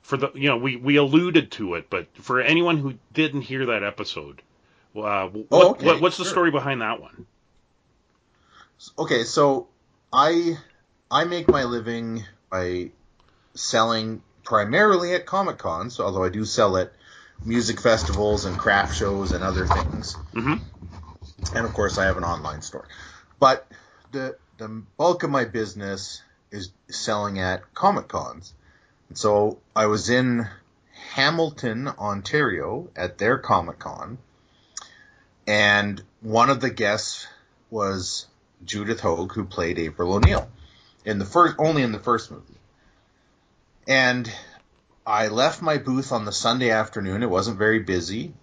For 0.09 0.17
the, 0.17 0.31
you 0.33 0.49
know, 0.49 0.57
we 0.57 0.75
we 0.75 0.95
alluded 0.95 1.51
to 1.51 1.75
it, 1.75 1.87
but 1.91 2.07
for 2.17 2.41
anyone 2.41 2.77
who 2.79 2.95
didn't 3.13 3.41
hear 3.41 3.67
that 3.67 3.83
episode, 3.83 4.41
uh, 4.95 5.27
what, 5.27 5.47
Oh, 5.51 5.69
okay, 5.73 5.85
what 5.85 6.01
what's 6.01 6.17
the 6.17 6.23
sure. 6.23 6.31
story 6.31 6.49
behind 6.49 6.81
that 6.81 6.99
one? 6.99 7.27
Okay, 8.97 9.23
so 9.23 9.67
I 10.11 10.57
I 11.11 11.25
make 11.25 11.47
my 11.47 11.65
living 11.65 12.25
by 12.49 12.89
selling 13.53 14.23
primarily 14.43 15.13
at 15.13 15.27
Comic 15.27 15.59
Cons, 15.59 15.97
so 15.97 16.05
although 16.05 16.23
I 16.23 16.29
do 16.29 16.43
sell 16.43 16.75
at 16.77 16.91
music 17.45 17.79
festivals 17.79 18.45
and 18.45 18.57
craft 18.57 18.95
shows 18.95 19.31
and 19.31 19.43
other 19.43 19.67
things. 19.67 20.15
hmm 20.33 20.55
And 21.53 21.67
of 21.67 21.73
course 21.75 21.99
I 21.99 22.05
have 22.05 22.17
an 22.17 22.23
online 22.23 22.63
store. 22.63 22.87
But 23.39 23.67
the 24.11 24.39
the 24.57 24.69
bulk 24.97 25.21
of 25.21 25.29
my 25.29 25.45
business 25.45 26.23
is 26.49 26.71
selling 26.89 27.37
at 27.37 27.75
Comic 27.75 28.07
Cons. 28.07 28.55
So 29.13 29.59
I 29.75 29.87
was 29.87 30.09
in 30.09 30.47
Hamilton, 31.13 31.87
Ontario 31.87 32.89
at 32.95 33.17
their 33.17 33.37
Comic 33.37 33.79
Con 33.79 34.19
and 35.49 35.99
one 36.21 36.51
of 36.51 36.61
the 36.61 36.69
guests 36.69 37.25
was 37.71 38.27
Judith 38.63 38.99
Hoag, 38.99 39.33
who 39.33 39.45
played 39.45 39.79
April 39.79 40.13
O'Neil 40.13 40.47
in 41.03 41.17
the 41.17 41.25
first, 41.25 41.55
only 41.57 41.81
in 41.81 41.91
the 41.91 41.99
first 41.99 42.29
movie. 42.29 42.53
And 43.87 44.31
I 45.07 45.29
left 45.29 45.63
my 45.63 45.79
booth 45.79 46.11
on 46.11 46.25
the 46.25 46.31
Sunday 46.31 46.69
afternoon. 46.69 47.23
It 47.23 47.31
wasn't 47.31 47.57
very 47.57 47.79
busy, 47.79 48.35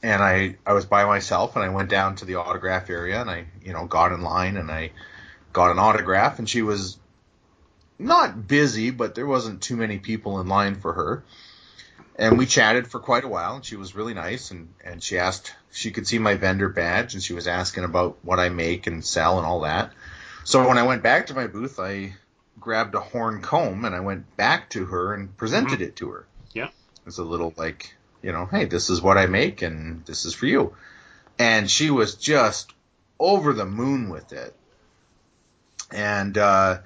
and 0.00 0.22
I 0.22 0.58
I 0.64 0.74
was 0.74 0.86
by 0.86 1.06
myself, 1.06 1.56
and 1.56 1.64
I 1.64 1.70
went 1.70 1.90
down 1.90 2.14
to 2.16 2.24
the 2.24 2.36
autograph 2.36 2.88
area, 2.88 3.20
and 3.20 3.28
I 3.28 3.46
you 3.64 3.72
know 3.72 3.86
got 3.86 4.12
in 4.12 4.20
line, 4.20 4.56
and 4.56 4.70
I 4.70 4.92
got 5.52 5.72
an 5.72 5.80
autograph, 5.80 6.38
and 6.38 6.48
she 6.48 6.62
was 6.62 7.00
not 7.98 8.46
busy, 8.46 8.90
but 8.90 9.14
there 9.14 9.26
wasn't 9.26 9.62
too 9.62 9.76
many 9.76 9.98
people 9.98 10.40
in 10.40 10.48
line 10.48 10.76
for 10.76 10.92
her. 10.92 11.24
And 12.16 12.36
we 12.36 12.46
chatted 12.46 12.88
for 12.88 12.98
quite 12.98 13.24
a 13.24 13.28
while, 13.28 13.56
and 13.56 13.64
she 13.64 13.76
was 13.76 13.94
really 13.94 14.14
nice. 14.14 14.50
And, 14.50 14.68
and 14.84 15.02
she 15.02 15.18
asked, 15.18 15.54
she 15.70 15.90
could 15.90 16.06
see 16.06 16.18
my 16.18 16.34
vendor 16.34 16.68
badge, 16.68 17.14
and 17.14 17.22
she 17.22 17.32
was 17.32 17.46
asking 17.46 17.84
about 17.84 18.18
what 18.22 18.40
I 18.40 18.48
make 18.48 18.86
and 18.86 19.04
sell 19.04 19.38
and 19.38 19.46
all 19.46 19.60
that. 19.60 19.92
So 20.44 20.66
when 20.66 20.78
I 20.78 20.84
went 20.84 21.02
back 21.02 21.26
to 21.26 21.34
my 21.34 21.46
booth, 21.46 21.78
I 21.78 22.14
grabbed 22.58 22.94
a 22.94 23.00
horn 23.00 23.40
comb 23.40 23.84
and 23.84 23.94
I 23.94 24.00
went 24.00 24.36
back 24.36 24.70
to 24.70 24.86
her 24.86 25.14
and 25.14 25.36
presented 25.36 25.80
it 25.80 25.96
to 25.96 26.10
her. 26.10 26.26
Yeah. 26.52 26.70
It's 27.06 27.18
a 27.18 27.22
little 27.22 27.54
like, 27.56 27.94
you 28.22 28.32
know, 28.32 28.46
hey, 28.46 28.64
this 28.64 28.90
is 28.90 29.00
what 29.00 29.18
I 29.18 29.26
make, 29.26 29.62
and 29.62 30.04
this 30.06 30.24
is 30.24 30.34
for 30.34 30.46
you. 30.46 30.74
And 31.38 31.70
she 31.70 31.90
was 31.90 32.16
just 32.16 32.72
over 33.18 33.52
the 33.52 33.64
moon 33.64 34.08
with 34.08 34.32
it. 34.32 34.54
And 35.92 36.36
uh, 36.36 36.78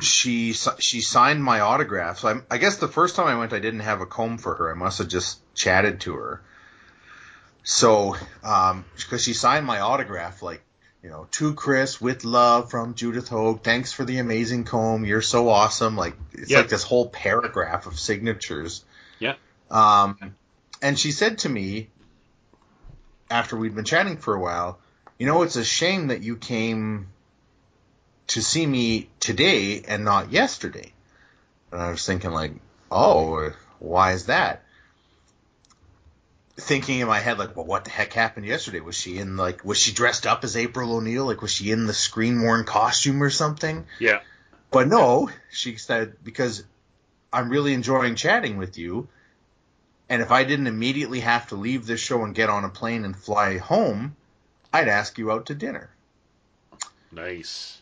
she 0.00 0.52
she 0.52 1.00
signed 1.00 1.42
my 1.42 1.60
autograph. 1.60 2.18
So 2.20 2.28
I, 2.28 2.54
I 2.54 2.58
guess 2.58 2.76
the 2.76 2.88
first 2.88 3.16
time 3.16 3.26
I 3.26 3.38
went, 3.38 3.52
I 3.52 3.58
didn't 3.58 3.80
have 3.80 4.00
a 4.00 4.06
comb 4.06 4.38
for 4.38 4.54
her. 4.54 4.70
I 4.70 4.74
must 4.74 4.98
have 4.98 5.08
just 5.08 5.40
chatted 5.54 6.00
to 6.02 6.14
her. 6.14 6.42
So, 7.62 8.16
um, 8.42 8.84
because 8.96 9.22
she 9.22 9.34
signed 9.34 9.66
my 9.66 9.80
autograph, 9.80 10.42
like, 10.42 10.62
you 11.02 11.10
know, 11.10 11.28
to 11.32 11.54
Chris 11.54 12.00
with 12.00 12.24
love 12.24 12.70
from 12.70 12.94
Judith 12.94 13.28
Hoag. 13.28 13.62
Thanks 13.62 13.92
for 13.92 14.04
the 14.04 14.18
amazing 14.18 14.64
comb. 14.64 15.04
You're 15.04 15.22
so 15.22 15.48
awesome. 15.48 15.96
Like, 15.96 16.14
it's 16.32 16.50
Yeah. 16.50 16.58
like 16.58 16.68
this 16.68 16.82
whole 16.82 17.08
paragraph 17.08 17.86
of 17.86 17.98
signatures. 17.98 18.84
Yeah. 19.18 19.34
Um, 19.70 20.34
and 20.80 20.98
she 20.98 21.12
said 21.12 21.38
to 21.38 21.48
me 21.48 21.90
after 23.30 23.56
we'd 23.56 23.74
been 23.74 23.84
chatting 23.84 24.16
for 24.16 24.34
a 24.34 24.40
while, 24.40 24.78
you 25.18 25.26
know, 25.26 25.42
it's 25.42 25.56
a 25.56 25.64
shame 25.64 26.08
that 26.08 26.22
you 26.22 26.36
came 26.36 27.08
to 28.30 28.42
see 28.42 28.64
me 28.64 29.08
today 29.18 29.82
and 29.86 30.04
not 30.04 30.30
yesterday. 30.30 30.92
And 31.72 31.80
I 31.80 31.90
was 31.90 32.06
thinking 32.06 32.30
like, 32.30 32.52
oh, 32.90 33.52
why 33.80 34.12
is 34.12 34.26
that? 34.26 34.62
Thinking 36.56 37.00
in 37.00 37.08
my 37.08 37.18
head 37.18 37.38
like, 37.38 37.56
well, 37.56 37.66
what 37.66 37.84
the 37.84 37.90
heck 37.90 38.12
happened 38.12 38.46
yesterday? 38.46 38.80
Was 38.80 38.96
she 38.96 39.18
in 39.18 39.36
like, 39.36 39.64
was 39.64 39.78
she 39.78 39.92
dressed 39.92 40.28
up 40.28 40.44
as 40.44 40.56
April 40.56 40.94
O'Neil? 40.94 41.24
Like, 41.24 41.42
was 41.42 41.52
she 41.52 41.72
in 41.72 41.86
the 41.86 41.94
screen 41.94 42.40
worn 42.40 42.64
costume 42.64 43.20
or 43.20 43.30
something? 43.30 43.84
Yeah. 43.98 44.20
But 44.70 44.86
no, 44.86 45.30
she 45.50 45.76
said, 45.76 46.14
because 46.22 46.62
I'm 47.32 47.48
really 47.48 47.72
enjoying 47.72 48.14
chatting 48.14 48.58
with 48.58 48.78
you. 48.78 49.08
And 50.08 50.22
if 50.22 50.30
I 50.30 50.44
didn't 50.44 50.68
immediately 50.68 51.20
have 51.20 51.48
to 51.48 51.56
leave 51.56 51.84
this 51.84 52.00
show 52.00 52.22
and 52.22 52.34
get 52.34 52.48
on 52.48 52.64
a 52.64 52.68
plane 52.68 53.04
and 53.04 53.16
fly 53.16 53.58
home, 53.58 54.14
I'd 54.72 54.88
ask 54.88 55.18
you 55.18 55.32
out 55.32 55.46
to 55.46 55.54
dinner. 55.56 55.90
Nice. 57.10 57.79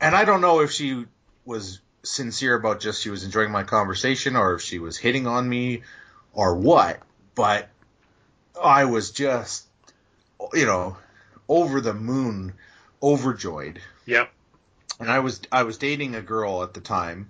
And 0.00 0.14
I 0.14 0.24
don't 0.24 0.40
know 0.40 0.60
if 0.60 0.70
she 0.70 1.06
was 1.44 1.80
sincere 2.02 2.54
about 2.54 2.80
just 2.80 3.02
she 3.02 3.10
was 3.10 3.24
enjoying 3.24 3.50
my 3.50 3.62
conversation 3.62 4.34
or 4.36 4.54
if 4.54 4.62
she 4.62 4.78
was 4.78 4.96
hitting 4.96 5.26
on 5.26 5.48
me 5.48 5.82
or 6.32 6.54
what, 6.54 7.00
but 7.34 7.68
I 8.60 8.86
was 8.86 9.10
just, 9.10 9.66
you 10.54 10.64
know, 10.64 10.96
over 11.48 11.80
the 11.80 11.92
moon, 11.94 12.54
overjoyed. 13.02 13.80
Yep. 14.06 14.30
and 14.98 15.10
I 15.10 15.20
was 15.20 15.40
I 15.52 15.62
was 15.64 15.78
dating 15.78 16.14
a 16.14 16.22
girl 16.22 16.62
at 16.62 16.74
the 16.74 16.80
time 16.80 17.28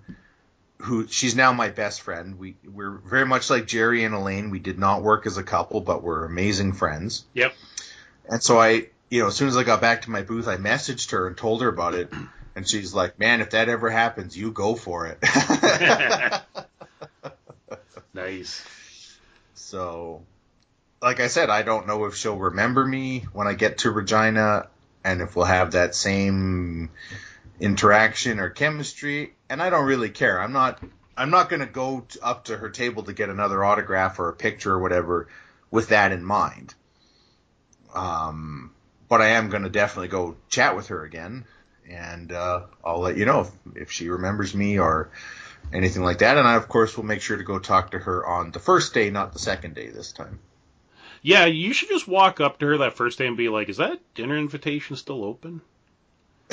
who 0.79 1.07
she's 1.07 1.35
now 1.35 1.53
my 1.53 1.69
best 1.69 2.01
friend. 2.01 2.39
We 2.39 2.55
we're 2.65 2.91
very 2.91 3.25
much 3.25 3.49
like 3.49 3.67
Jerry 3.67 4.03
and 4.03 4.15
Elaine. 4.15 4.49
We 4.49 4.59
did 4.59 4.79
not 4.79 5.03
work 5.03 5.25
as 5.27 5.37
a 5.37 5.43
couple, 5.43 5.81
but 5.81 6.03
we're 6.03 6.25
amazing 6.25 6.73
friends. 6.73 7.25
Yep. 7.33 7.53
And 8.27 8.41
so 8.41 8.59
I, 8.59 8.87
you 9.09 9.21
know, 9.21 9.27
as 9.27 9.35
soon 9.35 9.47
as 9.47 9.57
I 9.57 9.63
got 9.63 9.81
back 9.81 10.03
to 10.03 10.11
my 10.11 10.21
booth, 10.23 10.47
I 10.47 10.57
messaged 10.57 11.11
her 11.11 11.27
and 11.27 11.37
told 11.37 11.61
her 11.61 11.67
about 11.67 11.93
it. 11.95 12.11
And 12.55 12.67
she's 12.67 12.93
like, 12.93 13.17
"Man, 13.19 13.41
if 13.41 13.51
that 13.51 13.69
ever 13.69 13.89
happens, 13.89 14.37
you 14.37 14.51
go 14.51 14.75
for 14.75 15.07
it." 15.07 15.19
Nice. 18.13 18.61
so, 19.53 20.23
like 21.01 21.19
I 21.19 21.27
said, 21.27 21.49
I 21.49 21.61
don't 21.61 21.87
know 21.87 22.05
if 22.05 22.15
she'll 22.15 22.37
remember 22.37 22.85
me 22.85 23.25
when 23.31 23.47
I 23.47 23.53
get 23.53 23.79
to 23.79 23.91
Regina, 23.91 24.67
and 25.03 25.21
if 25.21 25.35
we'll 25.35 25.45
have 25.45 25.71
that 25.71 25.95
same 25.95 26.89
interaction 27.59 28.39
or 28.39 28.49
chemistry. 28.49 29.33
And 29.49 29.61
I 29.61 29.69
don't 29.69 29.85
really 29.85 30.09
care. 30.09 30.41
I'm 30.41 30.53
not. 30.53 30.81
I'm 31.15 31.29
not 31.29 31.49
going 31.49 31.59
to 31.59 31.65
go 31.65 32.05
up 32.21 32.45
to 32.45 32.57
her 32.57 32.69
table 32.69 33.03
to 33.03 33.13
get 33.13 33.29
another 33.29 33.63
autograph 33.63 34.17
or 34.19 34.29
a 34.29 34.33
picture 34.33 34.73
or 34.73 34.79
whatever 34.79 35.27
with 35.69 35.89
that 35.89 36.11
in 36.11 36.23
mind. 36.23 36.73
Um, 37.93 38.73
but 39.09 39.21
I 39.21 39.29
am 39.29 39.49
going 39.49 39.63
to 39.63 39.69
definitely 39.69 40.07
go 40.07 40.37
chat 40.49 40.75
with 40.75 40.87
her 40.87 41.03
again, 41.03 41.45
and 41.89 42.31
uh, 42.31 42.61
I'll 42.83 42.99
let 42.99 43.17
you 43.17 43.25
know 43.25 43.41
if, 43.41 43.51
if 43.83 43.91
she 43.91 44.09
remembers 44.09 44.53
me 44.53 44.79
or 44.79 45.09
anything 45.73 46.03
like 46.03 46.19
that. 46.19 46.37
And 46.37 46.47
I, 46.47 46.55
of 46.55 46.67
course, 46.67 46.95
will 46.97 47.05
make 47.05 47.21
sure 47.21 47.37
to 47.37 47.43
go 47.43 47.59
talk 47.59 47.91
to 47.91 47.99
her 47.99 48.25
on 48.25 48.51
the 48.51 48.59
first 48.59 48.93
day, 48.93 49.09
not 49.09 49.33
the 49.33 49.39
second 49.39 49.75
day 49.75 49.89
this 49.89 50.11
time. 50.11 50.39
Yeah, 51.21 51.45
you 51.45 51.73
should 51.73 51.89
just 51.89 52.07
walk 52.07 52.39
up 52.39 52.59
to 52.59 52.65
her 52.67 52.77
that 52.79 52.93
first 52.93 53.17
day 53.19 53.27
and 53.27 53.37
be 53.37 53.49
like, 53.49 53.69
"Is 53.69 53.77
that 53.77 53.99
dinner 54.15 54.37
invitation 54.37 54.95
still 54.95 55.23
open?" 55.23 55.61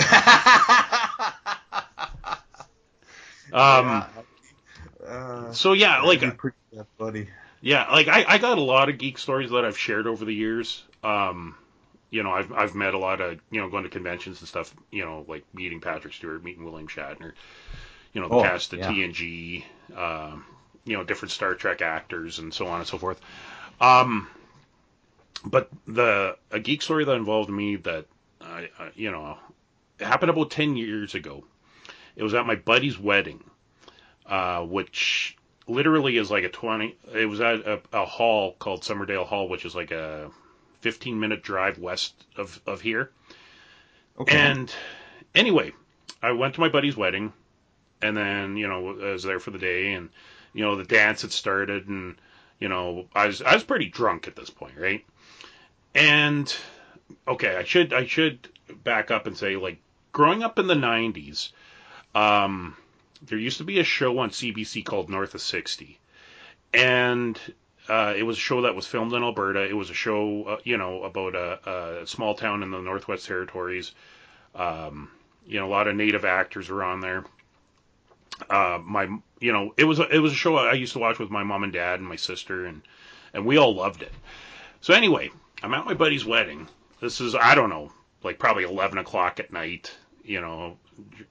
Um. 3.52 4.04
Uh, 5.06 5.52
So 5.52 5.72
yeah, 5.72 6.02
like 6.02 6.20
pretty 6.36 6.56
tough, 6.74 6.86
buddy. 6.98 7.28
Yeah, 7.60 7.90
like 7.90 8.08
I, 8.08 8.24
I 8.28 8.38
got 8.38 8.58
a 8.58 8.62
lot 8.62 8.88
of 8.88 8.98
geek 8.98 9.18
stories 9.18 9.50
that 9.50 9.64
I've 9.64 9.78
shared 9.78 10.06
over 10.06 10.24
the 10.24 10.34
years. 10.34 10.84
Um, 11.02 11.56
you 12.10 12.22
know, 12.22 12.30
I've 12.30 12.52
I've 12.52 12.74
met 12.74 12.94
a 12.94 12.98
lot 12.98 13.20
of 13.20 13.38
you 13.50 13.60
know 13.60 13.68
going 13.68 13.84
to 13.84 13.90
conventions 13.90 14.40
and 14.40 14.48
stuff. 14.48 14.74
You 14.90 15.04
know, 15.04 15.24
like 15.28 15.44
meeting 15.54 15.80
Patrick 15.80 16.14
Stewart, 16.14 16.42
meeting 16.44 16.64
William 16.64 16.88
Shatner. 16.88 17.32
You 18.12 18.20
know, 18.20 18.28
the 18.28 18.36
Oh, 18.36 18.42
cast 18.42 18.72
of 18.72 18.80
yeah. 18.80 18.90
TNG. 18.90 19.64
Um, 19.96 20.44
you 20.84 20.96
know, 20.96 21.04
different 21.04 21.32
Star 21.32 21.54
Trek 21.54 21.82
actors 21.82 22.38
and 22.38 22.52
so 22.52 22.66
on 22.66 22.80
and 22.80 22.88
so 22.88 22.96
forth. 22.98 23.20
Um, 23.80 24.28
but 25.44 25.68
the 25.86 26.36
a 26.50 26.60
geek 26.60 26.82
story 26.82 27.04
that 27.04 27.12
involved 27.12 27.50
me 27.50 27.76
that 27.76 28.06
I, 28.40 28.68
I 28.78 28.90
you 28.94 29.10
know 29.10 29.38
it 29.98 30.06
happened 30.06 30.30
about 30.30 30.50
ten 30.50 30.76
years 30.76 31.14
ago. 31.14 31.44
It 32.16 32.22
was 32.22 32.34
at 32.34 32.46
my 32.46 32.56
buddy's 32.56 32.98
wedding, 32.98 33.44
uh, 34.26 34.62
which 34.64 35.36
literally 35.66 36.16
is 36.16 36.30
like 36.30 36.44
a 36.44 36.48
20 36.48 36.96
it 37.14 37.26
was 37.26 37.42
at 37.42 37.56
a, 37.66 37.78
a 37.92 38.06
hall 38.06 38.54
called 38.58 38.80
Summerdale 38.80 39.26
Hall 39.26 39.50
which 39.50 39.66
is 39.66 39.74
like 39.74 39.90
a 39.90 40.30
15 40.80 41.18
minute 41.18 41.42
drive 41.42 41.78
west 41.78 42.14
of, 42.36 42.60
of 42.66 42.80
here 42.80 43.10
Okay. 44.20 44.36
and 44.36 44.72
anyway 45.34 45.72
I 46.22 46.32
went 46.32 46.54
to 46.54 46.60
my 46.60 46.68
buddy's 46.68 46.96
wedding 46.96 47.32
and 48.02 48.16
then 48.16 48.56
you 48.56 48.66
know 48.68 48.90
I 48.90 49.12
was 49.12 49.22
there 49.22 49.40
for 49.40 49.50
the 49.50 49.58
day 49.58 49.92
and 49.92 50.10
you 50.52 50.64
know 50.64 50.76
the 50.76 50.84
dance 50.84 51.22
had 51.22 51.32
started 51.32 51.88
and 51.88 52.16
you 52.58 52.68
know 52.68 53.06
I 53.14 53.26
was 53.26 53.42
I 53.42 53.54
was 53.54 53.64
pretty 53.64 53.88
drunk 53.88 54.26
at 54.28 54.36
this 54.36 54.50
point 54.50 54.76
right 54.76 55.04
and 55.94 56.52
okay 57.26 57.56
I 57.56 57.64
should 57.64 57.92
I 57.92 58.06
should 58.06 58.48
back 58.84 59.10
up 59.10 59.26
and 59.26 59.36
say 59.36 59.56
like 59.56 59.78
growing 60.12 60.42
up 60.42 60.58
in 60.58 60.66
the 60.66 60.74
90s 60.74 61.50
um 62.14 62.76
there 63.22 63.38
used 63.38 63.58
to 63.58 63.64
be 63.64 63.80
a 63.80 63.84
show 63.84 64.18
on 64.18 64.30
CBC 64.30 64.84
called 64.84 65.10
North 65.10 65.34
of 65.34 65.40
60. 65.40 65.98
And 66.72 67.38
uh, 67.88 68.14
it 68.16 68.22
was 68.22 68.36
a 68.36 68.40
show 68.40 68.62
that 68.62 68.74
was 68.74 68.86
filmed 68.86 69.12
in 69.12 69.22
Alberta. 69.22 69.66
It 69.66 69.76
was 69.76 69.90
a 69.90 69.94
show, 69.94 70.44
uh, 70.44 70.56
you 70.64 70.76
know, 70.76 71.04
about 71.04 71.34
a, 71.34 72.00
a 72.02 72.06
small 72.06 72.34
town 72.34 72.62
in 72.62 72.70
the 72.70 72.80
Northwest 72.80 73.26
Territories. 73.26 73.92
Um, 74.54 75.10
you 75.46 75.58
know, 75.58 75.66
a 75.66 75.70
lot 75.70 75.88
of 75.88 75.96
native 75.96 76.24
actors 76.24 76.68
were 76.68 76.84
on 76.84 77.00
there. 77.00 77.24
Uh, 78.50 78.78
my, 78.84 79.08
you 79.40 79.52
know, 79.52 79.72
it 79.76 79.84
was 79.84 79.98
a, 79.98 80.14
it 80.14 80.18
was 80.18 80.32
a 80.32 80.36
show 80.36 80.56
I 80.56 80.74
used 80.74 80.92
to 80.92 80.98
watch 80.98 81.18
with 81.18 81.30
my 81.30 81.42
mom 81.42 81.64
and 81.64 81.72
dad 81.72 81.98
and 81.98 82.08
my 82.08 82.16
sister, 82.16 82.66
and 82.66 82.82
and 83.32 83.46
we 83.46 83.56
all 83.56 83.74
loved 83.74 84.02
it. 84.02 84.12
So 84.80 84.94
anyway, 84.94 85.30
I'm 85.62 85.74
at 85.74 85.86
my 85.86 85.94
buddy's 85.94 86.24
wedding. 86.24 86.68
This 87.00 87.20
is 87.20 87.34
I 87.34 87.54
don't 87.54 87.70
know, 87.70 87.90
like 88.22 88.38
probably 88.38 88.64
11 88.64 88.98
o'clock 88.98 89.40
at 89.40 89.52
night. 89.52 89.94
You 90.22 90.40
know, 90.40 90.76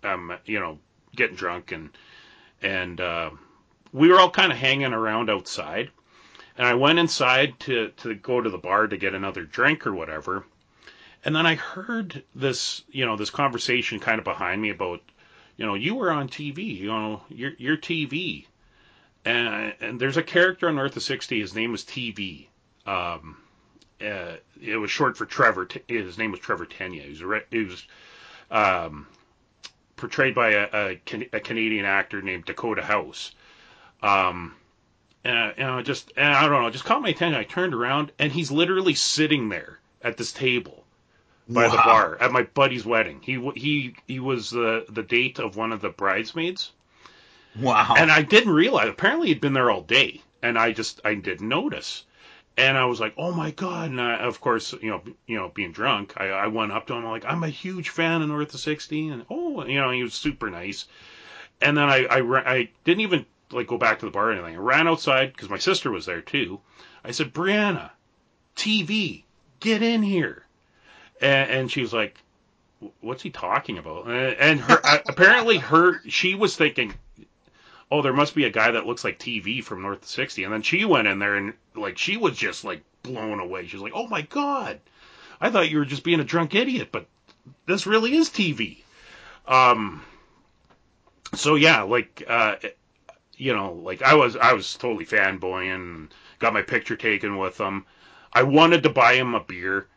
I'm 0.04 0.34
you 0.46 0.60
know 0.60 0.80
getting 1.16 1.36
drunk 1.36 1.72
and 1.72 1.92
and 2.62 3.00
uh, 3.00 3.30
we 3.94 4.10
were 4.10 4.20
all 4.20 4.32
kind 4.32 4.52
of 4.52 4.58
hanging 4.58 4.94
around 4.94 5.30
outside. 5.30 5.92
And 6.58 6.68
I 6.68 6.74
went 6.74 7.00
inside 7.00 7.60
to 7.62 7.90
to 7.98 8.16
go 8.16 8.42
to 8.42 8.50
the 8.50 8.58
bar 8.58 8.88
to 8.88 8.98
get 8.98 9.14
another 9.14 9.44
drink 9.44 9.86
or 9.86 9.94
whatever. 9.94 10.46
And 11.24 11.36
then 11.36 11.46
I 11.46 11.56
heard 11.56 12.24
this, 12.36 12.84
you 12.90 13.06
know, 13.06 13.18
this 13.18 13.30
conversation 13.30 14.00
kind 14.00 14.20
of 14.20 14.24
behind 14.24 14.62
me 14.62 14.70
about, 14.70 15.02
you 15.58 15.66
know, 15.66 15.74
you 15.74 15.96
were 15.96 16.12
on 16.12 16.30
TV, 16.30 16.78
you 16.78 16.88
know, 16.88 17.22
you're, 17.30 17.54
you're 17.58 17.78
TV. 17.78 18.46
And, 19.26 19.74
and 19.82 20.00
there's 20.00 20.18
a 20.18 20.24
character 20.24 20.70
on 20.70 20.76
North 20.76 20.96
of 20.96 21.04
60, 21.04 21.40
his 21.40 21.54
name 21.54 21.72
was 21.72 21.84
TV. 21.84 22.48
Um, 22.86 23.38
uh, 24.00 24.38
it 24.62 24.78
was 24.78 24.92
short 24.92 25.18
for 25.18 25.26
Trevor. 25.26 25.68
His 25.88 26.18
name 26.18 26.32
was 26.32 26.40
Trevor 26.40 26.66
Tenia. 26.66 27.02
He 27.02 27.10
was, 27.10 27.42
he 27.52 27.64
was 27.64 27.86
um, 28.50 29.08
portrayed 29.98 30.36
by 30.36 30.52
a, 30.52 30.68
a, 30.72 31.02
a 31.34 31.40
Canadian 31.40 31.86
actor 31.86 32.22
named 32.22 32.46
Dakota 32.46 32.84
House. 32.84 33.34
Um, 34.02 34.56
and, 35.28 35.54
you 35.58 35.64
know, 35.64 35.82
just 35.82 36.12
and 36.16 36.34
I 36.34 36.48
don't 36.48 36.62
know, 36.64 36.70
just 36.70 36.86
caught 36.86 37.02
my 37.02 37.10
attention. 37.10 37.40
I 37.40 37.44
turned 37.44 37.74
around 37.74 38.12
and 38.18 38.32
he's 38.32 38.52
literally 38.52 38.94
sitting 38.96 39.50
there 39.50 39.80
at 40.02 40.18
this 40.18 40.32
table 40.32 40.86
by 41.50 41.68
the 41.68 41.78
bar 41.78 42.18
at 42.20 42.32
my 42.32 42.44
buddy's 42.44 42.86
wedding. 42.86 43.20
He 43.22 43.36
he 43.56 43.96
he 44.08 44.20
was 44.20 44.50
the 44.50 44.86
the 44.90 45.04
date 45.04 45.40
of 45.40 45.56
one 45.56 45.72
of 45.72 45.82
the 45.82 45.90
bridesmaids, 45.90 46.72
Wow. 47.60 47.96
and 47.98 48.12
I 48.12 48.22
didn't 48.22 48.54
realize. 48.54 48.90
Apparently, 48.90 49.28
he'd 49.30 49.42
been 49.42 49.54
there 49.54 49.72
all 49.72 49.82
day, 49.82 50.22
and 50.42 50.58
I 50.58 50.72
just 50.72 51.02
I 51.06 51.16
didn't 51.16 51.48
notice. 51.48 52.04
And 52.60 52.76
I 52.76 52.86
was 52.86 53.00
like, 53.00 53.14
oh 53.18 53.32
my 53.32 53.52
god! 53.52 53.92
And 53.92 54.02
I, 54.02 54.16
of 54.16 54.42
course, 54.42 54.74
you 54.82 54.90
know, 54.90 55.02
you 55.28 55.38
know, 55.38 55.50
being 55.54 55.72
drunk, 55.72 56.14
I, 56.18 56.30
I 56.30 56.48
went 56.48 56.72
up 56.72 56.88
to 56.88 56.94
him. 56.94 57.06
I'm 57.06 57.12
like, 57.12 57.26
I'm 57.26 57.44
a 57.44 57.50
huge 57.50 57.90
fan 57.90 58.22
of 58.24 58.30
North 58.30 58.54
of 58.54 58.60
60, 58.60 59.10
and 59.10 59.26
oh, 59.30 59.64
you 59.66 59.80
know, 59.80 59.92
he 59.92 60.02
was 60.04 60.16
super 60.16 60.50
nice. 60.50 60.86
And 61.62 61.78
then 61.78 61.88
I 61.88 62.06
I, 62.06 62.22
I 62.56 62.70
didn't 62.84 63.02
even 63.02 63.26
like 63.52 63.68
go 63.68 63.78
back 63.78 64.00
to 64.00 64.06
the 64.06 64.12
bar 64.12 64.30
or 64.30 64.32
anything. 64.32 64.56
I 64.56 64.60
ran 64.60 64.88
outside 64.88 65.34
because 65.34 65.50
my 65.50 65.58
sister 65.58 65.92
was 65.92 66.06
there 66.06 66.22
too. 66.22 66.60
I 67.04 67.12
said, 67.12 67.34
Brianna, 67.34 67.92
TV, 68.56 69.24
get 69.60 69.82
in 69.82 70.04
here. 70.04 70.44
And, 71.22 71.50
and 71.50 71.72
she 71.72 71.82
was 71.82 71.94
like, 71.94 72.18
what's 73.02 73.24
he 73.24 73.30
talking 73.30 73.78
about? 73.78 74.08
And 74.08 74.60
her 74.60 74.80
apparently 75.08 75.58
her 75.58 76.02
she 76.08 76.36
was 76.36 76.56
thinking, 76.56 76.94
oh, 77.92 78.02
there 78.02 78.14
must 78.14 78.36
be 78.36 78.46
a 78.46 78.50
guy 78.50 78.72
that 78.72 78.86
looks 78.86 79.04
like 79.04 79.20
TV 79.20 79.64
from 79.64 79.82
North 79.82 80.04
of 80.04 80.08
60. 80.08 80.44
And 80.44 80.54
then 80.54 80.62
she 80.62 80.86
went 80.86 81.08
in 81.08 81.20
there 81.20 81.36
and 81.36 81.54
like 81.76 81.98
she 81.98 82.18
was 82.18 82.38
just 82.38 82.64
like 82.64 82.84
blown 83.04 83.40
away. 83.40 83.68
She 83.68 83.76
was 83.76 83.84
like, 83.84 83.94
oh 83.96 84.08
my 84.08 84.22
god, 84.22 84.80
I 85.40 85.50
thought 85.50 85.70
you 85.70 85.80
were 85.80 85.86
just 85.86 86.04
being 86.04 86.20
a 86.20 86.26
drunk 86.26 86.54
idiot, 86.56 86.90
but 86.92 87.08
this 87.66 87.88
really 87.88 88.16
is 88.16 88.30
TV. 88.30 88.80
Um. 89.48 90.04
So 91.34 91.56
yeah, 91.56 91.82
like 91.84 92.24
uh, 92.28 92.56
you 93.38 93.54
know, 93.54 93.74
like 93.74 94.02
I 94.02 94.16
was 94.16 94.36
I 94.36 94.54
was 94.54 94.74
totally 94.76 95.06
fanboying, 95.06 96.10
got 96.40 96.54
my 96.54 96.62
picture 96.62 96.96
taken 96.96 97.38
with 97.38 97.60
him. 97.60 97.86
I 98.34 98.44
wanted 98.44 98.84
to 98.84 98.90
buy 98.90 99.14
him 99.14 99.36
a 99.36 99.40
beer, 99.40 99.88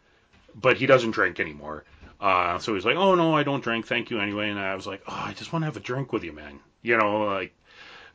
but 0.55 0.77
he 0.77 0.87
doesn't 0.87 1.11
drink 1.13 1.41
anymore. 1.41 1.85
Uh, 2.21 2.59
so 2.59 2.75
he's 2.75 2.85
like, 2.85 2.97
"Oh 2.97 3.15
no, 3.15 3.35
I 3.35 3.43
don't 3.43 3.65
drink. 3.65 3.87
Thank 3.87 4.11
you 4.11 4.21
anyway." 4.21 4.51
And 4.51 4.59
I 4.59 4.75
was 4.75 4.87
like, 4.87 5.03
"Oh, 5.09 5.23
I 5.27 5.33
just 5.33 5.53
want 5.53 5.63
to 5.63 5.67
have 5.67 5.77
a 5.77 5.81
drink 5.81 6.13
with 6.13 6.23
you, 6.23 6.33
man." 6.33 6.61
You 6.83 6.99
know, 6.99 7.25
like 7.25 7.55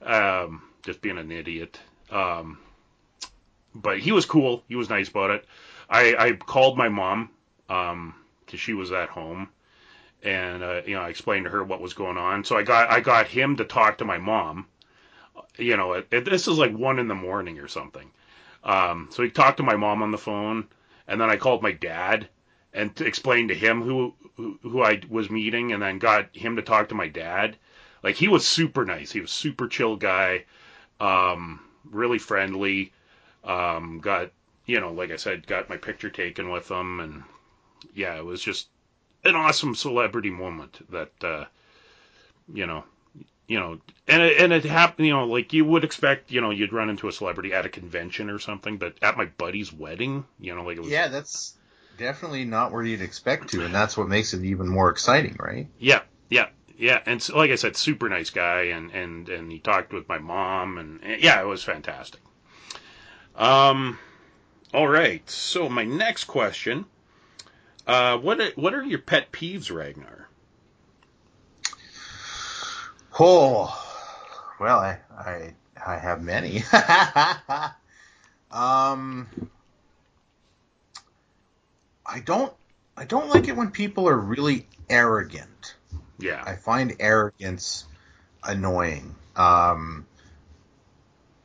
um, 0.03 0.61
just 0.83 1.01
being 1.01 1.17
an 1.17 1.31
idiot. 1.31 1.79
Um, 2.11 2.59
but 3.73 3.99
he 3.99 4.11
was 4.11 4.25
cool. 4.25 4.63
He 4.67 4.75
was 4.75 4.89
nice 4.89 5.09
about 5.09 5.31
it. 5.31 5.45
I, 5.89 6.15
I 6.17 6.31
called 6.33 6.77
my 6.77 6.89
mom 6.89 7.29
because 7.67 8.59
she 8.59 8.73
was 8.73 8.91
at 8.91 9.09
home, 9.09 9.49
and 10.23 10.63
uh, 10.63 10.81
you 10.85 10.95
know 10.95 11.01
I 11.01 11.09
explained 11.09 11.45
to 11.45 11.51
her 11.51 11.63
what 11.63 11.81
was 11.81 11.93
going 11.93 12.17
on. 12.17 12.43
So 12.43 12.57
I 12.57 12.63
got 12.63 12.91
I 12.91 12.99
got 12.99 13.27
him 13.27 13.57
to 13.57 13.65
talk 13.65 13.97
to 13.99 14.05
my 14.05 14.17
mom. 14.17 14.67
You 15.57 15.77
know, 15.77 15.93
it, 15.93 16.07
it, 16.11 16.25
this 16.25 16.47
is 16.47 16.57
like 16.57 16.73
one 16.73 16.99
in 16.99 17.07
the 17.07 17.15
morning 17.15 17.59
or 17.59 17.67
something. 17.67 18.09
Um, 18.63 19.09
so 19.11 19.23
he 19.23 19.29
talked 19.29 19.57
to 19.57 19.63
my 19.63 19.75
mom 19.75 20.01
on 20.01 20.11
the 20.11 20.17
phone, 20.17 20.67
and 21.07 21.21
then 21.21 21.29
I 21.29 21.37
called 21.37 21.61
my 21.61 21.71
dad 21.71 22.27
and 22.75 22.93
to 22.97 23.09
to 23.09 23.55
him 23.55 23.81
who, 23.81 24.13
who 24.35 24.59
who 24.61 24.83
I 24.83 25.01
was 25.09 25.29
meeting, 25.29 25.71
and 25.71 25.81
then 25.81 25.97
got 25.97 26.35
him 26.35 26.57
to 26.57 26.61
talk 26.61 26.89
to 26.89 26.95
my 26.95 27.07
dad. 27.07 27.57
Like 28.03 28.15
he 28.15 28.27
was 28.27 28.45
super 28.45 28.85
nice. 28.85 29.11
He 29.11 29.21
was 29.21 29.31
super 29.31 29.67
chill 29.67 29.95
guy, 29.95 30.43
um, 30.99 31.61
really 31.89 32.19
friendly. 32.19 32.91
Um, 33.43 33.99
got 33.99 34.31
you 34.65 34.79
know, 34.79 34.91
like 34.91 35.11
I 35.11 35.15
said, 35.15 35.47
got 35.47 35.69
my 35.69 35.77
picture 35.77 36.09
taken 36.09 36.49
with 36.49 36.69
him, 36.69 36.99
and 36.99 37.23
yeah, 37.93 38.15
it 38.17 38.25
was 38.25 38.43
just 38.43 38.67
an 39.23 39.35
awesome 39.35 39.73
celebrity 39.73 40.29
moment 40.29 40.79
that 40.91 41.23
uh, 41.23 41.45
you 42.53 42.65
know, 42.65 42.83
you 43.47 43.59
know, 43.59 43.79
and 44.07 44.21
it, 44.23 44.41
and 44.41 44.53
it 44.53 44.65
happened, 44.65 45.07
you 45.07 45.13
know, 45.13 45.25
like 45.25 45.53
you 45.53 45.65
would 45.65 45.83
expect, 45.83 46.31
you 46.31 46.41
know, 46.41 46.49
you'd 46.49 46.73
run 46.73 46.89
into 46.89 47.07
a 47.07 47.11
celebrity 47.11 47.53
at 47.53 47.65
a 47.65 47.69
convention 47.69 48.29
or 48.29 48.39
something, 48.39 48.77
but 48.77 48.95
at 49.01 49.17
my 49.17 49.25
buddy's 49.25 49.71
wedding, 49.71 50.25
you 50.39 50.55
know, 50.55 50.63
like 50.63 50.77
it 50.77 50.81
was 50.81 50.91
yeah, 50.91 51.07
that's 51.07 51.55
definitely 51.97 52.45
not 52.45 52.71
where 52.71 52.83
you'd 52.83 53.01
expect 53.01 53.49
to, 53.49 53.63
and 53.63 53.73
that's 53.73 53.97
what 53.97 54.07
makes 54.07 54.33
it 54.33 54.43
even 54.43 54.67
more 54.67 54.89
exciting, 54.89 55.35
right? 55.39 55.67
Yeah, 55.77 56.01
yeah, 56.29 56.47
yeah, 56.77 57.01
and 57.05 57.21
so, 57.21 57.37
like 57.37 57.51
I 57.51 57.55
said, 57.55 57.75
super 57.75 58.09
nice 58.09 58.31
guy, 58.31 58.63
and 58.63 58.91
and 58.91 59.29
and 59.29 59.51
he 59.51 59.59
talked 59.59 59.93
with 59.93 60.09
my 60.09 60.17
mom, 60.17 60.77
and, 60.77 61.03
and 61.03 61.21
yeah, 61.21 61.39
it 61.41 61.45
was 61.45 61.63
fantastic. 61.63 62.21
Um, 63.35 63.99
all 64.73 64.87
right, 64.87 65.27
so 65.29 65.69
my 65.69 65.83
next 65.83 66.23
question, 66.23 66.85
uh, 67.85 68.17
what 68.17 68.57
what 68.57 68.73
are 68.73 68.83
your 68.83 68.99
pet 68.99 69.31
peeves, 69.31 69.71
Ragnar? 69.71 70.24
Oh, 73.19 73.73
well, 74.59 74.79
I 74.79 74.99
I, 75.17 75.53
I 75.85 75.97
have 75.97 76.21
many. 76.21 76.63
um, 78.51 79.27
I 82.05 82.19
don't 82.19 82.53
I 82.97 83.05
don't 83.05 83.29
like 83.29 83.47
it 83.47 83.55
when 83.55 83.71
people 83.71 84.07
are 84.09 84.17
really 84.17 84.67
arrogant. 84.89 85.75
Yeah, 86.19 86.43
I 86.45 86.55
find 86.55 86.95
arrogance 86.99 87.85
annoying. 88.43 89.15
Um, 89.35 90.05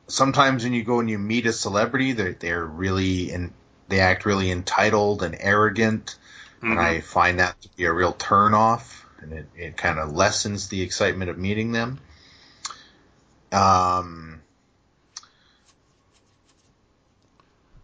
sometimes 0.07 0.63
when 0.63 0.73
you 0.73 0.83
go 0.83 0.99
and 0.99 1.09
you 1.09 1.17
meet 1.17 1.45
a 1.45 1.53
celebrity, 1.53 2.13
they're 2.13 2.33
they're 2.33 2.65
really 2.65 3.31
and 3.31 3.53
they 3.87 3.99
act 3.99 4.25
really 4.25 4.51
entitled 4.51 5.23
and 5.23 5.35
arrogant, 5.39 6.15
and 6.61 6.79
Mhm. 6.79 6.83
I 6.83 7.01
find 7.01 7.39
that 7.39 7.61
to 7.61 7.69
be 7.75 7.85
a 7.85 7.93
real 7.93 8.13
turn 8.13 8.53
off, 8.53 9.00
and 9.21 9.33
it, 9.33 9.47
it 9.55 9.77
kind 9.77 9.99
of 9.99 10.13
lessens 10.13 10.67
the 10.67 10.81
excitement 10.81 11.29
of 11.29 11.37
meeting 11.37 11.71
them. 11.71 11.99
Um, 13.51 14.41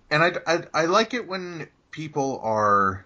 and 0.10 0.24
I, 0.24 0.32
I, 0.46 0.64
I 0.74 0.86
like 0.86 1.14
it 1.14 1.28
when 1.28 1.68
people 1.92 2.40
are 2.44 3.06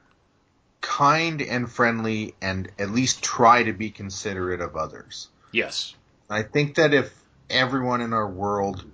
kind 0.82 1.41
and 1.41 1.72
friendly 1.72 2.36
and 2.41 2.72
at 2.80 2.90
least 2.90 3.24
try 3.24 3.64
to 3.64 3.74
be 3.74 3.90
considerate 3.90 4.62
of 4.62 4.76
others. 4.76 5.28
yes, 5.52 5.95
I 6.30 6.44
think 6.44 6.76
that 6.76 6.94
if 6.94 7.12
everyone 7.49 8.02
in 8.02 8.14
our 8.14 8.28
world 8.28 8.86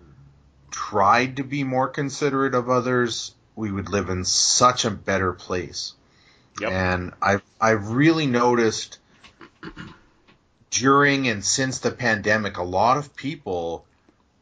tried 0.71 1.37
to 1.37 1.43
be 1.43 1.63
more 1.63 1.87
considerate 1.87 2.55
of 2.55 2.69
others, 2.69 3.33
we 3.55 3.71
would 3.71 3.89
live 3.89 4.09
in 4.09 4.25
such 4.25 4.85
a 4.85 4.91
better 4.91 5.33
place. 5.33 5.93
Yep. 6.59 6.71
And 6.71 7.13
I've 7.21 7.43
I've 7.61 7.89
really 7.89 8.25
noticed 8.25 8.97
during 10.79 11.27
and 11.27 11.43
since 11.43 11.79
the 11.79 11.91
pandemic, 11.91 12.57
a 12.57 12.63
lot 12.63 12.97
of 12.97 13.15
people 13.15 13.85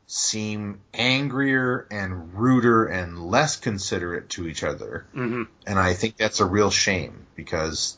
seem 0.07 0.81
angrier 0.93 1.87
and 1.89 2.33
ruder 2.35 2.85
and 2.85 3.19
less 3.19 3.55
considerate 3.55 4.29
to 4.29 4.47
each 4.47 4.63
other. 4.63 5.05
hmm 5.13 5.43
And 5.65 5.79
I 5.79 5.93
think 5.93 6.17
that's 6.17 6.39
a 6.39 6.45
real 6.45 6.69
shame 6.69 7.25
because 7.35 7.97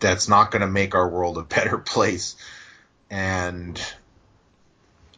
that's 0.00 0.28
not 0.28 0.50
going 0.50 0.60
to 0.60 0.68
make 0.68 0.94
our 0.94 1.08
world 1.08 1.38
a 1.38 1.42
better 1.42 1.78
place. 1.94 2.36
And 3.10 3.80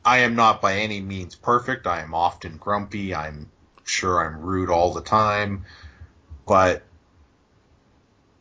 I 0.05 0.19
am 0.19 0.37
not 0.37 0.61
by 0.61 0.79
any 0.79 1.01
means 1.01 1.35
perfect. 1.35 1.87
I 1.87 2.03
am 2.03 2.15
often 2.15 2.59
grumpy. 2.59 3.15
I'm 3.15 3.51
sure 3.85 4.25
I'm 4.25 4.41
rude 4.41 4.71
all 4.71 4.93
the 4.93 5.01
time, 5.01 5.65
but 6.47 6.83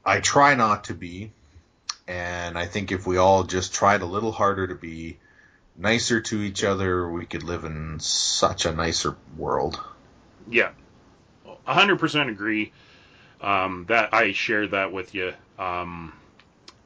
I 0.05 0.19
try 0.19 0.53
not 0.53 0.85
to 0.85 0.93
be. 0.93 1.31
And 2.07 2.57
I 2.57 2.65
think 2.65 2.91
if 2.91 3.07
we 3.07 3.17
all 3.17 3.43
just 3.43 3.73
tried 3.73 4.01
a 4.01 4.05
little 4.05 4.31
harder 4.31 4.67
to 4.67 4.75
be 4.75 5.17
nicer 5.75 6.21
to 6.21 6.41
each 6.41 6.63
other, 6.63 7.09
we 7.09 7.25
could 7.25 7.43
live 7.43 7.63
in 7.63 7.99
such 7.99 8.65
a 8.65 8.73
nicer 8.73 9.15
world. 9.37 9.79
Yeah, 10.49 10.71
hundred 11.65 11.99
percent 11.99 12.29
agree. 12.29 12.71
Um, 13.41 13.85
that 13.89 14.13
I 14.13 14.31
share 14.31 14.67
that 14.67 14.91
with 14.91 15.13
you. 15.13 15.33
Um, 15.59 16.13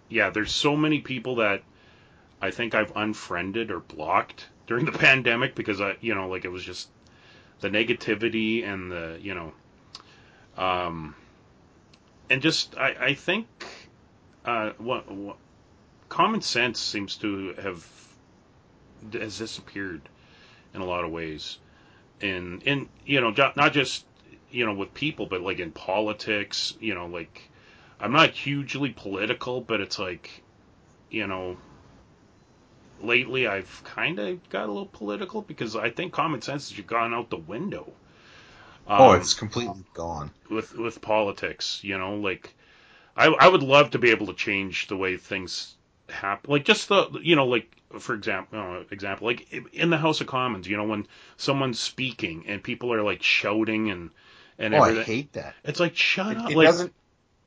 yeah, 0.09 0.29
there's 0.29 0.51
so 0.51 0.75
many 0.75 0.99
people 0.99 1.35
that 1.35 1.61
I 2.41 2.51
think 2.51 2.73
I've 2.73 2.91
unfriended 2.95 3.71
or 3.71 3.79
blocked 3.79 4.47
during 4.67 4.85
the 4.85 4.91
pandemic 4.97 5.55
because 5.55 5.81
I, 5.81 5.97
you 6.01 6.15
know, 6.15 6.27
like 6.27 6.45
it 6.45 6.49
was 6.49 6.63
just 6.63 6.89
the 7.59 7.69
negativity 7.69 8.65
and 8.65 8.91
the, 8.91 9.19
you 9.21 9.35
know, 9.35 9.53
um, 10.57 11.15
and 12.29 12.41
just 12.41 12.77
I, 12.77 12.95
I 12.99 13.13
think 13.13 13.47
uh, 14.49 14.73
what, 14.77 15.09
what 15.11 15.37
common 16.09 16.41
sense 16.41 16.79
seems 16.79 17.17
to 17.17 17.53
have 17.55 17.85
has 19.13 19.37
disappeared 19.39 20.01
in 20.73 20.81
a 20.81 20.85
lot 20.85 21.03
of 21.05 21.11
ways, 21.11 21.57
and 22.21 22.63
and 22.65 22.89
you 23.05 23.21
know, 23.21 23.31
not 23.55 23.73
just 23.73 24.05
you 24.51 24.65
know 24.65 24.73
with 24.73 24.93
people, 24.93 25.25
but 25.27 25.41
like 25.41 25.59
in 25.59 25.71
politics, 25.71 26.75
you 26.79 26.95
know, 26.95 27.07
like 27.07 27.49
I'm 27.99 28.11
not 28.13 28.31
hugely 28.31 28.91
political, 28.91 29.61
but 29.61 29.81
it's 29.81 29.99
like, 29.99 30.43
you 31.09 31.27
know, 31.27 31.57
lately 33.01 33.47
I've 33.47 33.83
kind 33.83 34.19
of 34.19 34.49
got 34.49 34.65
a 34.65 34.71
little 34.71 34.85
political 34.85 35.41
because 35.41 35.75
I 35.75 35.89
think 35.89 36.13
common 36.13 36.41
sense 36.41 36.71
has 36.71 36.85
gone 36.85 37.13
out 37.13 37.29
the 37.29 37.37
window. 37.37 37.91
oh, 38.97 39.13
Um, 39.13 39.13
it's 39.13 39.33
completely 39.33 39.83
gone. 39.93 40.31
with 40.49 40.75
with 40.75 41.01
politics, 41.01 41.81
you 41.83 41.97
know, 41.97 42.15
like 42.15 42.55
I 43.19 43.27
I 43.27 43.47
would 43.47 43.63
love 43.63 43.91
to 43.91 43.99
be 43.99 44.11
able 44.11 44.27
to 44.27 44.33
change 44.33 44.87
the 44.87 44.97
way 44.97 45.17
things 45.17 45.75
happen, 46.09 46.51
like 46.51 46.65
just 46.65 46.87
the 46.89 47.19
you 47.21 47.35
know 47.35 47.45
like 47.47 47.69
for 47.99 48.13
example 48.15 48.59
uh, 48.59 48.83
example 48.91 49.27
like 49.27 49.51
in 49.73 49.89
the 49.89 49.97
House 49.97 50.21
of 50.21 50.27
Commons, 50.27 50.67
you 50.67 50.77
know, 50.77 50.85
when 50.85 51.07
someone's 51.37 51.79
speaking 51.79 52.45
and 52.47 52.63
people 52.63 52.93
are 52.93 53.03
like 53.03 53.21
shouting 53.23 53.89
and 53.91 54.11
and 54.57 54.73
Oh, 54.73 54.81
I 54.81 55.03
hate 55.03 55.33
that. 55.33 55.55
it's 55.63 55.79
like 55.79 55.95
shut 55.95 56.31
It, 56.31 56.37
up, 56.37 56.51
it 56.51 56.55
like 56.55 56.67
doesn't. 56.67 56.93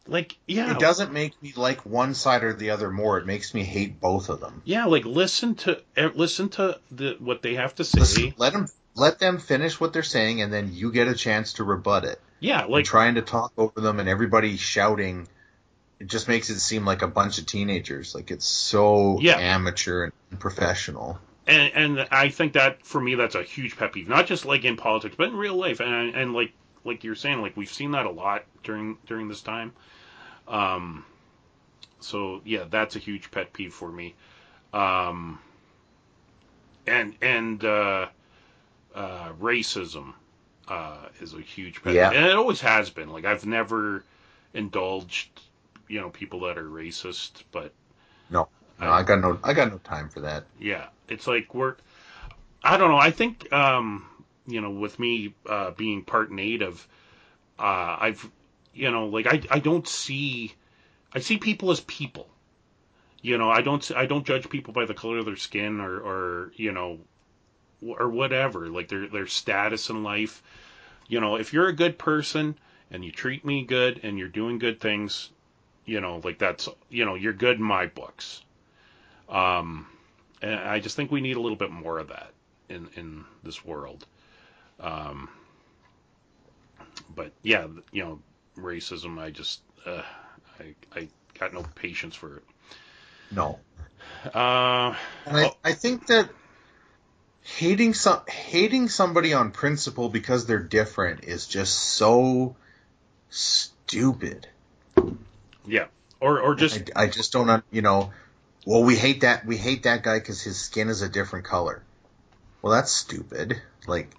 like 0.07 0.37
yeah, 0.47 0.73
It 0.73 0.79
doesn't 0.79 1.13
make 1.13 1.41
me 1.43 1.53
like 1.57 1.87
one 1.87 2.15
side 2.15 2.45
or 2.45 2.53
the 2.53 2.71
other 2.71 2.91
more. 2.91 3.19
It 3.19 3.27
makes 3.27 3.55
me 3.55 3.65
hate 3.65 4.01
both 4.01 4.29
of 4.29 4.41
them. 4.41 4.63
yeah, 4.65 4.85
like 4.87 5.05
listen 5.05 5.55
to 5.57 5.81
eh, 5.97 6.11
listen 6.15 6.49
to 6.51 6.79
the 6.91 7.17
what 7.19 7.43
they 7.43 7.55
have 7.55 7.75
to 7.77 7.85
say, 7.85 8.01
Listen, 8.01 8.35
let 8.37 8.53
them 8.53 8.67
let 8.95 9.19
them 9.19 9.39
finish 9.39 9.81
what 9.81 9.93
they're 9.93 10.03
saying, 10.03 10.43
and 10.43 10.53
then 10.53 10.73
you 10.73 10.93
get 10.93 11.09
a 11.09 11.15
chance 11.15 11.55
to 11.55 11.65
rebut 11.65 12.05
it. 12.05 12.21
yeah, 12.41 12.65
Like 12.65 12.73
like 12.73 12.85
trying 12.85 13.15
to 13.15 13.23
talk 13.23 13.53
over 13.57 13.81
them 13.81 14.01
and 14.01 14.09
everybody 14.09 14.57
shouting, 14.57 15.29
it 16.03 16.09
just 16.09 16.27
makes 16.27 16.51
it 16.51 16.59
seem 16.59 16.85
like 16.85 17.03
a 17.03 17.07
bunch 17.09 17.39
of 17.39 17.47
teenagers. 17.47 18.15
Like 18.15 18.31
it's 18.33 18.45
so 18.47 19.19
Yeah. 19.21 19.39
amateur 19.39 20.11
and 20.31 20.41
professional. 20.41 21.19
and 21.47 21.73
and 21.75 22.09
I 22.11 22.29
think 22.29 22.55
that 22.55 22.85
for 22.85 23.01
me 23.01 23.15
that's 23.15 23.35
a 23.37 23.43
huge 23.43 23.77
pet 23.77 23.93
peeve, 23.93 24.09
not 24.09 24.27
just 24.27 24.45
like 24.45 24.65
in 24.65 24.77
politics, 24.77 25.15
but 25.17 25.29
in 25.29 25.37
real 25.37 25.55
life, 25.57 25.81
and 25.81 26.15
and 26.15 26.33
like 26.35 26.53
like 26.85 27.05
you're 27.05 27.15
saying, 27.15 27.41
like 27.41 27.57
we've 27.57 27.73
seen 27.73 27.93
that 27.93 28.07
a 28.07 28.11
lot 28.11 28.45
during 28.65 28.99
during 29.07 29.29
this 29.29 29.43
time. 29.43 29.73
Um, 30.49 31.05
so 32.01 32.41
yeah, 32.45 32.65
that's 32.69 32.97
a 32.97 32.99
huge 32.99 33.31
pet 33.31 33.53
peeve 33.53 33.73
for 33.73 33.91
me. 33.91 34.15
Um, 34.73 35.39
and 36.87 37.15
and 37.23 37.65
uh, 37.65 38.07
uh, 38.95 39.33
racism 39.41 40.15
uh, 40.67 40.97
is 41.21 41.35
a 41.35 41.41
huge 41.41 41.83
pet, 41.83 41.95
Yeah. 41.95 42.11
and 42.11 42.27
it 42.27 42.35
always 42.35 42.61
has 42.63 42.91
been. 42.91 43.09
Like 43.11 43.25
I've 43.25 43.47
never 43.47 44.05
indulged, 44.55 45.29
you 45.93 46.01
know, 46.01 46.09
people 46.09 46.41
that 46.41 46.57
are 46.57 46.65
racist, 46.65 47.43
but 47.53 47.71
No, 48.31 48.49
no, 48.81 48.91
I 48.91 49.03
got 49.03 49.21
no, 49.21 49.39
I 49.45 49.53
got 49.53 49.71
no 49.71 49.77
time 49.79 50.09
for 50.09 50.21
that. 50.21 50.45
yeah, 50.59 50.87
it's 51.07 51.27
like 51.27 51.55
we're. 51.55 51.77
I 52.65 52.79
don't 52.79 52.91
know. 52.91 52.97
I 52.97 53.11
think 53.11 53.53
um, 53.53 54.07
you 54.47 54.63
know, 54.63 54.71
with 54.71 54.99
me 54.99 55.35
uh, 55.47 55.73
being 55.73 56.03
part 56.03 56.33
native, 56.33 56.89
uh, 57.59 57.97
I've 58.01 58.27
you 58.73 58.91
know, 58.91 59.09
like 59.09 59.27
I 59.27 59.43
I 59.51 59.59
don't 59.59 59.87
see, 59.87 60.55
I 61.15 61.19
see 61.21 61.37
people 61.37 61.71
as 61.71 61.81
people. 61.81 62.27
You 63.21 63.37
know, 63.37 63.51
I 63.51 63.61
don't 63.61 63.89
I 63.95 64.07
don't 64.07 64.25
judge 64.27 64.49
people 64.49 64.73
by 64.73 64.87
the 64.87 64.95
color 64.95 65.19
of 65.19 65.27
their 65.27 65.37
skin 65.37 65.79
or 65.79 65.99
or 65.99 66.53
you 66.57 66.73
know, 66.73 67.01
or 67.83 68.09
whatever, 68.09 68.69
like 68.69 68.89
their 68.89 69.09
their 69.09 69.27
status 69.27 69.91
in 69.91 70.03
life. 70.03 70.43
You 71.07 71.21
know, 71.21 71.37
if 71.37 71.53
you're 71.53 71.69
a 71.69 71.77
good 71.77 71.99
person 71.99 72.57
and 72.91 73.05
you 73.05 73.13
treat 73.13 73.45
me 73.45 73.65
good 73.65 74.01
and 74.03 74.19
you're 74.19 74.29
doing 74.29 74.59
good 74.59 74.81
things, 74.81 75.29
you 75.85 76.01
know, 76.01 76.21
like 76.23 76.39
that's 76.39 76.69
you 76.89 77.05
know, 77.05 77.15
you're 77.15 77.33
good 77.33 77.59
in 77.59 77.63
my 77.63 77.87
books. 77.87 78.43
Um, 79.29 79.87
and 80.41 80.55
I 80.55 80.81
just 80.81 80.97
think 80.97 81.11
we 81.11 81.21
need 81.21 81.37
a 81.37 81.41
little 81.41 81.57
bit 81.57 81.71
more 81.71 81.99
of 81.99 82.09
that 82.09 82.33
in 82.69 82.89
in 82.97 83.25
this 83.43 83.65
world. 83.65 84.07
Um, 84.81 85.29
but 87.15 87.33
yeah, 87.43 87.67
you 87.93 88.05
know, 88.05 88.19
racism. 88.57 89.19
I 89.19 89.31
just 89.31 89.61
uh, 89.87 90.03
I 90.61 90.75
I 90.95 91.09
got 91.39 91.55
no 91.55 91.65
patience 91.75 92.15
for 92.15 92.37
it. 92.37 92.45
No, 93.31 93.59
Uh, 94.35 94.95
and 95.27 95.37
I, 95.37 95.51
I 95.65 95.73
think 95.73 96.07
that 96.09 96.29
hating 97.43 97.95
some 97.95 98.21
hating 98.29 98.89
somebody 98.89 99.35
on 99.35 99.51
principle 99.51 100.09
because 100.09 100.47
they're 100.47 100.63
different 100.63 101.25
is 101.25 101.47
just 101.47 101.75
so 101.79 102.57
stupid. 103.31 104.47
Yeah, 105.67 105.87
or 106.21 106.41
or 106.41 106.55
just 106.55 106.91
I, 106.97 107.05
I 107.05 107.07
just 107.09 107.33
don't, 107.33 107.65
you 107.71 107.83
know. 107.83 108.13
Well, 108.67 108.85
we 108.85 108.97
hate 108.97 109.23
that. 109.23 109.45
We 109.45 109.57
hate 109.57 109.85
that 109.85 110.03
guy 110.03 110.19
because 110.19 110.41
his 110.41 110.61
skin 110.61 110.89
is 110.89 111.03
a 111.03 111.09
different 111.09 111.45
color. 111.45 111.83
Well, 112.61 112.73
that's 112.73 112.93
stupid. 112.93 113.61
Like, 113.87 114.15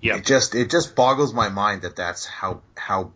yeah, 0.00 0.16
it 0.16 0.24
just 0.26 0.54
it 0.54 0.70
just 0.70 0.94
boggles 0.94 1.32
my 1.32 1.48
mind 1.48 1.82
that 1.82 1.96
that's 1.96 2.26
how 2.26 2.60
how 2.76 3.12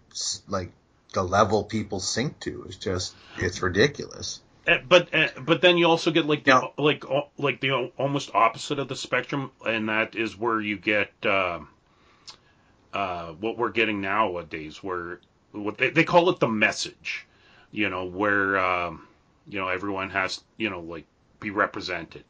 like 0.49 0.73
the 1.13 1.23
level 1.23 1.65
people 1.65 2.01
sink 2.01 2.41
to. 2.41 2.65
is 2.65 2.77
just 2.77 3.15
it's 3.37 3.63
ridiculous. 3.63 4.41
Uh, 4.67 4.79
but 4.89 5.15
uh, 5.15 5.29
but 5.41 5.61
then 5.63 5.77
you 5.77 5.87
also 5.87 6.11
get 6.11 6.27
like 6.27 6.45
the 6.45 6.51
Yeah. 6.51 6.69
like 6.79 7.05
like 7.39 7.61
the 7.61 7.73
almost 7.99 8.35
opposite 8.35 8.79
of 8.79 8.89
the 8.89 8.97
spectrum, 8.97 9.51
and 9.67 9.89
that 9.89 10.15
is 10.15 10.37
where 10.37 10.61
you 10.61 10.77
get 10.79 11.11
uh, 11.25 11.61
uh, 12.93 13.33
what 13.33 13.59
we're 13.59 13.71
getting 13.71 14.01
nowadays, 14.01 14.83
where 14.83 15.21
what 15.53 15.79
they, 15.79 15.91
they 15.91 16.05
call 16.05 16.31
it 16.31 16.41
the 16.41 16.49
message, 16.49 17.27
you 17.71 17.89
know, 17.89 18.05
where 18.05 18.59
um, 18.59 19.07
you 19.49 19.59
know 19.59 19.69
everyone 19.69 20.11
has 20.11 20.41
you 20.57 20.71
know 20.71 20.81
like 20.81 21.07
be 21.41 21.51
represented. 21.51 22.25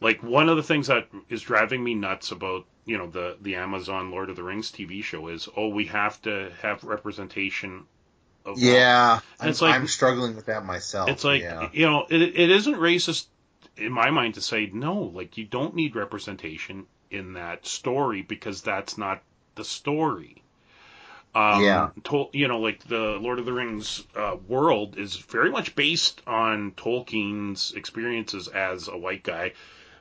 Like 0.00 0.22
one 0.22 0.48
of 0.48 0.56
the 0.56 0.62
things 0.62 0.88
that 0.88 1.08
is 1.28 1.42
driving 1.42 1.82
me 1.82 1.94
nuts 1.94 2.30
about 2.32 2.64
you 2.84 2.98
know 2.98 3.08
the 3.08 3.36
the 3.40 3.56
Amazon 3.56 4.10
Lord 4.10 4.30
of 4.30 4.36
the 4.36 4.42
Rings 4.42 4.70
TV 4.72 5.02
show 5.02 5.28
is 5.28 5.48
oh 5.56 5.68
we 5.68 5.86
have 5.86 6.20
to 6.22 6.50
have 6.60 6.82
representation 6.84 7.84
of 8.44 8.58
Yeah, 8.58 9.14
And 9.14 9.22
I'm, 9.40 9.48
it's 9.50 9.62
like- 9.62 9.74
I'm 9.74 9.86
struggling 9.86 10.34
with 10.34 10.46
that 10.46 10.64
myself. 10.64 11.08
it's 11.08 11.24
like 11.24 11.42
yeah. 11.42 11.68
you 11.72 11.86
know, 11.86 12.06
it, 12.08 12.20
it 12.20 12.50
isn't 12.50 12.74
racist 12.74 13.26
in 13.76 13.92
my 13.92 14.10
mind 14.10 14.34
to 14.34 14.40
say 14.40 14.68
no. 14.72 15.02
Like 15.14 15.38
you 15.38 15.44
don't 15.44 15.74
need 15.74 15.94
representation 15.94 16.86
in 17.10 17.34
that 17.34 17.66
story 17.66 18.22
because 18.22 18.62
that's 18.62 18.98
not 18.98 19.22
the 19.54 19.64
story. 19.64 20.41
Um, 21.34 21.62
Yeah. 21.62 21.90
Tol- 22.04 22.30
you 22.32 22.48
know, 22.48 22.60
like 22.60 22.84
the 22.84 23.18
Lord 23.20 23.38
of 23.38 23.46
the 23.46 23.52
Rings 23.52 24.04
uh, 24.14 24.36
world 24.46 24.98
is 24.98 25.16
very 25.16 25.50
much 25.50 25.74
based 25.74 26.20
on 26.26 26.72
Tolkien's 26.72 27.72
experiences 27.72 28.48
as 28.48 28.88
a 28.88 28.96
white 28.98 29.22
guy. 29.22 29.52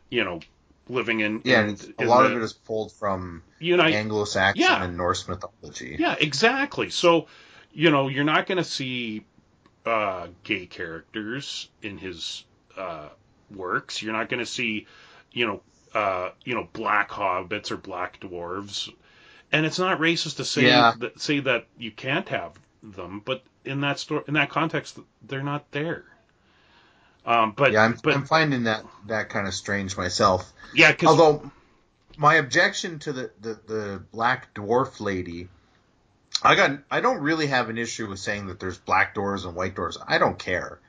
You 0.10 0.26
know, 0.26 0.42
living 0.90 1.22
in 1.22 1.42
yeah, 1.46 1.62
in, 1.62 1.70
and 1.70 1.94
a 2.00 2.06
lot 2.06 2.24
the 2.24 2.32
of 2.36 2.42
it 2.42 2.44
is 2.44 2.52
pulled 2.52 2.92
from 2.92 3.44
Uni- 3.60 3.94
Anglo-Saxon 3.96 4.62
Yeah. 4.62 4.84
and 4.84 4.98
Norse 4.98 5.28
mythology. 5.28 5.96
Yeah, 5.98 6.16
exactly. 6.20 6.90
So, 6.90 7.28
you 7.72 7.92
know, 7.92 8.10
you're 8.10 8.26
not 8.26 8.46
going 8.46 8.58
to 8.58 8.64
see 8.66 9.26
uh, 9.86 10.28
gay 10.44 10.66
characters 10.66 11.70
in 11.82 11.98
his 11.98 12.44
uh, 12.78 13.08
works. 13.56 14.02
You're 14.02 14.12
not 14.14 14.28
going 14.28 14.42
to 14.42 14.46
see, 14.46 14.86
you 15.32 15.48
know, 15.48 15.62
uh, 15.94 16.32
you 16.44 16.56
know, 16.56 16.68
black 16.74 17.10
hobbits 17.10 17.72
or 17.72 17.78
black 17.78 18.20
dwarves. 18.20 18.92
And 19.52 19.66
it's 19.66 19.80
not 19.80 20.00
racist 20.00 20.38
to 20.38 20.46
say 20.46 20.68
Yeah. 20.68 20.94
that 21.00 21.20
say 21.20 21.40
that 21.42 21.68
you 21.78 21.92
can't 21.92 22.28
have 22.30 22.54
them, 22.82 23.22
but 23.24 23.44
in 23.66 23.82
that 23.82 24.00
story, 24.00 24.24
in 24.28 24.34
that 24.36 24.50
context, 24.50 24.98
they're 25.28 25.44
not 25.44 25.70
there. 25.72 26.06
Um, 27.26 27.54
but 27.56 27.72
yeah, 27.72 27.84
I'm, 27.84 27.98
but 28.02 28.16
I'm 28.16 28.26
finding 28.26 28.64
that 28.64 28.84
that 29.08 29.30
kind 29.30 29.48
of 29.48 29.54
strange 29.54 29.96
myself. 29.96 30.52
yeah, 30.74 30.92
because 30.92 31.10
Although 31.10 31.52
my 32.18 32.36
objection 32.36 33.00
to 33.00 33.14
the, 33.14 33.32
the, 33.42 33.60
the 33.68 34.04
black 34.12 34.54
dwarf 34.56 35.00
lady, 35.00 35.48
I 36.42 36.56
got 36.56 36.80
I 36.90 37.02
don't 37.02 37.20
really 37.20 37.48
have 37.48 37.70
an 37.70 37.78
issue 37.78 38.08
with 38.10 38.20
saying 38.20 38.48
that 38.48 38.60
there's 38.60 38.78
black 38.78 39.14
doors 39.14 39.46
and 39.46 39.56
white 39.56 39.76
doors. 39.76 39.98
I 40.08 40.18
don't 40.18 40.40
care. 40.40 40.80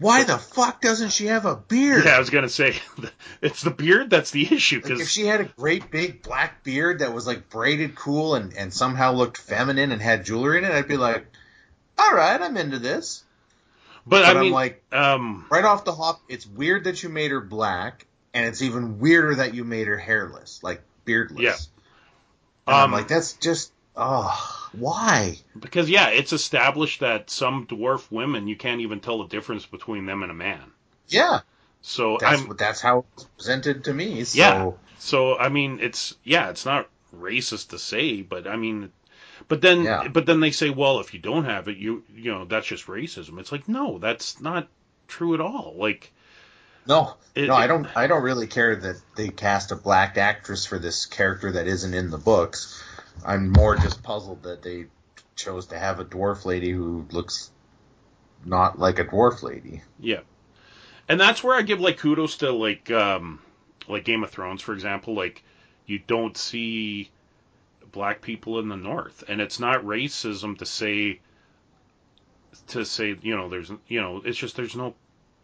Why 0.00 0.22
the 0.24 0.38
fuck 0.38 0.80
doesn't 0.80 1.10
she 1.10 1.26
have 1.26 1.44
a 1.44 1.56
beard? 1.56 2.04
yeah, 2.04 2.12
I 2.16 2.18
was 2.20 2.30
gonna 2.30 2.48
say 2.48 2.76
it's 3.42 3.62
the 3.62 3.70
beard 3.70 4.10
that's 4.10 4.30
the 4.30 4.46
issue 4.54 4.76
Like 4.76 4.84
because 4.84 5.00
if 5.00 5.08
she 5.08 5.26
had 5.26 5.40
a 5.40 5.44
great 5.44 5.90
big 5.90 6.22
black 6.22 6.62
beard 6.62 7.00
that 7.00 7.12
was 7.12 7.26
like 7.26 7.50
braided 7.50 7.94
cool 7.96 8.34
and, 8.36 8.54
and 8.54 8.72
somehow 8.72 9.12
looked 9.12 9.38
feminine 9.38 9.90
and 9.92 10.00
had 10.00 10.24
jewelry 10.24 10.58
in 10.58 10.64
it, 10.64 10.70
I'd 10.70 10.86
be 10.88 10.96
like, 10.96 11.26
all 11.98 12.14
right, 12.14 12.40
I'm 12.40 12.56
into 12.56 12.78
this. 12.78 13.24
but, 14.06 14.20
But 14.20 14.24
I 14.26 14.30
I'm 14.30 14.40
mean 14.40 14.52
like, 14.52 14.82
um 14.92 15.46
right 15.50 15.64
off 15.64 15.84
the 15.84 15.92
hop, 15.94 16.20
it's 16.28 16.46
weird 16.46 16.84
that 16.84 17.02
you 17.02 17.08
made 17.08 17.32
her 17.32 17.40
black, 17.40 18.06
and 18.32 18.46
it's 18.46 18.62
even 18.62 19.00
weirder 19.00 19.34
that 19.36 19.54
you 19.54 19.64
made 19.64 19.88
her 19.88 19.96
hairless, 19.98 20.60
like 20.62 20.80
beardless. 21.04 21.40
Yeah. 21.42 21.54
And 22.68 22.76
I'm 22.76 22.84
Um, 22.84 22.92
like, 22.92 23.08
that's 23.08 23.32
just, 23.32 23.72
oh, 23.98 24.68
why? 24.72 25.36
Because 25.58 25.90
yeah, 25.90 26.08
it's 26.08 26.32
established 26.32 27.00
that 27.00 27.28
some 27.30 27.66
dwarf 27.66 28.10
women 28.10 28.48
you 28.48 28.56
can't 28.56 28.80
even 28.80 29.00
tell 29.00 29.18
the 29.18 29.28
difference 29.28 29.66
between 29.66 30.06
them 30.06 30.22
and 30.22 30.30
a 30.30 30.34
man. 30.34 30.62
Yeah, 31.08 31.40
So 31.82 32.18
that's 32.20 32.42
I'm 32.42 32.56
that's 32.56 32.80
how 32.80 33.04
it's 33.14 33.24
presented 33.24 33.84
to 33.84 33.92
me. 33.94 34.24
So, 34.24 34.38
Yeah. 34.38 34.70
so 34.98 35.36
I 35.36 35.48
mean 35.48 35.80
it's 35.82 36.14
yeah, 36.24 36.50
it's 36.50 36.64
not 36.64 36.88
racist 37.16 37.68
to 37.70 37.78
say, 37.78 38.22
but 38.22 38.46
I 38.46 38.56
mean 38.56 38.92
but 39.48 39.60
then 39.62 39.84
Yeah. 39.84 40.08
but 40.08 40.26
then 40.26 40.40
they 40.40 40.50
say, 40.50 40.70
well, 40.70 41.00
if 41.00 41.12
you 41.14 41.20
don't 41.20 41.44
have 41.44 41.68
it, 41.68 41.76
you 41.76 42.04
you 42.14 42.32
know, 42.32 42.44
that's 42.44 42.66
just 42.66 42.86
racism. 42.86 43.38
It's 43.40 43.52
like 43.52 43.68
no, 43.68 43.98
that's 43.98 44.40
not 44.40 44.68
true 45.08 45.34
at 45.34 45.40
all. 45.40 45.74
Like 45.76 46.12
no, 46.86 47.14
It- 47.34 47.48
no, 47.48 47.54
I 47.54 47.66
don't. 47.66 47.86
I 47.96 48.06
don't 48.06 48.22
really 48.22 48.46
care 48.46 48.74
that 48.74 48.96
they 49.14 49.28
cast 49.28 49.72
a 49.72 49.76
black 49.76 50.16
actress 50.16 50.64
for 50.64 50.78
this 50.78 51.04
character 51.04 51.52
that 51.52 51.66
isn't 51.66 51.92
in 51.92 52.10
the 52.10 52.16
books. 52.18 52.82
I'm 53.24 53.50
more 53.50 53.76
just 53.76 54.02
puzzled 54.02 54.42
that 54.44 54.62
they 54.62 54.86
chose 55.36 55.66
to 55.66 55.78
have 55.78 56.00
a 56.00 56.04
dwarf 56.04 56.44
lady 56.44 56.70
who 56.70 57.06
looks 57.10 57.50
not 58.44 58.78
like 58.78 58.98
a 58.98 59.04
dwarf 59.04 59.42
lady. 59.42 59.82
Yeah. 59.98 60.20
And 61.08 61.20
that's 61.20 61.42
where 61.42 61.56
I 61.56 61.62
give 61.62 61.80
like 61.80 61.98
kudos 61.98 62.38
to 62.38 62.52
like 62.52 62.90
um 62.90 63.40
like 63.88 64.04
Game 64.04 64.22
of 64.22 64.30
Thrones 64.30 64.62
for 64.62 64.72
example, 64.72 65.14
like 65.14 65.42
you 65.86 65.98
don't 65.98 66.36
see 66.36 67.10
black 67.92 68.20
people 68.20 68.58
in 68.58 68.68
the 68.68 68.76
north 68.76 69.24
and 69.28 69.40
it's 69.40 69.58
not 69.58 69.84
racism 69.84 70.58
to 70.58 70.66
say 70.66 71.20
to 72.68 72.84
say, 72.84 73.16
you 73.22 73.36
know, 73.36 73.48
there's 73.48 73.70
you 73.86 74.00
know, 74.00 74.22
it's 74.24 74.38
just 74.38 74.56
there's 74.56 74.76
no 74.76 74.94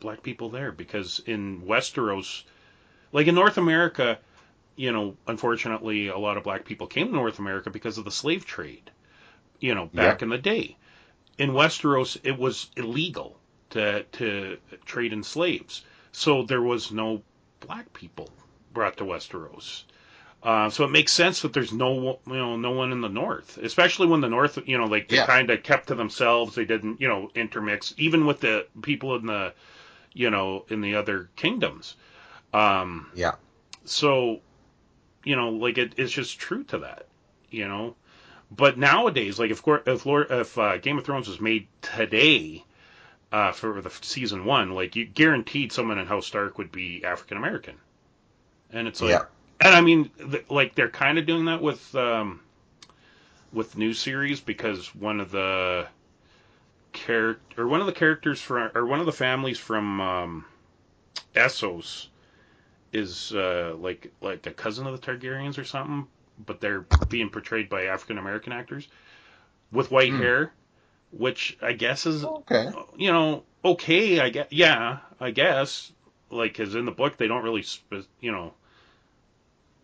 black 0.00 0.22
people 0.22 0.50
there 0.50 0.72
because 0.72 1.22
in 1.26 1.62
Westeros 1.62 2.44
like 3.12 3.28
in 3.28 3.34
North 3.34 3.56
America, 3.56 4.18
you 4.76 4.92
know, 4.92 5.16
unfortunately 5.26 6.08
a 6.08 6.18
lot 6.18 6.36
of 6.36 6.44
black 6.44 6.64
people 6.64 6.86
came 6.86 7.08
to 7.08 7.12
North 7.12 7.38
America 7.38 7.70
because 7.70 7.98
of 7.98 8.04
the 8.04 8.10
slave 8.10 8.44
trade. 8.44 8.90
You 9.60 9.74
know, 9.74 9.86
back 9.86 10.22
in 10.22 10.28
the 10.28 10.38
day. 10.38 10.76
In 11.38 11.50
Westeros 11.52 12.18
it 12.22 12.38
was 12.38 12.70
illegal 12.76 13.38
to 13.70 14.02
to 14.04 14.58
trade 14.84 15.12
in 15.12 15.22
slaves. 15.22 15.84
So 16.12 16.42
there 16.44 16.62
was 16.62 16.92
no 16.92 17.22
black 17.60 17.92
people 17.92 18.30
brought 18.72 18.96
to 18.98 19.04
Westeros. 19.04 19.84
Uh, 20.42 20.68
so 20.68 20.84
it 20.84 20.90
makes 20.90 21.10
sense 21.12 21.40
that 21.40 21.54
there's 21.54 21.72
no 21.72 22.18
you 22.26 22.34
know 22.34 22.56
no 22.56 22.72
one 22.72 22.92
in 22.92 23.00
the 23.00 23.08
north, 23.08 23.56
especially 23.58 24.06
when 24.06 24.20
the 24.20 24.28
north 24.28 24.58
you 24.66 24.76
know 24.76 24.84
like 24.84 25.08
they 25.08 25.16
Yeah. 25.16 25.26
kind 25.26 25.50
of 25.50 25.62
kept 25.62 25.88
to 25.88 25.94
themselves. 25.94 26.54
They 26.54 26.66
didn't 26.66 27.00
you 27.00 27.08
know 27.08 27.30
intermix 27.34 27.94
even 27.96 28.26
with 28.26 28.40
the 28.40 28.66
people 28.82 29.14
in 29.16 29.26
the 29.26 29.54
you 30.12 30.30
know 30.30 30.66
in 30.68 30.82
the 30.82 30.96
other 30.96 31.30
kingdoms. 31.36 31.96
Um, 32.52 33.10
Yeah, 33.14 33.34
so 33.84 34.40
you 35.24 35.36
know 35.36 35.50
like 35.50 35.78
it, 35.78 35.94
it's 35.96 36.12
just 36.12 36.38
true 36.38 36.62
to 36.64 36.78
that 36.78 37.06
you 37.50 37.66
know 37.66 37.94
but 38.50 38.78
nowadays 38.78 39.38
like 39.38 39.50
if 39.50 39.62
if, 39.86 40.06
Lord, 40.06 40.26
if 40.30 40.56
uh, 40.58 40.78
game 40.78 40.98
of 40.98 41.04
thrones 41.04 41.28
was 41.28 41.40
made 41.40 41.66
today 41.82 42.64
uh, 43.32 43.52
for 43.52 43.80
the 43.80 43.90
season 44.02 44.44
one 44.44 44.72
like 44.72 44.96
you 44.96 45.04
guaranteed 45.04 45.72
someone 45.72 45.98
in 45.98 46.06
house 46.06 46.26
stark 46.26 46.58
would 46.58 46.70
be 46.70 47.04
african 47.04 47.36
american 47.36 47.74
and 48.72 48.86
it's 48.86 49.00
like 49.00 49.10
Yeah. 49.10 49.22
and 49.60 49.74
i 49.74 49.80
mean 49.80 50.10
th- 50.30 50.44
like 50.50 50.74
they're 50.74 50.88
kind 50.88 51.18
of 51.18 51.26
doing 51.26 51.46
that 51.46 51.60
with 51.62 51.94
um 51.94 52.40
with 53.52 53.76
new 53.76 53.92
series 53.92 54.40
because 54.40 54.94
one 54.94 55.20
of 55.20 55.30
the 55.30 55.86
character 56.92 57.62
or 57.62 57.66
one 57.66 57.80
of 57.80 57.86
the 57.86 57.92
characters 57.92 58.40
from 58.40 58.70
or 58.74 58.86
one 58.86 59.00
of 59.00 59.06
the 59.06 59.12
families 59.12 59.58
from 59.58 60.00
um 60.00 60.44
essos 61.34 62.06
is 62.94 63.32
uh, 63.34 63.74
like 63.78 64.12
like 64.20 64.46
a 64.46 64.52
cousin 64.52 64.86
of 64.86 65.00
the 65.00 65.06
Targaryens 65.06 65.58
or 65.58 65.64
something, 65.64 66.06
but 66.46 66.60
they're 66.60 66.86
being 67.08 67.30
portrayed 67.30 67.68
by 67.68 67.84
African 67.84 68.18
American 68.18 68.52
actors 68.52 68.88
with 69.72 69.90
white 69.90 70.14
Hmm. 70.14 70.16
hair, 70.16 70.52
which 71.12 71.58
I 71.62 71.72
guess 71.72 72.06
is 72.06 72.24
okay. 72.24 72.70
you 72.96 73.12
know 73.12 73.44
okay. 73.64 74.20
I 74.20 74.30
guess 74.30 74.48
yeah, 74.50 75.00
I 75.20 75.30
guess 75.32 75.92
like 76.30 76.52
because 76.52 76.74
in 76.74 76.86
the 76.86 76.92
book 76.92 77.16
they 77.18 77.28
don't 77.28 77.44
really 77.44 77.64
you 78.20 78.32
know 78.32 78.54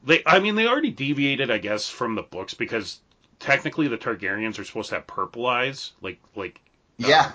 they 0.04 0.22
I 0.26 0.40
mean 0.40 0.56
they 0.56 0.66
already 0.66 0.90
deviated 0.90 1.50
I 1.50 1.56
guess 1.58 1.88
from 1.88 2.14
the 2.14 2.22
books 2.22 2.52
because 2.54 3.00
technically 3.38 3.88
the 3.88 3.96
Targaryens 3.98 4.58
are 4.58 4.64
supposed 4.64 4.90
to 4.90 4.96
have 4.96 5.06
purple 5.06 5.46
eyes 5.46 5.92
like 6.02 6.20
like 6.36 6.60
Yeah, 6.98 7.32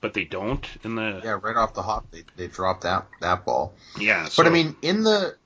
but 0.00 0.14
they 0.14 0.24
don't 0.24 0.66
in 0.84 0.94
the 0.94 1.20
yeah. 1.24 1.38
Right 1.42 1.56
off 1.56 1.74
the 1.74 1.82
hop, 1.82 2.10
they 2.10 2.24
they 2.36 2.46
dropped 2.46 2.82
that 2.82 3.06
that 3.20 3.44
ball. 3.44 3.74
yeah. 3.98 4.28
But 4.36 4.46
I 4.46 4.50
mean, 4.50 4.76
in 4.82 5.02
the 5.02 5.36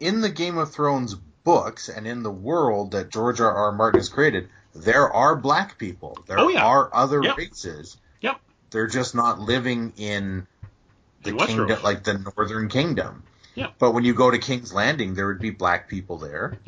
in 0.00 0.20
the 0.20 0.28
Game 0.30 0.58
of 0.58 0.70
Thrones 0.72 1.14
books 1.44 1.88
and 1.88 2.06
in 2.06 2.22
the 2.22 2.30
world 2.30 2.92
that 2.92 3.10
George 3.10 3.40
R. 3.40 3.50
R. 3.52 3.72
Martin 3.72 3.98
has 4.00 4.08
created, 4.08 4.48
there 4.74 5.12
are 5.12 5.34
black 5.36 5.76
people. 5.78 6.16
There 6.26 6.38
Oh, 6.38 6.48
yeah. 6.48 6.64
are 6.64 6.88
other 6.94 7.20
Yep. 7.22 7.36
races. 7.36 7.96
Yep. 8.20 8.40
They're 8.70 8.86
just 8.86 9.14
not 9.14 9.40
living 9.40 9.92
in 9.96 10.46
the 11.24 11.30
In 11.30 11.36
Westeros. 11.38 11.46
kingdom, 11.46 11.82
like 11.82 12.04
the 12.04 12.14
Northern 12.36 12.68
Kingdom. 12.68 13.24
Yep. 13.56 13.72
But 13.78 13.90
when 13.92 14.04
you 14.04 14.14
go 14.14 14.30
to 14.30 14.38
King's 14.38 14.72
Landing, 14.72 15.14
there 15.14 15.26
would 15.26 15.40
be 15.40 15.50
black 15.50 15.88
people 15.88 16.16
there. 16.18 16.58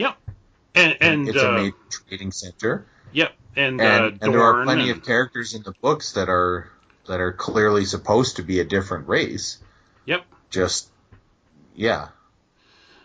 and 0.74 0.96
and 1.00 1.28
it's 1.28 1.38
uh, 1.38 1.48
a 1.48 1.52
major 1.52 1.76
trading 2.08 2.32
center, 2.32 2.84
Yep, 3.12 3.32
and, 3.54 3.80
and, 3.80 4.04
uh, 4.04 4.18
and 4.20 4.34
there 4.34 4.42
are 4.42 4.64
plenty 4.64 4.90
and- 4.90 4.98
of 4.98 5.04
characters 5.06 5.54
in 5.54 5.62
the 5.62 5.72
books 5.80 6.12
that 6.12 6.28
are 6.28 6.68
that 7.06 7.20
are 7.20 7.32
clearly 7.32 7.84
supposed 7.84 8.36
to 8.36 8.42
be 8.42 8.60
a 8.60 8.64
different 8.64 9.08
race. 9.08 9.58
Yep. 10.06 10.24
Just 10.50 10.88
yeah. 11.74 12.08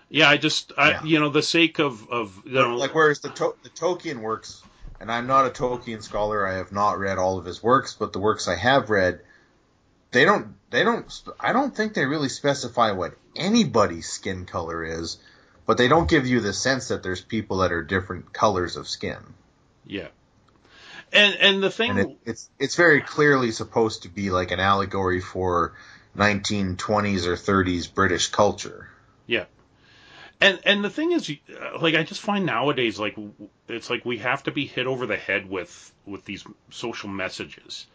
Yeah, 0.09 0.29
I 0.29 0.37
just, 0.37 0.71
I, 0.77 0.89
Yeah. 0.91 1.03
you 1.03 1.19
know, 1.19 1.29
the 1.29 1.41
sake 1.43 1.79
of, 1.79 2.09
of 2.09 2.41
you 2.45 2.53
know, 2.53 2.75
like 2.75 2.95
whereas 2.95 3.19
the 3.19 3.29
to- 3.29 3.55
the 3.63 3.69
Tolkien 3.69 4.21
works, 4.21 4.63
and 4.99 5.11
I'm 5.11 5.27
not 5.27 5.45
a 5.45 5.49
Tolkien 5.49 6.01
scholar. 6.01 6.47
I 6.47 6.55
have 6.55 6.71
not 6.71 6.97
read 6.99 7.17
all 7.17 7.37
of 7.37 7.45
his 7.45 7.61
works, 7.61 7.95
but 7.97 8.11
the 8.13 8.19
works 8.19 8.47
I 8.47 8.55
have 8.55 8.89
read, 8.89 9.21
they 10.11 10.25
don't 10.25 10.55
they 10.71 10.83
don't 10.83 11.11
I 11.39 11.53
don't 11.53 11.75
think 11.75 11.93
they 11.93 12.05
really 12.05 12.29
specify 12.29 12.91
what 12.91 13.15
anybody's 13.35 14.09
skin 14.09 14.45
color 14.45 14.83
is, 14.83 15.17
but 15.67 15.77
they 15.77 15.87
don't 15.87 16.09
give 16.09 16.25
you 16.25 16.39
the 16.39 16.53
sense 16.53 16.87
that 16.87 17.03
there's 17.03 17.21
people 17.21 17.57
that 17.57 17.71
are 17.71 17.83
different 17.83 18.33
colors 18.33 18.75
of 18.77 18.87
skin. 18.87 19.17
yeah. 19.85 20.07
And 21.11 21.35
and 21.35 21.63
the 21.63 21.71
thing, 21.71 21.91
And 21.91 21.99
it, 21.99 22.17
it's 22.25 22.49
it's 22.59 22.75
very 22.75 23.01
clearly 23.01 23.51
supposed 23.51 24.03
to 24.03 24.09
be 24.09 24.29
like 24.29 24.51
an 24.51 24.59
allegory 24.59 25.21
for 25.21 25.73
1920s 26.15 27.25
or 27.25 27.35
30s 27.35 27.93
British 27.93 28.27
culture. 28.27 28.89
Yeah. 29.25 29.45
And 30.41 30.59
and 30.65 30.83
the 30.83 30.89
thing 30.89 31.11
is, 31.11 31.29
uh, 31.29 31.79
like, 31.79 31.95
I 31.95 32.03
just 32.03 32.21
find 32.21 32.45
nowadays, 32.45 32.99
like, 32.99 33.17
it's 33.67 33.89
like 33.89 34.05
we 34.05 34.19
have 34.19 34.43
to 34.43 34.51
be 34.51 34.65
hit 34.65 34.87
over 34.87 35.05
the 35.05 35.17
head 35.17 35.49
with 35.49 35.91
with 36.05 36.25
these 36.25 36.45
social 36.69 37.09
messages. 37.09 37.87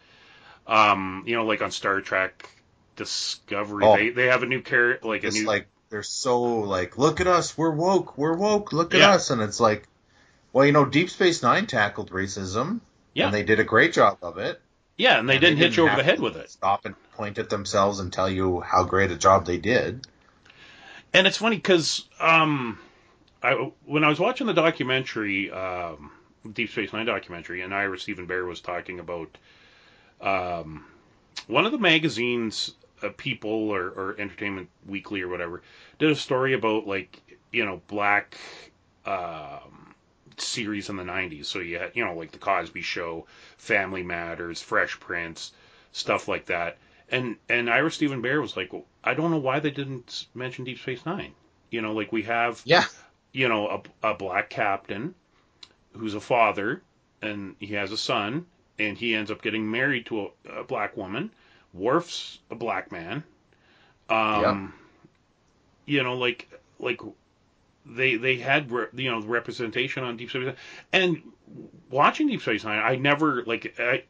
Um, 0.67 1.23
you 1.25 1.35
know, 1.35 1.45
like 1.45 1.61
on 1.61 1.71
Star 1.71 2.01
Trek 2.01 2.49
Discovery, 2.95 3.85
Oh. 3.85 3.95
they 3.95 4.09
they 4.09 4.25
have 4.27 4.43
a 4.43 4.45
new 4.45 4.61
character, 4.61 5.07
like 5.07 5.23
a 5.23 5.31
new, 5.31 5.45
like 5.45 5.67
they're 5.89 6.03
so 6.03 6.59
like, 6.59 6.97
look 6.97 7.19
at 7.21 7.27
us, 7.27 7.57
we're 7.57 7.71
woke, 7.71 8.17
we're 8.17 8.35
woke, 8.35 8.73
look 8.73 8.93
at 8.93 8.99
Yeah. 8.99 9.11
us, 9.15 9.29
and 9.31 9.41
it's 9.41 9.59
like, 9.59 9.87
well, 10.53 10.65
you 10.65 10.71
know, 10.71 10.85
Deep 10.85 11.09
Space 11.09 11.41
Nine 11.43 11.65
tackled 11.67 12.11
racism, 12.11 12.79
Yeah. 13.15 13.25
and 13.25 13.33
they 13.33 13.43
did 13.43 13.59
a 13.59 13.63
great 13.63 13.93
job 13.93 14.19
of 14.21 14.37
it. 14.37 14.61
yeah, 14.97 15.17
and 15.17 15.27
they 15.27 15.35
and 15.35 15.41
didn't 15.41 15.57
hit 15.57 15.75
you 15.75 15.87
over 15.87 15.95
the 15.95 16.03
head 16.03 16.19
with 16.19 16.35
it. 16.35 16.51
Stop 16.51 16.85
and 16.85 16.95
point 17.13 17.39
at 17.39 17.49
themselves 17.49 17.99
and 17.99 18.13
tell 18.13 18.29
you 18.29 18.59
how 18.59 18.83
great 18.83 19.09
a 19.09 19.15
job 19.15 19.45
they 19.45 19.57
did. 19.57 20.05
And 21.13 21.25
it's 21.25 21.37
funny 21.37 21.55
because 21.55 22.07
um, 22.19 22.77
I 23.41 23.71
when 23.85 24.03
I 24.03 24.09
was 24.09 24.19
watching 24.19 24.47
the 24.47 24.53
documentary, 24.53 25.49
um, 25.49 26.11
Deep 26.51 26.69
Space 26.69 26.91
Nine 26.91 27.05
documentary, 27.05 27.61
and 27.61 27.73
Ira 27.73 27.97
Steven 27.97 28.27
Behr 28.27 28.47
was 28.47 28.59
talking 28.59 28.99
about 28.99 29.37
um, 30.19 30.85
one 31.47 31.65
of 31.65 31.71
the 31.71 31.77
magazines, 31.77 32.73
uh, 33.01 33.09
People 33.15 33.69
or, 33.69 33.87
or 33.87 34.15
Entertainment 34.19 34.69
Weekly 34.85 35.21
or 35.21 35.29
whatever, 35.29 35.61
did 35.99 36.11
a 36.11 36.15
story 36.15 36.53
about 36.53 36.85
like 36.85 37.21
you 37.51 37.65
know 37.65 37.81
black 37.87 38.37
um, 39.05 39.74
series 40.41 40.89
in 40.89 40.97
the 40.97 41.03
'90s. 41.03 41.45
So 41.45 41.59
you 41.59 41.79
had 41.79 41.91
you 41.95 42.05
know 42.05 42.15
like 42.15 42.31
the 42.31 42.37
Cosby 42.37 42.81
Show, 42.81 43.27
Family 43.57 44.03
Matters, 44.03 44.61
Fresh 44.61 44.99
Prince, 44.99 45.51
stuff 45.91 46.27
like 46.27 46.45
that. 46.47 46.77
And 47.09 47.37
and 47.49 47.69
Ira 47.69 47.91
Steven 47.91 48.21
Behr 48.21 48.41
was 48.41 48.57
like, 48.57 48.73
well, 48.73 48.85
I 49.03 49.13
don't 49.13 49.31
know 49.31 49.37
why 49.37 49.59
they 49.59 49.71
didn't 49.71 50.25
mention 50.33 50.65
Deep 50.65 50.79
Space 50.79 51.05
Nine. 51.05 51.33
You 51.69 51.81
know, 51.81 51.93
like 51.93 52.11
we 52.11 52.23
have 52.23 52.61
Yeah, 52.65 52.85
you 53.31 53.49
know, 53.49 53.83
a, 54.03 54.11
a 54.11 54.13
black 54.13 54.49
captain 54.49 55.13
who's 55.93 56.13
a 56.15 56.21
father 56.21 56.81
and 57.21 57.55
he 57.59 57.73
has 57.73 57.91
a 57.91 57.97
son 57.97 58.45
and 58.79 58.97
he 58.97 59.15
ends 59.15 59.31
up 59.31 59.41
getting 59.41 59.69
married 59.69 60.05
to 60.07 60.21
a, 60.47 60.59
a 60.59 60.63
black 60.63 60.95
woman. 60.97 61.31
Worf's 61.73 62.39
a 62.49 62.55
black 62.55 62.91
man. 62.91 63.23
Um, 64.09 64.73
you 65.85 66.03
know, 66.03 66.15
like, 66.15 66.47
like 66.79 67.01
they, 67.85 68.15
they 68.15 68.37
had, 68.37 68.71
re, 68.71 68.87
you 68.93 69.11
know, 69.11 69.21
representation 69.21 70.03
on 70.03 70.17
Deep 70.17 70.29
Space 70.29 70.45
Nine. 70.45 70.55
And 70.93 71.21
watching 71.89 72.27
Deep 72.27 72.41
Space 72.41 72.63
Nine, 72.63 72.79
I 72.79 72.95
never, 72.95 73.43
like, 73.45 73.75
I, 73.79 74.03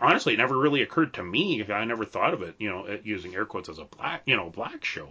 honestly, 0.00 0.34
it 0.34 0.38
never 0.38 0.56
really 0.56 0.82
occurred 0.82 1.14
to 1.14 1.24
me. 1.24 1.64
I 1.70 1.84
never 1.84 2.04
thought 2.04 2.34
of 2.34 2.42
it, 2.42 2.54
you 2.58 2.70
know, 2.70 2.98
using 3.04 3.34
air 3.34 3.44
quotes 3.46 3.68
as 3.68 3.78
a 3.78 3.84
black, 3.84 4.22
you 4.26 4.36
know, 4.36 4.50
black 4.50 4.84
show. 4.84 5.08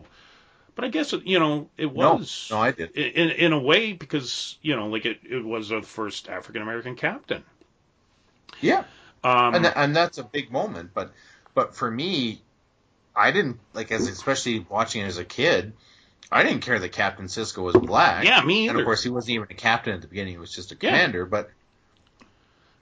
But 0.76 0.86
I 0.86 0.90
guess 0.90 1.12
you 1.14 1.40
know 1.40 1.70
it 1.78 1.92
No, 1.96 2.22
was 2.22 2.50
no, 2.50 2.60
I 2.62 2.72
did. 2.72 2.92
in 2.94 3.32
in 3.32 3.54
a 3.54 3.60
way 3.60 3.94
because 3.94 4.58
you 4.62 4.76
know 4.76 4.88
like 4.88 5.06
it, 5.06 5.20
it 5.24 5.44
was 5.44 5.70
the 5.70 5.82
first 5.82 6.30
African 6.30 6.62
American 6.62 6.96
captain. 6.96 7.44
Yeah, 8.60 8.84
Um, 9.24 9.54
and 9.54 9.66
and 9.66 9.96
that's 9.96 10.18
a 10.18 10.24
big 10.24 10.52
moment. 10.52 10.92
But 10.94 11.14
but 11.54 11.76
for 11.76 11.90
me, 11.90 12.42
I 13.16 13.32
didn't 13.32 13.60
like 13.74 13.92
as 13.92 14.08
especially 14.08 14.66
watching 14.70 15.02
it 15.04 15.06
as 15.08 15.18
a 15.18 15.26
kid. 15.26 15.74
I 16.32 16.44
didn't 16.44 16.62
care 16.62 16.78
that 16.80 16.92
Captain 16.92 17.26
Sisko 17.28 17.64
was 17.64 17.76
black. 17.76 18.26
yeah, 18.26 18.42
me 18.42 18.68
And 18.68 18.78
of 18.78 18.86
course, 18.86 19.04
he 19.04 19.10
wasn't 19.10 19.36
even 19.36 19.48
a 19.50 19.54
captain 19.54 19.94
at 19.94 20.02
the 20.02 20.08
beginning; 20.08 20.34
he 20.34 20.40
was 20.40 20.54
just 20.54 20.72
a 20.72 20.76
Yeah. 20.76 20.92
commander. 20.92 21.26
But 21.26 21.50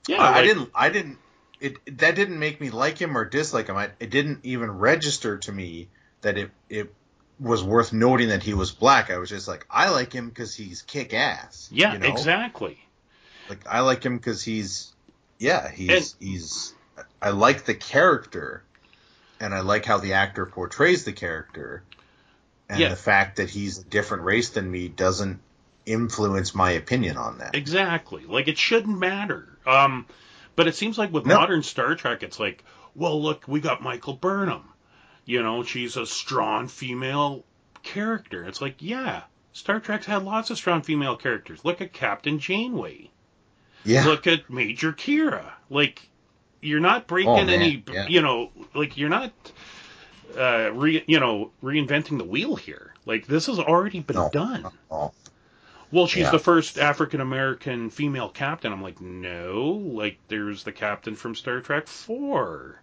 yeah, 0.07 0.21
I, 0.21 0.39
I 0.39 0.43
didn't. 0.43 0.69
I 0.73 0.89
didn't. 0.89 1.17
It 1.59 1.97
that 1.99 2.15
didn't 2.15 2.39
make 2.39 2.59
me 2.59 2.69
like 2.69 2.97
him 2.97 3.17
or 3.17 3.25
dislike 3.25 3.67
him. 3.67 3.77
I, 3.77 3.91
it 3.99 4.09
didn't 4.09 4.39
even 4.43 4.71
register 4.71 5.37
to 5.37 5.51
me 5.51 5.89
that 6.21 6.37
it 6.37 6.51
it 6.69 6.93
was 7.39 7.63
worth 7.63 7.93
noting 7.93 8.29
that 8.29 8.43
he 8.43 8.53
was 8.53 8.71
black. 8.71 9.11
I 9.11 9.17
was 9.17 9.29
just 9.29 9.47
like, 9.47 9.65
I 9.69 9.89
like 9.89 10.13
him 10.13 10.29
because 10.29 10.55
he's 10.55 10.81
kick 10.81 11.13
ass. 11.13 11.69
Yeah, 11.71 11.93
you 11.93 11.99
know? 11.99 12.07
exactly. 12.07 12.77
Like 13.49 13.65
I 13.69 13.81
like 13.81 14.03
him 14.03 14.17
because 14.17 14.41
he's, 14.41 14.91
yeah, 15.39 15.69
he's 15.69 16.15
he's. 16.19 16.73
I 17.21 17.29
like 17.29 17.65
the 17.65 17.75
character, 17.75 18.63
and 19.39 19.53
I 19.53 19.59
like 19.61 19.85
how 19.85 19.97
the 19.97 20.13
actor 20.13 20.45
portrays 20.45 21.03
the 21.03 21.13
character, 21.13 21.83
and 22.69 22.79
Yeah. 22.79 22.89
the 22.89 22.95
fact 22.95 23.37
that 23.37 23.49
he's 23.49 23.79
a 23.79 23.83
different 23.83 24.23
race 24.23 24.49
than 24.49 24.69
me 24.69 24.87
doesn't 24.87 25.39
influence 25.85 26.55
my 26.55 26.71
opinion 26.71 27.17
on 27.17 27.37
that. 27.39 27.55
Exactly. 27.55 28.25
Like 28.25 28.47
it 28.47 28.57
shouldn't 28.57 28.97
matter. 28.97 29.57
Um, 29.67 30.05
but 30.55 30.67
it 30.67 30.75
seems 30.75 30.97
like 30.97 31.11
with 31.13 31.25
No. 31.25 31.35
modern 31.35 31.63
Star 31.63 31.95
Trek, 31.95 32.23
it's 32.23 32.39
like, 32.39 32.63
well, 32.95 33.21
look, 33.21 33.43
we 33.47 33.59
got 33.59 33.81
Michael 33.83 34.13
Burnham. 34.13 34.63
You 35.25 35.43
know, 35.43 35.63
she's 35.63 35.97
a 35.97 36.05
strong 36.05 36.67
female 36.67 37.43
character. 37.83 38.43
It's 38.45 38.61
like, 38.61 38.75
yeah, 38.79 39.23
Star 39.53 39.79
Trek's 39.79 40.05
had 40.05 40.23
lots 40.23 40.49
of 40.49 40.57
strong 40.57 40.81
female 40.81 41.15
characters. 41.17 41.63
Look 41.63 41.81
at 41.81 41.93
Captain 41.93 42.39
Janeway. 42.39 43.09
Yeah, 43.83 44.05
Look 44.05 44.25
at 44.27 44.49
Major 44.49 44.91
Kira. 44.93 45.51
Like, 45.69 46.07
you're 46.61 46.79
not 46.79 47.05
breaking 47.05 47.29
Oh, 47.29 47.35
any, 47.53 47.83
yeah. 47.91 48.07
you 48.07 48.21
know, 48.21 48.49
like 48.73 48.97
you're 48.97 49.09
not, 49.09 49.31
uh, 50.37 50.71
re, 50.73 51.03
you 51.07 51.19
know, 51.19 51.51
reinventing 51.63 52.17
the 52.17 52.23
wheel 52.25 52.55
here. 52.55 52.93
Like 53.05 53.27
this 53.27 53.45
has 53.47 53.59
already 53.59 53.99
been 53.99 54.15
No. 54.17 54.29
done. 54.31 54.65
Well, 55.91 56.07
she's 56.07 56.23
Yeah. 56.23 56.31
the 56.31 56.39
first 56.39 56.77
African 56.77 57.21
American 57.21 57.89
female 57.89 58.29
captain. 58.29 58.73
I'm 58.73 58.81
like, 58.81 58.99
no, 58.99 59.63
like 59.93 60.17
there's 60.27 60.63
the 60.63 60.71
captain 60.71 61.15
from 61.15 61.35
Star 61.35 61.61
Trek 61.61 61.87
Four. 61.87 62.81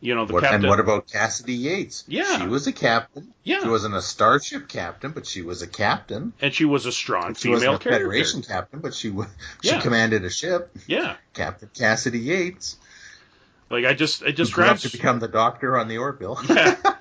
You 0.00 0.14
know, 0.14 0.26
the 0.26 0.34
What, 0.34 0.42
captain. 0.42 0.60
and 0.60 0.68
what 0.68 0.80
about 0.80 1.10
Cassidy 1.10 1.54
Yates? 1.54 2.04
Yeah. 2.06 2.38
she 2.40 2.46
was 2.46 2.66
a 2.66 2.72
captain. 2.72 3.32
Yeah. 3.42 3.62
she 3.62 3.68
wasn't 3.68 3.94
a 3.94 4.02
starship 4.02 4.68
captain, 4.68 5.12
but 5.12 5.26
she 5.26 5.40
was 5.40 5.62
a 5.62 5.66
captain. 5.66 6.34
and 6.42 6.52
she 6.52 6.66
was 6.66 6.84
a 6.84 6.92
strong 6.92 7.34
She 7.34 7.44
female 7.44 7.54
wasn't 7.54 7.74
a 7.74 7.78
character. 7.78 7.98
Federation 8.04 8.42
captain, 8.42 8.80
but 8.80 8.92
she 8.94 9.10
she 9.10 9.68
Yeah. 9.70 9.80
commanded 9.80 10.22
a 10.24 10.30
ship. 10.30 10.70
Yeah, 10.86 11.16
Captain 11.32 11.70
Cassidy 11.72 12.18
Yates. 12.18 12.76
Like 13.74 13.84
I 13.84 13.94
just 13.94 14.22
it 14.22 14.32
just 14.32 14.52
up 14.52 14.56
drives 14.56 14.82
to 14.82 14.90
become 14.90 15.18
the 15.18 15.28
doctor 15.28 15.76
on 15.76 15.88
the 15.88 15.98
Orville. 15.98 16.38
yeah. 16.48 16.76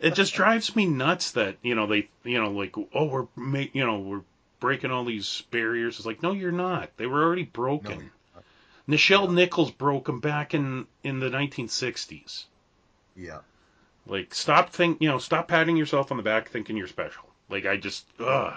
It 0.00 0.14
just 0.14 0.34
drives 0.34 0.74
me 0.74 0.86
nuts 0.86 1.30
that 1.32 1.58
you 1.62 1.76
know 1.76 1.86
they 1.86 2.08
you 2.24 2.42
know 2.42 2.50
like 2.50 2.74
oh 2.92 3.04
we're 3.04 3.26
ma- 3.36 3.70
you 3.72 3.86
know 3.86 4.00
we're 4.00 4.22
breaking 4.58 4.90
all 4.90 5.04
these 5.04 5.44
barriers. 5.52 5.96
It's 5.96 6.04
like 6.06 6.24
no 6.24 6.32
you're 6.32 6.50
not. 6.50 6.90
They 6.96 7.06
were 7.06 7.22
already 7.22 7.44
broken. 7.44 8.10
Nichelle 8.88 9.32
Nichols 9.32 9.70
broke 9.70 10.06
them 10.06 10.18
back 10.18 10.54
in 10.54 10.86
in 11.04 11.20
the 11.20 11.30
1960s. 11.30 12.44
yeah. 13.14 13.38
Like 14.04 14.34
stop 14.34 14.70
think 14.70 15.00
you 15.00 15.08
know 15.08 15.18
stop 15.18 15.46
patting 15.46 15.76
yourself 15.76 16.10
on 16.10 16.16
the 16.16 16.24
back 16.24 16.48
thinking 16.50 16.76
you're 16.76 16.88
special. 16.88 17.22
Like 17.48 17.64
I 17.66 17.76
just 17.76 18.04
ugh. 18.18 18.54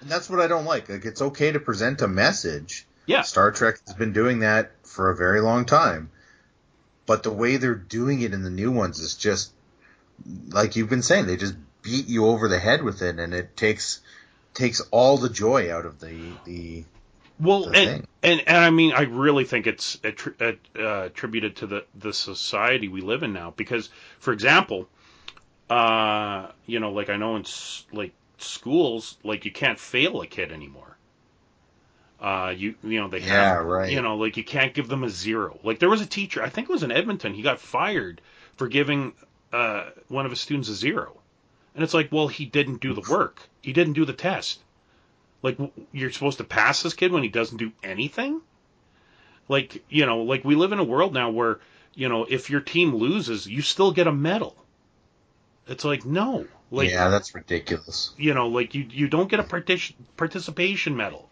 And 0.00 0.10
that's 0.10 0.28
what 0.28 0.40
I 0.40 0.48
don't 0.48 0.64
like. 0.64 0.88
Like 0.88 1.04
it's 1.04 1.22
okay 1.22 1.52
to 1.52 1.60
present 1.60 2.02
a 2.02 2.08
message. 2.08 2.84
Yeah. 3.06 3.22
Star 3.22 3.52
Trek 3.52 3.76
has 3.86 3.94
been 3.94 4.12
doing 4.12 4.40
that 4.40 4.72
for 4.82 5.10
a 5.10 5.16
very 5.16 5.40
long 5.40 5.66
time. 5.66 6.10
But 7.10 7.24
the 7.24 7.32
way 7.32 7.56
they're 7.56 7.74
doing 7.74 8.20
it 8.20 8.32
in 8.32 8.44
the 8.44 8.50
new 8.50 8.70
ones 8.70 9.00
is 9.00 9.16
just 9.16 9.50
like 10.50 10.76
you've 10.76 10.88
been 10.88 11.02
saying, 11.02 11.26
they 11.26 11.36
just 11.36 11.56
beat 11.82 12.06
you 12.06 12.26
over 12.26 12.46
the 12.46 12.60
head 12.60 12.84
with 12.84 13.02
it 13.02 13.18
and 13.18 13.34
it 13.34 13.56
takes 13.56 13.98
takes 14.54 14.80
all 14.92 15.18
the 15.18 15.28
joy 15.28 15.74
out 15.74 15.86
of 15.86 15.98
the 15.98 16.34
the 16.44 16.84
Well, 17.40 17.64
the 17.64 17.76
and, 17.76 17.90
thing. 17.90 18.06
and 18.22 18.40
and 18.46 18.56
I 18.56 18.70
mean, 18.70 18.92
I 18.92 19.02
really 19.02 19.44
think 19.44 19.66
it's 19.66 19.96
attri- 19.96 20.40
uh, 20.40 20.80
uh, 20.80 21.06
attributed 21.06 21.56
to 21.56 21.66
the 21.66 21.84
the 21.98 22.12
society 22.12 22.86
we 22.86 23.00
live 23.00 23.24
in 23.24 23.32
now. 23.32 23.54
Because, 23.56 23.90
for 24.20 24.32
example, 24.32 24.88
uh, 25.68 26.46
you 26.66 26.78
know, 26.78 26.92
like 26.92 27.10
I 27.10 27.16
know 27.16 27.34
in 27.34 27.42
s- 27.42 27.84
like 27.92 28.12
schools, 28.38 29.16
like 29.24 29.44
you 29.44 29.50
can't 29.50 29.80
fail 29.80 30.22
a 30.22 30.28
kid 30.28 30.52
anymore. 30.52 30.96
Uh, 32.20 32.52
you 32.54 32.74
you 32.84 33.00
know 33.00 33.08
they 33.08 33.20
Yeah, 33.20 33.56
have 33.56 33.64
right. 33.64 33.90
you 33.90 34.02
know 34.02 34.16
like 34.16 34.36
you 34.36 34.44
can't 34.44 34.74
give 34.74 34.88
them 34.88 35.04
a 35.04 35.08
zero. 35.08 35.58
Like 35.62 35.78
there 35.78 35.88
was 35.88 36.02
a 36.02 36.06
teacher, 36.06 36.42
I 36.42 36.50
think 36.50 36.68
it 36.68 36.72
was 36.72 36.82
in 36.82 36.92
Edmonton, 36.92 37.32
he 37.34 37.42
got 37.42 37.60
fired 37.60 38.20
for 38.56 38.68
giving 38.68 39.14
uh, 39.52 39.90
one 40.08 40.26
of 40.26 40.30
his 40.30 40.40
students 40.40 40.68
a 40.68 40.74
zero, 40.74 41.16
and 41.74 41.82
it's 41.82 41.94
like, 41.94 42.12
well, 42.12 42.28
he 42.28 42.44
didn't 42.44 42.80
do 42.82 42.92
the 42.92 43.10
work, 43.10 43.40
he 43.62 43.72
didn't 43.72 43.94
do 43.94 44.04
the 44.04 44.12
test. 44.12 44.60
Like 45.42 45.56
you're 45.92 46.10
supposed 46.10 46.38
to 46.38 46.44
pass 46.44 46.82
this 46.82 46.92
kid 46.92 47.10
when 47.10 47.22
he 47.22 47.30
doesn't 47.30 47.56
do 47.56 47.72
anything? 47.82 48.42
Like, 49.48 49.82
you 49.88 50.04
know, 50.04 50.22
like 50.22 50.44
we 50.44 50.54
live 50.54 50.72
in 50.72 50.78
a 50.78 50.84
world 50.84 51.14
now 51.14 51.30
where, 51.30 51.58
you 51.94 52.08
know, 52.10 52.26
if 52.28 52.50
your 52.50 52.60
team 52.60 52.94
loses, 52.94 53.46
you 53.46 53.62
still 53.62 53.92
get 53.92 54.06
a 54.06 54.12
medal. 54.12 54.54
It's 55.66 55.84
like 55.86 56.04
no. 56.04 56.46
Like 56.70 56.90
Yeah, 56.90 57.08
that's 57.08 57.34
ridiculous. 57.34 58.12
you 58.18 58.34
know, 58.34 58.48
like 58.48 58.74
you 58.74 58.86
you 58.90 59.08
don't 59.08 59.30
get 59.30 59.40
a 59.40 59.44
partic- 59.44 59.94
participation 60.18 60.94
medal. 60.96 61.29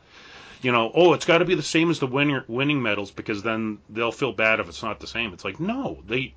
You 0.60 0.72
know, 0.72 0.90
oh, 0.94 1.12
it's 1.12 1.24
got 1.24 1.38
to 1.38 1.44
be 1.44 1.54
the 1.54 1.62
same 1.62 1.90
as 1.90 2.00
the 2.00 2.06
winner 2.06 2.44
winning 2.48 2.82
medals 2.82 3.12
because 3.12 3.42
then 3.42 3.78
they'll 3.88 4.10
feel 4.12 4.32
bad 4.32 4.58
if 4.58 4.68
it's 4.68 4.82
not 4.82 4.98
the 4.98 5.06
same. 5.06 5.32
It's 5.32 5.44
like 5.44 5.60
no, 5.60 6.02
they 6.06 6.34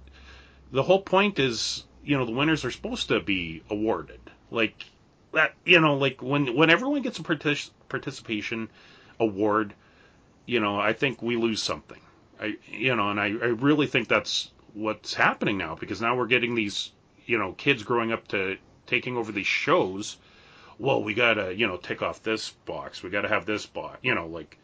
the 0.71 0.83
whole 0.83 1.01
point 1.01 1.39
is, 1.39 1.85
you 2.03 2.17
know, 2.17 2.25
the 2.25 2.31
winners 2.31 2.63
are 2.63 2.71
supposed 2.71 3.07
to 3.07 3.19
be 3.19 3.63
awarded. 3.69 4.19
Like 4.51 4.85
that, 5.33 5.55
you 5.65 5.79
know, 5.79 5.95
like 5.95 6.21
when 6.21 6.55
when 6.55 6.69
everyone 6.69 7.01
gets 7.01 7.17
a 7.17 7.23
partic- 7.23 7.71
participation 7.89 8.69
award, 9.19 9.73
you 10.45 10.59
know, 10.59 10.79
I 10.79 10.93
think 10.93 11.21
we 11.21 11.35
lose 11.35 11.61
something. 11.61 12.01
I 12.39 12.57
you 12.67 12.95
know, 12.95 13.09
and 13.09 13.19
I 13.19 13.27
I 13.27 13.53
really 13.57 13.87
think 13.87 14.07
that's 14.07 14.51
what's 14.73 15.15
happening 15.15 15.57
now 15.57 15.75
because 15.75 15.99
now 15.99 16.15
we're 16.15 16.27
getting 16.27 16.53
these, 16.53 16.91
you 17.25 17.39
know, 17.39 17.53
kids 17.53 17.81
growing 17.83 18.11
up 18.11 18.27
to 18.29 18.57
taking 18.85 19.17
over 19.17 19.31
these 19.31 19.47
shows 19.47 20.17
well, 20.81 21.03
we 21.03 21.13
gotta, 21.13 21.53
you 21.53 21.67
know, 21.67 21.77
tick 21.77 22.01
off 22.01 22.23
this 22.23 22.49
box. 22.65 23.03
We 23.03 23.11
gotta 23.11 23.27
have 23.27 23.45
this 23.45 23.65
box, 23.65 23.99
you 24.01 24.15
know, 24.15 24.25
like, 24.25 24.57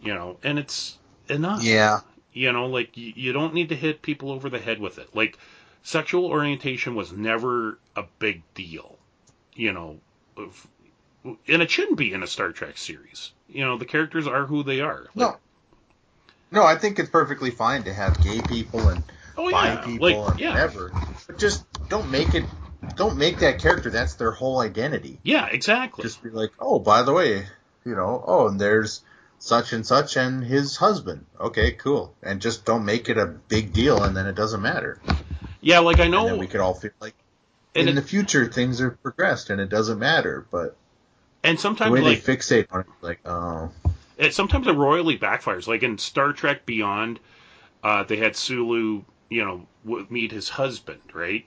you 0.00 0.14
know, 0.14 0.38
and 0.44 0.58
it's 0.58 0.96
enough. 1.28 1.64
Yeah. 1.64 2.00
You 2.32 2.52
know, 2.52 2.66
like 2.66 2.96
you, 2.96 3.12
you 3.16 3.32
don't 3.32 3.52
need 3.52 3.70
to 3.70 3.76
hit 3.76 4.00
people 4.00 4.30
over 4.30 4.48
the 4.48 4.60
head 4.60 4.80
with 4.80 4.98
it. 4.98 5.14
Like, 5.14 5.36
sexual 5.82 6.26
orientation 6.26 6.94
was 6.94 7.12
never 7.12 7.78
a 7.96 8.04
big 8.20 8.42
deal. 8.54 8.96
You 9.54 9.72
know, 9.72 9.96
if, 10.36 10.66
and 11.24 11.62
it 11.62 11.70
shouldn't 11.70 11.98
be 11.98 12.12
in 12.12 12.22
a 12.22 12.28
Star 12.28 12.52
Trek 12.52 12.78
series. 12.78 13.32
You 13.48 13.64
know, 13.64 13.76
the 13.76 13.86
characters 13.86 14.28
are 14.28 14.46
who 14.46 14.62
they 14.62 14.80
are. 14.80 15.08
Like, 15.14 15.16
No. 15.16 15.36
No, 16.52 16.64
I 16.64 16.76
think 16.76 17.00
it's 17.00 17.10
perfectly 17.10 17.50
fine 17.50 17.82
to 17.84 17.92
have 17.92 18.22
gay 18.22 18.40
people 18.40 18.88
and 18.88 19.02
oh 19.36 19.50
bi 19.50 19.66
yeah, 19.66 19.76
people 19.80 20.08
like 20.08 20.30
and 20.30 20.40
yeah, 20.40 20.50
whatever. 20.50 20.92
But 21.26 21.38
just 21.38 21.64
don't 21.88 22.08
make 22.12 22.32
it 22.36 22.44
don't 22.96 23.16
make 23.16 23.38
that 23.38 23.58
character 23.60 23.90
that's 23.90 24.14
their 24.14 24.30
whole 24.32 24.60
identity. 24.60 25.18
yeah, 25.22 25.46
exactly. 25.46 26.02
Just 26.02 26.22
be 26.22 26.30
like, 26.30 26.50
oh, 26.58 26.78
by 26.78 27.02
the 27.02 27.12
way, 27.12 27.46
you 27.84 27.94
know, 27.94 28.22
oh, 28.26 28.48
and 28.48 28.60
there's 28.60 29.02
such 29.38 29.72
and 29.72 29.86
such 29.86 30.16
and 30.16 30.42
his 30.44 30.76
husband. 30.76 31.26
Okay, 31.38 31.72
cool. 31.72 32.14
And 32.22 32.40
just 32.40 32.64
don't 32.64 32.84
make 32.84 33.08
it 33.08 33.18
a 33.18 33.26
big 33.26 33.72
deal, 33.72 34.02
and 34.02 34.16
then 34.16 34.26
it 34.26 34.34
doesn't 34.34 34.62
matter. 34.62 35.00
yeah, 35.60 35.80
like 35.80 36.00
I 36.00 36.04
And 36.04 36.12
know, 36.12 36.26
then 36.26 36.38
we 36.38 36.46
could 36.46 36.60
all 36.60 36.74
feel 36.74 36.92
like 37.00 37.14
in 37.74 37.88
it- 37.88 37.94
the 37.94 38.02
future 38.02 38.46
things 38.46 38.80
are 38.80 38.90
progressed 39.02 39.50
and 39.50 39.60
it 39.60 39.68
doesn't 39.68 39.98
matter. 39.98 40.46
But 40.50 40.76
and 41.42 41.58
the 41.58 41.62
sometimes 41.62 41.92
way 41.92 42.00
like 42.00 42.22
they 42.24 42.36
fixate 42.36 42.66
on 42.70 42.80
it, 42.80 42.86
like, 43.02 43.20
oh, 43.26 43.70
it 44.16 44.32
sometimes 44.34 44.66
it 44.66 44.72
royally 44.72 45.18
backfires. 45.18 45.66
Like 45.66 45.82
in 45.82 45.98
Star 45.98 46.32
Trek 46.32 46.64
Beyond, 46.66 47.18
uh, 47.82 48.04
they 48.04 48.16
had 48.16 48.36
Sulu, 48.36 49.02
you 49.28 49.44
know, 49.44 49.66
meet 50.08 50.32
his 50.32 50.48
husband, 50.48 51.00
right, 51.12 51.44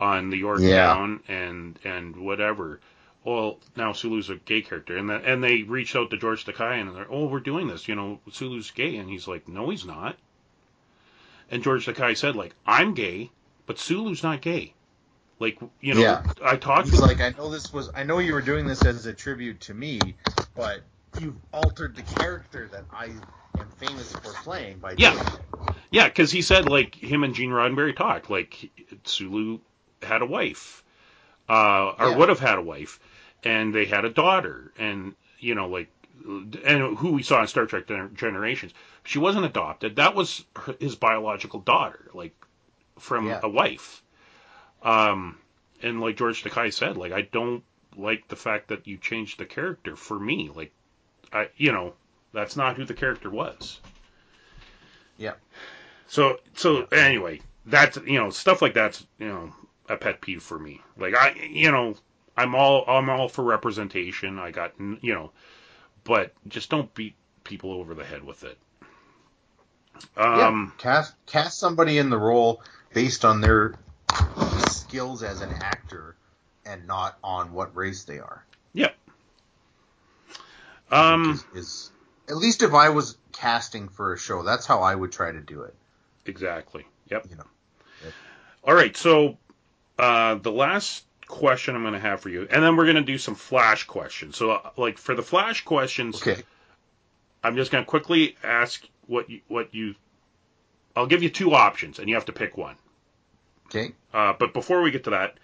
on 0.00 0.30
the 0.30 0.36
Yorktown 0.38 1.20
and 1.28 1.78
and 1.84 2.16
whatever. 2.16 2.80
Well, 3.24 3.58
now 3.76 3.92
Sulu's 3.92 4.30
a 4.30 4.36
gay 4.36 4.62
character, 4.62 4.96
and 4.96 5.08
the, 5.08 5.14
and 5.14 5.44
they 5.44 5.62
reached 5.62 5.94
out 5.94 6.10
to 6.10 6.16
George 6.16 6.44
Takei 6.44 6.80
and 6.80 6.96
they're, 6.96 7.06
oh, 7.08 7.26
we're 7.26 7.38
doing 7.38 7.68
this, 7.68 7.86
you 7.86 7.94
know, 7.94 8.18
Sulu's 8.32 8.72
gay, 8.72 8.96
and 8.96 9.08
he's 9.08 9.28
like, 9.28 9.46
no, 9.46 9.70
he's 9.70 9.84
not. 9.84 10.16
And 11.48 11.62
George 11.62 11.86
Takei 11.86 12.16
said, 12.16 12.34
like, 12.34 12.52
I'm 12.66 12.94
gay, 12.94 13.30
but 13.66 13.78
Sulu's 13.78 14.24
not 14.24 14.40
gay. 14.42 14.74
Like, 15.38 15.58
you 15.80 15.94
know, 15.94 16.00
Yeah. 16.00 16.24
I 16.42 16.56
talked 16.56 16.88
he's 16.88 17.00
like, 17.00 17.20
I 17.20 17.30
know 17.30 17.48
this 17.48 17.72
was, 17.72 17.90
I 17.94 18.02
know 18.02 18.18
you 18.18 18.32
were 18.32 18.42
doing 18.42 18.66
this 18.66 18.84
as 18.84 19.06
a 19.06 19.12
tribute 19.12 19.60
to 19.62 19.74
me, 19.74 20.00
but 20.56 20.80
you've 21.20 21.36
altered 21.52 21.94
the 21.94 22.02
character 22.02 22.68
that 22.72 22.84
I 22.92 23.06
am 23.58 23.68
famous 23.76 24.12
for 24.12 24.32
playing 24.42 24.78
by 24.78 24.94
Yeah. 24.96 25.12
doing 25.12 25.26
it. 25.26 25.74
Yeah, 25.90 26.08
because 26.08 26.32
he 26.32 26.42
said 26.42 26.68
like 26.68 26.94
him 26.94 27.22
and 27.22 27.34
Gene 27.34 27.50
Roddenberry 27.50 27.94
talked. 27.94 28.30
Like 28.30 28.70
Sulu 29.04 29.58
had 30.04 30.22
a 30.22 30.26
wife. 30.26 30.78
uh, 31.48 31.94
or 31.98 32.10
Yeah. 32.10 32.16
would 32.16 32.28
have 32.28 32.38
had 32.38 32.56
a 32.56 32.62
wife, 32.62 32.98
and 33.42 33.74
they 33.74 33.84
had 33.84 34.04
a 34.04 34.08
daughter, 34.10 34.72
and 34.78 35.14
you 35.40 35.54
know, 35.56 35.66
like, 35.68 35.88
and 36.24 36.96
who 36.98 37.12
we 37.12 37.22
saw 37.24 37.40
in 37.42 37.48
Star 37.48 37.66
Trek 37.66 37.86
Gener- 37.88 38.14
Generations, 38.14 38.72
she 39.04 39.18
wasn't 39.18 39.44
adopted. 39.44 39.96
That 39.96 40.14
was 40.14 40.44
her, 40.56 40.76
his 40.78 40.94
biological 40.94 41.58
daughter, 41.60 42.08
like 42.14 42.32
from 42.98 43.26
Yeah. 43.26 43.40
a 43.42 43.48
wife. 43.48 44.02
Um, 44.82 45.36
and 45.82 46.00
like 46.00 46.16
George 46.16 46.42
Takei 46.44 46.72
said, 46.72 46.96
like 46.96 47.12
I 47.12 47.22
don't 47.22 47.64
like 47.96 48.28
the 48.28 48.36
fact 48.36 48.68
that 48.68 48.86
you 48.86 48.96
changed 48.96 49.38
the 49.38 49.44
character 49.44 49.96
for 49.96 50.18
me. 50.18 50.48
Like, 50.54 50.72
I, 51.32 51.48
you 51.56 51.72
know, 51.72 51.94
that's 52.32 52.56
not 52.56 52.76
who 52.76 52.84
the 52.84 52.94
character 52.94 53.28
was. 53.30 53.80
Yeah. 55.18 55.34
So, 56.06 56.38
so 56.54 56.84
anyway, 56.92 57.40
that's 57.66 57.96
you 58.06 58.18
know 58.18 58.30
stuff 58.30 58.62
like 58.62 58.74
that's 58.74 59.04
you 59.18 59.28
know 59.28 59.52
a 59.88 59.96
pet 59.96 60.20
peeve 60.20 60.42
for 60.42 60.58
me. 60.58 60.80
Like 60.96 61.14
I, 61.14 61.34
you 61.50 61.70
know, 61.70 61.94
I'm 62.36 62.54
all 62.54 62.84
I'm 62.86 63.10
all 63.10 63.28
for 63.28 63.42
representation. 63.42 64.38
I 64.38 64.50
got 64.50 64.72
you 64.78 65.14
know, 65.14 65.32
but 66.04 66.32
just 66.48 66.70
don't 66.70 66.92
beat 66.94 67.14
people 67.44 67.72
over 67.72 67.94
the 67.94 68.04
head 68.04 68.24
with 68.24 68.44
it. 68.44 68.58
Um, 70.16 70.72
yeah, 70.76 70.82
cast 70.82 71.14
cast 71.26 71.58
somebody 71.58 71.98
in 71.98 72.10
the 72.10 72.18
role 72.18 72.62
based 72.92 73.24
on 73.24 73.40
their 73.40 73.74
skills 74.70 75.22
as 75.22 75.40
an 75.40 75.50
actor, 75.60 76.16
and 76.66 76.86
not 76.86 77.18
on 77.22 77.52
what 77.52 77.74
race 77.76 78.04
they 78.04 78.18
are. 78.18 78.44
yeah. 78.72 78.90
Um, 80.90 81.42
is, 81.54 81.62
is 81.62 81.92
at 82.28 82.36
least 82.36 82.62
if 82.62 82.74
I 82.74 82.90
was 82.90 83.16
casting 83.32 83.88
for 83.88 84.12
a 84.12 84.18
show, 84.18 84.42
that's 84.42 84.66
how 84.66 84.80
I 84.82 84.94
would 84.94 85.12
try 85.12 85.32
to 85.32 85.40
do 85.40 85.62
it. 85.62 85.74
exactly. 86.26 86.86
Yep. 87.10 87.26
You 87.30 87.36
know. 87.36 87.46
All 88.64 88.74
right. 88.74 88.96
So, 88.96 89.38
uh, 90.02 90.34
the 90.34 90.50
last 90.50 91.04
question 91.28 91.76
I'm 91.76 91.82
going 91.82 91.94
to 91.94 92.00
have 92.00 92.20
for 92.20 92.28
you, 92.28 92.46
and 92.50 92.62
then 92.62 92.76
we're 92.76 92.84
going 92.84 92.96
to 92.96 93.02
do 93.02 93.18
some 93.18 93.36
flash 93.36 93.84
questions. 93.84 94.36
So, 94.36 94.50
uh, 94.50 94.70
like 94.76 94.98
for 94.98 95.14
the 95.14 95.22
flash 95.22 95.64
questions, 95.64 96.16
Okay. 96.20 96.42
I'm 97.44 97.54
just 97.56 97.70
going 97.70 97.84
to 97.84 97.88
quickly 97.88 98.36
ask 98.42 98.84
what 99.06 99.30
you, 99.30 99.40
what 99.48 99.74
you. 99.74 99.94
I'll 100.96 101.06
give 101.06 101.22
you 101.22 101.30
two 101.30 101.54
options, 101.54 101.98
and 102.00 102.08
you 102.08 102.16
have 102.16 102.26
to 102.26 102.32
pick 102.32 102.56
one. 102.58 102.74
Okay. 103.66 103.92
Uh, 104.12 104.34
but 104.38 104.52
before 104.52 104.82
we 104.82 104.90
get 104.90 105.04
to 105.04 105.10
that, 105.10 105.36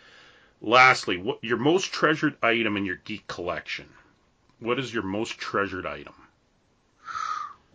lastly, 0.61 1.17
what 1.17 1.39
your 1.43 1.57
most 1.57 1.93
treasured 1.93 2.37
item 2.43 2.77
in 2.77 2.85
your 2.85 2.97
geek 2.97 3.27
collection? 3.29 3.87
What 4.61 4.79
is 4.81 4.93
your 4.93 5.05
most 5.05 5.39
treasured 5.39 5.87
item? 5.87 6.15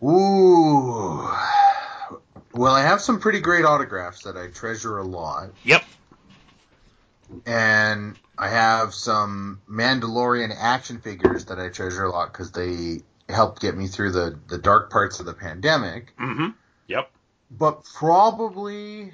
Ooh. 0.02 1.28
Well, 2.52 2.72
I 2.74 2.82
have 2.82 3.00
some 3.00 3.18
pretty 3.18 3.40
great 3.40 3.64
autographs 3.64 4.22
that 4.24 4.36
I 4.36 4.48
treasure 4.48 4.98
a 4.98 5.02
lot, 5.02 5.50
Yep. 5.64 5.82
And 7.46 8.16
I 8.38 8.48
have 8.48 8.94
some 8.94 9.60
Mandalorian 9.70 10.54
action 10.58 11.00
figures 11.00 11.46
that 11.46 11.58
I 11.58 11.68
treasure 11.68 12.04
a 12.04 12.10
lot 12.10 12.32
because 12.32 12.50
they 12.52 13.02
helped 13.28 13.62
get 13.62 13.76
me 13.76 13.86
through 13.86 14.12
the 14.12 14.38
the 14.48 14.58
dark 14.58 14.90
parts 14.90 15.20
of 15.20 15.26
the 15.26 15.34
pandemic. 15.34 16.14
Mm-hmm. 16.18 16.48
Yep. 16.88 17.10
But 17.50 17.84
probably, 17.84 19.12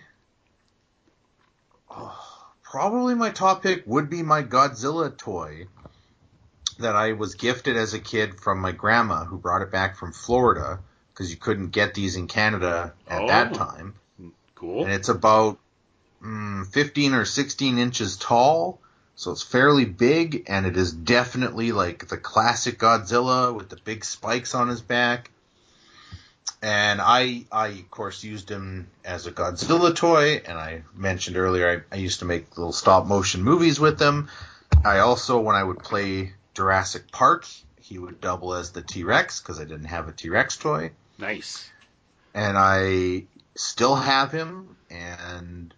oh, 1.90 2.48
probably 2.62 3.14
my 3.14 3.30
top 3.30 3.62
pick 3.62 3.84
would 3.86 4.08
be 4.10 4.22
my 4.22 4.42
Godzilla 4.42 5.16
toy 5.16 5.66
that 6.78 6.96
I 6.96 7.12
was 7.12 7.34
gifted 7.34 7.76
as 7.76 7.92
a 7.94 7.98
kid 7.98 8.40
from 8.40 8.60
my 8.60 8.72
grandma, 8.72 9.24
who 9.24 9.36
brought 9.36 9.62
it 9.62 9.70
back 9.70 9.96
from 9.96 10.12
Florida 10.12 10.80
because 11.12 11.30
you 11.30 11.36
couldn't 11.36 11.68
get 11.68 11.92
these 11.92 12.16
in 12.16 12.26
Canada 12.26 12.94
at 13.06 13.26
that 13.26 13.52
Oh. 13.52 13.54
time. 13.54 13.94
Cool. 14.54 14.84
And 14.84 14.92
it's 14.92 15.08
about 15.08 15.58
mm, 16.22 16.66
15 16.66 17.14
or 17.14 17.24
16 17.24 17.78
inches 17.78 18.16
tall. 18.16 18.80
So 19.16 19.32
it's 19.32 19.42
fairly 19.42 19.84
big, 19.84 20.44
and 20.46 20.64
it 20.64 20.78
is 20.78 20.92
definitely 20.92 21.72
like 21.72 22.08
the 22.08 22.16
classic 22.16 22.78
Godzilla 22.78 23.54
with 23.54 23.68
the 23.68 23.76
big 23.76 24.04
spikes 24.04 24.54
on 24.54 24.68
his 24.68 24.80
back. 24.80 25.30
And 26.62 27.00
I, 27.02 27.44
I 27.52 27.68
of 27.68 27.90
course 27.90 28.24
used 28.24 28.48
him 28.48 28.88
as 29.04 29.26
a 29.26 29.32
Godzilla 29.32 29.94
toy, 29.94 30.42
and 30.46 30.58
I 30.58 30.82
mentioned 30.94 31.36
earlier 31.36 31.84
I, 31.90 31.94
I 31.94 31.98
used 31.98 32.20
to 32.20 32.24
make 32.24 32.56
little 32.56 32.72
stop 32.72 33.06
motion 33.06 33.42
movies 33.42 33.78
with 33.78 33.98
them. 33.98 34.28
I 34.84 35.00
also, 35.00 35.38
when 35.40 35.56
I 35.56 35.64
would 35.64 35.80
play 35.80 36.32
Jurassic 36.54 37.10
Park, 37.12 37.46
he 37.80 37.98
would 37.98 38.20
double 38.20 38.54
as 38.54 38.72
the 38.72 38.82
T 38.82 39.04
Rex 39.04 39.40
because 39.40 39.60
I 39.60 39.64
didn't 39.64 39.86
have 39.86 40.08
a 40.08 40.12
T 40.12 40.30
Rex 40.30 40.56
toy 40.56 40.92
nice. 41.18 41.68
and 42.34 42.56
I 42.56 43.24
still 43.54 43.96
have 43.96 44.32
him, 44.32 44.76
and 44.90 45.74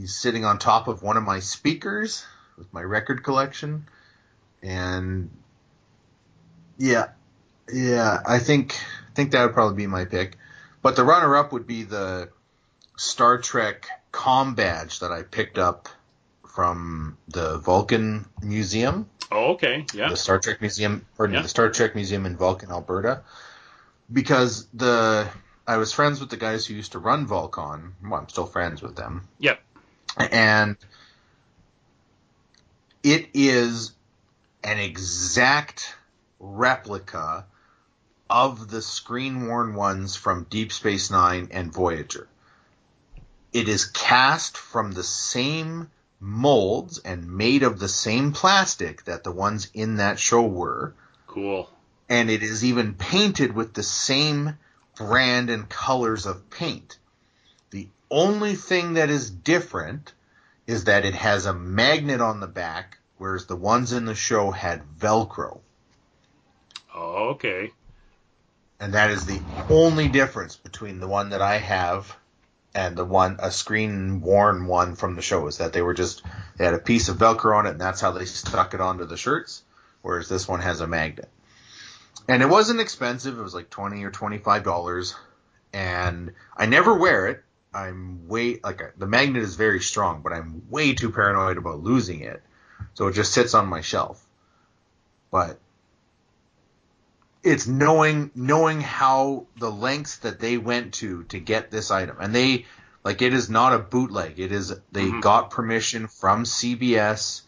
he's 0.00 0.16
sitting 0.16 0.44
on 0.44 0.58
top 0.58 0.88
of 0.88 1.02
one 1.02 1.16
of 1.16 1.22
my 1.22 1.40
speakers 1.40 2.24
with 2.56 2.72
my 2.72 2.82
record 2.82 3.22
collection, 3.24 3.86
and 4.62 5.30
yeah, 6.78 7.08
yeah, 7.72 8.20
I 8.26 8.38
think 8.38 8.74
I 9.10 9.14
think 9.14 9.32
that 9.32 9.44
would 9.44 9.54
probably 9.54 9.76
be 9.76 9.86
my 9.86 10.04
pick, 10.04 10.36
but 10.82 10.96
the 10.96 11.04
runner-up 11.04 11.52
would 11.52 11.66
be 11.66 11.84
the 11.84 12.30
Star 12.96 13.38
Trek 13.38 13.88
com 14.12 14.54
badge 14.54 15.00
that 15.00 15.10
I 15.12 15.22
picked 15.22 15.58
up 15.58 15.88
from 16.46 17.18
the 17.28 17.58
Vulcan 17.58 18.26
Museum 18.42 19.08
Oh, 19.32 19.52
okay. 19.54 19.84
Yeah. 19.92 20.10
the 20.10 20.16
Star 20.16 20.38
Trek 20.38 20.60
Museum, 20.60 21.04
or 21.18 21.26
Yeah. 21.28 21.42
the 21.42 21.48
Star 21.48 21.68
Trek 21.70 21.96
Museum 21.96 22.26
in 22.26 22.36
Vulcan, 22.36 22.70
Alberta, 22.70 23.22
because 24.12 24.66
the 24.74 25.28
I 25.66 25.78
was 25.78 25.92
friends 25.92 26.20
with 26.20 26.28
the 26.28 26.36
guys 26.36 26.66
who 26.66 26.74
used 26.74 26.92
to 26.92 26.98
run 26.98 27.26
Vulcan. 27.26 27.94
Well, 28.04 28.20
I'm 28.20 28.28
still 28.28 28.46
friends 28.46 28.82
with 28.82 28.94
them, 28.96 29.26
Yep. 29.38 29.60
And 30.18 30.76
it 33.02 33.28
is 33.34 33.92
an 34.62 34.78
exact 34.78 35.94
replica 36.40 37.46
of 38.30 38.70
the 38.70 38.82
screen 38.82 39.46
worn 39.46 39.74
ones 39.74 40.16
from 40.16 40.46
Deep 40.48 40.72
Space 40.72 41.10
Nine 41.10 41.48
and 41.50 41.72
Voyager. 41.72 42.28
It 43.52 43.68
is 43.68 43.84
cast 43.84 44.56
from 44.56 44.92
the 44.92 45.02
same 45.04 45.90
molds 46.18 46.98
and 46.98 47.30
made 47.30 47.62
of 47.62 47.78
the 47.78 47.88
same 47.88 48.32
plastic 48.32 49.04
that 49.04 49.24
the 49.24 49.30
ones 49.32 49.68
in 49.74 49.96
that 49.96 50.18
show 50.18 50.42
were, 50.42 50.94
Cool. 51.26 51.70
and 52.08 52.30
it 52.30 52.42
is 52.42 52.64
even 52.64 52.94
painted 52.94 53.52
with 53.54 53.74
the 53.74 53.82
same 53.82 54.58
brand 54.96 55.50
and 55.50 55.68
colors 55.68 56.24
of 56.24 56.48
paint. 56.50 56.96
Only 58.16 58.54
thing 58.54 58.94
that 58.94 59.10
is 59.10 59.28
different 59.28 60.12
is 60.68 60.84
that 60.84 61.04
it 61.04 61.14
has 61.14 61.46
a 61.46 61.52
magnet 61.52 62.20
on 62.20 62.38
the 62.38 62.46
back, 62.46 62.98
whereas 63.18 63.46
the 63.46 63.56
ones 63.56 63.92
in 63.92 64.04
the 64.04 64.14
show 64.14 64.52
had 64.52 64.84
Velcro. 65.00 65.58
Oh, 66.94 67.30
okay. 67.30 67.72
And 68.78 68.94
that 68.94 69.10
is 69.10 69.26
the 69.26 69.40
only 69.68 70.06
difference 70.06 70.54
between 70.54 71.00
the 71.00 71.08
one 71.08 71.30
that 71.30 71.42
I 71.42 71.58
have 71.58 72.16
and 72.72 72.96
the 72.96 73.04
one, 73.04 73.40
a 73.40 73.50
screen 73.50 74.20
worn 74.20 74.68
one 74.68 74.94
from 74.94 75.16
the 75.16 75.22
show, 75.22 75.48
is 75.48 75.58
that 75.58 75.72
they 75.72 75.82
were 75.82 75.92
just, 75.92 76.22
they 76.56 76.66
had 76.66 76.74
a 76.74 76.78
piece 76.78 77.08
of 77.08 77.16
Velcro 77.16 77.56
on 77.56 77.66
it 77.66 77.70
and 77.70 77.80
that's 77.80 78.00
how 78.00 78.12
they 78.12 78.26
stuck 78.26 78.74
it 78.74 78.80
onto 78.80 79.06
the 79.06 79.16
shirts, 79.16 79.64
whereas 80.02 80.28
this 80.28 80.46
one 80.46 80.60
has 80.60 80.80
a 80.80 80.86
magnet. 80.86 81.30
And 82.28 82.44
it 82.44 82.48
wasn't 82.48 82.80
expensive, 82.80 83.36
it 83.36 83.42
was 83.42 83.56
like 83.56 83.70
20 83.70 84.04
or 84.04 84.12
$25. 84.12 85.14
And 85.72 86.32
I 86.56 86.66
never 86.66 86.94
wear 86.94 87.26
it. 87.26 87.43
I'm 87.74 88.28
way, 88.28 88.60
like, 88.62 88.80
the 88.96 89.06
magnet 89.06 89.42
is 89.42 89.56
very 89.56 89.80
strong, 89.80 90.22
but 90.22 90.32
I'm 90.32 90.62
way 90.70 90.94
too 90.94 91.10
paranoid 91.10 91.58
about 91.58 91.82
losing 91.82 92.20
it. 92.20 92.42
So 92.94 93.08
it 93.08 93.12
just 93.12 93.32
sits 93.32 93.54
on 93.54 93.66
my 93.66 93.80
shelf. 93.80 94.24
But 95.30 95.58
it's 97.44 97.66
knowing 97.66 98.30
knowing 98.34 98.80
how 98.80 99.46
the 99.58 99.70
lengths 99.70 100.16
that 100.18 100.40
they 100.40 100.56
went 100.56 100.94
to 100.94 101.24
to 101.24 101.38
get 101.38 101.70
this 101.70 101.90
item 101.90 102.16
and 102.20 102.34
they 102.34 102.64
like 103.04 103.20
it 103.20 103.34
is 103.34 103.50
not 103.50 103.74
a 103.74 103.78
bootleg 103.78 104.40
it 104.40 104.50
is 104.50 104.74
they 104.92 105.06
Mhm. 105.06 105.20
got 105.20 105.50
permission 105.50 106.08
from 106.08 106.44
CBS 106.44 107.42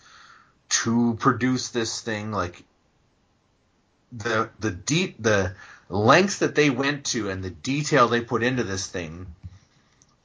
to 0.68 1.16
produce 1.18 1.68
this 1.68 2.00
thing 2.00 2.30
like 2.30 2.64
the 4.12 4.50
the 4.60 4.70
deep 4.70 5.16
the 5.18 5.54
lengths 5.88 6.38
that 6.40 6.54
they 6.54 6.68
went 6.68 7.04
to 7.06 7.30
and 7.30 7.42
the 7.42 7.50
detail 7.50 8.08
they 8.08 8.20
put 8.20 8.42
into 8.42 8.64
this 8.64 8.86
thing 8.86 9.26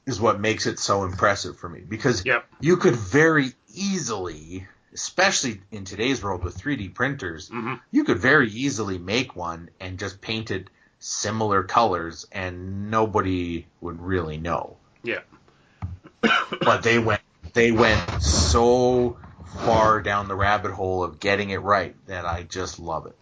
is 0.06 0.20
what 0.20 0.40
makes 0.40 0.66
it 0.66 0.78
so 0.78 1.04
impressive 1.04 1.56
for 1.58 1.68
me 1.68 1.80
because 1.80 2.24
Yep. 2.24 2.46
you 2.60 2.76
could 2.76 2.96
very 2.96 3.52
easily 3.74 4.66
especially 4.94 5.60
in 5.70 5.84
today's 5.84 6.22
world 6.22 6.44
with 6.44 6.58
3D 6.58 6.94
printers 6.94 7.48
hmm 7.48 7.74
you 7.90 8.04
could 8.04 8.18
very 8.18 8.48
easily 8.50 8.98
make 8.98 9.36
one 9.36 9.70
and 9.80 9.98
just 9.98 10.20
paint 10.20 10.50
it 10.50 10.68
similar 11.02 11.64
colors 11.64 12.26
and 12.30 12.90
nobody 12.90 13.66
would 13.80 14.00
really 14.00 14.38
know. 14.38 14.76
Yeah. 15.02 15.20
But 16.60 16.82
they 16.84 16.98
went 16.98 17.20
they 17.54 17.72
went 17.72 18.22
so 18.22 19.18
far 19.64 20.00
down 20.00 20.28
the 20.28 20.36
rabbit 20.36 20.70
hole 20.70 21.02
of 21.02 21.18
getting 21.20 21.50
it 21.50 21.60
right 21.60 21.94
that 22.06 22.24
I 22.24 22.44
just 22.44 22.78
love 22.78 23.06
it. 23.06 23.16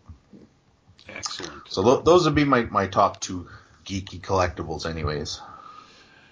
Excellent. 1.08 1.62
So 1.68 1.82
th- 1.82 2.04
those 2.04 2.26
would 2.26 2.34
be 2.34 2.44
my, 2.44 2.62
my 2.64 2.86
top 2.86 3.18
two 3.20 3.48
geeky 3.84 4.20
collectibles 4.20 4.88
anyways. 4.88 5.40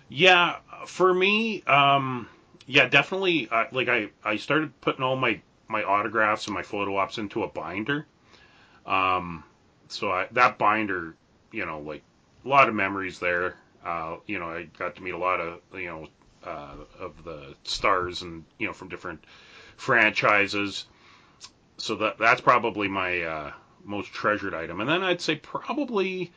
Yeah, 0.09 0.57
for 0.87 1.13
me, 1.13 1.63
um, 1.65 2.29
yeah, 2.67 2.89
definitely. 2.89 3.49
Uh, 3.51 3.67
like 3.73 3.89
I, 3.89 4.09
I 4.25 4.37
started 4.37 4.79
putting 4.81 5.03
all 5.03 5.17
my 5.17 5.41
my 5.69 5.83
autographs 5.85 6.47
and 6.47 6.55
my 6.55 6.63
photo 6.63 6.97
ops 6.97 7.19
into 7.19 7.43
a 7.43 7.49
binder. 7.49 8.07
Um, 8.87 9.45
so 9.89 10.11
I, 10.11 10.29
that 10.33 10.59
binder, 10.59 11.15
you 11.53 11.67
know, 11.67 11.81
like 11.81 12.03
a 12.45 12.49
lot 12.49 12.69
of 12.69 12.75
memories 12.75 13.19
there. 13.19 13.57
Uh, 13.85 14.17
you 14.27 14.39
know, 14.39 14.47
I 14.47 14.65
got 14.79 14.97
to 14.97 15.03
meet 15.03 15.15
a 15.15 15.19
lot 15.19 15.41
of 15.41 15.61
you 15.75 15.87
know 15.87 16.09
uh, 16.45 16.77
of 16.99 17.23
the 17.25 17.55
stars 17.65 18.23
and 18.23 18.45
you 18.59 18.67
know 18.67 18.73
from 18.73 18.89
different 18.89 19.25
franchises. 19.77 20.87
So 21.77 21.97
that 21.97 22.19
that's 22.19 22.41
probably 22.41 22.89
my 22.89 23.23
uh, 23.23 23.53
most 23.85 24.13
treasured 24.13 24.55
item. 24.55 24.81
And 24.81 24.89
then 24.89 25.03
I'd 25.03 25.21
say 25.21 25.37
probably 25.37 26.33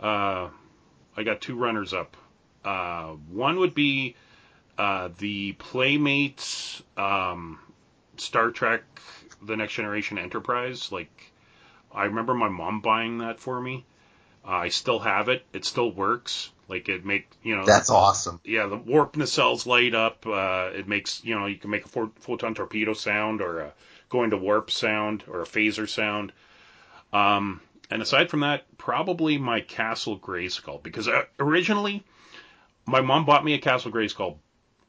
uh, 0.00 0.48
I 1.16 1.22
got 1.24 1.40
two 1.40 1.56
runners 1.56 1.92
up. 1.92 2.16
Uh, 2.68 3.16
one 3.30 3.60
would 3.60 3.74
be 3.74 4.14
uh, 4.76 5.08
the 5.16 5.52
Playmates 5.52 6.82
um, 6.98 7.58
Star 8.18 8.50
Trek: 8.50 8.82
The 9.40 9.56
Next 9.56 9.72
Generation 9.72 10.18
Enterprise. 10.18 10.92
Like 10.92 11.32
I 11.90 12.04
remember 12.04 12.34
my 12.34 12.50
mom 12.50 12.82
buying 12.82 13.18
that 13.18 13.40
for 13.40 13.58
me. 13.58 13.86
Uh, 14.46 14.50
I 14.50 14.68
still 14.68 14.98
have 14.98 15.30
it. 15.30 15.46
It 15.54 15.64
still 15.64 15.90
works. 15.90 16.50
Like 16.68 16.90
it 16.90 17.06
make 17.06 17.30
you 17.42 17.56
know 17.56 17.64
That's 17.64 17.88
awesome. 17.88 18.38
yeah, 18.44 18.66
the 18.66 18.76
warp 18.76 19.14
nacelles 19.14 19.64
light 19.64 19.94
up. 19.94 20.26
Uh, 20.26 20.68
it 20.74 20.86
makes 20.86 21.24
you 21.24 21.40
know 21.40 21.46
you 21.46 21.56
can 21.56 21.70
make 21.70 21.86
a 21.86 21.88
pho- 21.88 22.12
photon 22.20 22.54
torpedo 22.54 22.92
sound 22.92 23.40
or 23.40 23.60
a 23.60 23.72
going 24.10 24.28
to 24.30 24.36
warp 24.36 24.70
sound 24.70 25.24
or 25.26 25.40
a 25.40 25.46
phaser 25.46 25.88
sound. 25.88 26.34
Um, 27.14 27.62
and 27.90 28.02
aside 28.02 28.28
from 28.28 28.40
that, 28.40 28.64
probably 28.76 29.38
my 29.38 29.62
Castle 29.62 30.18
Grayskull 30.18 30.82
because 30.82 31.08
uh, 31.08 31.22
originally 31.40 32.04
my 32.88 33.00
mom 33.00 33.24
bought 33.24 33.44
me 33.44 33.54
a 33.54 33.58
Castle 33.58 33.92
Grayskull 33.92 34.38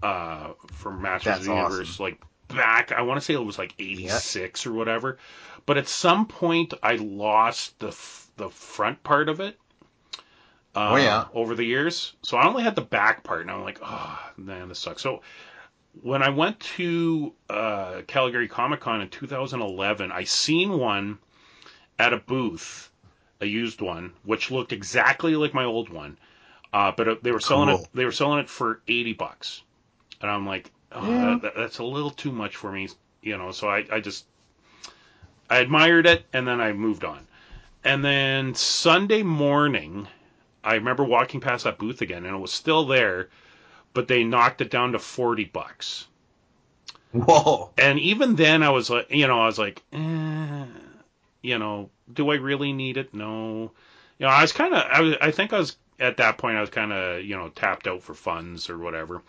uh, 0.02 0.54
from 0.74 1.02
Masters 1.02 1.26
That's 1.26 1.40
of 1.42 1.46
the 1.46 1.56
Universe 1.56 2.00
like 2.00 2.20
back. 2.48 2.92
I 2.92 3.02
want 3.04 3.20
to 3.20 3.26
say 3.26 3.34
it 3.34 3.44
was 3.44 3.58
like 3.58 3.76
'86 3.78 4.66
or 4.66 4.74
whatever. 4.74 5.18
But 5.66 5.78
at 5.78 5.88
some 5.88 6.26
point, 6.26 6.74
I 6.82 6.96
lost 6.96 7.78
the 7.80 7.90
f- 7.90 8.28
the 8.38 8.50
front 8.50 9.04
part 9.04 9.30
of 9.30 9.40
it. 9.40 9.60
Uh, 10.76 10.90
Oh, 10.92 10.96
yeah. 10.98 11.26
Over 11.34 11.56
the 11.56 11.66
years, 11.66 12.14
so 12.22 12.38
I 12.38 12.48
only 12.48 12.64
had 12.64 12.76
the 12.76 12.82
back 12.82 13.24
part, 13.24 13.42
and 13.42 13.52
I'm 13.52 13.64
like, 13.64 13.80
oh 13.84 14.20
man, 14.38 14.70
this 14.70 14.80
sucks. 14.80 15.02
So 15.02 15.22
when 16.02 16.22
I 16.24 16.30
went 16.30 16.60
to 16.78 17.34
uh, 17.50 18.02
Calgary 18.08 18.48
Comic 18.48 18.80
Con 18.80 19.02
in 19.02 19.10
2011, 19.10 20.12
I 20.12 20.24
seen 20.24 20.78
one 20.78 21.18
at 21.98 22.14
a 22.14 22.18
booth, 22.18 22.92
a 23.42 23.46
used 23.46 23.82
one, 23.82 24.14
which 24.24 24.52
looked 24.52 24.72
exactly 24.72 25.36
like 25.36 25.54
my 25.54 25.66
old 25.66 25.90
one, 25.90 26.18
uh, 26.74 26.92
but 26.96 27.08
it- 27.08 27.24
they 27.24 27.32
were 27.32 27.40
selling 27.40 27.70
it. 27.70 27.88
They 27.94 28.06
were 28.06 28.12
selling 28.12 28.40
it 28.40 28.50
for 28.50 28.82
80 28.88 29.14
bucks, 29.14 29.62
and 30.22 30.30
I'm 30.30 30.46
like, 30.46 30.72
oh, 30.92 31.08
Yeah. 31.10 31.40
that, 31.42 31.56
that's 31.56 31.80
a 31.80 31.84
little 31.84 32.12
too 32.12 32.32
much 32.32 32.56
for 32.56 32.72
me, 32.72 32.90
you 33.22 33.38
know. 33.38 33.52
So 33.52 33.68
I, 33.70 33.86
I 33.92 34.00
just 34.00 34.26
I 35.50 35.60
admired 35.60 36.06
it, 36.06 36.26
and 36.34 36.48
then 36.48 36.62
I 36.62 36.74
moved 36.74 37.04
on. 37.04 37.26
And 37.84 38.04
then 38.04 38.54
Sunday 38.56 39.24
morning, 39.24 40.08
I 40.64 40.76
remember 40.76 41.04
walking 41.04 41.40
past 41.40 41.64
that 41.64 41.78
booth 41.78 42.02
again, 42.02 42.26
and 42.26 42.36
it 42.36 42.40
was 42.40 42.52
still 42.52 42.86
there, 42.86 43.30
but 43.94 44.08
they 44.08 44.24
knocked 44.24 44.62
it 44.62 44.70
down 44.70 44.92
to 44.92 45.00
40 45.00 45.46
bucks. 45.46 46.06
Whoa. 47.12 47.72
And 47.78 48.00
even 48.00 48.36
then, 48.36 48.62
I 48.62 48.70
was 48.70 48.90
like, 48.90 49.10
you 49.10 49.26
know, 49.28 49.40
I 49.42 49.48
was 49.48 49.58
like, 49.58 49.82
eh, 49.94 50.66
you 51.42 51.58
know, 51.58 51.90
do 52.14 52.30
I 52.30 52.36
really 52.36 52.72
need 52.74 52.98
it? 52.98 53.14
No. 53.14 53.72
You 54.20 54.26
know, 54.26 54.28
I 54.28 54.42
was 54.44 54.52
kind 54.52 54.76
of, 54.76 54.84
I, 54.84 55.02
was, 55.02 55.16
I 55.22 55.32
think 55.32 55.54
I 55.54 55.58
was 55.58 55.76
at 56.00 56.18
that 56.18 56.38
point, 56.38 56.58
I 56.58 56.62
was 56.62 56.70
kind 56.70 56.94
of, 56.94 57.24
you 57.24 57.36
know, 57.36 57.50
tapped 57.50 57.88
out 57.88 58.04
for 58.04 58.14
funds 58.14 58.70
or 58.70 58.78
whatever. 58.78 59.22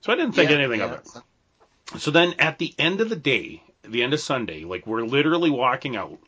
So 0.00 0.12
I 0.12 0.16
didn't 0.16 0.32
think 0.32 0.50
Yeah, 0.50 0.56
anything 0.56 0.80
of 0.80 0.92
it. 0.92 2.00
So 2.00 2.10
then 2.10 2.34
at 2.38 2.58
the 2.58 2.74
end 2.78 3.00
of 3.00 3.08
the 3.08 3.16
day, 3.16 3.62
the 3.82 4.02
end 4.02 4.12
of 4.12 4.20
Sunday, 4.20 4.64
like 4.64 4.86
we're 4.86 5.02
literally 5.02 5.50
walking 5.50 5.96
out, 5.96 6.18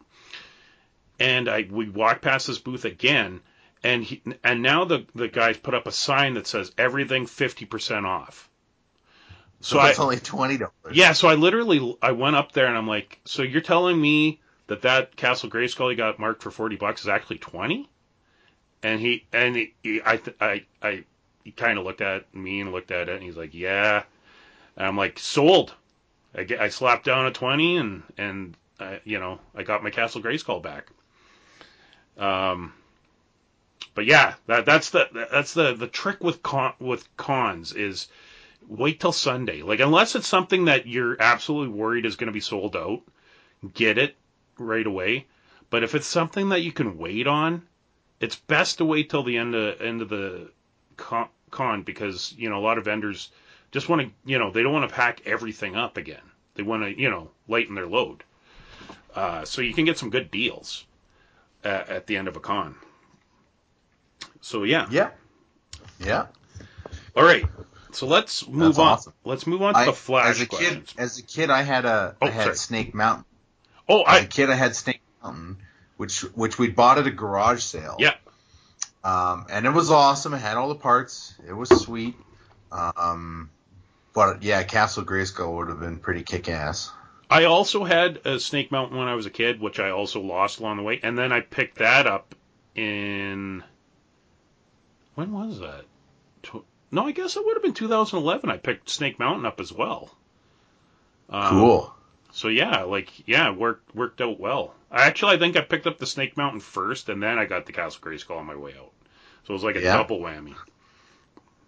and 1.19 1.49
I 1.49 1.67
we 1.71 1.89
walk 1.89 2.23
past 2.23 2.47
this 2.47 2.59
booth 2.59 2.85
again, 2.85 3.41
and 3.85 4.03
he, 4.03 4.23
and 4.43 4.63
now 4.63 4.85
the 4.85 5.07
the 5.15 5.29
guys 5.29 5.59
put 5.59 5.75
up 5.75 5.87
a 5.87 5.93
sign 5.93 6.35
that 6.35 6.47
says 6.47 6.73
everything 6.79 7.27
fifty 7.27 7.67
percent 7.67 8.07
off. 8.07 8.49
So, 9.61 9.81
it's 9.83 9.99
only 9.99 10.17
twenty 10.17 10.57
dollars. 10.57 10.73
yeah, 10.95 11.13
so 11.13 11.29
I 11.29 11.35
literally 11.35 11.97
I 12.01 12.13
went 12.13 12.37
up 12.37 12.53
there 12.53 12.67
and 12.67 12.77
I'm 12.77 12.87
like, 12.89 13.21
so 13.27 13.43
you're 13.43 13.61
telling 13.61 14.01
me 14.01 14.41
that 14.69 14.83
that 14.83 15.17
Castle 15.17 15.51
Grayskull 15.51 15.91
you 15.91 15.97
got 15.97 16.19
marked 16.19 16.43
for 16.43 16.51
forty 16.51 16.77
bucks 16.77 17.03
is 17.03 17.09
actually 17.09 17.39
twenty? 17.39 17.89
And 18.83 19.01
he 19.01 19.27
and 19.33 19.57
he, 19.57 19.75
he 19.83 20.03
I 20.03 20.21
I 20.41 20.65
I 20.83 21.05
he 21.45 21.51
kind 21.53 21.79
of 21.79 21.85
looked 21.85 22.01
at 22.01 22.35
me 22.35 22.61
and 22.61 22.73
looked 22.73 22.91
at 22.91 23.09
it 23.09 23.15
and 23.15 23.23
he's 23.23 23.37
like, 23.37 23.55
yeah. 23.55 24.03
And 24.77 24.87
I'm 24.87 24.97
like, 24.97 25.19
sold. 25.19 25.75
I 26.35 26.45
get 26.45 26.61
I 26.61 26.69
slapped 26.69 27.05
down 27.05 27.27
a 27.27 27.33
twenty 27.33 27.77
and 27.77 28.03
and 28.17 28.57
uh, 28.79 28.97
you 29.05 29.19
know 29.19 29.39
I 29.55 29.63
got 29.63 29.83
my 29.83 29.91
Castle 29.91 30.23
Grayskull 30.23 30.63
back. 30.63 30.87
Um. 32.19 32.73
But 33.95 34.07
yeah, 34.07 34.35
that 34.47 34.67
that's 34.67 34.91
the 34.91 35.09
that's 35.31 35.53
the 35.53 35.75
the 35.75 35.89
trick 35.89 36.23
with 36.23 36.43
con 36.43 36.75
with 36.79 37.09
cons 37.17 37.73
is 37.73 38.09
wait 38.69 39.01
till 39.01 39.13
Sunday. 39.13 39.63
Like 39.63 39.81
unless 39.81 40.15
it's 40.15 40.29
something 40.29 40.67
that 40.67 40.87
you're 40.87 41.21
absolutely 41.21 41.75
worried 41.75 42.07
is 42.07 42.17
going 42.17 42.29
to 42.29 42.33
be 42.33 42.41
sold 42.41 42.77
out, 42.77 43.03
get 43.75 43.99
it 43.99 44.17
right 44.59 44.87
away. 44.87 45.27
But 45.71 45.83
if 45.83 45.95
it's 45.95 46.07
something 46.07 46.51
that 46.51 46.63
you 46.63 46.73
can 46.73 46.99
wait 46.99 47.27
on, 47.27 47.63
it's 48.21 48.37
best 48.37 48.79
to 48.79 48.85
wait 48.85 49.11
till 49.11 49.23
the 49.23 49.37
end 49.39 49.55
of 49.55 49.81
end 49.81 50.03
of 50.03 50.09
the 50.09 50.51
con, 50.97 51.29
con 51.51 51.83
because 51.83 52.35
you 52.37 52.49
know 52.51 52.59
a 52.59 52.65
lot 52.65 52.79
of 52.79 52.85
vendors 52.85 53.31
just 53.73 53.89
want 53.89 54.03
to 54.03 54.11
you 54.25 54.39
know 54.39 54.51
they 54.51 54.63
don't 54.63 54.73
want 54.73 54.89
to 54.89 54.95
pack 54.95 55.23
everything 55.27 55.77
up 55.77 55.97
again. 55.97 56.21
They 56.55 56.63
want 56.63 56.83
to 56.83 56.99
you 57.01 57.11
know 57.11 57.31
lighten 57.49 57.75
their 57.75 57.87
load. 57.87 58.23
Uh, 59.15 59.45
so 59.45 59.61
you 59.63 59.75
can 59.75 59.85
get 59.85 59.99
some 59.99 60.11
good 60.11 60.31
deals 60.31 60.85
at, 61.65 61.89
at 61.89 62.07
the 62.07 62.17
end 62.17 62.29
of 62.29 62.37
a 62.37 62.41
con. 62.41 62.77
So 64.41 64.65
yeah. 64.65 64.87
Yeah. 64.91 65.11
Yeah. 65.99 66.27
All 67.17 67.25
right. 67.25 67.45
So 67.93 68.07
let's 68.07 68.47
move 68.47 68.77
That's 68.77 68.79
on. 68.79 68.87
awesome. 68.87 69.13
Let's 69.25 69.47
move 69.47 69.63
on 69.63 69.75
to 69.75 69.81
I, 69.81 69.85
the 69.87 69.93
flash 69.93 70.29
as 70.37 70.41
a 70.43 70.47
questions. 70.47 70.93
kid, 70.93 71.01
as 71.03 71.19
a 71.19 71.23
kid, 71.23 71.51
I 71.51 71.63
had 71.63 71.85
a 71.85 72.15
Oh, 72.23 72.27
I 72.27 72.31
had. 72.31 72.57
Snake 72.57 72.95
Mountain. 72.95 73.25
oh, 73.89 74.03
As 74.05 74.21
a 74.23 74.23
I 74.23 74.27
kid, 74.27 74.49
I 74.49 74.55
had 74.55 74.77
Snake 74.77 75.01
Mountain, 75.23 75.57
which 76.01 76.21
which 76.35 76.59
we 76.59 76.71
bought 76.71 76.97
at 76.97 77.07
a 77.07 77.11
garage 77.11 77.63
sale. 77.63 77.97
Yeah. 77.99 78.15
Um, 79.05 79.45
and 79.51 79.67
it 79.67 79.71
was 79.71 79.91
awesome. 79.91 80.33
It 80.33 80.39
had 80.39 80.57
all 80.57 80.71
the 80.71 80.75
parts. 80.75 81.35
It 81.47 81.53
was 81.53 81.69
sweet. 81.69 82.15
Um, 82.73 83.51
but 84.15 84.43
yeah, 84.43 84.63
Castle 84.63 85.05
Grayskull 85.05 85.59
would 85.59 85.69
have 85.69 85.79
been 85.79 85.99
pretty 85.99 86.23
kick 86.23 86.49
ass. 86.49 86.91
I 87.29 87.45
also 87.45 87.85
had 87.85 88.23
a 88.25 88.41
Snake 88.41 88.73
Mountain 88.73 88.97
when 88.97 89.09
I 89.09 89.15
was 89.15 89.27
a 89.27 89.31
kid, 89.31 89.61
which 89.61 89.79
I 89.79 89.91
also 89.91 90.23
lost 90.23 90.59
along 90.59 90.79
the 90.79 90.85
way, 90.85 91.01
and 91.03 91.19
then 91.19 91.33
I 91.33 91.43
picked 91.43 91.79
that 91.79 92.07
up 92.07 92.35
in 92.75 93.63
when 95.17 95.33
was 95.33 95.61
that? 95.61 95.85
No, 96.91 97.07
I 97.07 97.13
guess 97.13 97.37
it 97.37 97.45
would 97.45 97.57
have 97.57 97.63
been 97.63 97.75
2011. 97.75 98.49
I 98.49 98.57
picked 98.57 98.89
Snake 98.89 99.19
Mountain 99.19 99.45
up 99.45 99.61
as 99.61 99.71
well. 99.71 100.11
Um, 101.29 101.49
Cool. 101.51 101.95
So 102.33 102.49
yeah, 102.49 102.83
like 102.83 103.27
yeah, 103.29 103.51
worked 103.51 103.95
worked 103.95 104.21
out 104.21 104.39
well. 104.39 104.75
Actually 104.91 105.37
I 105.37 105.39
think 105.39 105.57
I 105.57 105.61
picked 105.63 105.87
up 105.87 105.99
the 105.99 106.07
Snake 106.07 106.37
Mountain 106.37 106.61
first, 106.61 107.09
and 107.09 107.23
then 107.23 107.39
I 107.39 107.45
got 107.45 107.67
the 107.67 107.73
Castle 107.73 108.01
Grayskull 108.03 108.39
on 108.39 108.47
my 108.47 108.57
way 108.57 108.73
out. 108.79 108.93
So 109.45 109.51
it 109.51 109.53
was 109.55 109.65
like 109.65 109.77
a 109.77 109.81
Yeah. 109.83 109.97
double 109.97 110.21
whammy. 110.21 110.55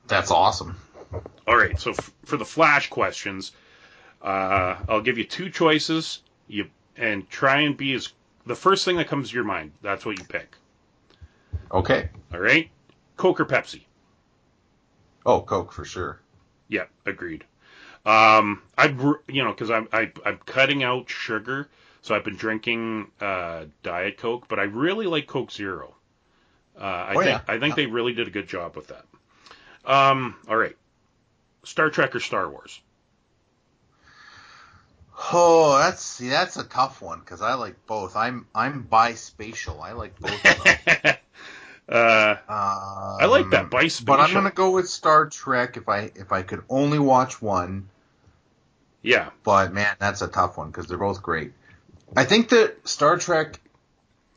That's 0.06 0.30
awesome. 0.30 0.76
All 1.47 1.56
right, 1.56 1.78
so 1.78 1.90
f- 1.90 2.12
for 2.24 2.36
the 2.36 2.44
flash 2.44 2.89
questions, 2.89 3.52
uh, 4.22 4.76
I'll 4.89 5.01
give 5.01 5.18
you 5.18 5.24
two 5.24 5.51
choices. 5.51 6.20
You 6.48 6.70
and 6.97 7.28
try 7.30 7.60
and 7.60 7.76
be 7.76 7.94
as 7.94 8.12
the 8.47 8.55
first 8.55 8.84
thing 8.84 8.97
that 8.97 9.09
comes 9.09 9.30
to 9.30 9.34
your 9.34 9.44
mind. 9.44 9.72
That's 9.82 10.05
what 10.05 10.18
you 10.18 10.24
pick. 10.24 10.56
Okay. 11.72 12.09
All 12.32 12.40
right, 12.40 12.70
Coke 13.16 13.40
or 13.40 13.44
Pepsi? 13.47 13.82
Oh, 15.24 15.40
Coke 15.40 15.72
for 15.72 15.84
sure. 15.84 16.20
Yeah, 16.68 16.84
agreed. 17.06 17.44
Um, 18.04 18.62
I 18.76 18.86
you 19.28 19.44
know 19.44 19.52
because 19.52 19.70
I'm 19.70 19.88
I, 19.92 20.10
I'm 20.24 20.38
cutting 20.46 20.82
out 20.82 21.08
sugar, 21.08 21.68
so 22.02 22.14
I've 22.14 22.24
been 22.24 22.36
drinking 22.36 23.10
uh, 23.20 23.66
Diet 23.82 24.18
Coke, 24.18 24.48
but 24.48 24.58
I 24.58 24.64
really 24.64 25.06
like 25.06 25.26
Coke 25.26 25.52
Zero. 25.52 25.94
Uh, 26.78 26.84
I 27.08 27.16
Oh, 27.16 27.20
think 27.20 27.28
yeah. 27.28 27.40
I 27.48 27.58
think 27.58 27.76
they 27.76 27.86
really 27.86 28.12
did 28.14 28.28
a 28.28 28.30
good 28.30 28.48
job 28.48 28.76
with 28.76 28.88
that. 28.88 29.04
Um, 29.84 30.36
all 30.48 30.56
right, 30.56 30.76
Star 31.64 31.90
Trek 31.90 32.14
or 32.14 32.20
Star 32.20 32.48
Wars? 32.50 32.80
Oh, 35.32 35.78
that's 35.78 36.02
see, 36.02 36.28
that's 36.28 36.56
a 36.56 36.64
tough 36.64 37.00
one 37.00 37.20
because 37.20 37.40
I 37.40 37.54
like 37.54 37.86
both. 37.86 38.16
I'm 38.16 38.46
I'm 38.54 38.86
bispatial. 38.88 39.80
I 39.82 39.92
like 39.92 40.20
both. 40.20 40.46
Of 40.46 40.58
them. 40.58 40.78
uh, 41.88 42.36
I 43.18 43.26
like 43.26 43.50
that, 43.50 43.70
bispatial. 43.70 44.04
But 44.06 44.20
I'm 44.20 44.32
gonna 44.34 44.50
go 44.50 44.70
with 44.70 44.88
Star 44.88 45.26
Trek 45.28 45.76
if 45.76 45.88
I 45.88 46.10
if 46.14 46.32
I 46.32 46.42
could 46.42 46.64
only 46.68 46.98
watch 46.98 47.40
one. 47.40 47.88
Yeah, 49.02 49.30
But 49.44 49.72
man, 49.72 49.94
that's 49.98 50.22
a 50.22 50.28
tough 50.28 50.56
one 50.56 50.68
because 50.68 50.86
they're 50.86 50.98
both 50.98 51.22
great. 51.22 51.52
I 52.16 52.24
think 52.24 52.50
that 52.50 52.86
Star 52.88 53.16
Trek 53.16 53.58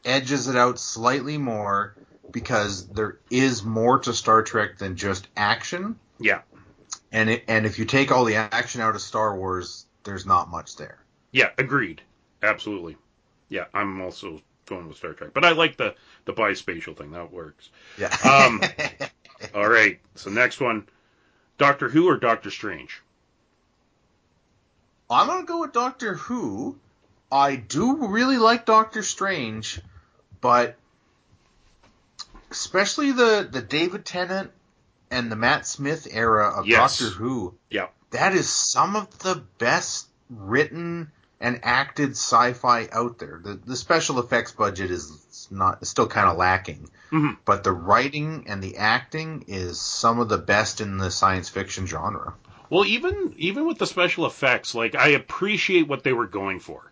edges 0.03 0.47
it 0.47 0.55
out 0.55 0.79
slightly 0.79 1.37
more 1.37 1.95
because 2.31 2.87
there 2.87 3.17
is 3.29 3.63
more 3.63 3.99
to 3.99 4.13
Star 4.13 4.43
Trek 4.43 4.77
than 4.77 4.95
just 4.95 5.27
action. 5.37 5.97
yeah, 6.19 6.41
and 7.11 7.29
it, 7.29 7.43
and 7.47 7.65
if 7.65 7.79
you 7.79 7.85
take 7.85 8.11
all 8.11 8.25
the 8.25 8.35
action 8.35 8.81
out 8.81 8.95
of 8.95 9.01
Star 9.01 9.35
Wars, 9.37 9.85
there's 10.03 10.25
not 10.25 10.49
much 10.49 10.75
there. 10.77 10.97
Yeah, 11.31 11.49
agreed. 11.57 12.01
Absolutely. 12.43 12.97
Yeah, 13.49 13.65
I'm 13.73 14.01
also 14.01 14.41
going 14.65 14.87
with 14.87 14.97
Star 14.97 15.13
Trek, 15.13 15.31
but 15.33 15.45
I 15.45 15.51
like 15.51 15.77
the 15.77 15.95
the 16.25 16.33
bispatial 16.33 16.97
thing. 16.97 17.11
That 17.11 17.31
works. 17.31 17.69
Yeah. 17.97 18.15
Um, 18.23 18.61
All 19.55 19.67
right. 19.67 19.99
So 20.15 20.29
next 20.29 20.59
one, 20.59 20.87
Doctor 21.57 21.89
Who 21.89 22.07
or 22.09 22.17
Doctor 22.17 22.49
Strange? 22.49 23.01
I'm 25.09 25.27
gonna 25.27 25.45
go 25.45 25.61
with 25.61 25.71
Doctor 25.73 26.15
Who. 26.15 26.77
I 27.31 27.55
do 27.55 28.07
really 28.07 28.37
like 28.37 28.65
Doctor 28.65 29.03
Strange, 29.03 29.79
but 30.41 30.77
especially 32.51 33.11
the 33.11 33.47
the 33.49 33.61
David 33.61 34.05
Tennant 34.05 34.51
and 35.11 35.31
the 35.31 35.35
Matt 35.35 35.67
Smith 35.67 36.07
era 36.09 36.47
of 36.49 36.67
Yes. 36.67 36.99
Doctor 36.99 37.13
Who. 37.15 37.53
Yeah. 37.69 37.87
That 38.11 38.33
is 38.33 38.49
some 38.49 38.95
of 38.95 39.19
the 39.19 39.43
best 39.57 40.07
written 40.29 41.11
and 41.39 41.59
acted 41.63 42.11
sci-fi 42.11 42.87
out 42.91 43.19
there. 43.19 43.39
The 43.43 43.53
the 43.55 43.75
special 43.75 44.19
effects 44.19 44.51
budget 44.53 44.89
is 44.91 45.47
not 45.51 45.85
still 45.85 46.07
kind 46.07 46.29
of 46.29 46.37
lacking, 46.37 46.89
Mhm. 47.11 47.37
but 47.45 47.63
the 47.63 47.71
writing 47.73 48.45
and 48.47 48.63
the 48.63 48.77
acting 48.77 49.43
is 49.47 49.79
some 49.79 50.19
of 50.19 50.29
the 50.29 50.37
best 50.37 50.81
in 50.81 50.97
the 50.97 51.11
science 51.11 51.49
fiction 51.49 51.85
genre. 51.85 52.33
Well, 52.69 52.85
even 52.85 53.33
even 53.37 53.67
with 53.67 53.77
the 53.77 53.87
special 53.87 54.25
effects, 54.25 54.75
like 54.75 54.95
I 54.95 55.09
appreciate 55.09 55.87
what 55.87 56.03
they 56.03 56.13
were 56.13 56.27
going 56.27 56.59
for. 56.59 56.91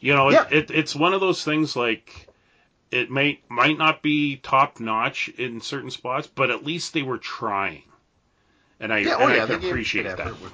You 0.00 0.14
know, 0.14 0.30
it, 0.30 0.34
Yeah. 0.34 0.46
it, 0.50 0.70
it's 0.70 0.94
one 0.96 1.12
of 1.12 1.20
those 1.20 1.44
things 1.44 1.76
like 1.76 2.28
it 2.90 3.10
may 3.10 3.40
might 3.48 3.78
not 3.78 4.02
be 4.02 4.36
top 4.36 4.80
notch 4.80 5.28
in 5.28 5.60
certain 5.60 5.90
spots, 5.90 6.26
but 6.26 6.50
at 6.50 6.64
least 6.64 6.92
they 6.94 7.02
were 7.02 7.18
trying, 7.18 7.82
and 8.80 8.92
I, 8.92 8.98
Yeah, 8.98 9.14
and 9.14 9.22
oh 9.22 9.26
I 9.28 9.36
yeah, 9.36 9.46
can 9.46 9.56
appreciate 9.56 10.16
that. 10.16 10.40
with, 10.40 10.52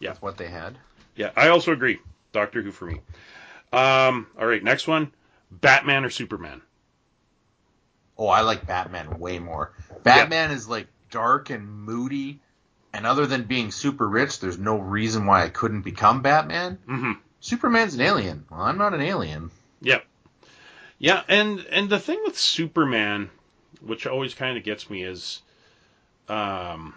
Yeah. 0.00 0.10
with 0.10 0.22
what 0.22 0.36
they 0.36 0.48
had. 0.48 0.76
Yeah, 1.14 1.30
I 1.36 1.48
also 1.48 1.72
agree. 1.72 1.98
Doctor 2.32 2.60
Who 2.60 2.72
for 2.72 2.84
me. 2.86 3.00
Um, 3.72 4.26
all 4.38 4.46
right, 4.46 4.62
next 4.62 4.86
one, 4.86 5.12
Batman 5.50 6.04
or 6.04 6.10
Superman? 6.10 6.60
Oh, 8.18 8.28
I 8.28 8.40
like 8.40 8.66
Batman 8.66 9.18
way 9.18 9.38
more. 9.38 9.72
Batman 10.02 10.50
is 10.50 10.68
like 10.68 10.88
dark 11.10 11.50
and 11.50 11.68
moody, 11.68 12.40
and 12.96 13.06
other 13.06 13.26
than 13.26 13.44
being 13.44 13.70
super 13.70 14.08
rich, 14.08 14.40
there's 14.40 14.58
no 14.58 14.76
reason 14.78 15.26
why 15.26 15.44
I 15.44 15.48
couldn't 15.50 15.82
become 15.82 16.22
Batman. 16.22 16.78
hmm 16.86 17.12
Superman's 17.40 17.94
an 17.94 18.00
alien. 18.00 18.46
Well, 18.50 18.62
I'm 18.62 18.78
not 18.78 18.94
an 18.94 19.02
alien. 19.02 19.50
Yeah, 19.80 20.00
yeah, 20.98 21.22
and 21.28 21.60
and 21.70 21.88
the 21.90 21.98
thing 22.00 22.20
with 22.24 22.36
Superman, 22.38 23.30
which 23.80 24.06
always 24.06 24.34
kind 24.34 24.56
of 24.56 24.64
gets 24.64 24.88
me, 24.90 25.04
is, 25.04 25.42
um, 26.28 26.94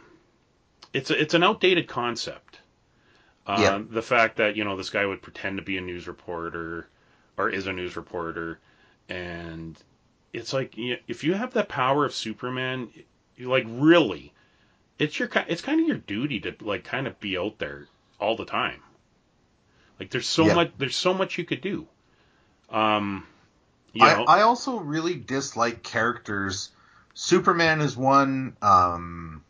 it's 0.94 1.12
a, 1.12 1.22
it's 1.22 1.34
an 1.34 1.44
outdated 1.44 1.88
concept. 1.88 2.60
Uh, 3.46 3.58
Yeah. 3.60 3.82
The 3.90 4.02
fact 4.02 4.38
that 4.38 4.56
you 4.56 4.64
know 4.64 4.78
this 4.78 4.90
guy 4.90 5.06
would 5.06 5.22
pretend 5.22 5.58
to 5.58 5.64
be 5.64 5.78
a 5.78 5.82
news 5.82 6.08
reporter, 6.08 6.88
or 7.38 7.50
is 7.50 7.68
a 7.68 7.74
news 7.74 7.96
reporter, 7.98 8.60
and 9.10 9.78
it's 10.34 10.54
like 10.54 10.78
you 10.78 10.98
if 11.08 11.24
you 11.24 11.34
have 11.34 11.54
the 11.54 11.64
power 11.64 12.06
of 12.06 12.14
Superman, 12.16 12.90
like 13.40 13.66
really, 13.68 14.34
it's 15.00 15.18
your 15.18 15.30
it's 15.48 15.62
kind 15.62 15.80
of 15.82 15.88
your 15.88 15.98
duty 15.98 16.42
to 16.42 16.56
like 16.62 16.84
kind 16.84 17.08
of 17.08 17.20
be 17.20 17.38
out 17.38 17.58
there 17.58 17.88
all 18.20 18.36
the 18.36 18.46
time. 18.46 18.82
Like 20.00 20.12
there's 20.12 20.28
so 20.28 20.46
Yeah. 20.46 20.56
much 20.56 20.72
there's 20.78 20.96
so 20.96 21.14
much 21.14 21.38
you 21.38 21.46
could 21.46 21.62
do. 21.62 21.88
Um, 22.70 23.26
you 23.94 24.06
I, 24.06 24.24
I 24.24 24.42
also 24.42 24.78
really 24.78 25.16
dislike 25.16 25.82
characters. 25.82 26.70
Superman 27.14 27.82
is 27.82 27.98
one. 27.98 28.56
Um, 28.62 29.44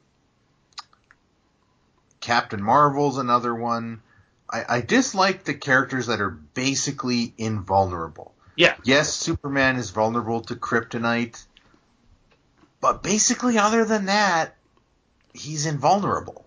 Captain 2.22 2.62
Marvel's 2.62 3.18
another 3.18 3.54
one. 3.54 4.02
I, 4.50 4.78
I 4.78 4.82
dislike 4.82 5.44
the 5.44 5.54
characters 5.54 6.08
that 6.08 6.22
are 6.22 6.32
basically 6.32 7.34
invulnerable. 7.38 8.34
yeah, 8.56 8.76
Yes, 8.84 9.14
Superman 9.14 9.76
is 9.78 9.92
vulnerable 9.92 10.42
to 10.42 10.56
kryptonite, 10.56 11.44
but 12.82 13.04
basically, 13.04 13.58
other 13.58 13.86
than 13.86 14.06
that, 14.06 14.56
he's 15.34 15.66
invulnerable. 15.66 16.46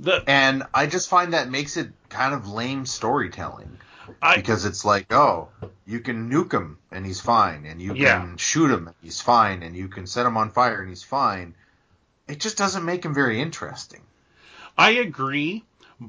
the 0.00 0.22
And 0.26 0.64
I 0.74 0.86
just 0.86 1.08
find 1.08 1.32
that 1.32 1.50
makes 1.50 1.76
it 1.76 1.90
kind 2.08 2.34
of 2.34 2.48
lame 2.48 2.86
storytelling 2.86 3.78
I 4.20 4.36
because 4.36 4.64
it's 4.64 4.84
like, 4.84 5.12
oh, 5.12 5.48
you 5.86 6.00
can 6.00 6.30
nuke 6.30 6.52
him 6.52 6.78
and 6.90 7.06
he's 7.06 7.20
fine, 7.20 7.66
and 7.66 7.80
you 7.80 7.94
Yeah. 7.94 8.20
can 8.20 8.36
shoot 8.36 8.70
him 8.70 8.86
and 8.88 8.96
he's 9.02 9.20
fine, 9.20 9.62
and 9.62 9.76
you 9.76 9.88
can 9.88 10.06
set 10.06 10.26
him 10.26 10.36
on 10.36 10.50
fire 10.50 10.80
and 10.80 10.88
he's 10.88 11.02
fine. 11.02 11.54
It 12.28 12.40
just 12.40 12.56
doesn't 12.56 12.84
make 12.84 13.04
him 13.04 13.14
very 13.14 13.40
interesting. 13.40 14.00
I 14.76 14.90
agree, 14.90 15.64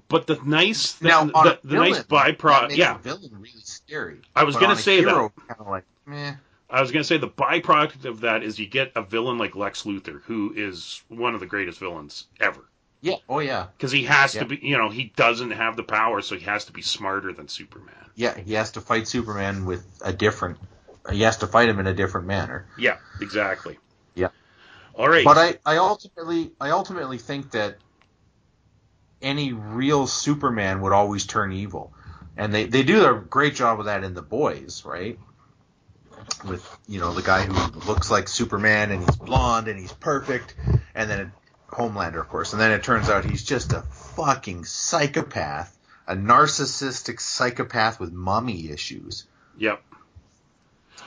but 0.08 0.26
the 0.28 0.40
nice 0.44 0.94
thing, 0.94 1.10
now, 1.10 1.26
the, 1.26 1.60
the 1.64 1.76
nice 1.76 2.00
villain, 2.00 2.06
that 2.10 2.38
byproduct, 2.40 2.78
yeah, 2.78 2.98
villain 2.98 3.32
really 3.34 3.62
scary. 3.64 4.22
I 4.36 4.44
was 4.44 4.56
But 4.56 4.62
gonna 4.62 4.76
say 4.76 5.04
that. 5.04 5.14
Kind 5.48 5.60
of 5.60 5.68
like, 5.68 5.86
meh. 6.06 6.34
I 6.74 6.82
was 6.82 6.92
gonna 6.92 7.04
say 7.04 7.18
the 7.18 7.30
byproduct 7.30 8.06
of 8.06 8.22
that 8.22 8.42
is 8.42 8.58
you 8.58 8.66
get 8.68 8.94
a 8.96 9.04
villain 9.04 9.38
like 9.38 9.56
Lex 9.56 9.84
Luthor, 9.84 10.22
who 10.24 10.54
is 10.56 11.04
one 11.08 11.36
of 11.36 11.40
the 11.40 11.46
greatest 11.46 11.78
villains 11.80 12.26
ever. 12.42 12.62
Yeah. 13.00 13.18
Oh 13.30 13.40
yeah. 13.40 13.68
Because 13.78 13.92
he 13.92 14.06
has 14.06 14.34
Yeah. 14.34 14.42
to 14.42 14.48
be, 14.48 14.60
you 14.62 14.78
know, 14.78 14.90
he 14.90 15.14
doesn't 15.16 15.52
have 15.52 15.76
the 15.76 15.84
power, 15.84 16.22
so 16.22 16.36
he 16.36 16.46
has 16.46 16.66
to 16.66 16.72
be 16.72 16.82
smarter 16.82 17.32
than 17.32 17.48
Superman. 17.48 17.94
Yeah, 18.16 18.36
he 18.36 18.54
has 18.54 18.72
to 18.72 18.82
fight 18.82 19.08
Superman 19.08 19.66
with 19.66 19.86
a 20.04 20.12
different. 20.14 20.58
He 21.12 21.22
has 21.22 21.38
to 21.38 21.48
fight 21.48 21.70
him 21.70 21.80
in 21.80 21.86
a 21.86 21.94
different 21.94 22.26
manner. 22.26 22.66
Yeah, 22.76 22.98
exactly. 23.22 23.78
Yeah. 24.16 24.30
All 24.96 25.08
right. 25.08 25.26
But 25.26 25.38
I, 25.38 25.58
I 25.66 25.78
ultimately, 25.78 26.54
I 26.60 26.72
ultimately 26.72 27.20
think 27.20 27.52
that 27.52 27.78
any 29.22 29.54
real 29.54 30.08
Superman 30.08 30.82
would 30.82 30.92
always 30.94 31.26
turn 31.26 31.52
evil, 31.52 31.94
and 32.36 32.54
they, 32.54 32.66
they 32.66 32.84
do 32.84 33.06
a 33.06 33.14
great 33.20 33.54
job 33.56 33.80
of 33.80 33.86
that 33.86 34.04
in 34.04 34.14
the 34.14 34.22
boys, 34.22 34.84
right? 34.86 35.20
With 36.46 36.78
you 36.88 37.00
know 37.00 37.14
the 37.14 37.22
guy 37.22 37.44
who 37.44 37.80
looks 37.82 38.12
like 38.12 38.28
Superman 38.28 38.92
and 38.92 39.04
he's 39.04 39.16
blonde 39.16 39.68
and 39.68 39.80
he's 39.80 39.94
perfect, 39.94 40.56
and 40.94 41.10
then 41.10 41.32
Homelander, 41.70 42.20
of 42.22 42.30
course, 42.30 42.54
and 42.54 42.62
then 42.62 42.72
it 42.72 42.84
turns 42.84 43.10
out 43.10 43.26
he's 43.26 43.44
just 43.44 43.74
a 43.74 43.82
fucking 43.82 44.66
psychopath, 44.66 45.78
a 46.08 46.16
narcissistic 46.16 47.20
psychopath 47.20 48.00
with 48.00 48.12
mommy 48.12 48.70
issues. 48.70 49.26
Yep. 49.58 49.82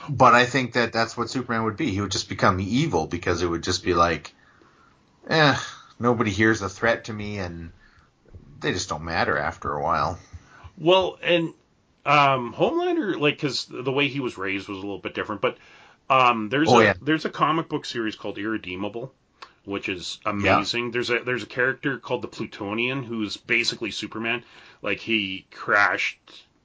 But 0.09 0.35
I 0.35 0.45
think 0.45 0.73
that 0.73 0.93
that's 0.93 1.17
what 1.17 1.29
Superman 1.29 1.63
would 1.63 1.77
be. 1.77 1.91
He 1.91 2.01
would 2.01 2.11
just 2.11 2.29
become 2.29 2.59
evil 2.59 3.07
because 3.07 3.41
it 3.41 3.47
would 3.47 3.63
just 3.63 3.83
be 3.83 3.93
like, 3.93 4.33
eh, 5.29 5.57
nobody 5.99 6.31
here's 6.31 6.61
a 6.61 6.69
threat 6.69 7.05
to 7.05 7.13
me, 7.13 7.39
and 7.39 7.71
they 8.59 8.73
just 8.73 8.89
don't 8.89 9.03
matter 9.03 9.37
after 9.37 9.71
a 9.73 9.81
while. 9.81 10.19
Well, 10.77 11.17
and 11.21 11.53
um, 12.07 12.53
Homelander, 12.53 13.19
like, 13.19 13.35
because 13.35 13.65
the 13.67 13.91
way 13.91 14.07
he 14.09 14.21
was 14.21 14.37
raised 14.37 14.69
was 14.69 14.77
a 14.77 14.81
little 14.81 14.99
bit 14.99 15.15
different. 15.15 15.41
But 15.41 15.57
um, 16.09 16.49
there's 16.49 16.73
Oh, 16.73 16.79
a 16.79 16.81
yeah. 16.81 16.93
there's 17.01 17.25
a 17.25 17.29
comic 17.29 17.69
book 17.69 17.85
series 17.85 18.15
called 18.15 18.37
Irredeemable, 18.39 19.13
which 19.65 19.89
is 19.89 20.19
amazing. 20.25 20.91
There's 20.91 21.09
a 21.11 21.19
there's 21.19 21.43
a 21.43 21.47
character 21.47 21.99
called 21.99 22.23
the 22.23 22.29
Plutonian 22.29 23.03
who's 23.03 23.37
basically 23.37 23.91
Superman. 23.91 24.43
Like 24.81 24.99
he 24.99 25.47
crashed, 25.51 26.19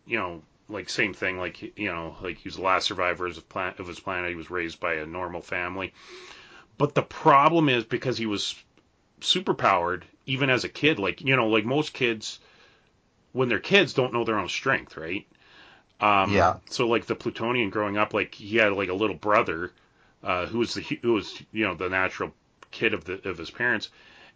you 0.06 0.19
know, 0.19 0.43
like 0.69 0.89
same 0.90 1.14
thing. 1.14 1.39
Like 1.39 1.62
you 1.78 1.93
know, 1.93 2.16
like 2.23 2.39
he 2.39 2.48
was 2.48 2.56
the 2.56 2.62
last 2.62 2.86
survivor 2.86 3.27
of, 3.27 3.48
plan- 3.48 3.74
of 3.78 3.89
his 3.89 4.01
planet. 4.01 4.31
He 4.31 4.36
was 4.36 4.51
raised 4.51 4.81
by 4.81 4.94
a 4.94 5.06
normal 5.06 5.43
family. 5.43 5.93
But 6.78 6.94
the 6.94 7.02
problem 7.02 7.69
is 7.70 7.85
because 7.85 8.19
he 8.19 8.27
was 8.27 8.56
superpowered, 9.20 10.05
even 10.27 10.51
as 10.51 10.64
a 10.64 10.70
kid, 10.70 10.98
like 10.98 11.20
you 11.23 11.36
know, 11.36 11.48
like 11.48 11.64
most 11.66 11.94
kids 11.94 12.40
when 13.32 13.48
they're 13.48 13.60
kids 13.60 13.94
don't 13.94 14.12
know 14.12 14.24
their 14.24 14.39
own 14.39 14.48
strength, 14.48 14.97
right? 14.97 15.27
Um, 16.03 16.33
Yeah. 16.33 16.57
So 16.69 16.89
like 16.89 17.07
the 17.07 17.15
Plutonian 17.15 17.70
growing 17.70 17.97
up, 17.97 18.15
like 18.15 18.35
he 18.35 18.59
had 18.59 18.73
like 18.74 18.91
a 18.91 18.95
little 18.95 19.16
brother 19.16 19.73
uh, 20.23 20.47
who 20.47 20.59
was 20.59 20.74
the 20.74 20.83
who 21.03 21.15
was 21.15 21.43
you 21.53 21.65
know 21.66 21.74
the 21.74 21.89
natural 21.89 22.35
kid 22.70 22.95
of 22.95 23.05
the 23.05 23.29
of 23.29 23.39
his 23.39 23.51
parents, 23.51 23.91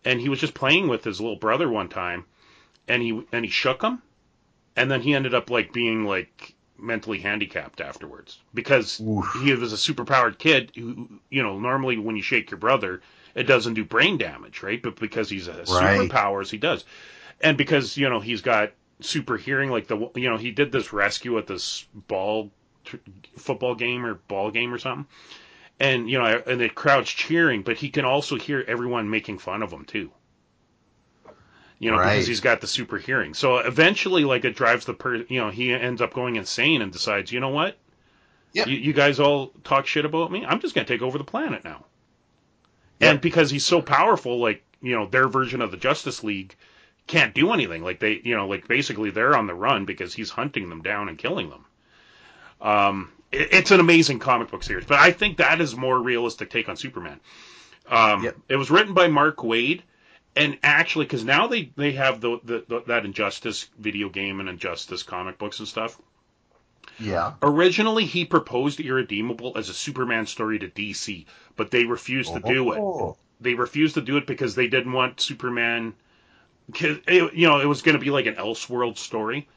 and 0.05 0.20
he 0.20 0.28
was 0.30 0.40
just 0.40 0.55
playing 0.55 0.88
with 0.88 1.05
his 1.05 1.20
little 1.20 1.36
brother 1.36 1.68
one 1.68 1.88
time, 1.88 2.24
and 2.88 3.02
he 3.02 3.22
and 3.32 3.44
he 3.44 3.51
shook 3.51 3.82
him, 3.82 4.02
and 4.76 4.90
then 4.90 5.01
he 5.02 5.14
ended 5.14 5.34
up 5.34 5.51
like 5.51 5.72
being 5.72 6.05
like 6.05 6.55
mentally 6.78 7.18
handicapped 7.18 7.80
afterwards 7.80 8.40
because 8.55 9.02
Oof. 9.02 9.34
he 9.43 9.52
was 9.55 9.72
a 9.72 9.76
superpowered 9.76 10.38
kid 10.38 10.72
who 10.76 11.09
you 11.30 11.43
know 11.43 11.59
normally 11.59 11.98
when 11.98 12.16
you 12.16 12.22
shake 12.22 12.51
your 12.51 12.59
brother 12.59 13.01
it 13.34 13.44
doesn't 13.44 13.74
do 13.74 13.84
brain 13.84 14.18
damage 14.18 14.62
right 14.62 14.82
but 14.82 14.97
because 14.97 15.30
he's 15.30 15.48
a 15.48 15.62
Right. 15.66 16.10
superpowers 16.10 16.51
he 16.51 16.59
does 16.59 16.84
and 17.40 17.56
because 17.59 17.97
you 17.97 18.09
know 18.10 18.20
he's 18.20 18.43
got 18.43 18.72
super 19.01 19.36
hearing 19.36 19.70
like 19.70 19.86
the 19.89 20.10
you 20.14 20.28
know 20.28 20.36
he 20.36 20.51
did 20.51 20.73
this 20.73 20.93
rescue 20.93 21.36
at 21.39 21.47
this 21.47 21.86
ball 22.09 22.51
tr- 22.85 22.97
football 23.36 23.74
game 23.74 24.05
or 24.06 24.14
ball 24.14 24.51
game 24.51 24.73
or 24.73 24.78
something 24.78 25.06
and 25.78 26.09
you 26.09 26.18
know 26.18 26.43
and 26.47 26.60
the 26.60 26.68
crowd's 26.70 27.10
cheering 27.10 27.62
but 27.62 27.77
he 27.77 27.90
can 27.90 28.05
also 28.06 28.36
hear 28.36 28.64
everyone 28.66 29.10
making 29.10 29.36
fun 29.39 29.62
of 29.62 29.70
him 29.70 29.85
too 29.85 30.10
you 31.78 31.90
know 31.90 31.98
Right. 31.98 32.14
because 32.14 32.27
he's 32.27 32.40
got 32.40 32.60
the 32.62 32.66
super 32.66 32.97
hearing 32.97 33.35
so 33.35 33.59
eventually 33.59 34.24
like 34.24 34.44
it 34.47 34.56
drives 34.56 34.86
the 34.86 34.94
per 34.94 35.16
you 35.16 35.40
know 35.40 35.51
he 35.51 35.73
ends 35.74 36.01
up 36.01 36.14
going 36.14 36.36
insane 36.36 36.81
and 36.81 36.90
decides 36.90 37.31
you 37.31 37.40
know 37.40 37.51
what 37.51 37.77
Yeah. 38.55 38.66
you, 38.66 38.77
you 38.77 38.93
guys 38.94 39.20
all 39.20 39.48
talk 39.62 39.86
shit 39.86 40.06
about 40.06 40.32
me 40.32 40.44
i'm 40.47 40.60
just 40.60 40.74
going 40.74 40.86
to 40.86 40.93
take 40.93 41.02
over 41.02 41.18
the 41.18 41.24
planet 41.24 41.64
now 41.64 41.85
Yeah. 42.98 43.10
and 43.10 43.20
because 43.20 43.51
he's 43.51 43.66
so 43.66 43.82
powerful 43.82 44.39
like 44.39 44.62
you 44.81 44.94
know 44.97 45.05
their 45.06 45.28
version 45.28 45.60
of 45.60 45.70
the 45.70 45.77
Justice 45.77 46.23
League 46.24 46.55
can't 47.06 47.34
do 47.34 47.52
anything. 47.52 47.82
Like 47.82 47.98
they, 48.00 48.20
you 48.24 48.36
know, 48.36 48.46
like 48.48 48.66
basically 48.68 49.10
they're 49.10 49.36
on 49.36 49.46
the 49.46 49.54
run 49.54 49.84
because 49.84 50.14
he's 50.14 50.30
hunting 50.30 50.68
them 50.68 50.82
down 50.82 51.08
and 51.08 51.16
killing 51.18 51.50
them. 51.50 51.64
Um, 52.60 53.12
it, 53.32 53.48
it's 53.52 53.70
an 53.70 53.80
amazing 53.80 54.18
comic 54.18 54.50
book 54.50 54.62
series, 54.62 54.86
but 54.86 54.98
I 54.98 55.10
think 55.12 55.38
that 55.38 55.60
is 55.60 55.76
more 55.76 55.98
realistic 55.98 56.50
take 56.50 56.68
on 56.68 56.76
Superman. 56.76 57.20
Um, 57.88 58.24
Yep. 58.24 58.36
It 58.48 58.56
was 58.56 58.70
written 58.70 58.94
by 58.94 59.06
Mark 59.08 59.36
Waid, 59.38 59.82
and 60.34 60.58
actually, 60.62 61.04
because 61.04 61.24
now 61.24 61.46
they 61.46 61.70
they 61.76 61.92
have 61.92 62.20
the, 62.20 62.40
the, 62.44 62.64
the 62.66 62.82
that 62.88 63.04
Injustice 63.04 63.68
video 63.78 64.08
game 64.08 64.40
and 64.40 64.48
Injustice 64.48 65.02
comic 65.02 65.38
books 65.38 65.58
and 65.60 65.68
stuff. 65.68 66.00
Yeah. 66.98 67.34
Originally, 67.42 68.06
he 68.06 68.24
proposed 68.24 68.80
Irredeemable 68.80 69.52
as 69.56 69.68
a 69.68 69.74
Superman 69.74 70.24
story 70.26 70.58
to 70.60 70.68
DC, 70.68 71.26
but 71.54 71.70
they 71.70 71.84
refused 71.84 72.32
to 72.32 72.40
do 72.40 72.72
it 72.72 72.78
Oh. 72.78 73.16
they 73.40 73.52
refused 73.54 73.94
to 73.94 74.00
do 74.00 74.16
it 74.16 74.26
because 74.26 74.54
they 74.54 74.66
didn't 74.66 74.92
want 74.92 75.20
Superman. 75.20 75.92
'Cause 76.72 76.98
it, 77.06 77.34
you 77.34 77.47
know, 77.48 77.60
it 77.60 77.66
was 77.66 77.82
going 77.82 77.97
to 77.98 78.05
be 78.05 78.10
like 78.10 78.26
an 78.26 78.34
Elseworld 78.36 78.98
story. 78.98 79.48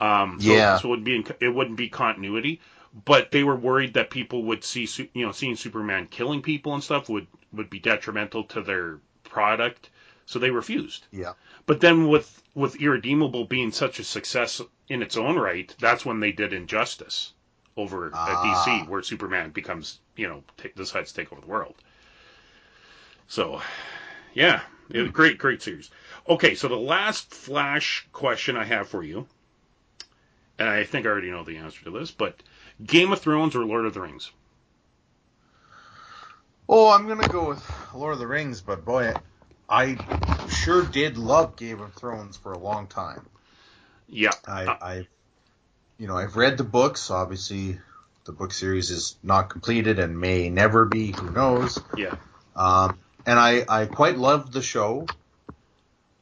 Um, 0.00 0.40
so, 0.40 0.52
Yeah. 0.52 0.78
So 0.78 0.88
it 0.88 0.90
would 0.90 1.04
be 1.04 1.16
in, 1.16 1.26
it 1.40 1.48
wouldn't 1.48 1.76
be 1.76 1.88
continuity, 1.88 2.60
but 3.04 3.30
they 3.30 3.44
were 3.44 3.56
worried 3.56 3.94
that 3.94 4.10
people 4.10 4.42
would 4.44 4.64
see 4.64 4.88
you 5.14 5.24
know 5.26 5.32
seeing 5.32 5.56
Superman 5.56 6.06
killing 6.08 6.42
people 6.42 6.74
and 6.74 6.82
stuff 6.82 7.08
would 7.08 7.26
would 7.52 7.70
be 7.70 7.78
detrimental 7.78 8.44
to 8.44 8.62
their 8.62 8.98
product. 9.24 9.90
So 10.26 10.38
they 10.38 10.50
refused. 10.50 11.06
Yeah. 11.12 11.32
But 11.66 11.80
then 11.80 12.08
with 12.08 12.42
with 12.54 12.76
Irredeemable 12.76 13.44
being 13.44 13.70
such 13.72 13.98
a 13.98 14.04
success 14.04 14.60
in 14.88 15.02
its 15.02 15.16
own 15.16 15.36
right, 15.36 15.74
that's 15.78 16.04
when 16.04 16.20
they 16.20 16.32
did 16.32 16.52
Injustice 16.52 17.32
over 17.76 18.06
at 18.08 18.12
Ah. 18.14 18.64
DC, 18.66 18.88
where 18.88 19.02
Superman 19.02 19.50
becomes 19.50 20.00
you 20.16 20.28
know 20.28 20.42
decides 20.76 21.12
to 21.12 21.20
take 21.20 21.32
over 21.32 21.40
the 21.40 21.46
world. 21.46 21.74
So, 23.28 23.62
yeah, 24.34 24.60
it- 24.90 25.12
great 25.12 25.38
great 25.38 25.62
series. 25.62 25.90
Okay, 26.28 26.54
so 26.54 26.68
the 26.68 26.76
last 26.76 27.30
Flash 27.34 28.06
question 28.12 28.56
I 28.56 28.64
have 28.64 28.88
for 28.88 29.02
you, 29.02 29.26
and 30.58 30.68
I 30.68 30.84
think 30.84 31.04
I 31.04 31.08
already 31.08 31.30
know 31.30 31.44
the 31.44 31.56
answer 31.56 31.84
to 31.84 31.90
this, 31.90 32.10
but 32.10 32.40
Game 32.84 33.12
of 33.12 33.20
Thrones 33.20 33.56
or 33.56 33.64
Lord 33.64 33.86
of 33.86 33.94
the 33.94 34.00
Rings? 34.00 34.30
Oh, 36.68 36.90
I'm 36.90 37.08
gonna 37.08 37.28
go 37.28 37.48
with 37.48 37.64
Lord 37.94 38.14
of 38.14 38.18
the 38.20 38.26
Rings, 38.26 38.60
but 38.60 38.84
boy, 38.84 39.12
I 39.68 39.98
sure 40.48 40.84
did 40.84 41.18
love 41.18 41.56
Game 41.56 41.80
of 41.80 41.92
Thrones 41.94 42.36
for 42.36 42.52
a 42.52 42.58
long 42.58 42.86
time. 42.86 43.26
Yeah, 44.08 44.30
I, 44.46 44.64
Uh, 44.66 44.76
I, 44.80 45.06
you 45.98 46.06
know, 46.06 46.16
I've 46.16 46.36
read 46.36 46.56
the 46.56 46.64
books. 46.64 47.10
Obviously, 47.10 47.78
the 48.26 48.32
book 48.32 48.52
series 48.52 48.90
is 48.90 49.16
not 49.22 49.50
completed 49.50 49.98
and 49.98 50.18
may 50.18 50.50
never 50.50 50.84
be. 50.84 51.12
Who 51.12 51.30
knows? 51.30 51.80
yeah, 51.96 52.14
Um, 52.54 52.98
and 53.26 53.38
I, 53.38 53.64
I 53.68 53.86
quite 53.86 54.18
loved 54.18 54.52
the 54.52 54.62
show 54.62 55.06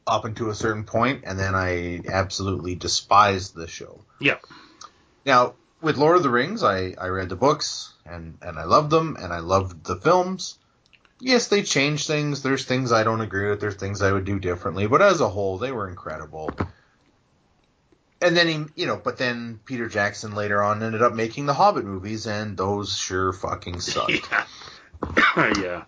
up 0.07 0.25
until 0.25 0.49
a 0.49 0.55
certain 0.55 0.83
point, 0.83 1.23
and 1.25 1.39
then 1.39 1.55
I 1.55 2.01
absolutely 2.07 2.75
despised 2.75 3.55
the 3.55 3.67
show. 3.67 4.03
yeah, 4.19 4.37
Now, 5.25 5.55
with 5.81 5.97
Lord 5.97 6.17
of 6.17 6.23
the 6.23 6.29
Rings, 6.29 6.63
I, 6.63 6.93
I 6.99 7.07
read 7.07 7.29
the 7.29 7.35
books 7.35 7.93
and, 8.05 8.37
and 8.41 8.57
I 8.57 8.65
loved 8.65 8.91
them 8.91 9.17
and 9.19 9.33
I 9.33 9.39
loved 9.39 9.83
the 9.83 9.95
films. 9.95 10.57
Yes, 11.19 11.47
they 11.47 11.61
changed 11.63 12.07
things. 12.07 12.41
There's 12.41 12.65
things 12.65 12.91
I 12.91 13.03
don't 13.03 13.21
agree 13.21 13.49
with. 13.49 13.61
There's 13.61 13.75
things 13.75 14.01
I 14.01 14.11
would 14.11 14.25
do 14.25 14.39
differently. 14.39 14.87
But 14.87 15.01
as 15.03 15.21
a 15.21 15.29
whole, 15.29 15.59
they 15.59 15.71
were 15.71 15.87
incredible. 15.87 16.51
And 18.21 18.35
then 18.37 18.47
he, 18.47 18.65
you 18.75 18.87
know, 18.87 18.97
but 19.03 19.17
then 19.17 19.59
Peter 19.65 19.87
Jackson 19.87 20.33
later 20.33 20.61
on 20.61 20.83
ended 20.83 21.01
up 21.01 21.13
making 21.13 21.47
the 21.47 21.53
Hobbit 21.53 21.85
movies, 21.85 22.27
and 22.27 22.55
those 22.55 22.95
sure 22.95 23.33
fucking 23.33 23.81
sucked. 23.81 24.11
yeah, 24.31 25.53
yeah. 25.59 25.83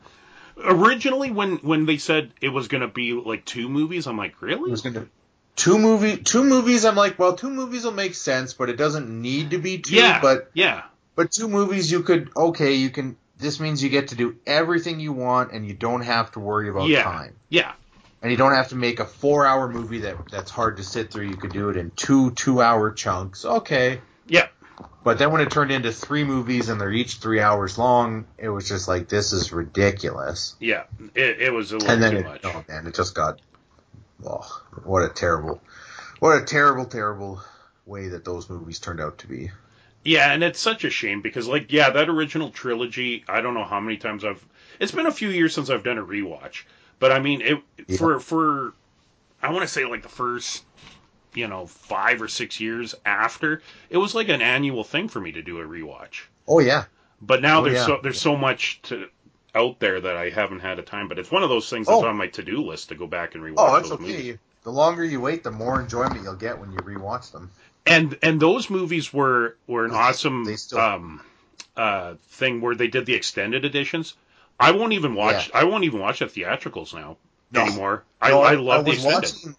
Originally, 0.63 1.31
when 1.31 1.57
when 1.57 1.85
they 1.85 1.97
said 1.97 2.31
it 2.41 2.49
was 2.49 2.67
going 2.67 2.81
to 2.81 2.87
be 2.87 3.13
like 3.13 3.45
two 3.45 3.69
movies, 3.69 4.07
I'm 4.07 4.17
like, 4.17 4.31
It 4.41 4.41
really? 4.45 4.71
was 4.71 4.81
gonna 4.81 5.07
two 5.55 5.77
movie 5.77 6.17
two 6.17 6.43
movies. 6.43 6.85
I'm 6.85 6.95
like, 6.95 7.17
well, 7.19 7.35
two 7.35 7.49
movies 7.49 7.83
will 7.85 7.91
make 7.91 8.15
sense, 8.15 8.53
but 8.53 8.69
it 8.69 8.75
doesn't 8.77 9.09
need 9.09 9.51
to 9.51 9.57
be 9.57 9.79
two. 9.79 9.95
yeah, 9.95 10.19
But 10.21 10.49
yeah, 10.53 10.83
But 11.15 11.31
two 11.31 11.47
movies, 11.47 11.91
you 11.91 12.03
could 12.03 12.29
okay, 12.35 12.73
you 12.75 12.89
can. 12.89 13.17
This 13.37 13.59
means 13.59 13.83
you 13.83 13.89
get 13.89 14.09
to 14.09 14.15
do 14.15 14.35
everything 14.45 14.99
you 14.99 15.11
want, 15.11 15.51
and 15.51 15.65
you 15.67 15.73
don't 15.73 16.01
have 16.01 16.31
to 16.33 16.39
worry 16.39 16.69
about 16.69 16.87
Yeah. 16.87 17.03
time, 17.03 17.35
yeah, 17.49 17.73
and 18.21 18.31
you 18.31 18.37
don't 18.37 18.53
have 18.53 18.69
to 18.69 18.75
make 18.75 18.99
a 18.99 19.05
four-hour 19.05 19.67
movie 19.69 19.99
that 20.01 20.29
that's 20.29 20.49
hard 20.51 20.77
to 20.77 20.83
sit 20.83 21.11
through. 21.11 21.25
You 21.25 21.35
could 21.35 21.51
do 21.51 21.69
it 21.69 21.75
in 21.77 21.91
two 21.91 22.31
two-hour 22.31 22.91
chunks. 22.91 23.43
Okay, 23.43 24.01
yeah, 24.27 24.47
but 25.03 25.17
then 25.19 25.31
when 25.31 25.41
it 25.41 25.51
turned 25.51 25.71
into 25.71 25.91
three 25.91 26.23
movies 26.23 26.69
and 26.69 26.79
they're 26.79 26.91
each 26.91 27.15
three 27.17 27.39
hours 27.39 27.77
long, 27.77 28.25
it 28.37 28.49
was 28.49 28.67
just 28.67 28.87
like 28.87 29.09
this 29.09 29.33
is 29.33 29.51
ridiculous. 29.51 30.55
yeah. 30.59 30.83
It, 31.15 31.41
it 31.41 31.53
was 31.53 31.71
a 31.71 31.77
little 31.77 31.89
And 31.91 32.01
then 32.03 32.11
too 32.11 32.17
it, 32.17 32.25
much. 32.25 32.41
oh 32.45 32.63
man, 32.67 32.87
it 32.87 32.95
just 32.95 33.15
got. 33.15 33.39
Oh, 34.25 34.63
what 34.85 35.03
a 35.03 35.09
terrible, 35.09 35.61
what 36.19 36.41
a 36.41 36.45
terrible, 36.45 36.85
terrible 36.85 37.41
way 37.85 38.07
that 38.09 38.23
those 38.23 38.49
movies 38.49 38.79
turned 38.79 39.01
out 39.01 39.17
to 39.19 39.27
be. 39.27 39.51
Yeah, 40.05 40.31
and 40.31 40.43
it's 40.43 40.59
such 40.59 40.83
a 40.85 40.89
shame 40.89 41.21
because, 41.21 41.47
like, 41.47 41.71
yeah, 41.71 41.89
that 41.89 42.09
original 42.09 42.49
trilogy. 42.49 43.23
I 43.27 43.41
don't 43.41 43.53
know 43.53 43.63
how 43.65 43.79
many 43.79 43.97
times 43.97 44.23
I've. 44.23 44.45
It's 44.79 44.91
been 44.91 45.05
a 45.07 45.11
few 45.11 45.29
years 45.29 45.53
since 45.53 45.69
I've 45.69 45.83
done 45.83 45.97
a 45.97 46.03
rewatch, 46.05 46.63
but 46.99 47.11
I 47.11 47.19
mean, 47.19 47.41
it 47.41 47.59
Yeah. 47.87 47.97
for 47.97 48.19
for. 48.19 48.73
I 49.41 49.51
want 49.51 49.63
to 49.63 49.67
say 49.67 49.83
like 49.85 50.03
the 50.03 50.09
first, 50.09 50.63
you 51.35 51.47
know, 51.47 51.65
five 51.67 52.21
or 52.21 52.27
six 52.27 52.59
years 52.59 52.95
after, 53.05 53.61
it 53.89 53.97
was 53.97 54.13
like 54.15 54.29
an 54.29 54.41
annual 54.41 54.83
thing 54.83 55.07
for 55.07 55.19
me 55.19 55.31
to 55.33 55.41
do 55.41 55.59
a 55.59 55.63
rewatch. 55.65 56.21
Oh 56.47 56.59
yeah, 56.59 56.85
But 57.21 57.41
now 57.41 57.61
Oh, 57.61 57.63
there's 57.63 57.75
yeah. 57.77 57.85
so 57.85 57.99
there's 58.03 58.19
so 58.21 58.35
much 58.35 58.81
to 58.83 59.07
out 59.55 59.79
there 59.79 60.01
that 60.01 60.15
I 60.17 60.29
haven't 60.29 60.59
had 60.61 60.79
a 60.79 60.81
time. 60.83 61.07
But 61.07 61.19
it's 61.19 61.31
one 61.31 61.43
of 61.43 61.49
those 61.49 61.69
things 61.69 61.87
that's 61.87 62.01
Oh. 62.01 62.05
on 62.07 62.17
my 62.17 62.27
to 62.27 62.43
do 62.43 62.61
list 62.61 62.89
to 62.89 62.95
go 62.95 63.07
back 63.07 63.35
and 63.35 63.43
rewatch 63.43 63.55
oh 63.57 63.73
that's 63.75 63.89
those 63.89 63.99
okay. 63.99 64.11
movies. 64.11 64.37
The 64.63 64.71
longer 64.71 65.03
you 65.03 65.19
wait, 65.21 65.43
the 65.43 65.51
more 65.51 65.79
enjoyment 65.81 66.23
you'll 66.23 66.35
get 66.35 66.57
when 66.59 66.71
you 66.71 66.77
rewatch 66.79 67.31
them. 67.31 67.51
and 67.85 68.17
and 68.23 68.39
those 68.41 68.69
movies 68.69 69.13
were 69.13 69.55
were 69.67 69.85
an 69.85 69.91
They- 69.91 69.97
awesome 69.97 70.43
they 70.45 70.55
still- 70.55 70.79
um 70.79 71.21
uh 71.77 72.15
thing 72.29 72.61
where 72.61 72.75
they 72.75 72.87
did 72.87 73.05
the 73.05 73.13
extended 73.13 73.65
editions. 73.65 74.13
I 74.59 74.71
won't 74.71 74.93
even 74.93 75.15
watch 75.15 75.49
I 75.53 75.63
won't 75.65 75.83
even 75.85 75.99
watch 75.99 76.19
the 76.19 76.25
theatricals 76.27 76.93
now 76.93 77.17
No. 77.51 77.61
anymore. 77.61 78.03
I, 78.21 78.29
No, 78.29 78.41
I 78.41 78.53
love 78.55 78.85
the 78.85 78.91
was 78.91 79.03
extended. 79.05 79.33
watching. 79.33 79.55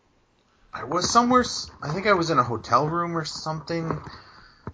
I 0.75 0.85
was 0.85 1.11
somewhere. 1.11 1.45
I 1.83 1.93
think 1.93 2.07
I 2.07 2.15
was 2.15 2.31
in 2.31 2.39
a 2.39 2.43
hotel 2.43 2.89
room 2.89 3.17
or 3.17 3.25
something. 3.25 4.01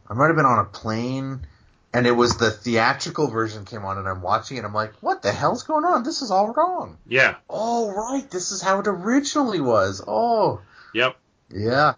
I 0.09 0.15
might 0.15 0.29
have 0.29 0.37
been 0.37 0.47
on 0.47 0.59
a 0.59 0.65
plane, 0.65 1.47
and 1.93 2.07
it 2.07 2.13
was 2.13 2.37
the 2.39 2.51
theatrical 2.51 3.29
version 3.29 3.65
came 3.65 3.85
on, 3.85 3.99
and 3.99 4.09
I'm 4.09 4.23
watching 4.23 4.57
it. 4.57 4.65
I'm 4.65 4.73
like, 4.75 4.95
what 5.03 5.23
the 5.23 5.31
hell's 5.31 5.63
going 5.63 5.85
on? 5.85 6.03
This 6.03 6.23
is 6.23 6.31
all 6.31 6.53
wrong. 6.55 6.97
Yeah. 7.07 7.37
Oh 7.49 7.93
right, 7.93 8.29
this 8.31 8.51
is 8.51 8.63
how 8.63 8.81
it 8.81 8.87
originally 8.87 9.61
was. 9.61 10.03
Oh 10.07 10.63
Yep. 10.95 11.17
yeah. 11.51 11.95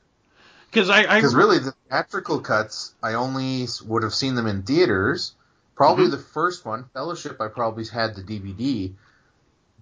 Because 0.71 0.91
I, 0.91 1.03
I 1.05 1.17
Because 1.17 1.35
really, 1.35 1.59
the 1.59 1.73
theatrical 1.89 2.41
cuts, 2.41 2.95
I 3.03 3.15
only 3.15 3.67
would 3.87 4.03
have 4.03 4.15
seen 4.15 4.35
them 4.35 4.47
in 4.47 4.63
theaters. 4.63 5.35
Probably 5.77 6.07
Mhm. 6.07 6.11
the 6.13 6.19
first 6.19 6.65
one, 6.65 6.87
Fellowship, 6.93 7.41
I 7.41 7.49
probably 7.49 7.85
had 7.85 8.15
the 8.15 8.23
DVD. 8.23 8.95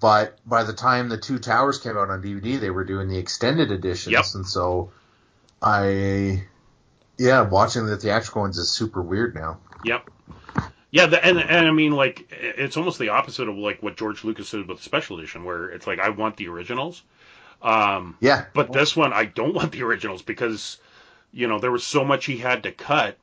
But 0.01 0.39
by 0.47 0.65
the 0.65 0.73
time 0.73 1.09
the 1.09 1.19
Two 1.19 1.39
Towers 1.39 1.79
came 1.79 1.97
out 1.97 2.09
on 2.11 2.23
DVD, 2.23 2.59
they 2.59 2.71
were 2.71 2.85
doing 2.85 3.09
the 3.09 3.19
extended 3.19 3.71
editions, 3.71 4.13
Yep. 4.13 4.25
and 4.35 4.47
so 4.47 4.91
I, 5.63 6.45
yeah, 7.19 7.43
watching 7.43 7.87
the 7.87 7.97
theatrical 7.99 8.43
ones 8.43 8.57
is 8.59 8.71
super 8.71 9.03
weird 9.03 9.35
now. 9.35 9.59
Yep. 9.85 10.11
Yeah, 10.91 11.07
the, 11.07 11.25
and 11.25 11.39
and 11.39 11.67
I 11.69 11.71
mean 11.71 11.93
like 11.93 12.27
it's 12.33 12.77
almost 12.77 12.99
the 12.99 13.11
opposite 13.11 13.49
of 13.49 13.57
like 13.57 13.83
what 13.83 13.97
George 13.97 14.25
Lucas 14.25 14.51
did 14.51 14.67
with 14.67 14.79
the 14.79 14.83
special 14.83 15.19
edition, 15.19 15.45
where 15.45 15.69
it's 15.69 15.87
like 15.87 16.01
I 16.01 16.09
want 16.09 16.37
the 16.37 16.49
originals, 16.49 17.03
um, 17.63 18.17
Yeah, 18.21 18.47
but 18.55 18.73
this 18.73 18.97
one 18.97 19.13
I 19.13 19.27
don't 19.27 19.55
want 19.55 19.71
the 19.71 19.83
originals 19.85 20.23
because 20.23 20.79
you 21.33 21.47
know 21.47 21.61
there 21.61 21.71
was 21.71 21.85
so 21.87 22.05
much 22.05 22.25
he 22.25 22.39
had 22.39 22.65
to 22.65 22.73
cut 22.73 23.19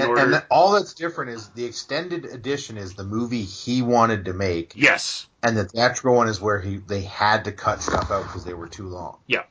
and, 0.00 0.08
order. 0.08 0.22
and 0.22 0.44
all 0.50 0.72
that's 0.72 0.94
different 0.94 1.30
is 1.32 1.48
the 1.50 1.64
extended 1.64 2.24
edition 2.24 2.76
is 2.76 2.94
the 2.94 3.04
movie 3.04 3.42
he 3.42 3.82
wanted 3.82 4.24
to 4.26 4.32
make, 4.32 4.72
yes, 4.74 5.26
and 5.42 5.56
the 5.56 5.64
theatrical 5.64 6.14
one 6.14 6.28
is 6.28 6.40
where 6.40 6.60
he 6.60 6.78
they 6.78 7.02
had 7.02 7.44
to 7.44 7.52
cut 7.52 7.82
stuff 7.82 8.10
out 8.10 8.22
because 8.22 8.44
they 8.44 8.54
were 8.54 8.68
too 8.68 8.88
long. 8.88 9.18
Yeah. 9.26 9.42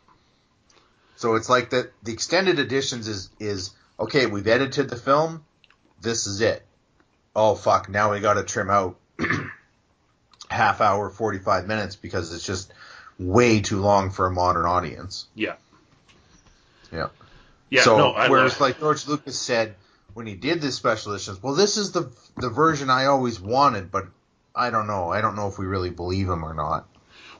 So 1.16 1.36
it's 1.36 1.50
like 1.50 1.70
that. 1.70 1.92
The 2.04 2.14
extended 2.14 2.58
editions 2.60 3.08
is 3.08 3.30
is 3.40 3.72
okay. 4.00 4.26
We've 4.26 4.48
edited 4.48 4.90
the 4.90 4.96
film. 4.96 5.46
This 6.02 6.26
is 6.26 6.42
it. 6.42 6.66
Oh 7.36 7.54
fuck! 7.56 7.90
Now 7.90 8.12
we 8.12 8.20
got 8.20 8.34
to 8.34 8.44
trim 8.44 8.70
out 8.70 8.98
half 10.50 10.82
hour, 10.82 11.10
forty 11.10 11.40
five 11.40 11.68
minutes 11.68 11.96
because 11.96 12.34
it's 12.34 12.46
just 12.46 12.74
way 13.20 13.62
too 13.62 13.80
long 13.82 14.10
for 14.10 14.26
a 14.26 14.32
modern 14.32 14.66
audience. 14.66 15.28
yeah, 15.36 15.54
Yeah. 16.92 17.10
yeah. 17.70 17.84
so 17.84 17.98
no, 17.98 18.12
I 18.14 18.28
whereas 18.30 18.54
love, 18.54 18.62
like 18.62 18.80
George 18.80 19.08
Lucas 19.08 19.38
said 19.38 19.76
when 20.14 20.26
he 20.28 20.36
did 20.36 20.62
this 20.62 20.76
special 20.76 21.14
editions, 21.14 21.42
well, 21.42 21.56
this 21.56 21.78
is 21.78 21.92
the 21.92 22.12
the 22.38 22.50
version 22.50 22.90
I 22.90 23.06
always 23.06 23.40
wanted, 23.40 23.92
but 23.92 24.06
I 24.56 24.70
don't 24.70 24.88
know. 24.88 25.10
I 25.10 25.22
don't 25.22 25.36
know 25.36 25.48
if 25.48 25.58
we 25.58 25.66
really 25.66 25.90
believe 25.90 26.28
him 26.30 26.44
or 26.44 26.54
not. 26.54 26.88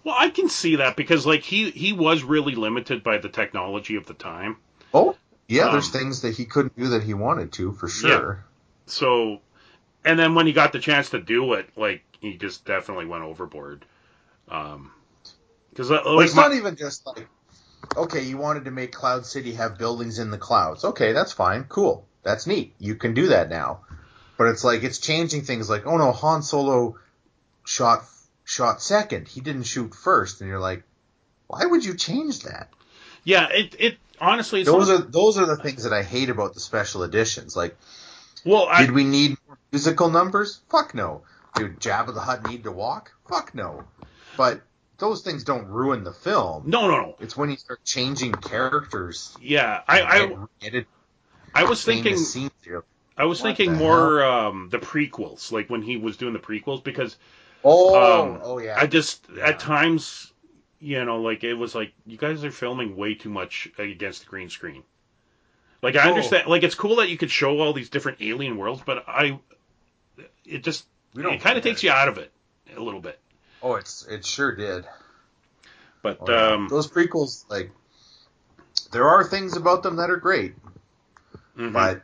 well, 0.04 0.16
I 0.18 0.30
can 0.30 0.50
see 0.50 0.78
that 0.78 0.96
because 0.96 1.26
like 1.26 1.42
he 1.44 1.72
he 1.72 1.94
was 1.94 2.24
really 2.24 2.56
limited 2.56 3.04
by 3.04 3.18
the 3.18 3.30
technology 3.30 3.96
of 3.96 4.06
the 4.06 4.14
time. 4.14 4.58
Oh, 4.94 5.16
yeah. 5.48 5.70
there's 5.72 5.88
Um, 5.88 5.92
things 6.02 6.22
that 6.22 6.36
he 6.36 6.46
couldn't 6.46 6.76
do 6.78 6.90
that 6.90 7.04
he 7.04 7.14
wanted 7.14 7.52
to 7.54 7.72
for 7.74 7.88
sure. 7.88 8.46
So, 8.86 9.40
and 10.04 10.18
then 10.20 10.36
when 10.36 10.48
he 10.48 10.54
got 10.54 10.72
the 10.74 10.80
chance 10.80 11.10
to 11.12 11.20
do 11.20 11.54
it, 11.54 11.70
like 11.78 12.04
he 12.20 12.38
just 12.38 12.66
definitely 12.66 13.06
went 13.06 13.24
overboard. 13.24 13.86
Um, 14.50 14.92
Because 15.70 15.90
like 15.90 16.04
But 16.04 16.20
it's 16.26 16.36
my- 16.36 16.44
not 16.44 16.54
even 16.54 16.76
just 16.76 17.06
like, 17.08 17.28
okay, 17.96 18.22
you 18.24 18.38
wanted 18.38 18.66
to 18.66 18.72
make 18.72 18.92
Cloud 18.92 19.26
City 19.26 19.54
have 19.54 19.78
buildings 19.78 20.20
in 20.20 20.30
the 20.32 20.38
clouds. 20.38 20.84
Okay, 20.84 21.14
that's 21.14 21.32
fine. 21.32 21.64
Cool. 21.66 22.06
That's 22.24 22.46
neat. 22.48 22.74
You 22.80 22.96
can 22.96 23.14
do 23.14 23.28
that 23.28 23.50
now. 23.50 23.82
But 24.38 24.48
it's 24.48 24.64
like, 24.64 24.84
it's 24.84 24.98
changing 25.00 25.42
things 25.44 25.70
like, 25.70 25.86
oh 25.86 25.98
no, 25.98 26.12
Han 26.12 26.42
Solo 26.44 26.98
shot, 27.64 28.04
shot 28.44 28.82
second. 28.82 29.28
He 29.28 29.42
didn't 29.42 29.64
shoot 29.64 29.94
first. 29.94 30.42
And 30.42 30.50
you're 30.50 30.60
like, 30.60 30.84
why 31.48 31.66
would 31.66 31.84
you 31.86 31.96
change 31.96 32.42
that? 32.44 32.70
yeah, 33.24 33.48
it 33.52 33.76
it 33.78 33.98
honestly 34.20 34.62
it's 34.62 34.70
Those 34.70 34.88
not- 34.90 35.00
are, 35.00 35.04
those 35.04 35.38
are 35.38 35.46
the 35.46 35.58
things 35.58 35.84
that 35.84 35.94
I 35.94 36.02
hate 36.02 36.30
about 36.30 36.54
the 36.56 36.60
special 36.60 37.04
editions. 37.04 37.56
Like, 37.56 37.78
well 38.46 38.68
I, 38.70 38.82
did 38.82 38.92
we 38.92 39.04
need 39.04 39.38
more 39.48 39.58
musical 39.72 40.10
numbers? 40.10 40.62
Fuck 40.70 40.96
no. 40.96 41.22
Did 41.56 41.80
Jabba 41.80 42.14
the 42.16 42.22
Hutt 42.22 42.48
need 42.48 42.64
to 42.64 42.72
walk? 42.72 43.12
Fuck 43.30 43.54
no. 43.54 43.84
But 44.38 44.62
those 44.98 45.22
things 45.22 45.44
don't 45.44 45.68
ruin 45.68 46.04
the 46.04 46.14
film. 46.14 46.64
no 46.68 46.88
no 46.88 46.98
no 47.02 47.16
It's 47.20 47.36
when 47.38 47.50
you 47.52 47.58
start 47.58 47.84
changing 47.86 48.32
characters. 48.34 49.36
yeah 49.42 49.82
I 49.88 50.02
I, 50.02 50.36
edit 50.64 50.88
I 51.54 51.64
was 51.64 51.84
thinking 51.84 52.26
I 53.18 53.26
was 53.26 53.40
What 53.40 53.48
thinking 53.48 53.74
more 53.74 54.24
um, 54.24 54.70
the 54.72 54.80
prequels, 54.80 55.52
like 55.52 55.70
when 55.70 55.82
he 55.82 55.98
was 55.98 56.18
doing 56.18 56.34
the 56.34 56.40
prequels, 56.40 56.84
because 56.84 57.18
Oh, 57.64 57.96
um, 57.96 58.40
oh 58.44 58.60
yeah. 58.60 58.78
I 58.78 58.88
just 58.88 59.28
Yeah. 59.36 59.46
at 59.48 59.60
times, 59.60 60.32
you 60.80 61.04
know, 61.06 61.22
like 61.22 61.44
it 61.44 61.54
was 61.54 61.76
like 61.76 61.94
you 62.08 62.18
guys 62.18 62.44
are 62.44 62.52
filming 62.52 62.96
way 62.96 63.16
too 63.16 63.30
much 63.30 63.70
against 63.78 64.22
the 64.22 64.28
green 64.28 64.50
screen. 64.50 64.84
Like 65.82 65.96
I 65.96 66.04
Oh. 66.06 66.08
understand, 66.08 66.48
like 66.48 66.64
it's 66.64 66.76
cool 66.76 66.98
that 66.98 67.10
you 67.10 67.18
could 67.18 67.32
show 67.32 67.60
all 67.60 67.74
these 67.74 67.90
different 67.90 68.20
alien 68.22 68.58
worlds, 68.58 68.82
but 68.86 69.04
I, 69.08 69.40
it 70.46 70.64
just 70.64 70.86
We 71.14 71.24
don't 71.24 71.34
it 71.34 71.42
kind 71.42 71.58
of 71.58 71.64
takes 71.64 71.84
you 71.84 71.92
out 71.92 72.08
of 72.08 72.18
it 72.18 72.32
a 72.76 72.82
little 72.82 73.02
bit. 73.02 73.20
oh, 73.62 73.76
it's 73.76 74.06
it 74.08 74.26
sure 74.26 74.56
did. 74.56 74.86
But 76.02 76.28
Oh, 76.28 76.34
um, 76.34 76.68
Those 76.70 76.88
prequels, 76.88 77.46
like, 77.50 77.72
there 78.92 79.08
are 79.08 79.24
things 79.24 79.56
about 79.56 79.84
them 79.84 79.98
that 79.98 80.10
are 80.10 80.18
great, 80.18 80.56
mhm. 81.58 81.74
but 81.74 82.04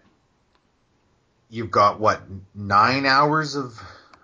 you've 1.50 1.72
got 1.72 2.00
what 2.00 2.22
nine 2.54 3.06
hours 3.06 3.56
of 3.56 3.80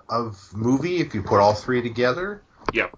of 0.09 0.37
movie 0.53 0.97
if 0.97 1.15
you 1.15 1.23
put 1.23 1.39
all 1.39 1.53
three 1.53 1.81
together, 1.81 2.41
yep, 2.73 2.95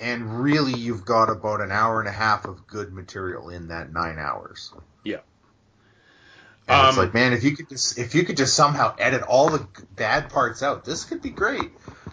and 0.00 0.42
really 0.42 0.74
you've 0.78 1.04
got 1.04 1.30
about 1.30 1.60
an 1.60 1.70
hour 1.72 2.00
and 2.00 2.08
a 2.08 2.12
half 2.12 2.44
of 2.44 2.66
good 2.66 2.92
material 2.92 3.48
in 3.48 3.68
that 3.68 3.92
nine 3.92 4.18
hours. 4.18 4.72
Yeah. 5.04 5.20
And 6.68 6.88
it's 6.88 6.98
Um, 6.98 7.04
like, 7.04 7.14
man, 7.14 7.32
if 7.32 7.44
you 7.44 7.56
could 7.56 7.68
just 7.68 7.96
if 7.96 8.14
you 8.16 8.24
could 8.24 8.36
just 8.36 8.54
somehow 8.54 8.94
edit 8.98 9.22
all 9.22 9.50
the 9.50 9.66
bad 9.94 10.30
parts 10.30 10.62
out, 10.64 10.84
this 10.84 11.04
could 11.04 11.22
be 11.22 11.30
great. 11.30 11.70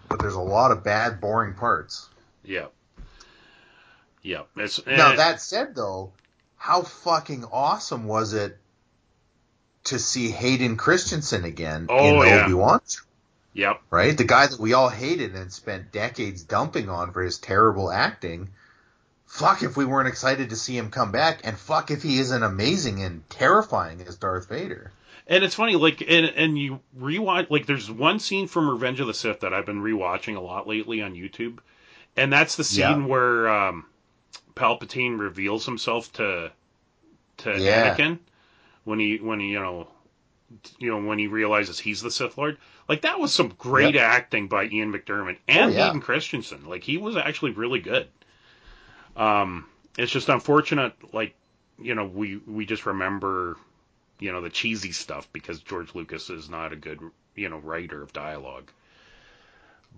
But 0.08 0.20
there's 0.20 0.36
a 0.36 0.40
lot 0.40 0.72
of 0.72 0.84
bad, 0.84 1.20
boring 1.20 1.56
parts. 1.56 2.08
yep, 2.44 2.72
yep. 4.22 4.48
It's 4.56 4.86
Now 4.86 5.14
eh, 5.14 5.16
that 5.16 5.42
said, 5.42 5.74
though, 5.74 6.14
how 6.56 6.84
fucking 6.84 7.46
awesome 7.52 8.06
was 8.06 8.34
it 8.34 8.60
to 9.86 10.00
see 10.00 10.30
Hayden 10.30 10.78
Christensen 10.78 11.44
again 11.46 11.88
Oh, 11.90 12.22
in 12.22 12.28
yeah. 12.28 12.44
Obi 12.46 12.54
Wan? 12.54 12.80
yep, 13.54 13.82
Right, 13.90 14.18
the 14.18 14.24
guy 14.24 14.48
that 14.48 14.60
we 14.60 14.74
all 14.74 14.90
hated 14.90 15.36
and 15.36 15.52
spent 15.52 15.92
decades 15.92 16.44
dumping 16.44 16.90
on 16.90 17.12
for 17.12 17.22
his 17.22 17.38
terrible 17.38 17.92
acting. 17.92 18.50
Fuck 19.28 19.64
if 19.64 19.76
we 19.76 19.86
weren't 19.86 20.08
excited 20.08 20.52
to 20.52 20.56
see 20.56 20.78
him 20.78 20.92
come 20.92 21.12
back, 21.12 21.42
and 21.44 21.58
fuck 21.58 21.90
if 21.92 22.04
he 22.04 22.20
isn't 22.20 22.44
amazing 22.44 23.02
and 23.02 23.28
terrifying 23.30 24.02
as 24.08 24.16
Darth 24.16 24.48
Vader. 24.48 24.92
And 25.28 25.44
it's 25.44 25.56
funny, 25.56 25.76
like, 25.76 26.02
and, 26.02 26.26
and 26.28 26.58
you 26.60 26.80
rewatch, 27.00 27.50
like, 27.50 27.66
there's 27.66 27.90
one 27.90 28.20
scene 28.20 28.48
from 28.48 28.70
Revenge 28.70 29.00
of 29.00 29.08
the 29.08 29.14
Sith 29.14 29.40
that 29.40 29.54
I've 29.54 29.66
been 29.66 29.82
rewatching 29.82 30.36
a 30.36 30.40
lot 30.42 30.68
lately 30.68 31.02
on 31.02 31.14
YouTube, 31.16 31.60
and 32.16 32.32
that's 32.32 32.56
the 32.58 32.64
scene 32.64 32.82
Yeah. 33.02 33.06
where 33.08 33.50
um, 33.50 33.86
Palpatine 34.56 35.18
reveals 35.20 35.66
himself 35.66 36.12
to 36.14 36.52
to 37.38 37.60
Yeah. 37.60 37.96
Anakin 37.98 38.20
when 38.84 39.00
he 39.00 39.18
when 39.18 39.40
he 39.40 39.52
you 39.52 39.60
know 39.60 39.88
you 40.78 40.90
know 40.90 41.08
when 41.08 41.18
he 41.20 41.28
realizes 41.28 41.80
he's 41.80 42.02
the 42.02 42.12
Sith 42.12 42.38
Lord. 42.38 42.58
Like 42.88 43.02
that 43.02 43.20
was 43.20 43.34
some 43.34 43.54
great 43.58 43.96
acting 43.96 44.48
by 44.48 44.66
Ian 44.66 44.94
McDiarmid 44.94 45.38
and 45.48 45.72
Oh, 45.72 45.74
yeah. 45.74 45.86
Hayden 45.86 46.02
Christensen. 46.02 46.68
Like 46.68 46.84
he 46.84 46.98
was 46.98 47.16
actually 47.16 47.52
really 47.52 47.80
good. 47.80 48.08
Um, 49.16 49.66
it's 49.98 50.12
just 50.12 50.30
unfortunate, 50.30 50.94
like 51.14 51.36
you 51.80 51.96
know, 51.96 52.06
we 52.06 52.38
we 52.48 52.66
just 52.66 52.86
remember 52.86 53.58
you 54.20 54.32
know 54.32 54.42
the 54.42 54.50
cheesy 54.50 54.92
stuff 54.92 55.28
because 55.34 55.60
George 55.60 55.96
Lucas 55.96 56.30
is 56.30 56.50
not 56.50 56.74
a 56.74 56.76
good 56.76 57.00
you 57.36 57.50
know 57.50 57.58
writer 57.58 58.02
of 58.02 58.14
dialogue. 58.14 58.70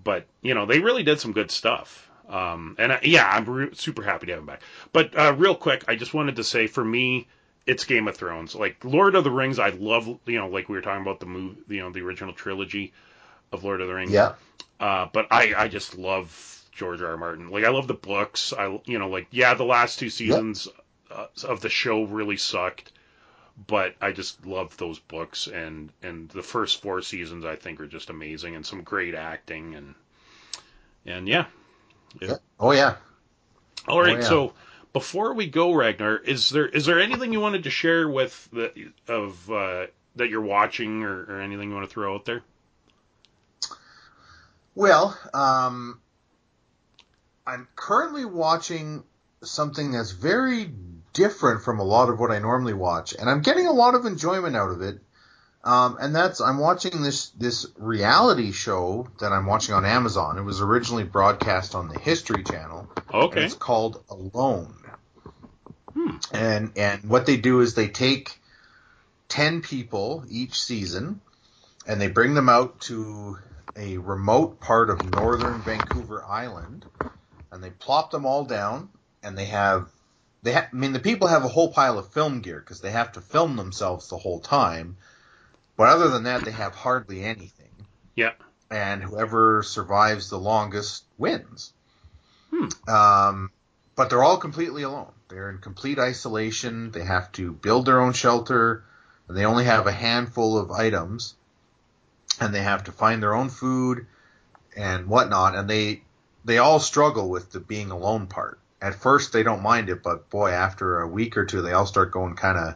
But 0.03 0.25
you 0.41 0.53
know 0.53 0.65
they 0.65 0.79
really 0.79 1.03
did 1.03 1.19
some 1.19 1.31
good 1.31 1.51
stuff. 1.51 2.09
Um, 2.27 2.75
and 2.79 2.91
I, 2.93 2.99
yeah, 3.03 3.29
I'm 3.29 3.45
re- 3.45 3.73
super 3.73 4.01
happy 4.01 4.25
to 4.27 4.31
have 4.33 4.39
him 4.39 4.47
back. 4.47 4.61
But 4.91 5.17
uh, 5.17 5.35
real 5.37 5.53
quick, 5.55 5.85
I 5.87 5.95
just 5.95 6.13
wanted 6.13 6.37
to 6.37 6.43
say 6.43 6.65
for 6.67 6.83
me, 6.83 7.27
it's 7.67 7.83
Game 7.85 8.07
of 8.07 8.15
Thrones. 8.17 8.55
Like 8.55 8.83
Lord 8.83 9.15
of 9.15 9.23
the 9.23 9.31
Rings, 9.31 9.59
I 9.59 9.69
love. 9.69 10.07
You 10.25 10.39
know, 10.39 10.47
like 10.47 10.69
we 10.69 10.75
were 10.75 10.81
talking 10.81 11.01
about 11.01 11.19
the 11.19 11.25
move, 11.27 11.57
you 11.67 11.81
know, 11.81 11.91
the 11.91 12.01
original 12.01 12.33
trilogy 12.33 12.93
of 13.51 13.63
Lord 13.63 13.81
of 13.81 13.87
the 13.87 13.93
Rings. 13.93 14.11
Yeah, 14.11 14.33
Uh, 14.79 15.07
but 15.13 15.27
I, 15.31 15.53
I 15.57 15.67
just 15.67 15.97
love 15.97 16.63
George 16.71 17.01
R. 17.01 17.11
R. 17.11 17.17
Martin. 17.17 17.49
Like 17.49 17.63
I 17.65 17.69
love 17.69 17.87
the 17.87 17.93
books. 17.95 18.53
I, 18.53 18.79
you 18.85 18.99
know, 18.99 19.09
like 19.09 19.27
yeah, 19.31 19.53
the 19.53 19.65
last 19.65 19.99
two 19.99 20.09
seasons 20.09 20.67
uh, 21.11 21.27
of 21.43 21.61
the 21.61 21.69
show 21.69 22.03
really 22.03 22.37
sucked, 22.37 22.91
but 23.67 23.95
I 24.01 24.11
just 24.11 24.45
love 24.45 24.75
those 24.77 24.99
books 24.99 25.47
and 25.47 25.91
and 26.03 26.29
the 26.29 26.43
first 26.43 26.81
four 26.81 27.01
seasons 27.01 27.45
I 27.45 27.55
think 27.55 27.79
are 27.81 27.87
just 27.87 28.09
amazing 28.09 28.55
and 28.55 28.65
some 28.65 28.83
great 28.83 29.15
acting 29.15 29.75
and 29.75 29.95
and 31.05 31.27
yeah. 31.27 31.45
oh 32.59 32.71
yeah. 32.71 32.95
All 33.87 34.01
right, 34.01 34.17
Oh, 34.17 34.19
yeah. 34.21 34.27
so 34.27 34.53
before 34.95 35.33
we 35.33 35.47
go, 35.47 35.73
Ragnar, 35.73 36.15
is 36.15 36.49
there 36.49 36.65
is 36.65 36.85
there 36.85 37.01
anything 37.01 37.33
you 37.33 37.41
wanted 37.41 37.63
to 37.63 37.69
share 37.69 38.07
with 38.07 38.47
the 38.53 38.93
of 39.09 39.51
uh, 39.51 39.87
that 40.15 40.29
you're 40.29 40.39
watching 40.39 41.03
or, 41.03 41.25
or 41.25 41.41
anything 41.41 41.67
you 41.67 41.75
want 41.75 41.85
to 41.85 41.93
throw 41.93 42.15
out 42.15 42.23
there? 42.23 42.43
Well, 44.73 45.19
um, 45.33 45.99
I'm 47.45 47.67
currently 47.75 48.23
watching 48.23 49.03
something 49.43 49.91
that's 49.91 50.11
very 50.11 50.71
different 51.11 51.63
from 51.63 51.79
a 51.79 51.83
lot 51.83 52.07
of 52.07 52.17
what 52.17 52.31
I 52.31 52.39
normally 52.39 52.73
watch, 52.73 53.13
and 53.19 53.29
I'm 53.29 53.41
getting 53.41 53.67
a 53.67 53.73
lot 53.73 53.95
of 53.95 54.05
enjoyment 54.05 54.55
out 54.55 54.69
of 54.69 54.81
it. 54.81 54.99
Um, 55.65 55.97
and 55.99 56.15
that's 56.15 56.39
I'm 56.39 56.59
watching 56.59 57.01
this 57.01 57.31
this 57.31 57.65
reality 57.75 58.53
show 58.53 59.09
that 59.19 59.33
I'm 59.33 59.45
watching 59.45 59.75
on 59.75 59.83
Amazon. 59.83 60.37
It 60.37 60.43
was 60.43 60.61
originally 60.61 61.03
broadcast 61.03 61.75
on 61.75 61.89
the 61.89 61.99
History 61.99 62.43
Channel. 62.45 62.87
Okay. 63.13 63.43
it's 63.43 63.55
called 63.55 64.01
Alone. 64.09 64.73
Hmm. 65.95 66.17
And 66.33 66.71
and 66.75 67.03
what 67.05 67.25
they 67.25 67.37
do 67.37 67.61
is 67.61 67.73
they 67.73 67.87
take 67.87 68.39
ten 69.29 69.61
people 69.61 70.25
each 70.29 70.61
season, 70.61 71.21
and 71.87 72.01
they 72.01 72.07
bring 72.07 72.33
them 72.33 72.49
out 72.49 72.81
to 72.81 73.37
a 73.75 73.97
remote 73.97 74.59
part 74.59 74.89
of 74.89 75.09
northern 75.11 75.61
Vancouver 75.61 76.23
Island, 76.23 76.85
and 77.51 77.63
they 77.63 77.69
plop 77.69 78.11
them 78.11 78.25
all 78.25 78.45
down, 78.45 78.89
and 79.23 79.37
they 79.37 79.45
have 79.45 79.89
they 80.43 80.53
ha- 80.53 80.69
I 80.71 80.75
mean 80.75 80.93
the 80.93 80.99
people 80.99 81.27
have 81.27 81.43
a 81.43 81.49
whole 81.49 81.71
pile 81.71 81.97
of 81.97 82.13
film 82.13 82.41
gear 82.41 82.59
because 82.59 82.81
they 82.81 82.91
have 82.91 83.13
to 83.13 83.21
film 83.21 83.55
themselves 83.55 84.09
the 84.09 84.17
whole 84.17 84.39
time, 84.39 84.97
but 85.77 85.89
other 85.89 86.09
than 86.09 86.23
that 86.23 86.45
they 86.45 86.51
have 86.51 86.75
hardly 86.75 87.23
anything. 87.23 87.71
Yeah. 88.15 88.33
And 88.69 89.03
whoever 89.03 89.63
survives 89.63 90.29
the 90.29 90.39
longest 90.39 91.03
wins. 91.17 91.73
Hmm. 92.51 92.67
Um, 92.89 93.51
but 93.95 94.09
they're 94.09 94.23
all 94.23 94.37
completely 94.37 94.83
alone. 94.83 95.11
They're 95.29 95.49
in 95.49 95.59
complete 95.59 95.99
isolation. 95.99 96.91
They 96.91 97.03
have 97.03 97.31
to 97.33 97.51
build 97.51 97.85
their 97.85 98.01
own 98.01 98.13
shelter, 98.13 98.83
and 99.27 99.37
they 99.37 99.45
only 99.45 99.65
have 99.65 99.87
a 99.87 99.91
handful 99.91 100.57
of 100.57 100.71
items, 100.71 101.35
and 102.39 102.53
they 102.53 102.61
have 102.61 102.83
to 102.85 102.91
find 102.91 103.23
their 103.23 103.33
own 103.33 103.49
food 103.49 104.05
and 104.75 105.07
whatnot. 105.07 105.55
And 105.55 105.69
they 105.69 106.03
they 106.43 106.57
all 106.59 106.79
struggle 106.79 107.29
with 107.29 107.51
the 107.51 107.59
being 107.59 107.91
alone 107.91 108.27
part. 108.27 108.59
At 108.81 108.95
first, 108.95 109.33
they 109.33 109.41
don't 109.41 109.63
mind 109.63 109.89
it, 109.89 110.03
but 110.03 110.29
boy, 110.29 110.51
after 110.51 110.99
a 110.99 111.07
week 111.07 111.37
or 111.37 111.45
two, 111.45 111.61
they 111.61 111.71
all 111.71 111.87
start 111.87 112.11
going 112.11 112.35
kind 112.35 112.57
of. 112.57 112.75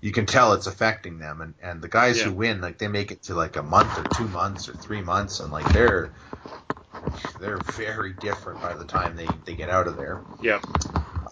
You 0.00 0.12
can 0.12 0.26
tell 0.26 0.52
it's 0.52 0.66
affecting 0.66 1.18
them, 1.18 1.40
and 1.40 1.54
and 1.62 1.80
the 1.80 1.88
guys 1.88 2.18
Yeah. 2.18 2.24
who 2.26 2.32
win, 2.34 2.60
like 2.60 2.76
they 2.78 2.88
make 2.88 3.10
it 3.10 3.22
to 3.24 3.34
like 3.34 3.56
a 3.56 3.62
month 3.62 3.98
or 3.98 4.04
two 4.16 4.28
months 4.28 4.68
or 4.68 4.74
three 4.74 5.00
months, 5.00 5.40
and 5.40 5.50
like 5.50 5.72
they're 5.72 6.12
they're 7.40 7.58
very 7.58 8.12
different 8.12 8.60
by 8.60 8.74
the 8.74 8.84
time 8.84 9.16
they, 9.16 9.28
they 9.44 9.54
get 9.54 9.68
out 9.68 9.86
of 9.86 9.96
there. 9.96 10.22
Yeah. 10.40 10.60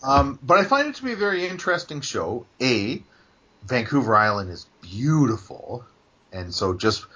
Um, 0.03 0.39
but 0.43 0.59
I 0.59 0.65
find 0.65 0.89
it 0.89 0.97
to 0.97 1.05
be 1.05 1.13
a 1.13 1.17
very 1.17 1.47
interesting 1.47 2.01
show. 2.01 2.47
A, 2.61 3.03
Vancouver 3.65 4.17
Island 4.17 4.51
is 4.51 4.67
beautiful, 4.81 5.85
and 6.33 6.53
so 6.53 6.75
just 6.75 7.07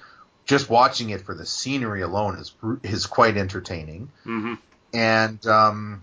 just 0.45 0.69
watching 0.69 1.09
it 1.09 1.21
for 1.21 1.35
the 1.35 1.45
scenery 1.45 2.01
alone 2.01 2.37
is 2.37 2.53
is 2.83 3.05
quite 3.05 3.37
entertaining, 3.37 4.09
hmm 4.23 4.55
and 4.93 5.45
um, 5.47 6.01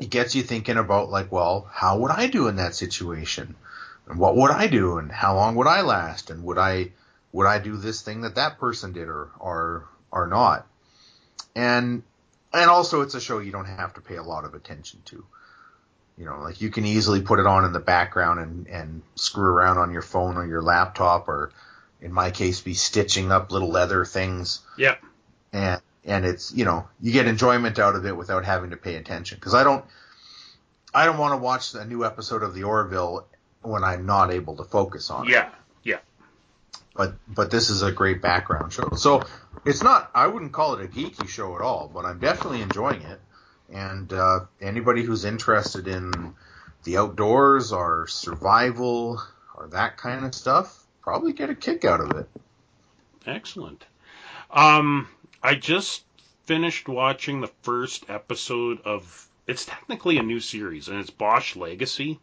it 0.00 0.08
gets 0.08 0.34
you 0.34 0.42
thinking 0.42 0.78
about 0.78 1.10
like, 1.10 1.30
well, 1.30 1.68
how 1.70 1.98
would 1.98 2.10
I 2.10 2.26
do 2.28 2.48
in 2.48 2.56
that 2.56 2.74
situation, 2.74 3.54
and 4.08 4.18
what 4.18 4.36
would 4.36 4.50
I 4.50 4.66
do, 4.68 4.96
and 4.96 5.12
how 5.12 5.36
long 5.36 5.56
would 5.56 5.66
I 5.66 5.82
last, 5.82 6.30
and 6.30 6.42
would 6.44 6.58
I 6.58 6.92
would 7.32 7.46
I 7.46 7.58
do 7.58 7.76
this 7.76 8.00
thing 8.00 8.22
that 8.22 8.36
that 8.36 8.58
person 8.58 8.92
did, 8.92 9.08
or 9.08 9.30
or 9.38 9.88
or 10.10 10.26
not, 10.26 10.66
and 11.56 12.04
and 12.52 12.70
also 12.70 13.00
it's 13.00 13.14
a 13.14 13.20
show 13.20 13.40
you 13.40 13.50
don't 13.50 13.64
have 13.66 13.94
to 13.94 14.00
pay 14.00 14.14
a 14.16 14.22
lot 14.22 14.44
of 14.44 14.54
attention 14.54 15.00
to. 15.06 15.24
You 16.18 16.24
know, 16.24 16.38
like 16.40 16.60
you 16.62 16.70
can 16.70 16.86
easily 16.86 17.20
put 17.20 17.40
it 17.40 17.46
on 17.46 17.64
in 17.64 17.72
the 17.72 17.80
background 17.80 18.38
and 18.40 18.66
and 18.68 19.02
screw 19.16 19.48
around 19.52 19.78
on 19.78 19.92
your 19.92 20.02
phone 20.02 20.36
or 20.36 20.46
your 20.46 20.62
laptop, 20.62 21.28
or 21.28 21.50
in 22.00 22.12
my 22.12 22.30
case, 22.30 22.60
be 22.60 22.74
stitching 22.74 23.32
up 23.32 23.50
little 23.50 23.68
leather 23.70 24.04
things 24.04 24.60
Yeah. 24.78 24.94
and 25.52 25.80
and 26.04 26.24
it's 26.24 26.54
you 26.54 26.64
know 26.64 26.86
you 27.02 27.12
get 27.12 27.26
enjoyment 27.26 27.78
out 27.78 27.96
of 27.96 28.06
it 28.06 28.16
without 28.16 28.44
having 28.44 28.70
to 28.70 28.76
pay 28.76 28.94
attention 28.94 29.36
because 29.38 29.52
I 29.54 29.64
don't 29.64 29.84
I 30.94 31.04
don't 31.04 31.18
want 31.18 31.32
to 31.32 31.38
watch 31.38 31.74
a 31.74 31.84
new 31.84 32.04
episode 32.04 32.42
of 32.42 32.54
the 32.54 32.62
Orville 32.62 33.26
when 33.60 33.84
I'm 33.84 34.06
not 34.06 34.30
able 34.30 34.56
to 34.56 34.64
focus 34.64 35.10
on 35.10 35.26
it. 35.26 35.32
Yeah. 35.32 35.50
Yeah. 35.50 35.50
But 36.96 37.14
but 37.28 37.50
this 37.50 37.70
is 37.70 37.82
a 37.82 37.92
great 37.92 38.22
background 38.22 38.72
show. 38.72 38.90
So 38.96 39.22
it's 39.64 39.82
not 39.82 40.10
I 40.14 40.26
wouldn't 40.26 40.52
call 40.52 40.74
it 40.74 40.84
a 40.84 40.88
geeky 40.88 41.28
show 41.28 41.54
at 41.56 41.60
all, 41.60 41.90
but 41.92 42.04
I'm 42.04 42.18
definitely 42.18 42.62
enjoying 42.62 43.02
it. 43.02 43.20
And 43.72 44.12
uh, 44.12 44.40
anybody 44.60 45.02
who's 45.02 45.24
interested 45.24 45.88
in 45.88 46.34
the 46.84 46.98
outdoors 46.98 47.72
or 47.72 48.06
survival 48.06 49.20
or 49.56 49.68
that 49.68 49.96
kind 49.96 50.24
of 50.24 50.34
stuff 50.34 50.86
probably 51.02 51.32
get 51.32 51.50
a 51.50 51.54
kick 51.54 51.84
out 51.84 52.00
of 52.00 52.18
it. 52.18 52.28
Excellent. 53.26 53.84
Um, 54.50 55.08
I 55.42 55.54
just 55.54 56.04
finished 56.44 56.88
watching 56.88 57.40
the 57.40 57.50
first 57.62 58.04
episode 58.08 58.80
of. 58.84 59.28
It's 59.46 59.64
technically 59.64 60.18
a 60.18 60.24
new 60.24 60.40
series, 60.40 60.88
and 60.88 60.98
it's 60.98 61.10
Bosch 61.10 61.54
Legacy. 61.54 62.18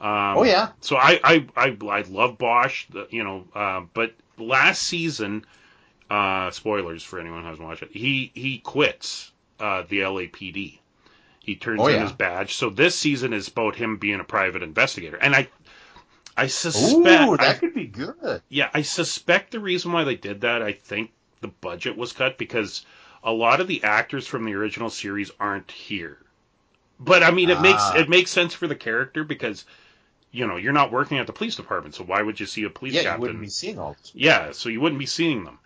Um, 0.00 0.36
Oh 0.36 0.44
yeah, 0.44 0.72
So 0.80 0.96
I 0.96 1.20
I 1.22 1.46
I, 1.56 1.76
I 1.88 2.02
love 2.02 2.38
Bosch, 2.38 2.86
you 3.10 3.24
know, 3.24 3.46
uh, 3.54 3.82
but 3.94 4.14
last 4.38 4.82
season, 4.82 5.44
uh, 6.10 6.50
spoilers 6.50 7.02
for 7.04 7.20
anyone 7.20 7.42
who 7.42 7.48
hasn't 7.48 7.66
watched 7.66 7.82
it, 7.82 7.92
he 7.92 8.32
he 8.34 8.58
quits 8.58 9.32
uh, 9.60 9.82
the 9.88 10.00
LAPD. 10.00 10.80
He 11.40 11.56
turns 11.56 11.82
Oh, 11.82 11.88
in 11.88 11.94
yeah. 11.94 12.00
his 12.00 12.12
badge. 12.12 12.54
So 12.54 12.70
this 12.70 12.98
season 12.98 13.32
is 13.32 13.48
about 13.48 13.76
him 13.76 13.98
being 13.98 14.20
a 14.20 14.24
private 14.24 14.62
investigator, 14.62 15.16
and 15.16 15.34
I 15.36 15.48
I 16.36 16.48
suspect 16.48 17.32
ooh, 17.32 17.38
I 17.38 17.54
that 17.54 17.60
could 17.60 17.74
be 17.74 17.86
good. 17.86 18.42
yeah, 18.48 18.70
I 18.74 18.82
suspect 18.82 19.50
the 19.52 19.60
reason 19.60 19.92
why 19.92 20.04
they 20.04 20.16
did 20.16 20.42
that, 20.42 20.62
I 20.62 20.72
think 20.72 21.12
the 21.40 21.48
budget 21.48 21.96
was 21.96 22.12
cut 22.12 22.38
because 22.38 22.84
a 23.24 23.32
lot 23.32 23.60
of 23.60 23.68
the 23.68 23.84
actors 23.84 24.26
from 24.26 24.44
the 24.44 24.54
original 24.54 24.90
series 24.90 25.30
aren't 25.40 25.70
here. 25.70 26.18
But 27.00 27.22
I 27.22 27.30
mean, 27.30 27.50
it 27.50 27.60
makes 27.60 27.90
Ah. 27.90 27.94
it 27.94 28.08
makes 28.08 28.30
sense 28.30 28.54
for 28.54 28.66
the 28.68 28.76
character 28.76 29.24
because 29.24 29.64
you 30.32 30.46
know 30.46 30.56
you're 30.56 30.72
not 30.72 30.92
working 30.92 31.18
at 31.18 31.26
the 31.26 31.32
police 31.32 31.56
department, 31.56 31.94
so 31.94 32.04
why 32.04 32.22
would 32.22 32.38
you 32.40 32.46
see 32.46 32.64
a 32.64 32.70
police 32.70 32.94
captain? 32.94 33.06
Yeah, 33.10 33.14
you 33.16 33.20
wouldn't 33.20 33.40
be 33.40 33.48
seeing 33.48 33.78
all 33.78 33.96
this. 34.00 34.12
Yeah, 34.14 34.52
so 34.52 34.68
you 34.68 34.80
wouldn't 34.80 34.98
be 34.98 35.06
seeing 35.06 35.44
them. 35.44 35.58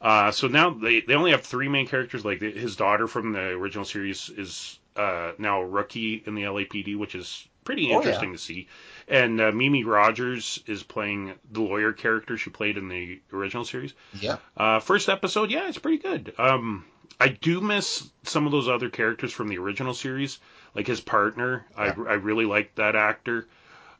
Uh, 0.00 0.30
so 0.30 0.46
now 0.48 0.70
they 0.70 1.00
they 1.00 1.14
only 1.14 1.30
have 1.32 1.42
three 1.42 1.68
main 1.68 1.86
characters. 1.86 2.24
Like 2.24 2.40
the- 2.40 2.50
his 2.52 2.76
daughter 2.76 3.06
from 3.06 3.32
the 3.32 3.40
original 3.50 3.84
series 3.84 4.28
is 4.30 4.78
uh, 4.96 5.32
now 5.38 5.62
a 5.62 5.66
rookie 5.66 6.22
in 6.26 6.34
the 6.34 6.42
LAPD, 6.44 6.96
which 6.96 7.14
is 7.14 7.46
pretty 7.64 7.86
Oh, 7.86 7.88
yeah. 7.90 7.96
interesting 7.96 8.32
to 8.32 8.38
see. 8.38 8.68
And 9.08 9.40
uh, 9.40 9.52
Mimi 9.52 9.84
Rogers 9.84 10.62
is 10.66 10.82
playing 10.82 11.32
the 11.50 11.60
lawyer 11.60 11.92
character 11.92 12.36
she 12.38 12.50
played 12.50 12.76
in 12.78 12.88
the 12.88 13.20
original 13.32 13.64
series. 13.64 13.92
Yeah. 14.20 14.36
Uh, 14.56 14.80
first 14.80 15.08
episode, 15.08 15.50
yeah, 15.50 15.68
it's 15.68 15.78
pretty 15.78 15.98
good. 15.98 16.32
Um, 16.38 16.84
I 17.20 17.28
do 17.28 17.60
miss 17.60 18.08
some 18.24 18.46
of 18.46 18.52
those 18.52 18.68
other 18.68 18.88
characters 18.90 19.32
from 19.32 19.48
the 19.48 19.58
original 19.58 19.94
series, 19.94 20.38
like 20.74 20.86
his 20.86 21.00
partner. 21.00 21.66
I 21.76 21.86
I 21.86 22.14
really 22.14 22.44
liked 22.44 22.76
that 22.76 22.94
actor. 22.96 23.46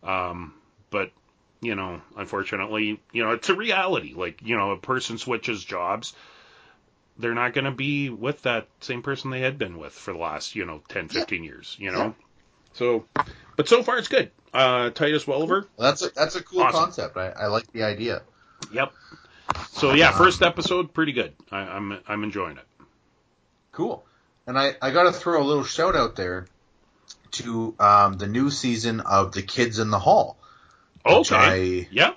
Um, 0.06 0.54
but 0.90 1.10
you 1.60 1.74
know, 1.74 2.00
unfortunately, 2.16 3.00
you 3.12 3.24
know, 3.24 3.32
it's 3.32 3.48
a 3.48 3.54
reality. 3.54 4.14
Like, 4.14 4.40
you 4.42 4.56
know, 4.56 4.72
a 4.72 4.76
person 4.76 5.18
switches 5.18 5.64
jobs, 5.64 6.12
they're 7.18 7.34
not 7.34 7.54
going 7.54 7.64
to 7.64 7.70
be 7.70 8.10
with 8.10 8.42
that 8.42 8.68
same 8.80 9.02
person 9.02 9.30
they 9.30 9.40
had 9.40 9.58
been 9.58 9.78
with 9.78 9.92
for 9.92 10.12
the 10.12 10.18
last, 10.18 10.54
you 10.54 10.64
know, 10.66 10.82
10, 10.88 11.08
15 11.08 11.44
years, 11.44 11.76
you 11.78 11.90
know? 11.90 11.98
Yeah. 11.98 12.12
So, 12.74 13.04
but 13.56 13.68
so 13.68 13.82
far 13.82 13.98
it's 13.98 14.08
good. 14.08 14.30
Uh, 14.52 14.90
Titus 14.90 15.26
Welliver, 15.26 15.66
Well, 15.76 15.88
that's 15.88 16.02
a, 16.02 16.10
that's 16.14 16.36
a 16.36 16.42
cool 16.42 16.62
Awesome. 16.62 16.84
concept. 16.84 17.16
I, 17.16 17.28
I 17.30 17.46
like 17.46 17.70
the 17.72 17.84
idea. 17.84 18.22
yep. 18.72 18.92
So 19.72 19.92
yeah, 19.94 20.10
first 20.12 20.42
episode, 20.42 20.92
pretty 20.92 21.12
good. 21.12 21.34
I, 21.50 21.58
I'm, 21.60 21.98
I'm 22.06 22.22
enjoying 22.24 22.58
it. 22.58 22.64
Cool. 23.72 24.04
And 24.46 24.58
I, 24.58 24.74
I 24.80 24.90
got 24.90 25.04
to 25.04 25.12
throw 25.12 25.42
a 25.42 25.44
little 25.44 25.64
shout 25.64 25.96
out 25.96 26.16
there 26.16 26.46
to 27.38 27.74
um, 27.78 28.18
the 28.18 28.26
new 28.26 28.50
season 28.50 29.00
of 29.00 29.32
The 29.32 29.42
Kids 29.42 29.78
in 29.78 29.90
the 29.90 29.98
Hall. 29.98 30.36
which 31.04 31.32
Okay. 31.32 31.88
yeah. 31.90 32.12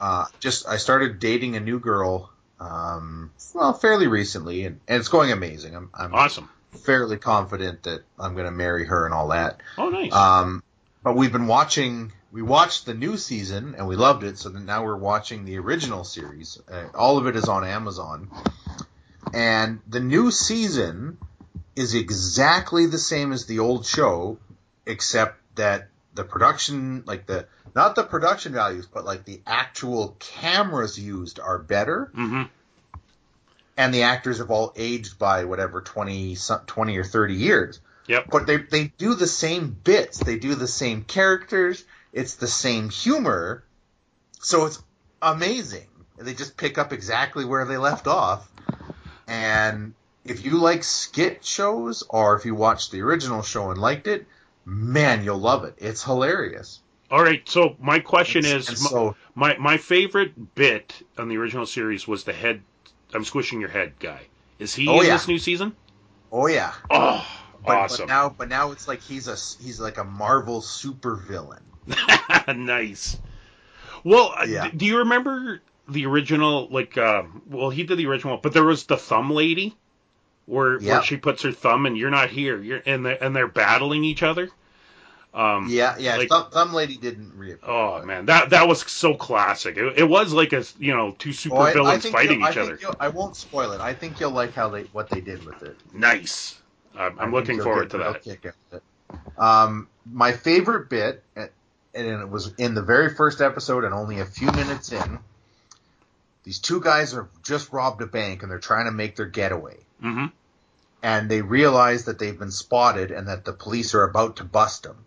Uh, 0.00 0.26
just 0.40 0.66
I 0.68 0.76
started 0.76 1.18
dating 1.18 1.56
a 1.56 1.60
new 1.60 1.78
girl, 1.78 2.30
um, 2.60 3.30
well, 3.54 3.72
fairly 3.72 4.06
recently, 4.06 4.64
and, 4.66 4.80
and 4.88 4.98
it's 5.00 5.08
going 5.08 5.32
amazing. 5.32 5.74
I'm, 5.76 5.90
I'm 5.94 6.14
Awesome. 6.14 6.48
fairly 6.84 7.16
confident 7.16 7.84
that 7.84 8.02
I'm 8.18 8.34
going 8.34 8.46
to 8.46 8.50
marry 8.50 8.84
her 8.86 9.04
and 9.06 9.14
all 9.14 9.28
that. 9.28 9.60
Oh, 9.78 9.88
nice. 9.88 10.12
Um, 10.12 10.62
but 11.02 11.16
we've 11.16 11.32
been 11.32 11.46
watching. 11.46 12.12
We 12.32 12.42
watched 12.42 12.84
the 12.86 12.94
new 12.94 13.16
season 13.16 13.76
and 13.78 13.86
we 13.86 13.94
loved 13.94 14.24
it. 14.24 14.38
So 14.38 14.50
now 14.50 14.84
we're 14.84 14.96
watching 14.96 15.44
the 15.44 15.58
original 15.58 16.02
series. 16.02 16.58
Uh, 16.70 16.86
all 16.94 17.16
of 17.16 17.26
it 17.28 17.36
is 17.36 17.48
on 17.48 17.64
Amazon, 17.64 18.28
and 19.32 19.80
the 19.86 20.00
new 20.00 20.30
season 20.30 21.18
is 21.76 21.94
exactly 21.94 22.86
the 22.86 22.98
same 22.98 23.32
as 23.32 23.46
the 23.46 23.58
old 23.60 23.86
show, 23.86 24.38
except 24.86 25.38
that 25.56 25.88
the 26.14 26.24
production, 26.24 27.02
like 27.06 27.26
the 27.26 27.46
not 27.74 27.96
the 27.96 28.04
production 28.04 28.52
values, 28.52 28.86
but 28.86 29.04
like 29.04 29.24
the 29.24 29.40
actual 29.46 30.16
cameras 30.20 30.98
used 30.98 31.40
are 31.40 31.58
better, 31.58 32.10
hmm 32.14 32.42
and 33.76 33.92
the 33.92 34.04
actors 34.04 34.38
have 34.38 34.52
all 34.52 34.72
aged 34.76 35.18
by 35.18 35.44
whatever 35.44 35.80
20, 35.80 36.36
20 36.66 36.96
or 36.96 37.02
thirty 37.04 37.34
years. 37.34 37.80
Yep. 38.06 38.26
but 38.30 38.46
they 38.46 38.58
they 38.58 38.92
do 38.98 39.14
the 39.14 39.26
same 39.26 39.70
bits, 39.82 40.18
they 40.18 40.38
do 40.38 40.54
the 40.54 40.68
same 40.68 41.04
characters, 41.04 41.84
it's 42.12 42.34
the 42.36 42.46
same 42.46 42.90
humor, 42.90 43.64
so 44.40 44.66
it's 44.66 44.82
amazing. 45.22 45.88
They 46.18 46.34
just 46.34 46.56
pick 46.56 46.76
up 46.76 46.92
exactly 46.92 47.46
where 47.46 47.64
they 47.64 47.78
left 47.78 48.06
off, 48.06 48.46
and 49.26 49.94
if 50.24 50.44
you 50.44 50.58
like 50.58 50.84
skit 50.84 51.44
shows 51.44 52.02
or 52.08 52.36
if 52.36 52.44
you 52.44 52.54
watched 52.54 52.92
the 52.92 53.00
original 53.00 53.42
show 53.42 53.70
and 53.70 53.80
liked 53.80 54.06
it, 54.06 54.26
man, 54.64 55.24
you'll 55.24 55.38
love 55.38 55.64
it. 55.64 55.74
It's 55.78 56.02
hilarious. 56.04 56.80
All 57.10 57.22
right. 57.22 57.46
So 57.48 57.76
my 57.80 58.00
question 58.00 58.44
And 58.44 58.56
is, 58.60 58.66
so 58.66 59.14
my 59.34 59.56
my 59.58 59.76
favorite 59.76 60.54
bit 60.54 60.94
on 61.18 61.28
the 61.28 61.36
original 61.36 61.66
series 61.66 62.08
was 62.08 62.24
the 62.24 62.32
head. 62.32 62.62
I'm 63.12 63.24
squishing 63.24 63.60
your 63.60 63.68
head 63.70 63.94
guy. 64.00 64.20
Is 64.58 64.74
he 64.74 64.88
Oh, 64.88 65.00
in 65.00 65.06
yeah. 65.06 65.12
this 65.14 65.28
new 65.28 65.38
season? 65.38 65.74
oh 66.32 66.46
yeah, 66.48 66.72
Oh, 66.90 67.24
but, 67.64 67.76
awesome. 67.76 68.06
but 68.08 68.12
now 68.12 68.28
but 68.28 68.48
now 68.48 68.72
it's 68.72 68.88
like 68.88 69.00
he's 69.02 69.28
a 69.28 69.36
he's 69.62 69.78
like 69.80 69.98
a 69.98 70.04
Marvel 70.04 70.60
supervillain. 70.60 71.60
nice. 72.56 73.16
Well, 74.02 74.34
uh, 74.36 74.44
Yeah. 74.44 74.70
d- 74.70 74.76
do 74.76 74.86
you 74.86 74.98
remember 74.98 75.60
the 75.88 76.06
original? 76.06 76.68
Like, 76.70 76.96
uh, 76.98 77.22
well, 77.46 77.70
he 77.70 77.84
did 77.84 77.98
the 77.98 78.06
original, 78.06 78.36
but 78.38 78.52
there 78.52 78.64
was 78.64 78.84
the 78.86 78.96
thumb 78.96 79.30
lady, 79.30 79.76
where 80.46 80.78
where 80.78 81.02
she 81.02 81.16
puts 81.16 81.42
her 81.42 81.52
thumb 81.52 81.86
and 81.86 81.96
you're 81.96 82.10
not 82.10 82.30
here, 82.30 82.60
you're 82.60 82.82
and 82.84 83.04
they 83.06 83.18
and 83.18 83.34
they're 83.34 83.48
battling 83.48 84.04
each 84.04 84.22
other. 84.22 84.50
Um, 85.32 85.66
Yeah, 85.68 85.96
yeah. 85.98 86.16
Like- 86.16 86.28
Thumb, 86.28 86.50
Thumb 86.52 86.72
Lady 86.72 86.96
didn't 86.96 87.32
reappear. 87.36 87.68
Oh 87.68 87.98
but- 87.98 88.06
man, 88.06 88.26
that 88.26 88.50
that 88.50 88.68
was 88.68 88.82
so 88.90 89.14
classic. 89.14 89.76
It, 89.76 89.98
it 89.98 90.08
was 90.08 90.32
like 90.32 90.52
a 90.52 90.64
you 90.78 90.94
know 90.94 91.14
two 91.18 91.32
super 91.32 91.56
Oh, 91.56 91.72
villains 91.72 92.06
fighting 92.08 92.40
each 92.42 92.54
think 92.54 92.84
other. 92.84 92.96
I 93.00 93.08
won't 93.08 93.36
spoil 93.36 93.72
it. 93.72 93.80
I 93.80 93.94
think 93.94 94.20
you'll 94.20 94.30
like 94.30 94.54
how 94.54 94.68
they 94.68 94.82
what 94.84 95.10
they 95.10 95.20
did 95.20 95.44
with 95.44 95.62
it. 95.62 95.76
Nice. 95.92 96.60
I'm, 96.96 97.18
I'm 97.18 97.32
looking 97.32 97.60
forward 97.60 97.90
to 97.90 97.98
that. 97.98 98.82
Um, 99.36 99.88
my 100.06 100.32
favorite 100.32 100.88
bit, 100.88 101.24
and 101.34 101.50
and 101.94 102.06
it 102.06 102.28
was 102.28 102.52
in 102.58 102.74
the 102.74 102.82
very 102.82 103.14
first 103.14 103.40
episode, 103.40 103.84
and 103.84 103.92
only 103.92 104.20
a 104.20 104.24
few 104.26 104.50
minutes 104.52 104.92
in. 104.92 105.18
These 106.44 106.58
two 106.58 106.80
guys 106.80 107.12
have 107.12 107.28
just 107.42 107.72
robbed 107.72 108.02
a 108.02 108.06
bank, 108.06 108.42
and 108.42 108.50
they're 108.52 108.58
trying 108.58 108.84
to 108.84 108.92
make 108.92 109.16
their 109.16 109.26
getaway. 109.26 109.78
Hmm 110.04 110.26
And 111.02 111.30
they 111.30 111.40
realize 111.40 112.04
that 112.04 112.18
they've 112.18 112.38
been 112.38 112.50
spotted, 112.50 113.10
and 113.10 113.28
that 113.28 113.44
the 113.46 113.52
police 113.54 113.94
are 113.94 114.04
about 114.04 114.36
to 114.36 114.44
bust 114.44 114.82
them. 114.82 115.06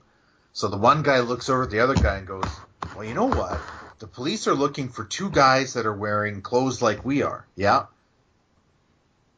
So 0.54 0.68
the 0.68 0.78
one 0.78 1.04
guy 1.04 1.20
looks 1.20 1.50
over 1.50 1.64
at 1.64 1.70
the 1.70 1.82
other 1.82 1.94
guy 1.94 2.18
and 2.18 2.28
goes, 2.28 2.50
"Well, 2.96 3.06
you 3.06 3.14
know 3.14 3.28
what? 3.30 3.60
The 4.00 4.08
police 4.08 4.48
are 4.48 4.56
looking 4.56 4.90
for 4.90 5.06
two 5.06 5.30
guys 5.30 5.74
that 5.74 5.86
are 5.86 5.94
wearing 5.94 6.42
clothes 6.42 6.82
like 6.82 7.06
we 7.06 7.22
are. 7.24 7.46
Yeah. 7.56 7.86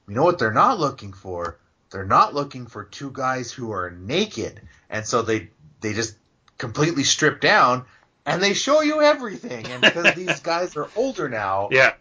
You 0.08 0.16
know 0.16 0.24
what 0.24 0.40
they're 0.40 0.54
not 0.54 0.80
looking 0.80 1.14
for? 1.14 1.60
They're 1.92 2.06
not 2.06 2.34
looking 2.34 2.68
for 2.68 2.84
two 2.86 3.12
guys 3.12 3.52
who 3.52 3.72
are 3.72 3.92
naked. 3.92 4.62
And 4.90 5.06
so 5.06 5.22
they 5.22 5.50
they 5.82 5.94
just 5.94 6.16
completely 6.58 7.04
strip 7.04 7.42
down 7.42 7.86
and 8.26 8.42
they 8.42 8.54
show 8.54 8.82
you 8.82 9.02
everything. 9.02 9.66
And 9.66 9.82
because 9.82 10.14
these 10.16 10.40
guys 10.40 10.76
are 10.78 10.88
older 10.96 11.30
now, 11.30 11.70
Yeah. 11.72 11.94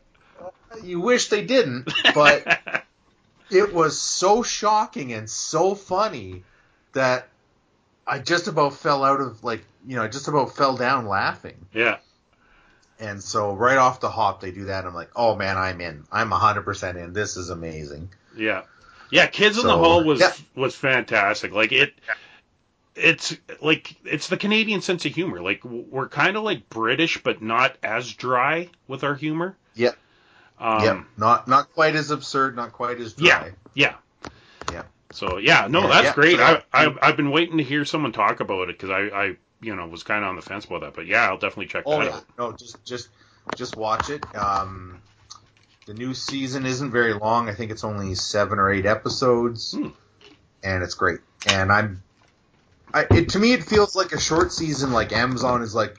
you 0.83 1.01
wish 1.01 1.29
they 1.29 1.45
didn't, 1.45 1.93
but 2.15 2.45
it 3.51 3.73
was 3.73 4.01
so 4.01 4.43
shocking 4.43 5.13
and 5.13 5.29
so 5.29 5.75
funny 5.75 6.45
that 6.93 7.29
I 8.07 8.19
just 8.19 8.49
about 8.49 8.75
fell 8.75 9.05
out 9.05 9.21
of 9.21 9.45
like 9.45 9.65
you 9.87 9.97
know 9.97 10.03
I 10.03 10.09
just 10.09 10.29
about 10.29 10.57
fell 10.57 10.77
down 10.77 11.07
laughing. 11.07 11.67
yeah. 11.73 11.99
And 13.01 13.23
so 13.23 13.55
right 13.55 13.79
off 13.79 14.01
the 14.01 14.11
hop 14.11 14.41
they 14.41 14.51
do 14.51 14.65
that. 14.65 14.85
I'm 14.85 14.95
like, 14.95 15.11
oh 15.15 15.37
man, 15.37 15.57
I'm 15.57 15.81
in. 15.81 16.05
I'm 16.11 16.31
100 16.31 16.63
percent 16.63 16.99
in. 16.99 17.13
This 17.13 17.37
is 17.37 17.51
amazing. 17.51 18.11
Yeah. 18.37 18.63
Yeah, 19.11 19.27
Kids 19.27 19.57
in 19.59 19.67
the 19.67 19.77
Hall 19.77 20.05
was 20.05 20.21
yeah. 20.21 20.33
was 20.55 20.75
fantastic. 20.75 21.53
Like 21.53 21.73
it, 21.73 21.95
it's 22.95 23.37
like 23.63 23.97
it's 24.05 24.29
the 24.29 24.37
Canadian 24.37 24.83
sense 24.83 25.07
of 25.07 25.15
humor. 25.15 25.41
Like 25.41 25.65
we're 25.65 26.09
kind 26.09 26.37
of 26.37 26.43
like 26.43 26.69
British, 26.69 27.23
but 27.23 27.41
not 27.41 27.77
as 27.83 28.13
dry 28.13 28.69
with 28.87 29.05
our 29.05 29.15
humor. 29.15 29.57
Yep. 29.77 29.97
Um, 30.61 30.83
yep. 30.85 31.05
Not 31.17 31.49
not 31.49 31.73
quite 31.73 31.95
as 31.95 32.11
absurd, 32.11 32.57
not 32.57 32.73
quite 32.73 32.99
as 33.01 33.13
dry. 33.15 33.53
Yeah. 33.75 33.95
Yeah. 34.23 34.31
Yeah. 34.73 34.83
So 35.13 35.39
yeah, 35.39 35.67
no, 35.71 35.83
Yeah, 35.83 35.89
that's 35.89 36.05
yeah. 36.07 36.15
great. 36.15 36.37
So 36.37 36.43
I, 36.45 36.53
that- 36.55 36.65
I 36.73 36.95
I've 37.03 37.17
been 37.17 37.31
waiting 37.31 37.59
to 37.59 37.65
hear 37.65 37.85
someone 37.85 38.13
talk 38.13 38.41
about 38.41 38.69
it 38.69 38.79
because 38.79 38.91
I 38.91 39.01
I 39.17 39.37
you 39.61 39.75
know 39.77 39.87
was 39.87 40.03
kind 40.03 40.25
of 40.25 40.31
on 40.31 40.37
the 40.37 40.43
fence 40.43 40.65
about 40.65 40.81
that, 40.83 40.95
but 40.95 41.07
yeah, 41.07 41.27
I'll 41.29 41.39
definitely 41.39 41.67
check 41.67 41.85
Oh 41.87 41.99
that 41.99 42.05
yeah. 42.07 42.17
out. 42.17 42.25
No, 42.39 42.53
just 42.53 42.85
just 42.85 43.09
just 43.57 43.77
watch 43.77 44.11
it. 44.11 44.23
Um, 44.35 45.01
the 45.87 45.95
new 45.95 46.13
season 46.13 46.67
isn't 46.67 46.91
very 46.91 47.15
long. 47.15 47.49
I 47.49 47.55
think 47.55 47.71
it's 47.71 47.85
only 47.85 48.15
seven 48.15 48.59
or 48.59 48.71
eight 48.71 48.85
episodes, 48.85 49.73
Hmm. 49.73 49.89
and 50.63 50.83
it's 50.83 50.95
great. 50.95 51.21
And 51.47 51.73
I'm, 51.73 52.03
I, 52.93 53.07
it 53.11 53.31
to 53.31 53.39
me 53.39 53.55
it 53.55 53.65
feels 53.65 53.97
like 53.97 54.13
a 54.13 54.21
short 54.21 54.53
season. 54.53 54.93
Like 54.93 55.13
Amazon 55.13 55.63
is 55.63 55.75
like, 55.75 55.99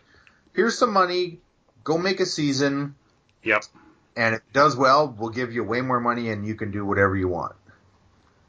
here's 0.53 0.77
some 0.77 0.93
money, 0.93 1.39
go 1.83 1.97
make 1.97 2.19
a 2.19 2.25
season, 2.27 2.93
Yep. 3.43 3.63
And 4.15 4.35
if 4.35 4.41
it 4.41 4.53
does 4.53 4.75
well, 4.75 5.13
we'll 5.17 5.29
give 5.29 5.53
you 5.53 5.63
way 5.63 5.81
more 5.81 5.99
money, 5.99 6.29
and 6.29 6.45
you 6.45 6.55
can 6.55 6.71
do 6.71 6.85
whatever 6.85 7.15
you 7.15 7.27
want. 7.27 7.55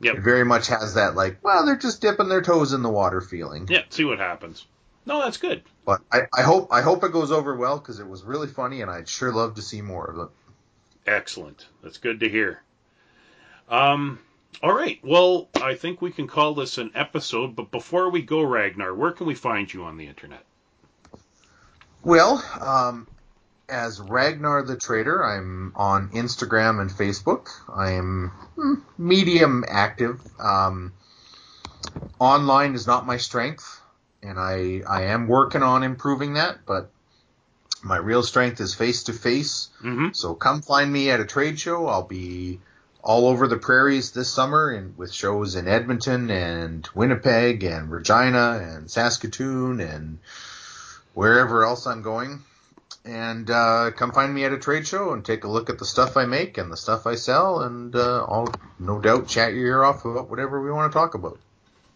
Yep. 0.00 0.16
It 0.16 0.20
very 0.20 0.44
much 0.44 0.68
has 0.68 0.94
that 0.94 1.14
like, 1.14 1.44
well, 1.44 1.66
they're 1.66 1.76
just 1.76 2.00
dipping 2.00 2.28
their 2.28 2.40
toes 2.40 2.72
in 2.72 2.82
the 2.82 2.88
water 2.88 3.20
feeling. 3.20 3.66
Yeah. 3.68 3.82
See 3.90 4.04
what 4.04 4.18
happens. 4.18 4.66
No, 5.06 5.20
that's 5.20 5.36
good. 5.36 5.62
But 5.84 6.02
I, 6.12 6.22
I 6.36 6.42
hope 6.42 6.68
I 6.70 6.82
hope 6.82 7.04
it 7.04 7.12
goes 7.12 7.32
over 7.32 7.56
well 7.56 7.78
because 7.78 8.00
it 8.00 8.08
was 8.08 8.22
really 8.22 8.48
funny, 8.48 8.80
and 8.82 8.90
I'd 8.90 9.08
sure 9.08 9.32
love 9.32 9.54
to 9.54 9.62
see 9.62 9.82
more 9.82 10.06
of 10.06 10.18
it. 10.18 11.10
Excellent. 11.10 11.66
That's 11.82 11.98
good 11.98 12.20
to 12.20 12.28
hear. 12.28 12.62
Um, 13.68 14.18
all 14.62 14.72
right. 14.72 14.98
Well, 15.02 15.48
I 15.60 15.74
think 15.74 16.02
we 16.02 16.10
can 16.10 16.26
call 16.26 16.54
this 16.54 16.78
an 16.78 16.92
episode. 16.94 17.56
But 17.56 17.70
before 17.70 18.10
we 18.10 18.22
go, 18.22 18.42
Ragnar, 18.42 18.94
where 18.94 19.12
can 19.12 19.26
we 19.26 19.34
find 19.34 19.72
you 19.72 19.84
on 19.84 19.96
the 19.96 20.06
internet? 20.06 20.44
Well, 22.02 22.44
um, 22.60 23.06
as 23.70 24.00
Ragnar 24.00 24.62
the 24.62 24.76
Trader, 24.76 25.24
I'm 25.24 25.72
on 25.76 26.10
Instagram 26.10 26.80
and 26.80 26.90
Facebook. 26.90 27.48
I 27.74 27.92
am 27.92 28.32
mm, 28.56 28.82
medium 28.98 29.64
active. 29.66 30.20
Um, 30.38 30.92
online 32.18 32.74
is 32.74 32.86
not 32.86 33.06
my 33.06 33.16
strength, 33.16 33.80
and 34.22 34.38
I 34.38 34.82
I 34.88 35.04
am 35.04 35.28
working 35.28 35.62
on 35.62 35.82
improving 35.82 36.34
that. 36.34 36.66
But 36.66 36.90
my 37.82 37.96
real 37.96 38.22
strength 38.22 38.60
is 38.60 38.74
face 38.74 39.04
to 39.04 39.12
face. 39.12 39.68
So 40.12 40.34
come 40.34 40.62
find 40.62 40.92
me 40.92 41.10
at 41.10 41.20
a 41.20 41.24
trade 41.24 41.58
show. 41.58 41.86
I'll 41.86 42.06
be 42.06 42.60
all 43.02 43.28
over 43.28 43.48
the 43.48 43.56
prairies 43.56 44.10
this 44.10 44.30
summer 44.30 44.70
and 44.70 44.96
with 44.98 45.12
shows 45.12 45.54
in 45.54 45.66
Edmonton 45.66 46.30
and 46.30 46.86
Winnipeg 46.94 47.64
and 47.64 47.90
Regina 47.90 48.60
and 48.62 48.90
Saskatoon 48.90 49.80
and 49.80 50.18
wherever 51.14 51.64
else 51.64 51.86
I'm 51.86 52.02
going. 52.02 52.44
And 53.10 53.50
uh, 53.50 53.90
come 53.96 54.12
find 54.12 54.32
me 54.32 54.44
at 54.44 54.52
a 54.52 54.58
trade 54.58 54.86
show 54.86 55.12
and 55.12 55.24
take 55.24 55.42
a 55.42 55.48
look 55.48 55.68
at 55.68 55.80
the 55.80 55.84
stuff 55.84 56.16
I 56.16 56.26
make 56.26 56.58
and 56.58 56.70
the 56.70 56.76
stuff 56.76 57.08
I 57.08 57.16
sell, 57.16 57.62
and 57.62 57.94
uh, 57.96 58.24
I'll 58.24 58.54
no 58.78 59.00
doubt 59.00 59.26
chat 59.26 59.52
your 59.52 59.66
ear 59.66 59.82
off 59.82 60.04
about 60.04 60.30
whatever 60.30 60.62
we 60.62 60.70
want 60.70 60.92
to 60.92 60.96
talk 60.96 61.14
about. 61.14 61.40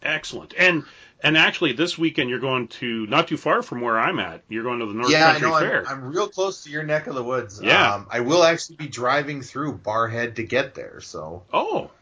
Excellent. 0.02 0.54
And 0.58 0.82
and 1.22 1.38
actually, 1.38 1.72
this 1.72 1.96
weekend 1.96 2.30
you're 2.30 2.40
going 2.40 2.66
to 2.80 3.06
not 3.06 3.28
too 3.28 3.36
far 3.36 3.62
from 3.62 3.80
where 3.80 3.96
I'm 3.96 4.18
at. 4.18 4.42
You're 4.48 4.64
going 4.64 4.80
to 4.80 4.86
the 4.86 4.92
North 4.92 5.08
yeah, 5.08 5.32
Country 5.32 5.50
know. 5.50 5.58
Fair. 5.60 5.86
I'm, 5.86 5.98
I'm 5.98 6.04
real 6.12 6.26
close 6.26 6.64
to 6.64 6.70
your 6.70 6.82
neck 6.82 7.06
of 7.06 7.14
the 7.14 7.22
woods. 7.22 7.60
Yeah. 7.62 7.94
Um, 7.94 8.08
I 8.10 8.18
will 8.18 8.42
actually 8.42 8.76
be 8.76 8.88
driving 8.88 9.40
through 9.40 9.78
Barrhead 9.78 10.34
to 10.34 10.42
get 10.42 10.74
there. 10.74 11.00
So 11.00 11.44
oh. 11.52 11.92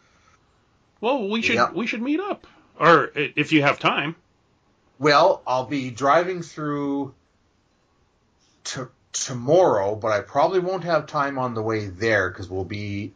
Well, 1.03 1.29
we 1.29 1.43
should 1.43 1.57
Yep. 1.57 1.75
we 1.75 1.87
should 1.87 2.01
meet 2.01 2.21
up, 2.21 2.47
or 2.81 3.11
if 3.15 3.53
you 3.53 3.61
have 3.61 3.79
time. 3.79 4.17
Well, 4.99 5.43
I'll 5.47 5.67
be 5.67 5.91
driving 5.91 6.41
through 6.41 7.13
to 8.65 8.89
tomorrow, 9.13 9.95
but 9.95 10.13
I 10.13 10.21
probably 10.21 10.59
won't 10.61 10.85
have 10.85 11.07
time 11.07 11.39
on 11.39 11.55
the 11.55 11.63
way 11.63 11.87
there 11.87 12.31
because 12.31 12.49
we'll 12.49 12.65
be. 12.65 13.13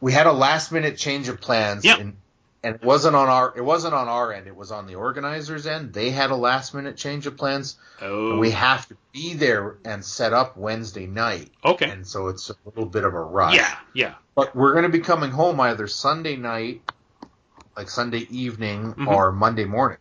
We 0.00 0.12
had 0.12 0.26
a 0.26 0.32
last 0.32 0.70
minute 0.70 0.96
change 0.96 1.28
of 1.28 1.40
plans, 1.40 1.84
Yep. 1.84 1.98
and, 1.98 2.16
and 2.62 2.74
it 2.76 2.84
wasn't 2.84 3.16
on 3.16 3.28
our 3.28 3.52
it 3.56 3.62
wasn't 3.64 3.94
on 3.94 4.06
our 4.08 4.32
end. 4.32 4.46
It 4.46 4.54
was 4.54 4.70
on 4.70 4.86
the 4.86 4.94
organizers' 4.94 5.66
end. 5.66 5.92
They 5.92 6.10
had 6.10 6.30
a 6.30 6.36
last 6.36 6.72
minute 6.74 6.96
change 6.96 7.26
of 7.26 7.36
plans, 7.36 7.76
Oh. 8.00 8.38
we 8.38 8.52
have 8.52 8.86
to 8.88 8.96
be 9.12 9.34
there 9.34 9.76
and 9.84 10.04
set 10.04 10.32
up 10.32 10.56
Wednesday 10.56 11.06
night, 11.06 11.50
okay. 11.64 11.90
and 11.90 12.06
so 12.06 12.28
it's 12.28 12.48
a 12.50 12.54
little 12.64 12.86
bit 12.86 13.04
of 13.04 13.14
a 13.14 13.20
rush. 13.20 13.54
Yeah. 13.56 13.76
Yeah. 13.92 14.14
But 14.36 14.54
we're 14.54 14.70
going 14.72 14.84
to 14.84 14.88
be 14.88 15.00
coming 15.00 15.32
home 15.32 15.58
either 15.58 15.88
Sunday 15.88 16.36
night, 16.36 16.82
like 17.76 17.90
Sunday 17.90 18.28
evening, 18.30 18.94
Mhm. 18.94 19.08
or 19.08 19.32
Monday 19.32 19.64
morning. 19.64 19.98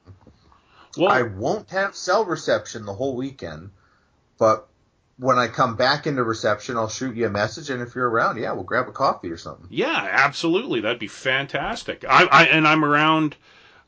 Well, 0.95 1.11
I 1.11 1.23
won't 1.23 1.69
have 1.71 1.95
cell 1.95 2.23
reception 2.25 2.85
the 2.85 2.93
whole 2.93 3.15
weekend, 3.15 3.71
but 4.37 4.66
when 5.19 5.37
I 5.39 5.47
come 5.47 5.75
back 5.75 6.05
into 6.07 6.23
reception, 6.23 6.77
I'll 6.77 6.89
shoot 6.89 7.15
you 7.15 7.25
a 7.25 7.29
message, 7.29 7.69
and 7.69 7.81
if 7.81 7.95
you're 7.95 8.09
around, 8.09 8.37
yeah, 8.37 8.51
we'll 8.53 8.63
grab 8.63 8.87
a 8.87 8.91
coffee 8.91 9.31
or 9.31 9.37
something. 9.37 9.67
Yeah, 9.69 10.07
absolutely. 10.11 10.81
That'd 10.81 10.99
be 10.99 11.07
fantastic. 11.07 12.05
I, 12.07 12.25
I 12.25 12.43
and 12.45 12.67
I'm 12.67 12.85
around. 12.85 13.35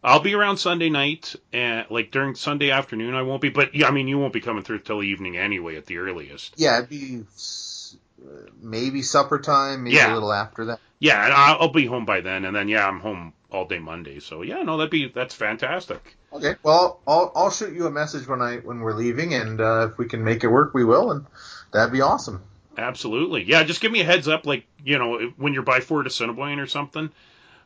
I'll 0.03 0.21
be 0.21 0.33
around 0.33 0.57
Sunday 0.57 0.89
night 0.89 1.35
and 1.51 1.85
like 1.89 2.09
during 2.11 2.33
Sunday 2.35 2.71
afternoon. 2.71 3.13
I 3.15 3.21
won't 3.23 3.41
be, 3.41 3.49
but 3.49 3.75
yeah, 3.75 3.87
I 3.87 3.91
mean 3.91 4.07
you 4.07 4.17
won't 4.17 4.33
be 4.33 4.39
coming 4.41 4.63
through 4.63 4.79
till 4.79 5.03
evening 5.03 5.37
anyway 5.37 5.75
at 5.75 5.85
the 5.87 5.97
earliest. 5.97 6.53
Yeah, 6.57 6.77
it'd 6.77 6.89
be 6.89 7.23
uh, 8.25 8.27
maybe 8.61 9.01
supper 9.01 9.39
time, 9.39 9.83
maybe 9.83 9.97
Yeah. 9.97 10.13
a 10.13 10.15
little 10.15 10.31
after 10.31 10.65
that. 10.65 10.79
Yeah, 10.99 11.23
and 11.25 11.33
I'll, 11.33 11.57
I'll 11.63 11.71
be 11.73 11.85
home 11.85 12.05
by 12.05 12.21
then, 12.21 12.45
and 12.45 12.55
then 12.55 12.69
yeah, 12.69 12.87
I'm 12.87 13.01
home 13.01 13.33
all 13.51 13.65
day 13.65 13.79
Monday. 13.79 14.19
So 14.19 14.41
yeah, 14.41 14.61
no, 14.63 14.77
that'd 14.77 14.89
be 14.89 15.09
that's 15.13 15.35
fantastic. 15.35 16.15
Okay, 16.31 16.55
well, 16.63 16.99
I'll 17.07 17.31
I'll 17.35 17.49
shoot 17.51 17.73
you 17.73 17.87
a 17.87 17.91
message 17.91 18.27
when 18.27 18.41
I 18.41 18.57
when 18.57 18.81
we're 18.81 18.93
leaving, 18.93 19.33
and 19.33 19.59
uh, 19.59 19.89
if 19.91 19.97
we 19.97 20.07
can 20.07 20.23
make 20.23 20.43
it 20.43 20.47
work, 20.47 20.73
we 20.73 20.83
will, 20.83 21.11
and 21.11 21.25
that'd 21.73 21.91
be 21.91 22.01
awesome. 22.01 22.43
Absolutely. 22.77 23.43
Yeah, 23.43 23.63
just 23.63 23.81
give 23.81 23.91
me 23.91 24.01
a 24.01 24.05
heads 24.05 24.27
up, 24.27 24.45
like 24.45 24.65
you 24.83 24.97
know 24.99 25.31
when 25.37 25.53
you're 25.53 25.63
by 25.63 25.79
Fort 25.79 26.05
Assiniboine 26.07 26.59
or 26.59 26.67
something, 26.67 27.09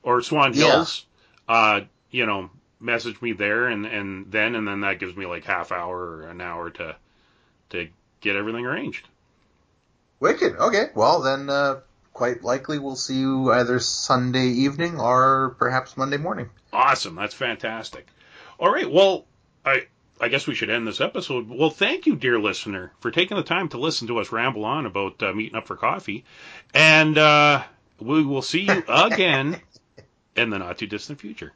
or 0.02 0.22
Swan 0.22 0.54
Yeah. 0.54 0.66
Hills. 0.76 1.06
Uh, 1.48 1.82
you 2.10 2.26
know, 2.26 2.50
message 2.80 3.22
me 3.22 3.34
there, 3.34 3.68
and 3.68 3.86
and 3.86 4.32
then 4.32 4.56
and 4.56 4.68
then 4.68 4.82
that 4.82 5.00
gives 5.00 5.16
me 5.16 5.26
like 5.26 5.44
half 5.44 5.72
hour 5.72 5.98
or 5.98 6.30
an 6.30 6.40
hour 6.40 6.70
to 6.70 6.96
to 7.72 7.90
get 8.22 8.36
everything 8.38 8.66
arranged. 8.66 9.08
Wicked. 10.22 10.56
Okay, 10.56 10.86
well 10.96 11.22
then, 11.22 11.50
uh, 11.50 11.82
quite 12.14 12.44
likely 12.44 12.80
we'll 12.80 12.96
see 12.96 13.16
you 13.20 13.52
either 13.52 13.80
Sunday 13.80 14.48
evening 14.48 15.00
or 15.00 15.56
perhaps 15.60 15.98
Monday 15.98 16.16
morning. 16.18 16.50
Awesome. 16.72 17.16
That's 17.16 17.34
fantastic. 17.34 18.08
All 18.60 18.72
right. 18.72 18.90
Well, 18.90 19.26
I 19.66 19.88
I 20.20 20.28
guess 20.30 20.48
we 20.48 20.56
should 20.56 20.70
end 20.70 20.88
this 20.88 21.02
episode. 21.02 21.50
Well, 21.50 21.70
thank 21.70 22.06
you, 22.06 22.16
dear 22.16 22.40
listener, 22.40 22.94
for 23.00 23.12
taking 23.12 23.38
the 23.38 23.44
time 23.44 23.70
to 23.70 23.78
listen 23.78 24.08
to 24.08 24.20
us 24.20 24.32
ramble 24.32 24.66
on 24.66 24.86
about 24.86 25.22
uh, 25.22 25.34
meeting 25.34 25.56
up 25.56 25.68
for 25.68 25.76
coffee, 25.76 26.24
and 26.74 27.18
uh, 27.18 27.64
we 28.00 28.24
will 28.24 28.42
see 28.42 28.62
you 28.62 28.84
again 28.88 29.60
in 30.36 30.50
the 30.50 30.60
not 30.60 30.78
too 30.78 30.88
distant 30.88 31.20
future. 31.20 31.54